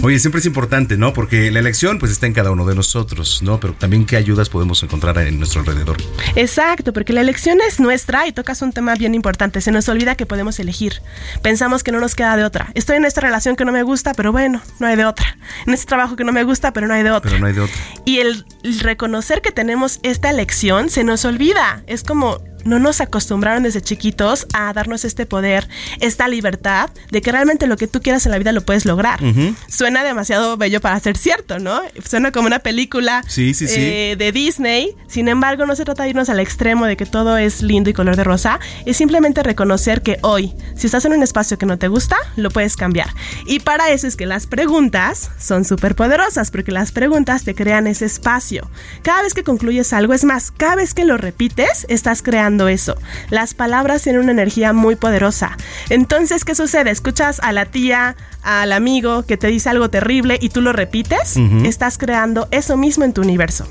Oye, 0.03 0.19
siempre 0.19 0.41
es 0.41 0.47
importante, 0.47 0.97
¿no? 0.97 1.13
Porque 1.13 1.51
la 1.51 1.61
elección 1.61 1.99
pues 1.99 2.13
está 2.13 2.27
en 2.27 2.33
cada 2.33 2.51
uno 2.51 2.65
de 2.67 2.75
nosotros, 2.75 3.43
¿no? 3.43 3.61
Pero 3.61 3.75
también 3.75 4.07
qué 4.07 4.17
ayudas 4.17 4.49
podemos 4.49 4.83
encontrar 4.83 5.19
en 5.19 5.39
nuestro 5.39 5.61
alrededor. 5.61 5.97
Exacto, 6.37 6.93
porque 6.93 7.13
la 7.13 7.21
elección 7.21 7.59
es 7.67 7.81
nuestra 7.81 8.27
y 8.27 8.33
tocas 8.33 8.63
un 8.63 8.73
tema 8.73 8.95
bien 8.95 9.15
importante. 9.15 9.61
Se 9.61 9.71
nos 9.71 9.89
olvida 9.89 10.15
que 10.15 10.27
podemos 10.27 10.59
elegir. 10.59 11.03
Pensamos 11.43 11.83
que 11.83 11.93
no 11.93 12.01
nos 12.01 12.15
queda 12.15 12.37
de 12.37 12.45
otra. 12.45 12.71
Estoy 12.75 12.97
en 12.97 13.05
esta 13.05 13.21
relación 13.21 13.57
que 13.57 13.65
no 13.65 13.73
me 13.73 13.83
gusta, 13.83 14.15
pero 14.15 14.33
bueno, 14.33 14.63
no 14.79 14.87
hay 14.87 14.97
de 14.97 15.05
otra. 15.05 15.37
En 15.67 15.75
este 15.75 15.87
trabajo 15.87 16.17
que 16.17 16.25
no 16.25 16.33
me 16.33 16.45
gusta, 16.45 16.73
pero 16.73 16.87
no 16.87 16.95
hay 16.95 17.03
de 17.03 17.11
otra. 17.11 17.31
Pero 17.31 17.41
no 17.41 17.47
hay 17.47 17.55
de 17.55 17.61
otra. 17.61 17.77
Y 18.05 18.19
el 18.19 18.45
reconocer 18.81 19.43
que 19.43 19.53
tenemos 19.53 20.01
esta 20.03 20.31
elección 20.31 20.91
se 20.91 21.05
nos 21.05 21.25
olvida. 21.25 21.83
Es 21.87 22.03
como 22.03 22.41
no 22.69 22.79
nos 22.79 23.01
acostumbraron 23.01 23.63
desde 23.63 23.81
chiquitos 23.81 24.47
a 24.53 24.73
darnos 24.73 25.05
este 25.05 25.27
poder, 25.27 25.69
esta 26.01 26.29
libertad 26.29 26.91
de 27.11 27.23
que 27.23 27.33
realmente 27.33 27.67
lo 27.67 27.77
que 27.77 27.89
tú 27.89 28.01
quieras 28.01 28.27
en 28.27 28.33
la 28.33 28.39
vida 28.39 28.53
lo 28.53 28.61
puedes 28.61 28.85
lograr. 28.85 29.21
Suena 29.69 30.05
demasiado 30.05 30.57
bello 30.57 30.81
para 30.81 30.99
ser 31.01 31.17
cierto, 31.17 31.59
¿no? 31.59 31.81
Suena 32.05 32.33
como 32.33 32.47
una 32.47 32.59
película 32.61 33.23
eh, 33.37 34.17
de 34.19 34.33
Disney. 34.33 34.95
Sin 35.09 35.29
embargo, 35.29 35.67
no 35.67 35.75
se 35.75 35.85
trata 35.85 36.05
de 36.05 36.11
irnos 36.11 36.29
al 36.29 36.41
extremo 36.41 36.87
de 36.87 36.97
que 36.97 37.07
todo 37.07 37.37
es 37.39 37.63
lindo 37.63 37.91
y 37.91 37.93
color 37.93 38.17
de 38.17 38.25
rosa. 38.25 38.61
Es 38.85 38.97
simplemente 38.97 39.43
reconocer 39.43 40.03
que 40.03 40.19
hoy, 40.23 40.55
si 40.77 40.87
estás 40.87 41.05
en 41.05 41.13
un 41.13 41.23
espacio 41.23 41.59
que 41.59 41.67
no 41.67 41.79
te 41.79 41.89
gusta, 41.89 42.17
lo 42.37 42.51
puedes 42.51 42.77
cambiar. 42.77 43.09
Y 43.47 43.61
para 43.61 43.91
eso 43.91 44.07
es 44.07 44.17
que 44.17 44.27
las 44.27 44.47
preguntas 44.47 45.31
son 45.39 45.65
súper 45.65 45.95
poderosas, 45.95 46.51
porque 46.51 46.73
las 46.73 46.93
preguntas 46.93 47.45
te 47.45 47.55
crean 47.55 47.87
ese 47.87 48.05
espacio. 48.05 48.69
Cada 49.03 49.23
vez 49.23 49.35
que 49.35 49.45
concluyes 49.45 49.93
algo, 49.93 50.15
es 50.15 50.25
más, 50.25 50.51
cada 50.51 50.77
vez 50.77 50.95
que 50.95 51.05
lo 51.05 51.17
repites, 51.17 51.87
estás 51.89 52.23
creando 52.23 52.58
eso. 52.67 52.97
Las 53.31 53.55
palabras 53.55 54.03
tienen 54.03 54.23
una 54.23 54.33
energía 54.33 54.73
muy 54.73 54.97
poderosa. 54.97 55.57
Entonces, 55.91 56.45
¿qué 56.45 56.57
sucede? 56.57 56.91
Escuchas 56.91 57.39
a 57.45 57.53
la 57.53 57.67
tía, 57.67 58.17
al 58.43 58.73
amigo 58.73 59.25
que 59.27 59.37
te 59.37 59.47
dice 59.47 59.69
algo 59.69 59.91
terrible 59.91 60.39
y 60.41 60.49
tú 60.49 60.61
lo 60.61 60.73
repites, 60.73 61.37
estás 61.65 61.99
creando 61.99 62.49
eso 62.51 62.77
mismo 62.77 63.05
en 63.05 63.13
tu 63.13 63.21
universo. 63.21 63.69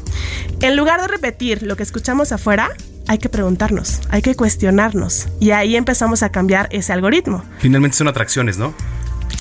En 0.61 0.77
lugar 0.77 1.01
de 1.01 1.07
repetir 1.07 1.63
lo 1.63 1.75
que 1.75 1.83
escuchamos 1.83 2.31
afuera, 2.31 2.69
hay 3.07 3.17
que 3.17 3.29
preguntarnos, 3.29 4.01
hay 4.09 4.21
que 4.21 4.35
cuestionarnos 4.35 5.27
y 5.39 5.51
ahí 5.51 5.75
empezamos 5.75 6.23
a 6.23 6.29
cambiar 6.29 6.67
ese 6.71 6.93
algoritmo. 6.93 7.43
Finalmente 7.59 7.97
son 7.97 8.07
atracciones, 8.07 8.57
¿no? 8.57 8.73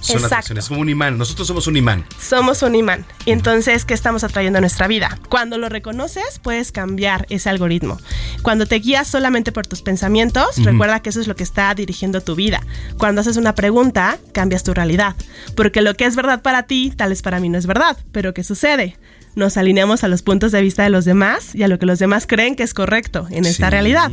Son 0.00 0.24
atracciones, 0.24 0.68
como 0.68 0.80
un 0.80 0.88
imán. 0.88 1.18
Nosotros 1.18 1.46
somos 1.48 1.66
un 1.66 1.76
imán. 1.76 2.04
Somos 2.20 2.62
un 2.62 2.74
imán. 2.74 3.04
Y 3.24 3.32
entonces, 3.32 3.84
¿qué 3.84 3.94
estamos 3.94 4.24
atrayendo 4.24 4.58
a 4.58 4.60
nuestra 4.60 4.86
vida? 4.86 5.18
Cuando 5.28 5.58
lo 5.58 5.68
reconoces, 5.68 6.38
puedes 6.42 6.72
cambiar 6.72 7.26
ese 7.28 7.48
algoritmo. 7.50 7.98
Cuando 8.42 8.66
te 8.66 8.76
guías 8.76 9.08
solamente 9.08 9.52
por 9.52 9.66
tus 9.66 9.82
pensamientos, 9.82 10.62
recuerda 10.62 11.00
que 11.00 11.10
eso 11.10 11.20
es 11.20 11.26
lo 11.26 11.36
que 11.36 11.42
está 11.42 11.74
dirigiendo 11.74 12.20
tu 12.20 12.34
vida. 12.34 12.62
Cuando 12.98 13.20
haces 13.20 13.36
una 13.36 13.54
pregunta, 13.54 14.18
cambias 14.32 14.62
tu 14.62 14.74
realidad. 14.74 15.16
Porque 15.54 15.82
lo 15.82 15.94
que 15.94 16.04
es 16.04 16.16
verdad 16.16 16.42
para 16.42 16.64
ti, 16.64 16.92
tal 16.96 17.10
vez 17.10 17.22
para 17.22 17.40
mí 17.40 17.48
no 17.48 17.58
es 17.58 17.66
verdad. 17.66 17.96
Pero 18.12 18.34
¿qué 18.34 18.44
sucede? 18.44 18.96
Nos 19.36 19.58
alineamos 19.58 20.02
a 20.02 20.08
los 20.08 20.22
puntos 20.22 20.50
de 20.50 20.62
vista 20.62 20.82
de 20.82 20.88
los 20.88 21.04
demás 21.04 21.54
y 21.54 21.62
a 21.62 21.68
lo 21.68 21.78
que 21.78 21.84
los 21.84 21.98
demás 21.98 22.26
creen 22.26 22.56
que 22.56 22.62
es 22.62 22.72
correcto 22.72 23.26
en 23.30 23.44
esta 23.44 23.68
realidad. 23.68 24.10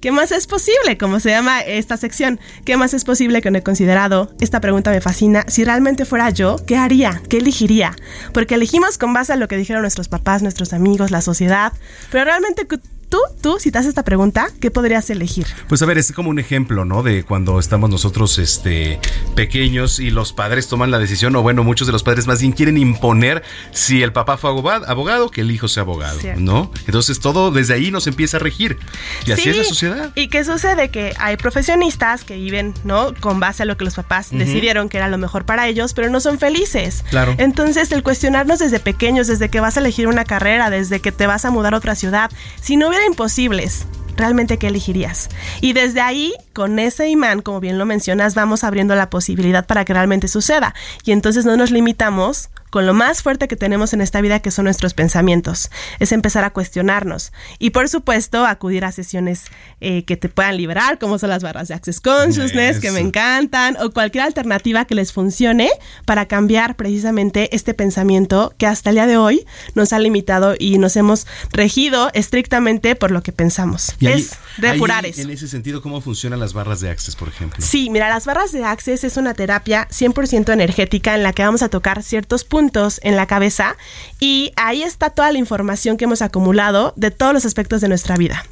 ¿Qué 0.00 0.10
más 0.12 0.32
es 0.32 0.46
posible? 0.46 0.96
Como 0.98 1.20
se 1.20 1.28
llama 1.28 1.60
esta 1.60 1.98
sección. 1.98 2.40
¿Qué 2.64 2.78
más 2.78 2.94
es 2.94 3.04
posible 3.04 3.42
que 3.42 3.50
no 3.50 3.58
he 3.58 3.62
considerado? 3.62 4.34
Esta 4.40 4.60
pregunta 4.60 4.90
me 4.90 5.02
fascina. 5.02 5.44
Si 5.46 5.62
realmente 5.62 6.06
fuera 6.06 6.30
yo, 6.30 6.56
¿qué 6.66 6.78
haría? 6.78 7.20
¿Qué 7.28 7.36
elegiría? 7.36 7.94
Porque 8.32 8.54
elegimos 8.54 8.96
con 8.96 9.12
base 9.12 9.34
a 9.34 9.36
lo 9.36 9.46
que 9.46 9.58
dijeron 9.58 9.82
nuestros 9.82 10.08
papás, 10.08 10.40
nuestros 10.40 10.72
amigos, 10.72 11.10
la 11.10 11.20
sociedad. 11.20 11.74
Pero 12.10 12.24
realmente 12.24 12.66
tú, 13.12 13.18
tú, 13.42 13.58
si 13.60 13.70
te 13.70 13.76
haces 13.76 13.90
esta 13.90 14.04
pregunta, 14.04 14.48
¿qué 14.58 14.70
podrías 14.70 15.10
elegir? 15.10 15.46
Pues 15.68 15.82
a 15.82 15.86
ver, 15.86 15.98
es 15.98 16.10
como 16.12 16.30
un 16.30 16.38
ejemplo, 16.38 16.86
¿no? 16.86 17.02
De 17.02 17.24
cuando 17.24 17.58
estamos 17.58 17.90
nosotros 17.90 18.38
este, 18.38 18.98
pequeños 19.34 20.00
y 20.00 20.10
los 20.10 20.32
padres 20.32 20.66
toman 20.66 20.90
la 20.90 20.98
decisión, 20.98 21.36
o 21.36 21.42
bueno, 21.42 21.62
muchos 21.62 21.86
de 21.86 21.92
los 21.92 22.02
padres 22.02 22.26
más 22.26 22.40
bien 22.40 22.52
quieren 22.52 22.78
imponer 22.78 23.42
si 23.70 24.02
el 24.02 24.14
papá 24.14 24.38
fue 24.38 24.48
abogado, 24.48 25.30
que 25.30 25.42
el 25.42 25.50
hijo 25.50 25.68
sea 25.68 25.82
abogado, 25.82 26.18
¿no? 26.38 26.70
Entonces 26.86 27.20
todo 27.20 27.50
desde 27.50 27.74
ahí 27.74 27.90
nos 27.90 28.06
empieza 28.06 28.38
a 28.38 28.40
regir. 28.40 28.78
Y 29.26 29.32
así 29.32 29.50
es 29.50 29.58
la 29.58 29.64
sociedad. 29.64 30.12
¿Y 30.14 30.28
qué 30.28 30.42
sucede? 30.42 30.88
Que 30.88 31.12
hay 31.18 31.36
profesionistas 31.36 32.24
que 32.24 32.36
viven, 32.36 32.72
¿no? 32.82 33.12
Con 33.20 33.40
base 33.40 33.64
a 33.64 33.66
lo 33.66 33.76
que 33.76 33.84
los 33.84 33.94
papás 33.94 34.30
decidieron 34.30 34.88
que 34.88 34.96
era 34.96 35.08
lo 35.08 35.18
mejor 35.18 35.44
para 35.44 35.68
ellos, 35.68 35.92
pero 35.92 36.08
no 36.08 36.20
son 36.20 36.38
felices. 36.38 37.04
Claro. 37.10 37.34
Entonces, 37.36 37.92
el 37.92 38.02
cuestionarnos 38.02 38.58
desde 38.60 38.80
pequeños, 38.80 39.26
desde 39.26 39.50
que 39.50 39.60
vas 39.60 39.76
a 39.76 39.80
elegir 39.80 40.08
una 40.08 40.24
carrera, 40.24 40.70
desde 40.70 41.00
que 41.00 41.12
te 41.12 41.26
vas 41.26 41.44
a 41.44 41.50
mudar 41.50 41.74
a 41.74 41.76
otra 41.76 41.94
ciudad, 41.94 42.30
si 42.62 42.78
no 42.78 42.88
hubiera 42.88 43.01
imposibles, 43.06 43.86
realmente 44.16 44.58
qué 44.58 44.68
elegirías. 44.68 45.28
Y 45.60 45.72
desde 45.72 46.00
ahí, 46.00 46.32
con 46.52 46.78
ese 46.78 47.08
imán, 47.08 47.42
como 47.42 47.60
bien 47.60 47.78
lo 47.78 47.86
mencionas, 47.86 48.34
vamos 48.34 48.64
abriendo 48.64 48.94
la 48.94 49.10
posibilidad 49.10 49.66
para 49.66 49.84
que 49.84 49.92
realmente 49.92 50.28
suceda. 50.28 50.74
Y 51.04 51.12
entonces 51.12 51.44
no 51.44 51.56
nos 51.56 51.70
limitamos 51.70 52.50
con 52.72 52.86
lo 52.86 52.94
más 52.94 53.22
fuerte 53.22 53.48
que 53.48 53.56
tenemos 53.56 53.92
en 53.92 54.00
esta 54.00 54.22
vida, 54.22 54.40
que 54.40 54.50
son 54.50 54.64
nuestros 54.64 54.94
pensamientos. 54.94 55.70
Es 55.98 56.10
empezar 56.10 56.42
a 56.42 56.54
cuestionarnos. 56.54 57.30
Y 57.58 57.68
por 57.68 57.90
supuesto, 57.90 58.46
acudir 58.46 58.86
a 58.86 58.92
sesiones 58.92 59.44
eh, 59.82 60.06
que 60.06 60.16
te 60.16 60.30
puedan 60.30 60.56
liberar, 60.56 60.98
como 60.98 61.18
son 61.18 61.28
las 61.28 61.42
barras 61.42 61.68
de 61.68 61.74
Access 61.74 62.00
Consciousness, 62.00 62.80
que 62.80 62.90
me 62.90 63.00
encantan, 63.00 63.76
o 63.76 63.90
cualquier 63.90 64.24
alternativa 64.24 64.86
que 64.86 64.94
les 64.94 65.12
funcione 65.12 65.68
para 66.06 66.24
cambiar 66.24 66.74
precisamente 66.74 67.54
este 67.54 67.74
pensamiento 67.74 68.54
que 68.56 68.66
hasta 68.66 68.88
el 68.88 68.96
día 68.96 69.06
de 69.06 69.18
hoy 69.18 69.44
nos 69.74 69.92
ha 69.92 69.98
limitado 69.98 70.54
y 70.58 70.78
nos 70.78 70.96
hemos 70.96 71.26
regido 71.52 72.08
estrictamente 72.14 72.96
por 72.96 73.10
lo 73.10 73.22
que 73.22 73.32
pensamos. 73.32 73.94
Es 74.06 74.38
depurar 74.58 75.06
eso. 75.06 75.20
En 75.20 75.30
ese 75.30 75.48
sentido, 75.48 75.82
¿cómo 75.82 76.00
funcionan 76.00 76.40
las 76.40 76.52
barras 76.52 76.80
de 76.80 76.90
Access, 76.90 77.16
por 77.16 77.28
ejemplo? 77.28 77.64
Sí, 77.64 77.90
mira, 77.90 78.08
las 78.08 78.26
barras 78.26 78.52
de 78.52 78.64
Access 78.64 79.04
es 79.04 79.16
una 79.16 79.34
terapia 79.34 79.88
100% 79.90 80.52
energética 80.52 81.14
en 81.14 81.22
la 81.22 81.32
que 81.32 81.44
vamos 81.44 81.62
a 81.62 81.68
tocar 81.68 82.02
ciertos 82.02 82.44
puntos 82.44 83.00
en 83.02 83.16
la 83.16 83.26
cabeza 83.26 83.76
y 84.20 84.52
ahí 84.56 84.82
está 84.82 85.10
toda 85.10 85.32
la 85.32 85.38
información 85.38 85.96
que 85.96 86.04
hemos 86.04 86.22
acumulado 86.22 86.92
de 86.96 87.10
todos 87.10 87.32
los 87.32 87.44
aspectos 87.44 87.80
de 87.80 87.88
nuestra 87.88 88.16
vida. 88.16 88.44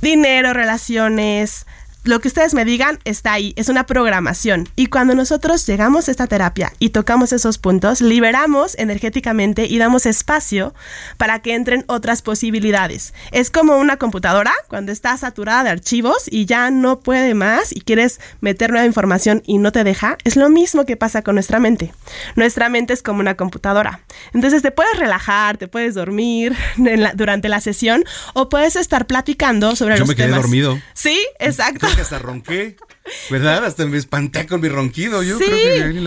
Dinero, 0.00 0.52
relaciones, 0.52 1.66
lo 2.06 2.20
que 2.20 2.28
ustedes 2.28 2.54
me 2.54 2.64
digan 2.64 2.98
está 3.04 3.32
ahí, 3.32 3.52
es 3.56 3.68
una 3.68 3.84
programación. 3.84 4.68
Y 4.76 4.86
cuando 4.86 5.14
nosotros 5.14 5.66
llegamos 5.66 6.08
a 6.08 6.10
esta 6.12 6.26
terapia 6.26 6.72
y 6.78 6.90
tocamos 6.90 7.32
esos 7.32 7.58
puntos, 7.58 8.00
liberamos 8.00 8.76
energéticamente 8.78 9.66
y 9.66 9.78
damos 9.78 10.06
espacio 10.06 10.74
para 11.16 11.40
que 11.40 11.54
entren 11.54 11.84
otras 11.88 12.22
posibilidades. 12.22 13.12
Es 13.32 13.50
como 13.50 13.76
una 13.76 13.96
computadora 13.96 14.52
cuando 14.68 14.92
está 14.92 15.16
saturada 15.16 15.64
de 15.64 15.70
archivos 15.70 16.28
y 16.30 16.46
ya 16.46 16.70
no 16.70 17.00
puede 17.00 17.34
más 17.34 17.74
y 17.74 17.80
quieres 17.80 18.20
meter 18.40 18.70
nueva 18.70 18.86
información 18.86 19.42
y 19.44 19.58
no 19.58 19.72
te 19.72 19.84
deja. 19.84 20.16
Es 20.24 20.36
lo 20.36 20.48
mismo 20.48 20.86
que 20.86 20.96
pasa 20.96 21.22
con 21.22 21.34
nuestra 21.34 21.58
mente. 21.58 21.92
Nuestra 22.36 22.68
mente 22.68 22.92
es 22.92 23.02
como 23.02 23.20
una 23.20 23.34
computadora. 23.34 24.00
Entonces 24.32 24.62
te 24.62 24.70
puedes 24.70 24.96
relajar, 24.96 25.56
te 25.56 25.66
puedes 25.66 25.94
dormir 25.94 26.54
durante 27.14 27.48
la 27.48 27.60
sesión 27.60 28.04
o 28.34 28.48
puedes 28.48 28.76
estar 28.76 29.06
platicando 29.06 29.74
sobre 29.74 29.96
Yo 29.96 30.00
los 30.00 30.08
me 30.08 30.14
quedé 30.14 30.28
dormido. 30.28 30.80
Sí, 30.94 31.20
exacto 31.38 31.86
que 31.96 32.02
hasta 32.02 32.18
ronqué. 32.18 32.76
¿Verdad? 33.30 33.64
Hasta 33.64 33.86
me 33.86 33.96
espanté 33.96 34.46
con 34.46 34.60
mi 34.60 34.68
ronquido. 34.68 35.22
Yo 35.22 35.38
sí, 35.38 35.44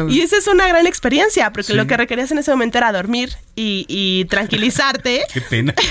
y 0.09 0.21
esa 0.21 0.37
es 0.37 0.47
una 0.47 0.67
gran 0.67 0.85
experiencia, 0.85 1.51
porque 1.51 1.73
lo 1.73 1.87
que 1.87 1.95
requerías 1.97 2.31
en 2.31 2.39
ese 2.39 2.51
momento 2.51 2.77
era 2.77 2.91
dormir 2.91 3.35
y, 3.55 4.25
tranquilizarte. 4.25 5.23
qué 5.33 5.41
pena. 5.41 5.73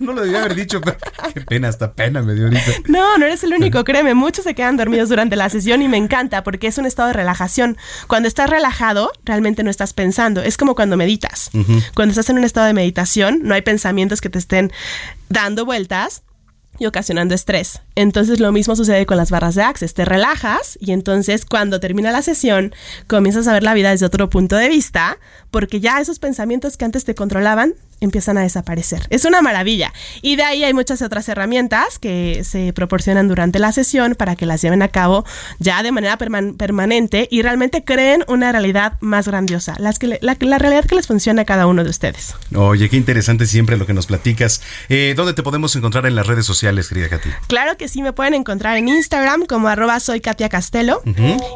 No, 0.00 0.12
lo 0.12 0.22
debía 0.22 0.40
haber 0.40 0.56
dicho, 0.56 0.80
pero 0.80 0.96
qué 1.32 1.40
pena, 1.42 1.68
hasta 1.68 1.92
pena 1.92 2.22
me 2.22 2.34
dio 2.34 2.44
ahorita. 2.44 2.72
No, 2.88 3.18
no 3.18 3.26
eres 3.26 3.44
el 3.44 3.52
único, 3.52 3.84
créeme. 3.84 4.14
Muchos 4.14 4.44
se 4.44 4.54
quedan 4.54 4.76
dormidos 4.76 5.08
durante 5.08 5.36
la 5.36 5.48
sesión 5.48 5.80
y 5.80 5.88
me 5.88 5.96
encanta 5.96 6.42
porque 6.42 6.66
es 6.66 6.78
un 6.78 6.86
estado 6.86 7.08
de 7.08 7.14
relajación. 7.14 7.76
Cuando 8.08 8.26
estás 8.26 8.50
relajado, 8.50 9.12
realmente 9.24 9.62
no 9.62 9.70
estás 9.70 9.92
pensando. 9.92 10.42
Es 10.42 10.56
como 10.56 10.74
cuando 10.74 10.96
meditas. 10.96 11.50
Cuando 11.94 12.10
estás 12.10 12.30
en 12.30 12.38
un 12.38 12.44
estado 12.44 12.66
de 12.66 12.72
meditación, 12.72 13.40
no 13.42 13.54
hay 13.54 13.62
pensamientos 13.62 14.20
que 14.20 14.28
te 14.28 14.38
estén 14.38 14.72
dando 15.28 15.64
vueltas 15.64 16.22
y 16.78 16.86
ocasionando 16.86 17.34
estrés. 17.34 17.80
Entonces 17.94 18.40
lo 18.40 18.52
mismo 18.52 18.76
sucede 18.76 19.06
con 19.06 19.16
las 19.16 19.30
barras 19.30 19.54
de 19.54 19.62
Access. 19.62 19.94
Te 19.94 20.04
relajas 20.04 20.78
y 20.80 20.92
entonces 20.92 21.44
cuando 21.44 21.80
termina 21.80 22.10
la 22.10 22.22
sesión 22.22 22.74
comienzas 23.06 23.46
a 23.46 23.52
ver 23.52 23.62
la 23.62 23.74
vida 23.74 23.90
desde 23.90 24.06
otro 24.06 24.30
punto 24.30 24.56
de 24.56 24.68
vista 24.68 25.18
porque 25.50 25.80
ya 25.80 26.00
esos 26.00 26.18
pensamientos 26.18 26.76
que 26.76 26.84
antes 26.84 27.04
te 27.04 27.14
controlaban 27.14 27.74
empiezan 28.02 28.36
a 28.36 28.42
desaparecer. 28.42 29.06
Es 29.10 29.24
una 29.24 29.42
maravilla. 29.42 29.92
Y 30.22 30.36
de 30.36 30.42
ahí 30.42 30.64
hay 30.64 30.74
muchas 30.74 31.02
otras 31.02 31.28
herramientas 31.28 31.98
que 31.98 32.42
se 32.44 32.72
proporcionan 32.72 33.28
durante 33.28 33.58
la 33.58 33.70
sesión 33.72 34.14
para 34.16 34.34
que 34.34 34.44
las 34.44 34.60
lleven 34.60 34.82
a 34.82 34.88
cabo 34.88 35.24
ya 35.58 35.82
de 35.82 35.92
manera 35.92 36.18
permanente 36.18 37.28
y 37.30 37.42
realmente 37.42 37.84
creen 37.84 38.24
una 38.26 38.50
realidad 38.50 38.94
más 39.00 39.28
grandiosa, 39.28 39.76
la, 39.78 39.92
realidad 40.58 40.84
que 40.84 40.96
les 40.96 41.06
funciona 41.06 41.42
a 41.42 41.44
cada 41.44 41.66
uno 41.66 41.84
de 41.84 41.90
ustedes. 41.90 42.34
Oye, 42.54 42.88
qué 42.88 42.96
interesante 42.96 43.46
siempre 43.46 43.76
lo 43.76 43.86
que 43.86 43.94
nos 43.94 44.06
platicas. 44.06 44.62
Eh, 44.88 45.14
¿Dónde 45.16 45.32
te 45.32 45.42
podemos 45.42 45.76
encontrar 45.76 46.06
en 46.06 46.16
las 46.16 46.26
redes 46.26 46.44
sociales, 46.44 46.61
querida? 47.18 47.40
Claro 47.46 47.76
que 47.76 47.88
sí, 47.88 48.02
me 48.02 48.12
pueden 48.12 48.34
encontrar 48.34 48.76
en 48.76 48.88
Instagram 48.88 49.46
como 49.46 49.68
arroba 49.68 49.98
soy 50.00 50.20
Katia 50.20 50.48
Castelo 50.48 51.02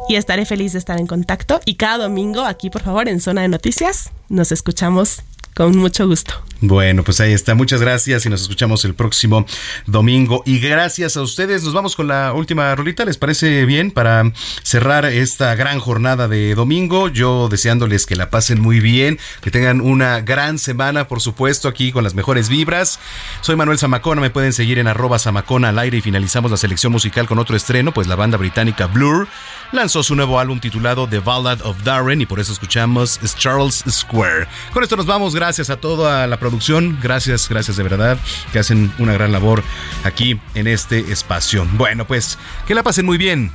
y 0.09 0.15
estaré 0.15 0.45
feliz 0.45 0.73
de 0.73 0.79
estar 0.79 0.99
en 0.99 1.07
contacto. 1.07 1.59
Y 1.65 1.75
cada 1.75 1.97
domingo 1.97 2.43
aquí, 2.43 2.69
por 2.69 2.81
favor, 2.81 3.07
en 3.07 3.21
Zona 3.21 3.41
de 3.41 3.47
Noticias, 3.47 4.11
nos 4.29 4.51
escuchamos 4.51 5.23
con 5.57 5.75
mucho 5.75 6.07
gusto. 6.07 6.35
Bueno, 6.61 7.03
pues 7.03 7.19
ahí 7.19 7.33
está. 7.33 7.55
Muchas 7.55 7.81
gracias 7.81 8.25
y 8.25 8.29
nos 8.29 8.43
escuchamos 8.43 8.85
el 8.85 8.93
próximo 8.93 9.45
domingo. 9.87 10.43
Y 10.45 10.59
gracias 10.59 11.17
a 11.17 11.23
ustedes. 11.23 11.63
Nos 11.63 11.73
vamos 11.73 11.95
con 11.95 12.07
la 12.07 12.33
última 12.33 12.75
rolita. 12.75 13.05
¿Les 13.05 13.17
parece 13.17 13.65
bien 13.65 13.89
para 13.89 14.31
cerrar 14.61 15.05
esta 15.05 15.55
gran 15.55 15.79
jornada 15.79 16.27
de 16.27 16.53
domingo? 16.53 17.09
Yo 17.09 17.47
deseándoles 17.49 18.05
que 18.05 18.15
la 18.15 18.29
pasen 18.29 18.61
muy 18.61 18.79
bien, 18.79 19.17
que 19.41 19.49
tengan 19.49 19.81
una 19.81 20.21
gran 20.21 20.59
semana, 20.59 21.07
por 21.07 21.21
supuesto, 21.21 21.67
aquí 21.67 21.91
con 21.91 22.03
las 22.03 22.13
mejores 22.13 22.49
vibras. 22.49 22.99
Soy 23.41 23.55
Manuel 23.55 23.79
Zamacona. 23.79 24.21
Me 24.21 24.29
pueden 24.29 24.53
seguir 24.53 24.77
en 24.77 24.87
arroba 24.87 25.17
Zamacona 25.17 25.69
al 25.69 25.79
aire 25.79 25.97
y 25.97 26.01
finalizamos 26.01 26.51
la 26.51 26.57
selección 26.57 26.91
musical 26.91 27.27
con 27.27 27.39
otro 27.39 27.55
estreno, 27.55 27.93
pues 27.93 28.05
la 28.05 28.15
banda 28.15 28.37
británica 28.37 28.85
Blur 28.85 29.27
lanzó 29.71 30.01
su 30.03 30.15
nuevo 30.15 30.39
álbum 30.39 30.59
titulado 30.59 31.07
The 31.07 31.19
Ballad 31.19 31.61
of 31.63 31.83
Darren 31.83 32.21
y 32.21 32.25
por 32.27 32.39
eso 32.39 32.53
escuchamos 32.53 33.19
Charles 33.37 33.83
Square. 33.89 34.47
Con 34.71 34.83
esto 34.83 34.95
nos 34.95 35.07
vamos. 35.07 35.33
Gracias 35.33 35.46
a 35.47 35.77
toda 35.77 36.27
la 36.27 36.37
producción. 36.37 36.99
Gracias, 37.01 37.47
gracias 37.47 37.77
de 37.77 37.83
verdad 37.83 38.17
que 38.51 38.59
hacen 38.59 38.91
una 38.99 39.13
gran 39.13 39.31
labor 39.31 39.63
aquí 40.03 40.41
en 40.55 40.67
este 40.67 41.11
espacio. 41.11 41.65
Bueno, 41.73 42.05
pues 42.05 42.37
que 42.67 42.75
la 42.75 42.83
pasen 42.83 43.05
muy 43.05 43.17
bien 43.17 43.51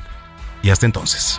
y 0.63 0.71
hasta 0.71 0.87
entonces. 0.87 1.39